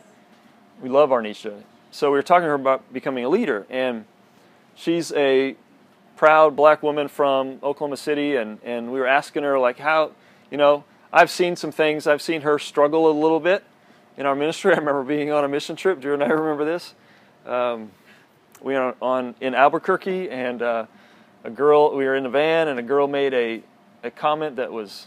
We 0.82 0.88
love 0.88 1.10
Arnisha. 1.10 1.62
So 1.92 2.10
we 2.10 2.16
were 2.16 2.22
talking 2.22 2.44
to 2.44 2.48
her 2.48 2.54
about 2.54 2.92
becoming 2.92 3.24
a 3.24 3.28
leader, 3.28 3.66
and 3.70 4.06
she's 4.74 5.12
a 5.12 5.56
proud 6.16 6.56
black 6.56 6.82
woman 6.82 7.06
from 7.06 7.58
Oklahoma 7.62 7.96
City, 7.96 8.34
and, 8.34 8.58
and 8.64 8.92
we 8.92 8.98
were 8.98 9.06
asking 9.06 9.42
her, 9.42 9.58
like, 9.58 9.78
how, 9.78 10.12
you 10.52 10.58
know, 10.58 10.84
I've 11.10 11.30
seen 11.30 11.56
some 11.56 11.72
things. 11.72 12.06
I've 12.06 12.20
seen 12.20 12.42
her 12.42 12.58
struggle 12.58 13.10
a 13.10 13.16
little 13.18 13.40
bit 13.40 13.64
in 14.18 14.26
our 14.26 14.36
ministry. 14.36 14.72
I 14.74 14.76
remember 14.76 15.02
being 15.02 15.32
on 15.32 15.44
a 15.44 15.48
mission 15.48 15.76
trip. 15.76 15.98
Drew 15.98 16.12
and 16.12 16.22
I 16.22 16.28
remember 16.28 16.66
this. 16.66 16.94
Um, 17.46 17.90
we 18.60 18.74
were 18.74 18.94
on 19.00 19.34
in 19.40 19.54
Albuquerque, 19.54 20.28
and 20.30 20.60
uh, 20.60 20.86
a 21.42 21.50
girl, 21.50 21.96
we 21.96 22.04
were 22.04 22.14
in 22.14 22.26
a 22.26 22.30
van, 22.30 22.68
and 22.68 22.78
a 22.78 22.82
girl 22.82 23.08
made 23.08 23.32
a, 23.32 23.62
a 24.04 24.10
comment 24.10 24.56
that 24.56 24.70
was 24.70 25.06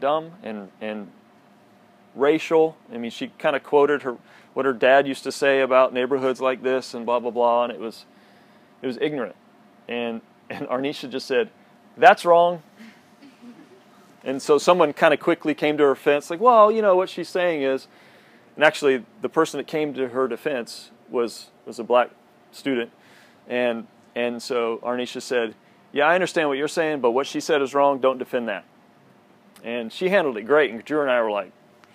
dumb 0.00 0.30
and, 0.44 0.70
and 0.80 1.10
racial. 2.14 2.76
I 2.94 2.98
mean, 2.98 3.10
she 3.10 3.32
kind 3.38 3.56
of 3.56 3.64
quoted 3.64 4.02
her 4.02 4.16
what 4.54 4.64
her 4.64 4.72
dad 4.72 5.08
used 5.08 5.24
to 5.24 5.32
say 5.32 5.60
about 5.60 5.92
neighborhoods 5.92 6.40
like 6.40 6.62
this 6.62 6.94
and 6.94 7.04
blah 7.04 7.18
blah 7.18 7.32
blah, 7.32 7.64
and 7.64 7.72
it 7.72 7.80
was 7.80 8.06
it 8.80 8.86
was 8.86 8.96
ignorant. 9.00 9.34
And 9.88 10.20
and 10.48 10.68
Arnisha 10.68 11.10
just 11.10 11.26
said, 11.26 11.50
"That's 11.96 12.24
wrong." 12.24 12.62
And 14.26 14.42
so 14.42 14.58
someone 14.58 14.92
kind 14.92 15.14
of 15.14 15.20
quickly 15.20 15.54
came 15.54 15.78
to 15.78 15.84
her 15.84 15.94
defense, 15.94 16.28
like, 16.28 16.40
"Well, 16.40 16.70
you 16.70 16.82
know 16.82 16.96
what 16.96 17.08
she's 17.08 17.28
saying 17.28 17.62
is," 17.62 17.88
and 18.54 18.64
actually 18.64 19.06
the 19.22 19.30
person 19.30 19.56
that 19.56 19.66
came 19.66 19.94
to 19.94 20.08
her 20.08 20.28
defense 20.28 20.90
was 21.08 21.50
was 21.64 21.78
a 21.78 21.84
black 21.84 22.10
student, 22.52 22.90
and 23.48 23.86
and 24.16 24.42
so 24.42 24.80
Arnisha 24.82 25.20
said, 25.20 25.54
Yeah, 25.92 26.08
I 26.08 26.14
understand 26.14 26.48
what 26.48 26.56
you're 26.56 26.66
saying, 26.66 27.00
but 27.00 27.10
what 27.10 27.26
she 27.26 27.38
said 27.38 27.60
is 27.62 27.74
wrong. 27.74 28.00
Don't 28.00 28.18
defend 28.18 28.48
that. 28.48 28.64
And 29.62 29.92
she 29.92 30.08
handled 30.08 30.38
it 30.38 30.42
great. 30.42 30.72
And 30.72 30.82
Drew 30.82 31.02
and 31.02 31.10
I 31.10 31.20
were 31.20 31.30
like, 31.30 31.52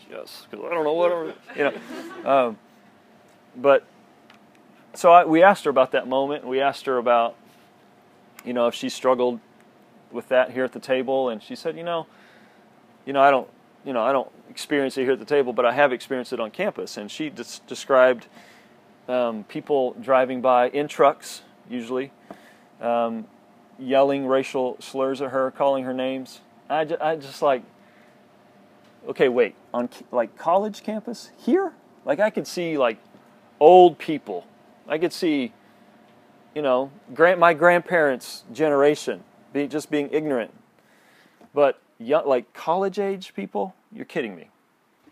Yes, 0.10 0.46
because 0.50 0.64
I 0.64 0.74
don't 0.74 0.84
know 0.84 0.94
what, 0.94 1.36
you 1.58 1.64
know. 1.64 2.30
Um, 2.30 2.58
but 3.58 3.86
so 4.94 5.12
I, 5.12 5.26
we 5.26 5.42
asked 5.42 5.66
her 5.66 5.72
about 5.72 5.92
that 5.94 6.08
moment. 6.08 6.46
We 6.46 6.62
asked 6.62 6.86
her 6.86 6.98
about, 6.98 7.36
you 8.46 8.54
know, 8.54 8.68
if 8.68 8.76
she 8.76 8.88
struggled 8.88 9.40
with 10.12 10.30
that 10.30 10.52
here 10.52 10.64
at 10.64 10.74
the 10.74 10.80
table, 10.80 11.30
and 11.30 11.42
she 11.42 11.56
said, 11.56 11.76
you 11.76 11.84
know, 11.84 12.06
you 13.06 13.14
know, 13.14 13.22
I 13.22 13.32
don't, 13.32 13.48
you 13.86 13.94
know, 13.94 14.02
I 14.02 14.12
don't 14.12 14.30
experience 14.50 14.98
it 14.98 15.04
here 15.04 15.14
at 15.14 15.20
the 15.20 15.26
table, 15.26 15.54
but 15.54 15.66
I 15.66 15.74
have 15.74 15.92
experienced 15.92 16.34
it 16.34 16.40
on 16.40 16.52
campus. 16.52 16.98
And 16.98 17.10
she 17.10 17.30
des- 17.30 17.62
described 17.68 18.28
um, 19.08 19.44
people 19.46 19.96
driving 20.02 20.42
by 20.42 20.70
in 20.70 20.88
trucks, 20.88 21.42
usually, 21.70 22.12
um, 22.82 23.26
yelling 23.80 24.28
racial 24.28 24.78
slurs 24.80 25.22
at 25.22 25.32
her, 25.32 25.52
calling 25.52 25.84
her 25.84 25.94
names. 25.94 26.42
I, 26.70 26.86
ju- 26.86 26.98
I 27.02 27.16
just 27.16 27.42
like, 27.42 27.64
okay, 29.08 29.30
wait, 29.30 29.56
on 29.74 29.90
like 30.12 30.38
college 30.38 30.84
campus 30.84 31.32
here, 31.38 31.74
like 32.06 32.20
I 32.20 32.30
could 32.30 32.48
see 32.48 32.78
like 32.78 32.98
old 33.60 33.98
people. 33.98 34.46
I 34.88 34.98
could 34.98 35.14
see, 35.14 35.54
you 36.56 36.62
know, 36.62 36.92
grand, 37.14 37.40
my 37.40 37.54
grandparents' 37.54 38.44
generation 38.52 39.24
be, 39.54 39.68
just 39.68 39.90
being 39.90 40.10
ignorant. 40.12 40.52
But 41.54 41.80
young, 42.02 42.28
like 42.28 42.54
college 42.54 43.00
age 43.00 43.34
people, 43.34 43.76
you're 43.92 44.06
kidding 44.06 44.36
me. 44.36 44.50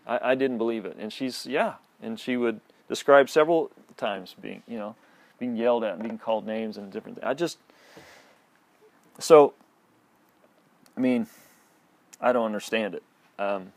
I, 0.06 0.32
I 0.32 0.34
didn't 0.34 0.58
believe 0.58 0.84
it. 0.84 0.96
And 0.98 1.12
she's, 1.12 1.46
yeah. 1.46 1.74
And 2.02 2.18
she 2.18 2.36
would 2.36 2.60
describe 2.88 3.28
several 3.28 3.70
times 3.96 4.34
being, 4.40 4.62
you 4.66 4.78
know, 4.78 4.96
being 5.38 5.56
yelled 5.56 5.84
at 5.84 5.94
and 5.94 6.02
being 6.02 6.18
called 6.18 6.46
names 6.46 6.76
and 6.76 6.92
different 6.92 7.18
things. 7.18 7.26
I 7.26 7.34
just, 7.34 7.58
so, 9.18 9.54
I 10.96 11.00
mean, 11.00 11.26
I 12.20 12.32
don't 12.32 12.46
understand 12.46 12.94
it. 12.94 13.02
Um, 13.38 13.72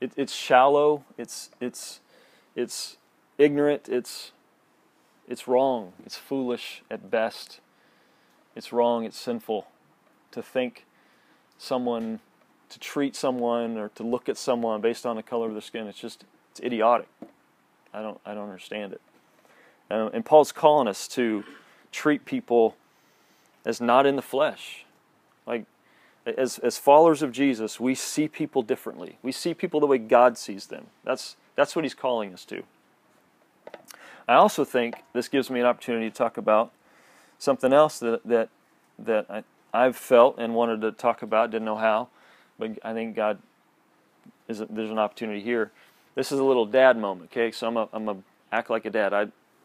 it 0.00 0.12
it's 0.16 0.32
shallow. 0.32 1.04
It's 1.16 1.50
it's 1.60 2.00
it's 2.56 2.96
ignorant. 3.36 3.88
It's 3.88 4.32
it's 5.28 5.46
wrong. 5.46 5.92
It's 6.04 6.16
foolish 6.16 6.82
at 6.90 7.10
best. 7.10 7.60
It's 8.56 8.72
wrong. 8.72 9.04
It's 9.04 9.18
sinful 9.18 9.66
to 10.32 10.42
think 10.42 10.84
someone, 11.58 12.20
to 12.70 12.78
treat 12.78 13.14
someone, 13.14 13.76
or 13.76 13.88
to 13.90 14.02
look 14.02 14.28
at 14.28 14.36
someone 14.36 14.80
based 14.80 15.04
on 15.04 15.16
the 15.16 15.22
color 15.22 15.48
of 15.48 15.52
their 15.52 15.60
skin. 15.60 15.86
It's 15.86 15.98
just 15.98 16.24
it's 16.50 16.60
idiotic. 16.60 17.08
I 17.92 18.00
don't 18.02 18.20
I 18.24 18.34
don't 18.34 18.44
understand 18.44 18.92
it. 18.92 19.00
And 19.90 20.24
Paul's 20.24 20.52
calling 20.52 20.86
us 20.86 21.08
to 21.08 21.44
treat 21.92 22.24
people 22.24 22.76
as 23.64 23.80
not 23.80 24.06
in 24.06 24.16
the 24.16 24.22
flesh, 24.22 24.84
like 25.46 25.64
as 26.26 26.58
as 26.58 26.78
followers 26.78 27.22
of 27.22 27.32
Jesus, 27.32 27.80
we 27.80 27.94
see 27.94 28.28
people 28.28 28.62
differently. 28.62 29.18
We 29.22 29.32
see 29.32 29.54
people 29.54 29.80
the 29.80 29.86
way 29.86 29.98
God 29.98 30.36
sees 30.36 30.66
them. 30.66 30.86
That's 31.04 31.36
that's 31.56 31.74
what 31.74 31.84
he's 31.84 31.94
calling 31.94 32.32
us 32.32 32.44
to. 32.46 32.62
I 34.28 34.34
also 34.34 34.64
think 34.64 34.96
this 35.14 35.28
gives 35.28 35.50
me 35.50 35.60
an 35.60 35.66
opportunity 35.66 36.10
to 36.10 36.14
talk 36.14 36.36
about 36.36 36.70
something 37.38 37.72
else 37.72 37.98
that 38.00 38.24
that 38.26 38.48
that 38.98 39.26
I, 39.30 39.44
I've 39.72 39.96
felt 39.96 40.36
and 40.38 40.54
wanted 40.54 40.80
to 40.82 40.92
talk 40.92 41.22
about, 41.22 41.50
didn't 41.50 41.66
know 41.66 41.76
how, 41.76 42.08
but 42.58 42.78
I 42.82 42.92
think 42.92 43.16
God 43.16 43.38
is 44.48 44.60
a, 44.60 44.66
there's 44.66 44.90
an 44.90 44.98
opportunity 44.98 45.42
here. 45.42 45.70
This 46.14 46.32
is 46.32 46.38
a 46.38 46.44
little 46.44 46.66
dad 46.66 46.98
moment, 46.98 47.30
okay? 47.30 47.52
So 47.52 47.68
I'm 47.68 47.76
a 47.76 47.88
I'm 47.92 48.08
a 48.08 48.16
act 48.50 48.70
like 48.70 48.86
a 48.86 48.90
dad. 48.90 49.12
I 49.12 49.22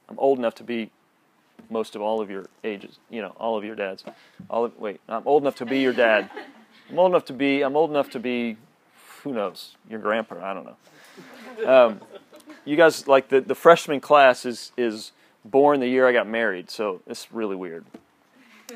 I'm 0.09 0.19
old 0.19 0.37
enough 0.37 0.55
to 0.55 0.63
be 0.63 0.91
most 1.69 1.95
of 1.95 2.01
all 2.01 2.21
of 2.21 2.29
your 2.29 2.45
ages, 2.63 2.99
you 3.09 3.21
know, 3.21 3.33
all 3.39 3.57
of 3.57 3.63
your 3.63 3.75
dads. 3.75 4.03
All 4.49 4.65
of, 4.65 4.77
wait, 4.77 4.99
I'm 5.07 5.23
old 5.25 5.43
enough 5.43 5.55
to 5.55 5.65
be 5.65 5.79
your 5.79 5.93
dad. 5.93 6.29
I'm 6.89 6.99
old 6.99 7.11
enough 7.11 7.25
to 7.25 7.33
be. 7.33 7.61
I'm 7.61 7.75
old 7.75 7.89
enough 7.89 8.09
to 8.11 8.19
be. 8.19 8.57
Who 9.23 9.33
knows? 9.33 9.75
Your 9.89 9.99
grandpa. 9.99 10.43
I 10.43 10.53
don't 10.53 10.65
know. 10.65 11.85
Um, 11.85 12.01
you 12.65 12.75
guys 12.75 13.07
like 13.07 13.29
the 13.29 13.41
the 13.41 13.55
freshman 13.55 13.99
class 13.99 14.45
is 14.45 14.71
is 14.77 15.11
born 15.45 15.79
the 15.79 15.87
year 15.87 16.07
I 16.07 16.13
got 16.13 16.27
married, 16.27 16.69
so 16.69 17.01
it's 17.07 17.31
really 17.31 17.55
weird. 17.55 17.85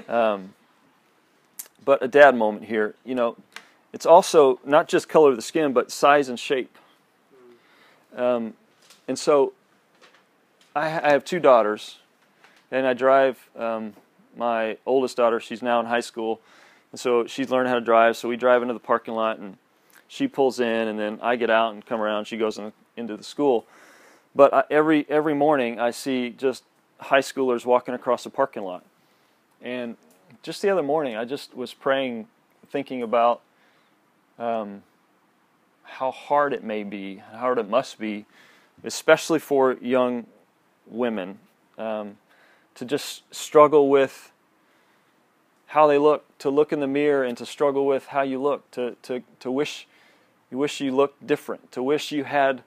Um, 0.08 0.54
but 1.88 2.04
a 2.04 2.08
dad 2.10 2.36
moment 2.36 2.66
here. 2.66 2.96
You 3.06 3.16
know, 3.16 3.38
it's 3.94 4.06
also 4.06 4.60
not 4.66 4.90
just 4.90 5.08
color 5.08 5.30
of 5.30 5.38
the 5.38 5.42
skin, 5.42 5.72
but 5.72 5.90
size 5.90 6.28
and 6.28 6.38
shape. 6.38 6.78
Um, 8.14 8.56
and 9.08 9.18
so, 9.18 9.54
I, 10.76 10.88
I 10.88 11.12
have 11.12 11.24
two 11.24 11.40
daughters 11.40 12.00
and 12.72 12.86
I 12.86 12.94
drive 12.94 13.50
um, 13.56 13.94
my 14.36 14.78
oldest 14.86 15.16
daughter. 15.16 15.40
She's 15.40 15.62
now 15.62 15.80
in 15.80 15.86
high 15.86 16.02
school, 16.02 16.42
and 16.92 17.00
so 17.00 17.26
she's 17.26 17.50
learned 17.50 17.70
how 17.70 17.76
to 17.76 17.82
drive. 17.82 18.18
So 18.18 18.28
we 18.28 18.36
drive 18.36 18.62
into 18.64 18.74
the 18.74 18.82
parking 18.82 19.14
lot, 19.14 19.40
and 19.40 19.56
she 20.10 20.28
pulls 20.28 20.60
in, 20.60 20.90
and 20.90 21.00
then 21.00 21.20
I 21.22 21.38
get 21.38 21.50
out 21.50 21.74
and 21.74 21.86
come 21.86 22.02
around. 22.02 22.26
She 22.26 22.36
goes 22.36 22.58
in, 22.58 22.74
into 22.98 23.16
the 23.16 23.24
school, 23.24 23.66
but 24.36 24.54
I, 24.54 24.64
every 24.70 25.06
every 25.10 25.34
morning 25.34 25.80
I 25.80 25.92
see 25.92 26.32
just 26.32 26.66
high 27.00 27.22
schoolers 27.22 27.66
walking 27.66 27.94
across 27.94 28.26
the 28.26 28.30
parking 28.30 28.64
lot, 28.64 28.84
and 29.62 29.96
just 30.44 30.62
the 30.62 30.70
other 30.70 30.84
morning 30.84 31.16
I 31.16 31.26
just 31.26 31.56
was 31.56 31.74
praying, 31.74 32.28
thinking 32.70 33.02
about 33.02 33.42
um, 34.40 34.84
how 35.84 36.12
hard 36.12 36.54
it 36.54 36.64
may 36.64 36.84
be, 36.84 37.18
how 37.18 37.38
hard 37.38 37.58
it 37.58 37.70
must 37.70 38.00
be, 38.00 38.26
especially 38.84 39.40
for 39.40 39.74
young 39.82 40.28
women. 40.86 41.40
Um, 41.78 42.18
to 42.76 42.86
just 42.86 43.24
struggle 43.34 43.90
with 43.90 44.32
how 45.68 45.88
they 45.88 45.98
look, 45.98 46.26
to 46.38 46.50
look 46.50 46.72
in 46.72 46.80
the 46.80 46.88
mirror 46.88 47.24
and 47.24 47.38
to 47.38 47.46
struggle 47.46 47.86
with 47.86 48.08
how 48.08 48.22
you 48.22 48.42
look, 48.42 48.70
to, 48.72 48.96
to, 49.02 49.24
to 49.40 49.52
wish 49.52 49.88
you 50.50 50.58
wish 50.58 50.80
you 50.80 50.96
looked 50.96 51.28
different, 51.28 51.72
to 51.74 51.84
wish 51.84 52.12
you 52.12 52.24
had 52.24 52.64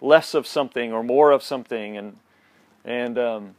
less 0.00 0.34
of 0.34 0.46
something 0.46 0.92
or 0.92 1.02
more 1.02 1.30
of 1.30 1.42
something, 1.42 1.96
and 1.96 2.16
and 2.84 3.18
um, 3.18 3.54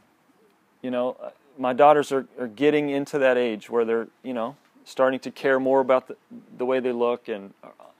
you 0.82 0.90
know, 0.90 1.16
my 1.58 1.72
daughters 1.72 2.12
are, 2.12 2.26
are 2.38 2.48
getting 2.48 2.90
into 2.90 3.18
that 3.18 3.36
age 3.36 3.70
where 3.70 3.84
they're 3.84 4.08
you 4.22 4.34
know 4.34 4.56
starting 4.84 5.18
to 5.20 5.30
care 5.30 5.58
more 5.58 5.80
about 5.80 6.08
the, 6.08 6.16
the 6.58 6.64
way 6.64 6.80
they 6.80 6.92
look, 6.92 7.28
and 7.28 7.52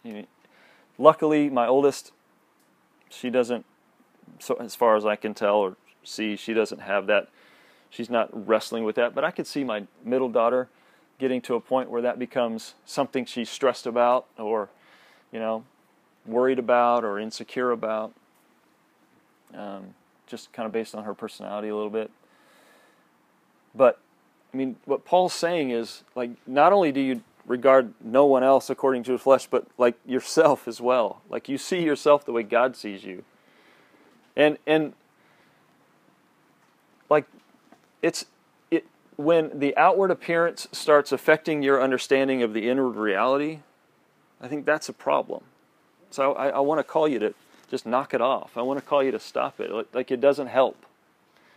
you 0.04 0.12
know, 0.12 0.24
luckily 0.98 1.50
my 1.50 1.66
oldest, 1.66 2.12
she 3.10 3.28
doesn't, 3.30 3.64
so 4.38 4.54
as 4.56 4.74
far 4.74 4.96
as 4.96 5.04
I 5.04 5.16
can 5.16 5.34
tell 5.34 5.56
or 5.56 5.76
see, 6.04 6.36
she 6.36 6.54
doesn't 6.54 6.80
have 6.80 7.06
that 7.08 7.28
she's 7.90 8.10
not 8.10 8.28
wrestling 8.46 8.84
with 8.84 8.96
that. 8.96 9.14
But 9.14 9.24
I 9.24 9.30
could 9.30 9.46
see 9.46 9.64
my 9.64 9.84
middle 10.04 10.28
daughter 10.28 10.68
getting 11.18 11.40
to 11.42 11.54
a 11.54 11.60
point 11.60 11.90
where 11.90 12.02
that 12.02 12.18
becomes 12.18 12.74
something 12.84 13.24
she's 13.24 13.48
stressed 13.48 13.86
about 13.86 14.26
or, 14.38 14.68
you 15.32 15.38
know, 15.38 15.64
worried 16.26 16.58
about 16.58 17.04
or 17.04 17.18
insecure 17.18 17.70
about. 17.70 18.12
Um, 19.54 19.94
just 20.26 20.52
kind 20.52 20.66
of 20.66 20.72
based 20.72 20.94
on 20.94 21.04
her 21.04 21.14
personality 21.14 21.68
a 21.68 21.74
little 21.74 21.90
bit. 21.90 22.10
But, 23.76 23.98
I 24.52 24.56
mean, 24.56 24.76
what 24.84 25.04
Paul's 25.04 25.34
saying 25.34 25.70
is 25.70 26.02
like, 26.14 26.30
not 26.46 26.72
only 26.72 26.92
do 26.92 27.00
you 27.00 27.22
regard 27.46 27.94
no 28.02 28.26
one 28.26 28.42
else 28.42 28.70
according 28.70 29.02
to 29.04 29.12
the 29.12 29.18
flesh, 29.18 29.46
but 29.46 29.66
like 29.78 29.94
yourself 30.04 30.66
as 30.66 30.80
well. 30.80 31.22
Like 31.30 31.48
you 31.48 31.58
see 31.58 31.82
yourself 31.82 32.24
the 32.24 32.32
way 32.32 32.42
God 32.42 32.76
sees 32.76 33.04
you. 33.04 33.24
And, 34.36 34.58
and, 34.66 34.94
like 37.08 37.26
it's 38.02 38.26
it 38.70 38.86
when 39.16 39.58
the 39.58 39.76
outward 39.76 40.10
appearance 40.10 40.68
starts 40.72 41.12
affecting 41.12 41.62
your 41.62 41.82
understanding 41.82 42.42
of 42.42 42.52
the 42.52 42.68
inward 42.68 42.96
reality, 42.96 43.60
I 44.40 44.48
think 44.48 44.66
that's 44.66 44.88
a 44.88 44.92
problem. 44.92 45.44
So 46.10 46.34
I, 46.34 46.48
I 46.48 46.58
want 46.60 46.78
to 46.78 46.84
call 46.84 47.08
you 47.08 47.18
to 47.20 47.34
just 47.70 47.86
knock 47.86 48.14
it 48.14 48.20
off. 48.20 48.56
I 48.56 48.62
want 48.62 48.78
to 48.78 48.84
call 48.84 49.02
you 49.02 49.10
to 49.10 49.18
stop 49.18 49.60
it. 49.60 49.70
Like, 49.70 49.94
like 49.94 50.10
it 50.10 50.20
doesn't 50.20 50.48
help. 50.48 50.84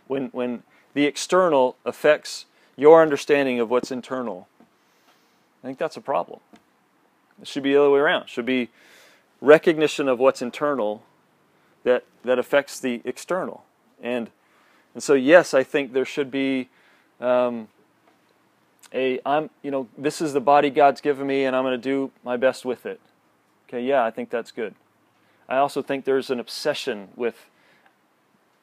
When 0.06 0.26
when 0.28 0.62
the 0.94 1.04
external 1.04 1.76
affects 1.84 2.46
your 2.76 3.02
understanding 3.02 3.60
of 3.60 3.70
what's 3.70 3.90
internal, 3.90 4.48
I 5.62 5.66
think 5.66 5.78
that's 5.78 5.96
a 5.96 6.00
problem. 6.00 6.40
It 7.40 7.48
should 7.48 7.62
be 7.62 7.72
the 7.72 7.80
other 7.80 7.90
way 7.90 8.00
around. 8.00 8.24
It 8.24 8.28
should 8.30 8.46
be 8.46 8.70
recognition 9.40 10.08
of 10.08 10.18
what's 10.18 10.42
internal 10.42 11.02
that 11.84 12.04
that 12.24 12.38
affects 12.38 12.78
the 12.80 13.00
external. 13.04 13.64
And 14.02 14.30
and 14.94 15.02
so, 15.02 15.14
yes, 15.14 15.54
I 15.54 15.62
think 15.62 15.92
there 15.92 16.04
should 16.04 16.30
be 16.30 16.68
um, 17.20 17.68
a, 18.92 19.20
I'm, 19.24 19.50
you 19.62 19.70
know, 19.70 19.88
this 19.96 20.20
is 20.20 20.32
the 20.32 20.40
body 20.40 20.70
God's 20.70 21.00
given 21.00 21.26
me 21.26 21.44
and 21.44 21.54
I'm 21.54 21.62
going 21.62 21.80
to 21.80 21.88
do 21.88 22.10
my 22.24 22.36
best 22.36 22.64
with 22.64 22.86
it. 22.86 23.00
Okay, 23.68 23.82
yeah, 23.82 24.04
I 24.04 24.10
think 24.10 24.30
that's 24.30 24.50
good. 24.50 24.74
I 25.48 25.58
also 25.58 25.82
think 25.82 26.04
there's 26.04 26.30
an 26.30 26.40
obsession 26.40 27.08
with 27.14 27.46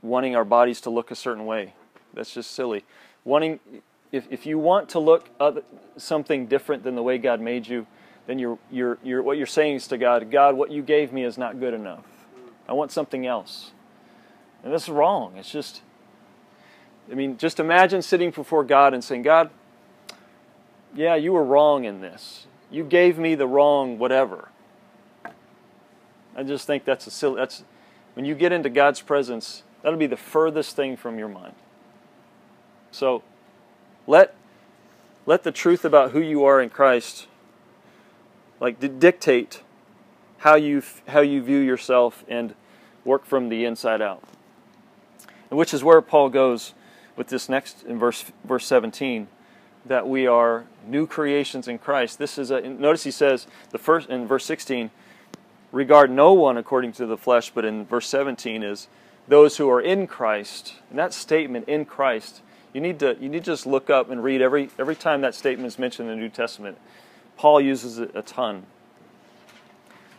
wanting 0.01 0.35
our 0.35 0.45
bodies 0.45 0.81
to 0.81 0.89
look 0.89 1.11
a 1.11 1.15
certain 1.15 1.45
way. 1.45 1.73
That's 2.17 2.33
just 2.33 2.51
silly. 2.51 2.83
Wanting, 3.23 3.59
if, 4.11 4.27
if 4.29 4.45
you 4.45 4.57
want 4.57 4.89
to 4.89 4.99
look 4.99 5.29
other, 5.39 5.61
something 5.95 6.47
different 6.47 6.83
than 6.83 6.95
the 6.95 7.03
way 7.03 7.17
God 7.17 7.39
made 7.39 7.67
you, 7.67 7.85
then 8.25 8.39
you're, 8.39 8.57
you're, 8.71 8.97
you're, 9.03 9.23
what 9.23 9.37
you're 9.37 9.45
saying 9.45 9.75
is 9.75 9.87
to 9.87 9.97
God, 9.97 10.29
God, 10.31 10.57
what 10.57 10.71
you 10.71 10.81
gave 10.81 11.13
me 11.13 11.23
is 11.23 11.37
not 11.37 11.59
good 11.59 11.73
enough. 11.73 12.03
I 12.67 12.73
want 12.73 12.91
something 12.91 13.25
else. 13.25 13.71
And 14.63 14.73
this 14.73 14.83
is 14.83 14.89
wrong. 14.89 15.37
It's 15.37 15.51
just, 15.51 15.81
I 17.09 17.15
mean, 17.15 17.37
just 17.37 17.59
imagine 17.59 18.01
sitting 18.01 18.31
before 18.31 18.63
God 18.63 18.93
and 18.93 19.03
saying, 19.03 19.21
God, 19.21 19.49
yeah, 20.95 21.15
you 21.15 21.31
were 21.31 21.43
wrong 21.43 21.85
in 21.85 22.01
this. 22.01 22.47
You 22.69 22.83
gave 22.83 23.17
me 23.17 23.35
the 23.35 23.47
wrong 23.47 23.97
whatever. 23.99 24.49
I 26.35 26.43
just 26.43 26.67
think 26.67 26.83
that's 26.83 27.07
a 27.07 27.11
silly. 27.11 27.37
That's 27.37 27.63
when 28.15 28.25
you 28.25 28.35
get 28.35 28.51
into 28.51 28.69
God's 28.69 29.01
presence, 29.01 29.63
That'll 29.81 29.99
be 29.99 30.07
the 30.07 30.17
furthest 30.17 30.75
thing 30.75 30.97
from 30.97 31.17
your 31.17 31.29
mind. 31.29 31.53
So 32.91 33.23
let 34.05 34.33
let 35.25 35.43
the 35.43 35.51
truth 35.51 35.83
about 35.83 36.11
who 36.11 36.21
you 36.21 36.45
are 36.45 36.61
in 36.61 36.69
Christ 36.69 37.27
like 38.59 38.79
dictate 38.99 39.61
how 40.39 40.55
you 40.55 40.81
how 41.07 41.21
you 41.21 41.41
view 41.41 41.59
yourself 41.59 42.23
and 42.27 42.55
work 43.03 43.25
from 43.25 43.49
the 43.49 43.65
inside 43.65 44.01
out. 44.01 44.23
And 45.49 45.57
which 45.57 45.73
is 45.73 45.83
where 45.83 46.01
Paul 46.01 46.29
goes 46.29 46.73
with 47.15 47.27
this 47.27 47.49
next 47.49 47.83
in 47.83 47.97
verse 47.97 48.25
verse 48.43 48.65
17 48.65 49.27
that 49.85 50.07
we 50.07 50.27
are 50.27 50.65
new 50.85 51.07
creations 51.07 51.67
in 51.67 51.77
Christ. 51.77 52.19
This 52.19 52.37
is 52.37 52.51
a 52.51 52.61
notice 52.61 53.03
he 53.03 53.11
says 53.11 53.47
the 53.69 53.77
first 53.77 54.09
in 54.09 54.27
verse 54.27 54.45
16 54.45 54.91
regard 55.71 56.09
no 56.11 56.33
one 56.33 56.57
according 56.57 56.91
to 56.93 57.05
the 57.05 57.17
flesh, 57.17 57.51
but 57.53 57.65
in 57.65 57.85
verse 57.85 58.07
17 58.07 58.63
is 58.63 58.87
those 59.27 59.57
who 59.57 59.69
are 59.69 59.81
in 59.81 60.07
Christ. 60.07 60.75
And 60.89 60.97
that 60.99 61.13
statement 61.13 61.67
in 61.67 61.85
Christ, 61.85 62.41
you 62.73 62.81
need 62.81 62.99
to 62.99 63.17
you 63.19 63.29
need 63.29 63.45
to 63.45 63.51
just 63.51 63.65
look 63.65 63.89
up 63.89 64.09
and 64.09 64.23
read 64.23 64.41
every 64.41 64.69
every 64.77 64.95
time 64.95 65.21
that 65.21 65.35
statement 65.35 65.67
is 65.67 65.79
mentioned 65.79 66.09
in 66.09 66.15
the 66.15 66.21
New 66.21 66.29
Testament. 66.29 66.77
Paul 67.37 67.61
uses 67.61 67.99
it 67.99 68.11
a 68.15 68.21
ton. 68.21 68.65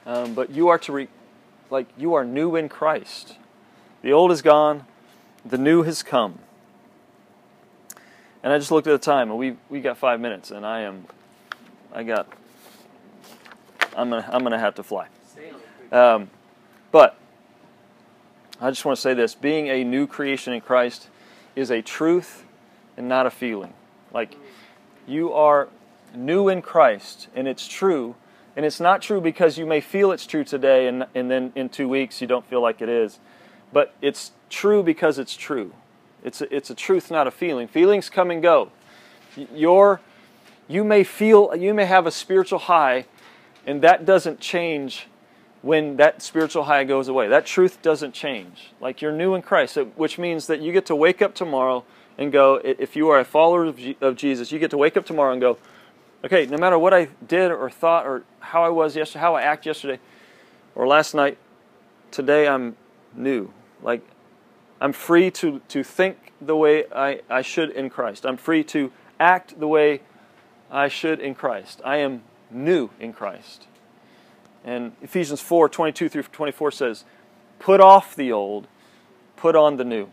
Um, 0.07 0.33
but 0.33 0.51
you 0.51 0.69
are 0.69 0.79
to 0.79 0.93
re, 0.93 1.09
like 1.71 1.87
you 1.99 2.15
are 2.15 2.25
new 2.25 2.57
in 2.57 2.69
Christ. 2.69 3.37
The 4.03 4.13
old 4.13 4.33
is 4.33 4.41
gone, 4.41 4.87
the 5.45 5.59
new 5.59 5.83
has 5.83 6.03
come. 6.03 6.39
And 8.43 8.53
I 8.53 8.59
just 8.59 8.71
looked 8.71 8.87
at 8.87 8.93
the 8.93 9.05
time, 9.05 9.31
and 9.31 9.39
we 9.39 9.57
we 9.69 9.81
got 9.81 9.99
five 9.99 10.21
minutes, 10.21 10.51
and 10.51 10.65
I 10.65 10.81
am, 10.81 11.07
I 11.93 12.05
got, 12.05 12.29
I'm 13.97 14.09
gonna 14.09 14.29
I'm 14.33 14.43
gonna 14.43 14.59
have 14.59 14.77
to 14.77 14.83
fly. 14.83 15.09
Um, 15.93 16.31
but 16.93 17.19
I 18.61 18.71
just 18.71 18.85
want 18.85 18.97
to 18.97 19.03
say 19.03 19.13
this: 19.13 19.35
being 19.35 19.69
a 19.69 19.85
new 19.85 20.07
creation 20.07 20.53
in 20.55 20.61
Christ 20.61 21.09
is 21.59 21.71
a 21.73 21.83
truth 21.83 22.45
and 22.97 23.09
not 23.09 23.27
a 23.27 23.31
feeling. 23.31 23.75
Like 24.15 24.37
you 25.07 25.33
are 25.33 25.69
new 26.15 26.49
in 26.49 26.63
Christ, 26.63 27.29
and 27.35 27.49
it's 27.49 27.67
true. 27.67 28.15
And 28.57 28.65
it's 28.65 28.81
not 28.81 29.03
true 29.03 29.21
because 29.21 29.59
you 29.59 29.67
may 29.67 29.81
feel 29.81 30.13
it's 30.13 30.27
true 30.27 30.45
today, 30.45 30.87
and, 30.87 31.07
and 31.15 31.31
then 31.31 31.53
in 31.55 31.69
two 31.69 31.89
weeks 31.89 32.21
you 32.21 32.27
don't 32.27 32.49
feel 32.49 32.63
like 32.63 32.81
it 32.81 32.89
is. 32.89 33.19
But 33.73 33.95
it's 34.01 34.33
true 34.49 34.83
because 34.83 35.19
it's 35.19 35.37
true. 35.37 35.73
It's 36.23 36.41
a, 36.41 36.55
it's 36.55 36.71
a 36.71 36.75
truth, 36.75 37.11
not 37.11 37.27
a 37.27 37.31
feeling. 37.31 37.69
Feelings 37.69 38.09
come 38.09 38.31
and 38.31 38.41
go. 38.41 38.71
Your, 39.55 40.01
you 40.69 40.85
may 40.85 41.05
feel, 41.05 41.55
you 41.57 41.75
may 41.75 41.85
have 41.85 42.07
a 42.07 42.11
spiritual 42.11 42.59
high, 42.61 43.07
and 43.67 43.83
that 43.83 44.05
doesn't 44.05 44.41
change 44.41 45.07
when 45.63 45.97
that 45.97 46.23
spiritual 46.23 46.65
high 46.65 46.85
goes 46.85 47.09
away. 47.09 47.29
That 47.29 47.47
truth 47.47 47.83
doesn't 47.83 48.15
change. 48.15 48.71
Like 48.81 49.03
you're 49.03 49.13
new 49.13 49.35
in 49.35 49.43
Christ, 49.43 49.77
which 49.97 50.19
means 50.19 50.47
that 50.47 50.61
you 50.61 50.73
get 50.73 50.87
to 50.87 50.97
wake 50.97 51.21
up 51.21 51.35
tomorrow 51.35 51.85
and 52.17 52.33
go, 52.33 52.61
if 52.63 52.97
you 52.97 53.09
are 53.11 53.19
a 53.19 53.25
follower 53.25 53.73
of 54.01 54.17
Jesus, 54.17 54.53
you 54.53 54.59
get 54.59 54.71
to 54.71 54.79
wake 54.79 54.97
up 54.97 55.07
tomorrow 55.07 55.33
and 55.33 55.41
go, 55.41 55.59
okay, 56.25 56.47
no 56.47 56.57
matter 56.57 56.79
what 56.79 56.93
I 56.95 57.09
did 57.27 57.51
or 57.51 57.71
thought 57.71 58.07
or 58.07 58.25
how 58.41 58.65
I 58.65 58.69
was 58.69 58.97
yesterday, 58.97 59.21
how 59.21 59.35
I 59.35 59.43
act 59.43 59.67
yesterday 59.67 60.01
or 60.75 60.87
last 60.87 61.15
night, 61.15 61.39
today 62.11 62.49
I'm 62.49 62.77
new. 63.15 63.53
Like 63.83 64.03
I'm 64.81 64.93
free 64.93 65.31
to, 65.33 65.61
to 65.69 65.83
think 65.83 66.33
the 66.41 66.57
way 66.57 66.85
I, 66.95 67.21
I 67.29 67.43
should 67.43 67.71
in 67.71 67.91
Christ. 67.91 68.25
I'm 68.25 68.37
free 68.37 68.63
to 68.65 68.93
act 69.19 69.59
the 69.59 69.69
way 69.69 70.03
I 70.71 70.89
should 70.89 71.21
in 71.21 71.35
Christ. 71.35 71.81
I 71.85 71.97
am 71.99 72.23
new 72.51 72.91
in 73.01 73.13
Christ. 73.13 73.67
And 74.65 74.93
Ephesians 75.03 75.41
4 75.41 75.69
22 75.69 76.09
through 76.09 76.23
24 76.25 76.71
says, 76.71 77.05
Put 77.59 77.81
off 77.81 78.15
the 78.15 78.33
old, 78.33 78.69
put 79.37 79.57
on 79.57 79.77
the 79.77 79.85
new. 79.85 80.11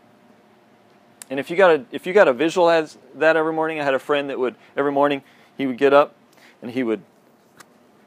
And 1.29 1.39
if 1.39 1.49
you 1.49 1.57
got 1.57 1.71
a 1.71 1.85
if 1.91 2.05
you 2.05 2.13
got 2.13 2.25
to 2.25 2.33
visualize 2.33 2.97
that 3.15 3.35
every 3.35 3.53
morning, 3.53 3.79
I 3.79 3.83
had 3.83 3.93
a 3.93 3.99
friend 3.99 4.29
that 4.29 4.39
would 4.39 4.55
every 4.77 4.91
morning 4.91 5.23
he 5.57 5.65
would 5.65 5.77
get 5.77 5.93
up 5.93 6.15
and 6.61 6.71
he 6.71 6.83
would 6.83 7.01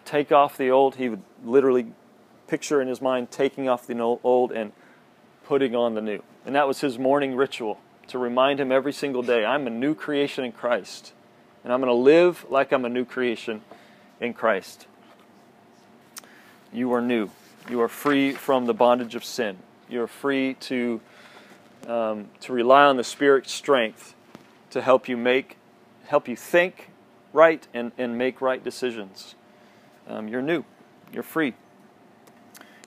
take 0.05 0.33
off 0.33 0.57
the 0.57 0.71
old. 0.71 0.97
He 0.97 1.09
would 1.09 1.23
literally 1.45 1.93
picture 2.47 2.81
in 2.81 2.89
his 2.89 3.01
mind 3.01 3.31
taking 3.31 3.69
off 3.69 3.87
the 3.87 3.99
old 4.01 4.53
and 4.53 4.73
putting 5.45 5.75
on 5.75 5.95
the 5.95 6.01
new. 6.01 6.23
And 6.47 6.55
that 6.55 6.67
was 6.67 6.81
his 6.81 6.99
morning 6.99 7.35
ritual 7.37 7.79
to 8.09 8.19
remind 8.19 8.59
him 8.61 8.73
every 8.73 8.93
single 8.93 9.23
day 9.23 9.45
I'm 9.45 9.67
a 9.67 9.71
new 9.71 9.95
creation 9.95 10.45
in 10.45 10.53
Christ. 10.53 11.13
And 11.65 11.73
I'm 11.73 11.81
going 11.81 11.91
to 11.91 11.95
live 11.95 12.47
like 12.49 12.73
I'm 12.73 12.85
a 12.85 12.89
new 12.89 13.05
creation 13.05 13.63
in 14.21 14.33
Christ. 14.33 14.87
You 16.73 16.93
are 16.93 17.01
new. 17.01 17.31
You 17.71 17.81
are 17.81 17.89
free 17.89 18.33
from 18.33 18.67
the 18.67 18.75
bondage 18.75 19.15
of 19.15 19.25
sin. 19.25 19.59
You 19.89 20.03
are 20.03 20.07
free 20.07 20.55
to, 20.55 21.01
um, 21.87 22.29
to 22.41 22.53
rely 22.53 22.85
on 22.85 22.97
the 22.97 23.05
Spirit's 23.05 23.53
strength 23.53 24.15
to 24.71 24.83
help 24.83 25.09
you 25.09 25.17
make, 25.17 25.57
help 26.07 26.29
you 26.29 26.37
think 26.37 26.91
right 27.33 27.67
and, 27.73 27.93
and 27.97 28.19
make 28.19 28.41
right 28.41 28.63
decisions. 28.63 29.35
Um, 30.07 30.29
you're 30.29 30.43
new. 30.43 30.65
You're 31.13 31.23
free. 31.23 31.55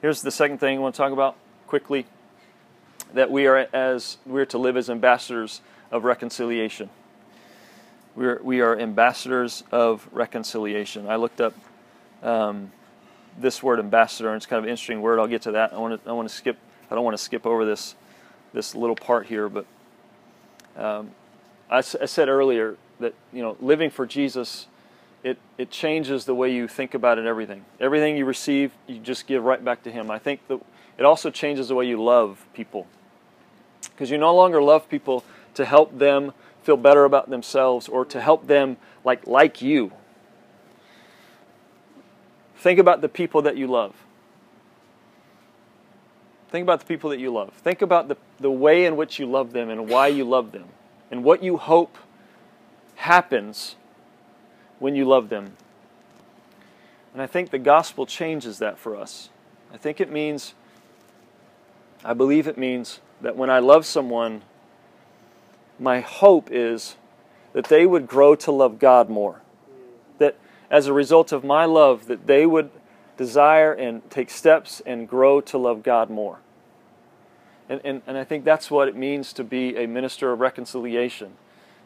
Here's 0.01 0.21
the 0.21 0.31
second 0.31 0.59
thing 0.59 0.77
I 0.77 0.81
want 0.81 0.95
to 0.95 0.97
talk 0.97 1.11
about 1.11 1.35
quickly 1.67 2.05
that 3.13 3.29
we 3.29 3.45
are 3.47 3.67
as 3.73 4.17
we're 4.25 4.45
to 4.45 4.57
live 4.57 4.77
as 4.77 4.89
ambassadors 4.89 5.61
of 5.91 6.05
reconciliation. 6.05 6.89
We're, 8.15 8.39
we 8.41 8.61
are 8.61 8.77
ambassadors 8.77 9.63
of 9.71 10.07
reconciliation. 10.11 11.07
I 11.07 11.15
looked 11.17 11.41
up 11.41 11.53
um, 12.23 12.71
this 13.37 13.63
word 13.63 13.79
ambassador, 13.79 14.29
and 14.29 14.37
it's 14.37 14.45
kind 14.45 14.59
of 14.59 14.65
an 14.65 14.69
interesting 14.69 15.01
word. 15.01 15.19
I'll 15.19 15.27
get 15.27 15.43
to 15.43 15.51
that. 15.51 15.73
I 15.73 15.77
want 15.77 16.03
to, 16.03 16.09
I 16.09 16.13
want 16.13 16.27
to 16.27 16.33
skip. 16.33 16.57
I 16.89 16.95
don't 16.95 17.03
want 17.03 17.17
to 17.17 17.23
skip 17.23 17.45
over 17.45 17.65
this 17.65 17.95
this 18.53 18.75
little 18.75 18.95
part 18.95 19.27
here, 19.27 19.47
but 19.47 19.65
um, 20.75 21.11
I, 21.69 21.77
I 21.77 21.81
said 21.81 22.27
earlier 22.27 22.75
that 22.99 23.13
you 23.31 23.41
know 23.41 23.55
living 23.59 23.89
for 23.89 24.05
Jesus 24.05 24.67
it 25.23 25.37
it 25.57 25.69
changes 25.69 26.25
the 26.25 26.35
way 26.35 26.51
you 26.51 26.67
think 26.67 26.93
about 26.93 27.17
it 27.17 27.25
everything 27.25 27.63
everything 27.79 28.17
you 28.17 28.25
receive 28.25 28.71
you 28.87 28.99
just 28.99 29.27
give 29.27 29.43
right 29.43 29.63
back 29.63 29.83
to 29.83 29.91
him 29.91 30.09
i 30.09 30.17
think 30.17 30.45
that 30.47 30.59
it 30.97 31.05
also 31.05 31.29
changes 31.29 31.67
the 31.67 31.75
way 31.75 31.85
you 31.85 32.01
love 32.01 32.45
people 32.53 32.87
because 33.91 34.09
you 34.09 34.17
no 34.17 34.35
longer 34.35 34.61
love 34.61 34.87
people 34.89 35.23
to 35.53 35.65
help 35.65 35.97
them 35.97 36.31
feel 36.63 36.77
better 36.77 37.05
about 37.05 37.29
themselves 37.29 37.87
or 37.87 38.05
to 38.05 38.21
help 38.21 38.47
them 38.47 38.77
like 39.03 39.25
like 39.27 39.61
you 39.61 39.91
think 42.61 42.79
about 42.79 43.01
the 43.01 43.09
people 43.09 43.41
that 43.43 43.57
you 43.57 43.67
love 43.67 43.93
think 46.49 46.63
about 46.63 46.79
the 46.79 46.85
people 46.85 47.09
that 47.09 47.19
you 47.19 47.31
love 47.31 47.53
think 47.53 47.81
about 47.81 48.07
the, 48.07 48.17
the 48.39 48.51
way 48.51 48.85
in 48.85 48.95
which 48.95 49.19
you 49.19 49.25
love 49.25 49.51
them 49.53 49.69
and 49.69 49.89
why 49.89 50.07
you 50.07 50.23
love 50.23 50.51
them 50.51 50.65
and 51.11 51.23
what 51.23 51.43
you 51.43 51.57
hope 51.57 51.97
happens 52.95 53.75
when 54.79 54.95
you 54.95 55.05
love 55.05 55.29
them. 55.29 55.53
And 57.13 57.21
I 57.21 57.27
think 57.27 57.49
the 57.49 57.59
gospel 57.59 58.05
changes 58.05 58.59
that 58.59 58.77
for 58.77 58.95
us. 58.95 59.29
I 59.73 59.77
think 59.77 59.99
it 59.99 60.11
means, 60.11 60.53
I 62.03 62.13
believe 62.13 62.47
it 62.47 62.57
means 62.57 62.99
that 63.21 63.35
when 63.35 63.49
I 63.49 63.59
love 63.59 63.85
someone, 63.85 64.41
my 65.77 65.99
hope 65.99 66.49
is 66.51 66.95
that 67.53 67.65
they 67.65 67.85
would 67.85 68.07
grow 68.07 68.35
to 68.35 68.51
love 68.51 68.79
God 68.79 69.09
more. 69.09 69.41
As 70.72 70.88
a 70.88 70.93
result 70.93 71.31
of 71.31 71.43
my 71.43 71.65
love, 71.65 72.07
that 72.07 72.26
they 72.26 72.48
would 72.48 72.72
desire 73.18 73.72
and 73.72 74.10
take 74.10 74.31
steps 74.31 74.81
and 74.84 75.07
grow 75.07 75.39
to 75.41 75.60
love 75.60 75.84
God 75.84 76.10
more. 76.10 76.39
And, 77.69 77.80
and, 77.84 78.02
and 78.07 78.18
I 78.18 78.23
think 78.23 78.43
that's 78.43 78.72
what 78.72 78.88
it 78.88 78.95
means 78.95 79.34
to 79.34 79.43
be 79.43 79.77
a 79.77 79.85
minister 79.85 80.31
of 80.31 80.39
reconciliation. 80.39 81.34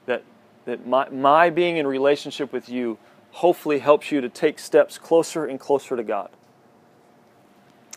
That 0.06 0.24
that 0.66 0.86
my, 0.86 1.07
my 1.10 1.49
being 1.49 1.78
in 1.78 1.88
relationship 1.88 2.52
with 2.52 2.68
you 2.70 2.98
hopefully 3.32 3.80
helps 3.80 4.12
you 4.12 4.22
to 4.22 4.30
take 4.30 4.60
steps 4.60 4.98
closer 4.98 5.45
and 5.45 5.60
closer 5.60 5.95
to 5.95 6.03
God. 6.03 6.30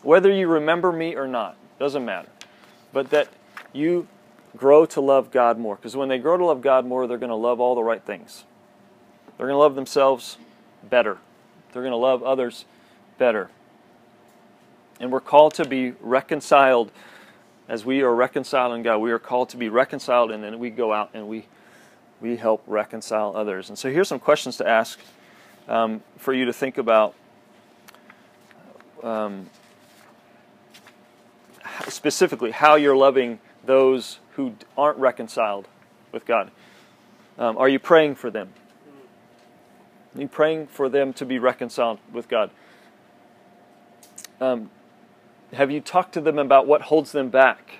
Whether 0.03 0.31
you 0.31 0.47
remember 0.47 0.91
me 0.91 1.15
or 1.15 1.27
not, 1.27 1.57
doesn't 1.79 2.05
matter. 2.05 2.29
But 2.93 3.09
that 3.09 3.29
you 3.73 4.07
grow 4.55 4.85
to 4.87 5.01
love 5.01 5.31
God 5.31 5.57
more. 5.57 5.75
Because 5.75 5.95
when 5.95 6.09
they 6.09 6.17
grow 6.17 6.37
to 6.37 6.45
love 6.45 6.61
God 6.61 6.85
more, 6.85 7.07
they're 7.07 7.17
going 7.17 7.29
to 7.29 7.35
love 7.35 7.59
all 7.59 7.75
the 7.75 7.83
right 7.83 8.01
things. 8.01 8.43
They're 9.37 9.47
going 9.47 9.55
to 9.55 9.59
love 9.59 9.75
themselves 9.75 10.37
better. 10.83 11.17
They're 11.71 11.81
going 11.81 11.91
to 11.91 11.97
love 11.97 12.23
others 12.23 12.65
better. 13.17 13.49
And 14.99 15.11
we're 15.11 15.19
called 15.21 15.53
to 15.55 15.65
be 15.65 15.91
reconciled 16.01 16.91
as 17.67 17.85
we 17.85 18.01
are 18.01 18.13
reconciled 18.13 18.73
in 18.73 18.83
God. 18.83 18.97
We 18.97 19.11
are 19.11 19.19
called 19.19 19.49
to 19.49 19.57
be 19.57 19.69
reconciled, 19.69 20.31
and 20.31 20.43
then 20.43 20.59
we 20.59 20.69
go 20.69 20.91
out 20.91 21.11
and 21.13 21.27
we 21.27 21.45
we 22.21 22.35
help 22.35 22.63
reconcile 22.67 23.35
others. 23.35 23.69
And 23.69 23.77
so 23.77 23.89
here's 23.89 24.09
some 24.09 24.19
questions 24.19 24.57
to 24.57 24.67
ask 24.67 24.99
um, 25.69 26.03
for 26.17 26.33
you 26.33 26.45
to 26.45 26.53
think 26.53 26.77
about. 26.77 27.15
Um, 29.01 29.49
specifically, 31.87 32.51
how 32.51 32.75
you're 32.75 32.97
loving 32.97 33.39
those 33.65 34.19
who 34.33 34.53
aren't 34.77 34.97
reconciled 34.97 35.67
with 36.11 36.25
God. 36.25 36.51
Um, 37.37 37.57
are 37.57 37.69
you 37.69 37.79
praying 37.79 38.15
for 38.15 38.29
them? 38.29 38.49
You 40.15 40.27
praying 40.27 40.67
for 40.67 40.89
them 40.89 41.13
to 41.13 41.25
be 41.25 41.39
reconciled 41.39 41.99
with 42.11 42.27
God? 42.27 42.49
Um, 44.41 44.71
have 45.53 45.71
you 45.71 45.81
talked 45.81 46.13
to 46.13 46.21
them 46.21 46.39
about 46.39 46.67
what 46.67 46.83
holds 46.83 47.11
them 47.11 47.29
back 47.29 47.79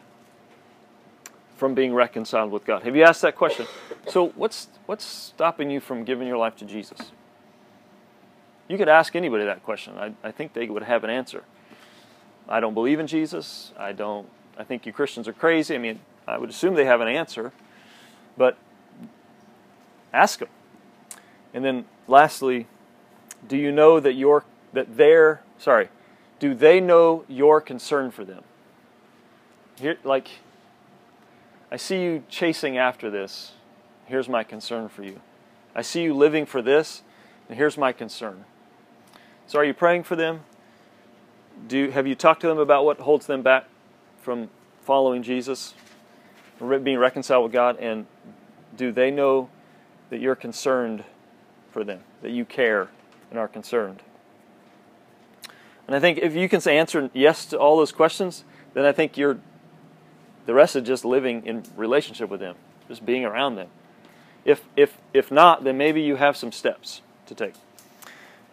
from 1.56 1.74
being 1.74 1.94
reconciled 1.94 2.52
with 2.52 2.66
God? 2.66 2.84
Have 2.84 2.96
you 2.96 3.04
asked 3.04 3.22
that 3.22 3.36
question? 3.36 3.66
So, 4.08 4.30
what's, 4.30 4.68
what's 4.86 5.04
stopping 5.04 5.70
you 5.70 5.80
from 5.80 6.04
giving 6.04 6.28
your 6.28 6.38
life 6.38 6.56
to 6.58 6.66
Jesus? 6.66 7.12
You 8.68 8.78
could 8.78 8.90
ask 8.90 9.16
anybody 9.16 9.46
that 9.46 9.64
question. 9.64 9.98
I, 9.98 10.14
I 10.24 10.32
think 10.32 10.54
they 10.54 10.68
would 10.68 10.84
have 10.84 11.04
an 11.04 11.10
answer. 11.10 11.44
I 12.48 12.60
don't 12.60 12.74
believe 12.74 13.00
in 13.00 13.08
Jesus. 13.08 13.72
I 13.78 13.92
don't. 13.92 14.28
I 14.58 14.64
think 14.64 14.86
you 14.86 14.94
Christians 14.94 15.28
are 15.28 15.34
crazy. 15.34 15.76
I 15.76 15.78
mean, 15.78 16.00
I 16.28 16.38
would 16.38 16.50
assume 16.50 16.76
they 16.76 16.86
have 16.86 17.02
an 17.02 17.08
answer, 17.08 17.52
but 18.38 18.58
ask 20.14 20.40
them. 20.40 20.50
And 21.54 21.66
then, 21.66 21.86
lastly, 22.08 22.68
do 23.48 23.58
you 23.58 23.72
know 23.72 24.00
that 24.00 24.14
your 24.14 24.46
that 24.74 24.98
they're 24.98 25.42
sorry? 25.58 25.90
Do 26.40 26.54
they 26.54 26.80
know 26.80 27.26
your 27.28 27.60
concern 27.60 28.12
for 28.12 28.24
them? 28.24 28.44
Here, 29.78 29.98
like, 30.04 30.30
I 31.72 31.78
see 31.78 32.02
you 32.02 32.24
chasing 32.30 32.78
after 32.78 33.10
this. 33.10 33.54
Here's 34.06 34.30
my 34.30 34.44
concern 34.44 34.90
for 34.90 35.04
you. 35.04 35.22
I 35.76 35.82
see 35.82 36.02
you 36.02 36.14
living 36.14 36.46
for 36.46 36.62
this, 36.62 37.04
and 37.48 37.58
here's 37.58 37.78
my 37.78 37.92
concern. 37.92 38.46
So, 39.48 39.60
are 39.60 39.66
you 39.66 39.74
praying 39.74 40.04
for 40.04 40.16
them? 40.16 40.42
Do 41.68 41.90
have 41.90 42.08
you 42.08 42.16
talked 42.16 42.42
to 42.42 42.48
them 42.48 42.60
about 42.60 42.86
what 42.86 43.00
holds 43.00 43.26
them 43.26 43.42
back 43.42 43.66
from 44.22 44.50
following 44.84 45.24
Jesus, 45.24 45.74
being 46.60 46.98
reconciled 46.98 47.44
with 47.44 47.54
God, 47.54 47.78
and 47.78 48.06
do 48.76 48.92
they 48.92 49.12
know 49.12 49.50
that 50.10 50.20
you're 50.20 50.36
concerned 50.36 51.04
for 51.72 51.84
them, 51.84 52.02
that 52.22 52.32
you 52.32 52.46
care 52.46 52.90
and 53.30 53.40
are 53.40 53.48
concerned? 53.48 54.02
And 55.88 55.96
I 55.96 56.00
think 56.00 56.20
if 56.20 56.36
you 56.36 56.48
can 56.48 56.68
answer 56.68 57.10
yes 57.14 57.46
to 57.48 57.58
all 57.58 57.78
those 57.78 57.92
questions, 57.92 58.44
then 58.74 58.86
I 58.86 58.92
think 58.92 59.18
you're 59.18 59.40
the 60.46 60.54
rest 60.54 60.76
is 60.76 60.84
just 60.84 61.06
living 61.06 61.46
in 61.46 61.64
relationship 61.76 62.30
with 62.30 62.40
them, 62.40 62.56
just 62.88 63.06
being 63.06 63.26
around 63.26 63.56
them. 63.56 63.68
If 64.46 64.64
if 64.76 64.98
if 65.14 65.32
not, 65.32 65.64
then 65.64 65.78
maybe 65.78 66.02
you 66.02 66.16
have 66.16 66.38
some 66.38 66.52
steps 66.52 67.02
to 67.28 67.36
take. 67.36 67.54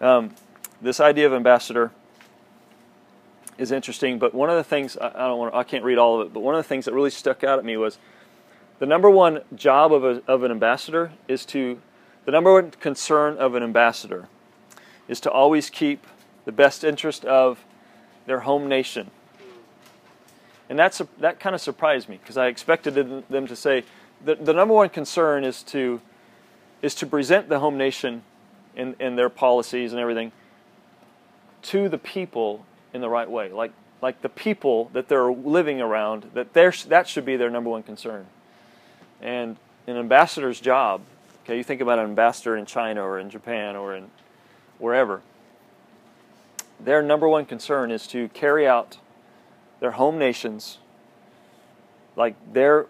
Um, 0.01 0.35
this 0.81 1.01
idea 1.01 1.27
of 1.27 1.33
ambassador 1.33 1.91
is 3.59 3.73
interesting, 3.73 4.19
but 4.19 4.35
one 4.35 4.51
of 4.51 4.57
the 4.57 4.65
things 4.65 4.97
I, 4.99 5.11
don't 5.11 5.39
want 5.39 5.55
I 5.55 5.63
can't 5.63 5.85
read 5.85 5.99
all 5.99 6.21
of 6.21 6.27
it, 6.27 6.33
but 6.33 6.41
one 6.41 6.55
of 6.55 6.59
the 6.59 6.69
things 6.69 6.85
that 6.85 6.95
really 6.95 7.11
stuck 7.11 7.45
out 7.45 7.59
at 7.59 7.65
me 7.65 7.77
was 7.77 7.99
the 8.79 8.87
number 8.87 9.09
one 9.09 9.41
job 9.55 9.93
of, 9.93 10.05
a, 10.05 10.23
of 10.27 10.43
an 10.43 10.51
ambassador 10.51 11.13
is 11.29 11.47
to 11.47 11.81
the 12.27 12.33
number 12.33 12.53
one 12.53 12.73
concern 12.73 13.39
of 13.39 13.55
an 13.55 13.63
ambassador 13.63 14.29
is 15.09 15.21
to 15.21 15.31
always 15.31 15.71
keep 15.71 16.07
the 16.45 16.53
best 16.53 16.85
interest 16.85 17.25
of 17.25 17.65
their 18.27 18.41
home 18.41 18.69
nation. 18.69 19.11
And 20.69 20.79
that's 20.79 21.01
that 21.19 21.41
kind 21.41 21.55
of 21.55 21.61
surprised 21.61 22.09
me 22.09 22.19
because 22.21 22.37
I 22.37 22.49
expected 22.49 23.25
them 23.29 23.47
to 23.47 23.57
say 23.57 23.85
the, 24.23 24.35
the 24.35 24.53
number 24.53 24.75
one 24.75 24.89
concern 24.91 25.45
is 25.45 25.63
to 25.65 26.01
is 26.83 26.95
to 26.97 27.07
present 27.07 27.49
the 27.49 27.61
home 27.61 27.79
nation 27.79 28.23
and, 28.77 28.95
and 29.01 29.17
their 29.17 29.31
policies 29.31 29.93
and 29.93 30.01
everything 30.01 30.33
to 31.63 31.89
the 31.89 31.99
people 31.99 32.65
in 32.93 33.01
the 33.01 33.09
right 33.09 33.31
way. 33.31 33.51
Like, 33.51 33.73
like 34.03 34.23
the 34.23 34.29
people 34.29 34.91
that 34.93 35.09
they're 35.09 35.33
living 35.33 35.81
around, 35.81 36.31
that, 36.35 36.53
that 36.53 37.09
should 37.09 37.25
be 37.25 37.37
their 37.37 37.51
number 37.51 37.71
one 37.71 37.83
concern. 37.83 38.27
And 39.21 39.57
an 39.87 39.97
ambassador's 39.97 40.61
job, 40.61 41.01
okay, 41.47 41.57
you 41.57 41.63
think 41.63 41.81
about 41.81 42.01
an 42.01 42.07
ambassador 42.07 42.57
in 42.57 42.67
China 42.67 43.03
or 43.03 43.21
in 43.21 43.31
Japan 43.31 43.77
or 43.77 43.95
in 43.95 44.11
wherever, 44.79 45.23
their 46.81 47.01
number 47.01 47.29
one 47.29 47.47
concern 47.47 47.93
is 47.93 48.09
to 48.09 48.29
carry 48.31 48.67
out 48.67 48.99
their 49.79 49.93
home 49.93 50.19
nations 50.19 50.79
like 52.17 52.35
their 52.53 52.87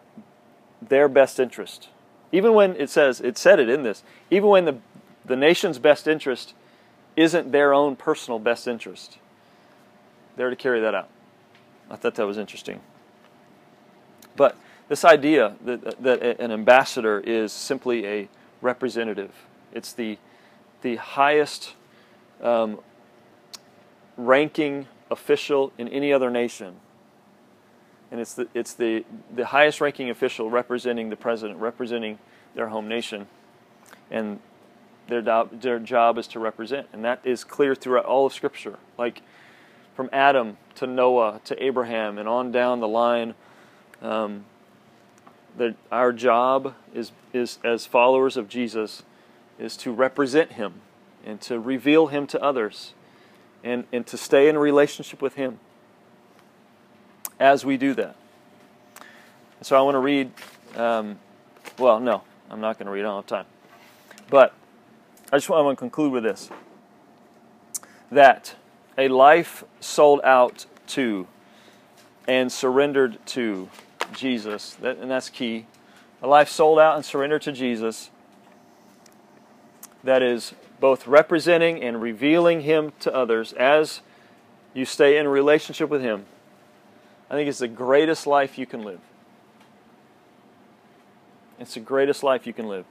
their 0.81 1.09
best 1.09 1.39
interest. 1.39 1.89
Even 2.33 2.55
when 2.55 2.75
it 2.77 2.89
says 2.89 3.21
it 3.21 3.37
said 3.37 3.61
it 3.61 3.69
in 3.69 3.83
this, 3.83 4.03
even 4.31 4.49
when 4.49 4.65
the 4.65 4.79
the 5.25 5.37
nation's 5.37 5.79
best 5.79 6.07
interest 6.07 6.55
isn't 7.15 7.53
their 7.53 7.75
own 7.75 7.95
personal 7.95 8.39
best 8.39 8.67
interest 8.67 9.19
there 10.37 10.49
to 10.49 10.57
carry 10.57 10.81
that 10.81 10.95
out. 10.95 11.09
I 11.91 11.97
thought 11.97 12.15
that 12.15 12.27
was 12.27 12.39
interesting. 12.39 12.81
But 14.35 14.57
this 14.89 15.05
idea 15.05 15.57
that, 15.65 16.03
that 16.03 16.23
an 16.41 16.51
ambassador 16.51 17.21
is 17.21 17.53
simply 17.53 18.07
a 18.07 18.29
representative, 18.61 19.33
it's 19.73 19.93
the, 19.93 20.19
the 20.83 20.97
highest 20.97 21.75
um, 22.43 22.81
ranking 24.17 24.87
official 25.11 25.73
in 25.79 25.89
any 25.89 26.13
other 26.13 26.31
nation. 26.31 26.77
And 28.11 28.21
it's 28.21 28.35
the, 28.35 28.49
it's 28.55 28.75
the, 28.75 29.05
the 29.35 29.47
highest 29.47 29.81
ranking 29.81 30.11
official 30.11 30.51
representing 30.51 31.11
the 31.11 31.17
president, 31.17 31.59
representing 31.59 32.19
their 32.55 32.69
home 32.69 32.89
nation. 32.89 33.27
And 34.11 34.41
their, 35.09 35.23
do, 35.23 35.49
their 35.53 35.79
job 35.79 36.19
is 36.19 36.27
to 36.29 36.39
represent. 36.39 36.89
And 36.93 37.05
that 37.05 37.21
is 37.25 37.45
clear 37.45 37.75
throughout 37.75 38.05
all 38.05 38.27
of 38.27 38.33
Scripture. 38.33 38.79
Like, 38.97 39.23
from 39.97 40.11
Adam 40.13 40.59
to 40.75 40.87
Noah 40.87 41.41
to 41.45 41.61
Abraham 41.65 42.19
and 42.19 42.29
on 42.29 42.53
down 42.53 42.81
the 42.81 42.89
line. 42.89 43.35
Um, 44.03 44.45
that 45.57 45.75
our 45.91 46.13
job 46.13 46.75
is, 46.95 47.13
is 47.33 47.59
as 47.65 47.87
followers 47.87 48.37
of 48.37 48.49
Jesus 48.49 49.03
is 49.59 49.77
to 49.79 49.93
represent 49.93 50.53
him 50.53 50.75
and 51.25 51.41
to 51.43 51.59
reveal 51.59 52.09
him 52.09 52.27
to 52.29 52.43
others 52.43 52.93
and, 53.65 53.85
and 53.93 54.07
to 54.07 54.17
stay 54.17 54.49
in 54.49 54.57
a 54.57 54.59
relationship 54.59 55.23
with 55.23 55.35
him 55.35 55.59
as 57.41 57.65
we 57.65 57.77
do 57.77 57.95
that. 57.95 58.17
So 59.63 59.77
I 59.77 59.81
want 59.81 59.95
to 59.95 60.01
read, 60.01 60.31
um, 60.77 61.19
well, 61.79 61.99
no, 61.99 62.23
I'm 62.51 62.61
not 62.61 62.79
going 62.79 62.87
to 62.87 62.93
read, 62.93 63.01
I 63.01 63.05
don't 63.05 63.17
have 63.17 63.27
time. 63.27 63.47
But 64.29 64.55
I 65.33 65.37
just 65.39 65.49
want 65.49 65.77
to 65.77 65.77
conclude 65.77 66.13
with 66.13 66.23
this 66.23 66.51
that 68.11 68.55
a 68.97 69.09
life 69.09 69.65
sold 69.81 70.21
out 70.23 70.67
to 70.87 71.27
and 72.29 72.51
surrendered 72.53 73.19
to 73.27 73.69
Jesus. 74.13 74.75
That, 74.75 74.99
and 74.99 75.11
that's 75.11 75.31
key. 75.31 75.67
A 76.23 76.27
life 76.27 76.49
sold 76.49 76.79
out 76.79 76.97
and 76.97 77.05
surrendered 77.05 77.43
to 77.43 77.53
Jesus 77.53 78.11
that 80.03 80.23
is 80.23 80.55
both 80.81 81.07
representing 81.07 81.83
and 81.83 82.01
revealing 82.01 82.63
Him 82.63 82.93
to 83.01 83.15
others 83.15 83.53
as 83.55 84.01
you 84.73 84.85
stay 84.85 85.19
in 85.19 85.29
relationship 85.29 85.91
with 85.91 86.01
Him. 86.01 86.27
I 87.31 87.35
think 87.35 87.49
it's 87.49 87.59
the 87.59 87.69
greatest 87.69 88.27
life 88.27 88.57
you 88.57 88.67
can 88.67 88.83
live. 88.83 89.01
It's 91.59 91.75
the 91.75 91.81
greatest 91.81 92.23
life 92.23 92.47
you 92.47 92.53
can 92.53 92.69
live. 92.69 92.85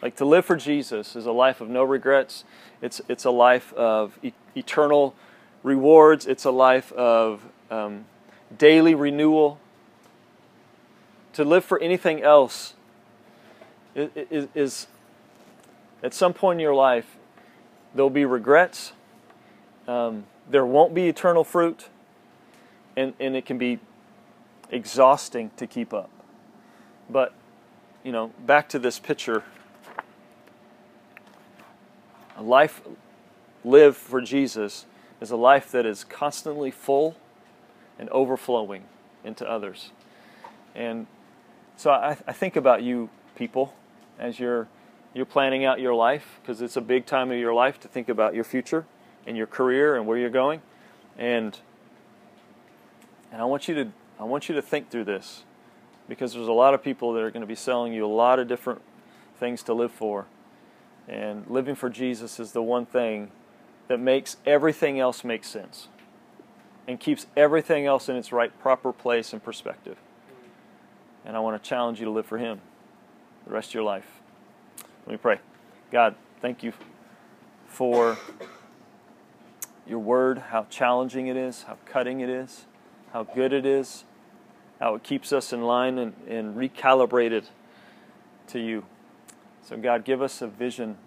Like 0.00 0.16
to 0.16 0.24
live 0.24 0.44
for 0.44 0.56
Jesus 0.56 1.16
is 1.16 1.26
a 1.26 1.32
life 1.32 1.60
of 1.60 1.68
no 1.68 1.82
regrets. 1.82 2.44
It's 2.82 3.00
it's 3.08 3.24
a 3.24 3.30
life 3.30 3.72
of 3.72 4.18
e- 4.22 4.32
eternal 4.54 5.14
rewards. 5.62 6.26
It's 6.26 6.44
a 6.44 6.50
life 6.50 6.92
of 6.92 7.42
um, 7.70 8.04
daily 8.56 8.94
renewal. 8.94 9.58
To 11.34 11.44
live 11.44 11.64
for 11.64 11.80
anything 11.80 12.22
else 12.22 12.74
is, 13.94 14.48
is, 14.54 14.86
at 16.02 16.14
some 16.14 16.32
point 16.32 16.56
in 16.56 16.60
your 16.60 16.74
life 16.74 17.16
there'll 17.94 18.10
be 18.10 18.24
regrets. 18.24 18.92
Um, 19.86 20.24
there 20.48 20.66
won't 20.66 20.94
be 20.94 21.08
eternal 21.08 21.44
fruit, 21.44 21.88
and 22.96 23.14
and 23.20 23.36
it 23.36 23.46
can 23.46 23.58
be 23.58 23.78
exhausting 24.70 25.50
to 25.56 25.66
keep 25.66 25.92
up. 25.92 26.10
But 27.08 27.32
you 28.02 28.12
know, 28.12 28.32
back 28.46 28.68
to 28.70 28.78
this 28.78 28.98
picture 28.98 29.44
a 32.36 32.42
life 32.42 32.82
lived 33.64 33.96
for 33.96 34.20
Jesus 34.20 34.86
is 35.20 35.30
a 35.30 35.36
life 35.36 35.70
that 35.70 35.86
is 35.86 36.04
constantly 36.04 36.70
full 36.70 37.16
and 37.98 38.08
overflowing 38.10 38.84
into 39.22 39.48
others. 39.48 39.90
And 40.74 41.06
so 41.76 41.90
I, 41.90 42.16
I 42.26 42.32
think 42.32 42.56
about 42.56 42.82
you 42.82 43.10
people 43.36 43.74
as 44.18 44.38
you're 44.38 44.68
you're 45.12 45.24
planning 45.24 45.64
out 45.64 45.80
your 45.80 45.94
life 45.94 46.40
because 46.42 46.60
it's 46.60 46.76
a 46.76 46.80
big 46.80 47.06
time 47.06 47.30
of 47.30 47.38
your 47.38 47.54
life 47.54 47.78
to 47.80 47.88
think 47.88 48.08
about 48.08 48.34
your 48.34 48.44
future 48.44 48.84
and 49.26 49.36
your 49.36 49.46
career 49.46 49.96
and 49.96 50.06
where 50.06 50.18
you're 50.18 50.30
going. 50.30 50.60
And 51.16 51.58
and 53.32 53.40
I 53.40 53.44
want 53.44 53.68
you 53.68 53.74
to 53.76 53.92
I 54.18 54.24
want 54.24 54.48
you 54.48 54.54
to 54.54 54.62
think 54.62 54.90
through 54.90 55.04
this 55.04 55.44
because 56.08 56.34
there's 56.34 56.48
a 56.48 56.52
lot 56.52 56.74
of 56.74 56.82
people 56.82 57.12
that 57.14 57.22
are 57.22 57.30
going 57.30 57.42
to 57.42 57.46
be 57.46 57.54
selling 57.54 57.92
you 57.92 58.04
a 58.04 58.06
lot 58.06 58.38
of 58.38 58.48
different 58.48 58.82
things 59.38 59.62
to 59.64 59.74
live 59.74 59.92
for. 59.92 60.26
And 61.08 61.46
living 61.48 61.74
for 61.74 61.90
Jesus 61.90 62.40
is 62.40 62.52
the 62.52 62.62
one 62.62 62.86
thing 62.86 63.30
that 63.88 64.00
makes 64.00 64.36
everything 64.46 64.98
else 64.98 65.24
make 65.24 65.44
sense 65.44 65.88
and 66.86 67.00
keeps 67.00 67.26
everything 67.36 67.86
else 67.86 68.08
in 68.08 68.16
its 68.16 68.32
right, 68.32 68.58
proper 68.60 68.92
place 68.92 69.32
and 69.32 69.42
perspective. 69.42 69.96
And 71.24 71.36
I 71.36 71.40
want 71.40 71.62
to 71.62 71.68
challenge 71.68 71.98
you 71.98 72.04
to 72.04 72.10
live 72.10 72.26
for 72.26 72.38
Him 72.38 72.60
the 73.46 73.52
rest 73.52 73.70
of 73.70 73.74
your 73.74 73.82
life. 73.82 74.20
Let 75.06 75.12
me 75.12 75.16
pray. 75.16 75.38
God, 75.90 76.14
thank 76.40 76.62
you 76.62 76.72
for 77.66 78.18
your 79.86 79.98
word, 79.98 80.38
how 80.38 80.66
challenging 80.70 81.26
it 81.26 81.36
is, 81.36 81.64
how 81.64 81.76
cutting 81.84 82.20
it 82.20 82.28
is, 82.28 82.64
how 83.12 83.24
good 83.24 83.52
it 83.52 83.66
is. 83.66 84.04
how 84.80 84.94
it 84.94 85.02
keeps 85.02 85.32
us 85.32 85.52
in 85.52 85.62
line 85.62 85.98
and, 85.98 86.14
and 86.28 86.56
recalibrated 86.56 87.44
to 88.48 88.58
you. 88.58 88.84
So, 89.62 89.76
God, 89.76 90.04
give 90.04 90.20
us 90.20 90.42
a 90.42 90.46
vision 90.46 90.98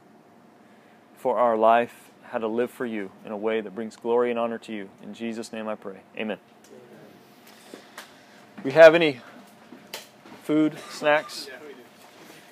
for 1.15 1.37
our 1.37 1.55
life, 1.57 2.09
how 2.23 2.39
to 2.39 2.47
live 2.47 2.71
for 2.71 2.85
you 2.85 3.11
in 3.25 3.31
a 3.31 3.37
way 3.37 3.61
that 3.61 3.75
brings 3.75 3.95
glory 3.95 4.31
and 4.31 4.39
honor 4.39 4.57
to 4.59 4.73
you. 4.73 4.89
In 5.03 5.13
Jesus' 5.13 5.51
name 5.51 5.67
I 5.67 5.75
pray. 5.75 5.99
Amen. 6.17 6.37
We 8.63 8.71
have 8.71 8.95
any 8.95 9.21
food, 10.47 10.79
snacks? 10.89 11.49
Yeah, 11.49 11.59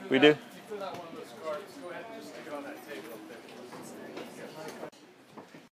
we 0.10 0.20
do. 0.20 0.34
We 0.34 0.34
do? 0.34 0.38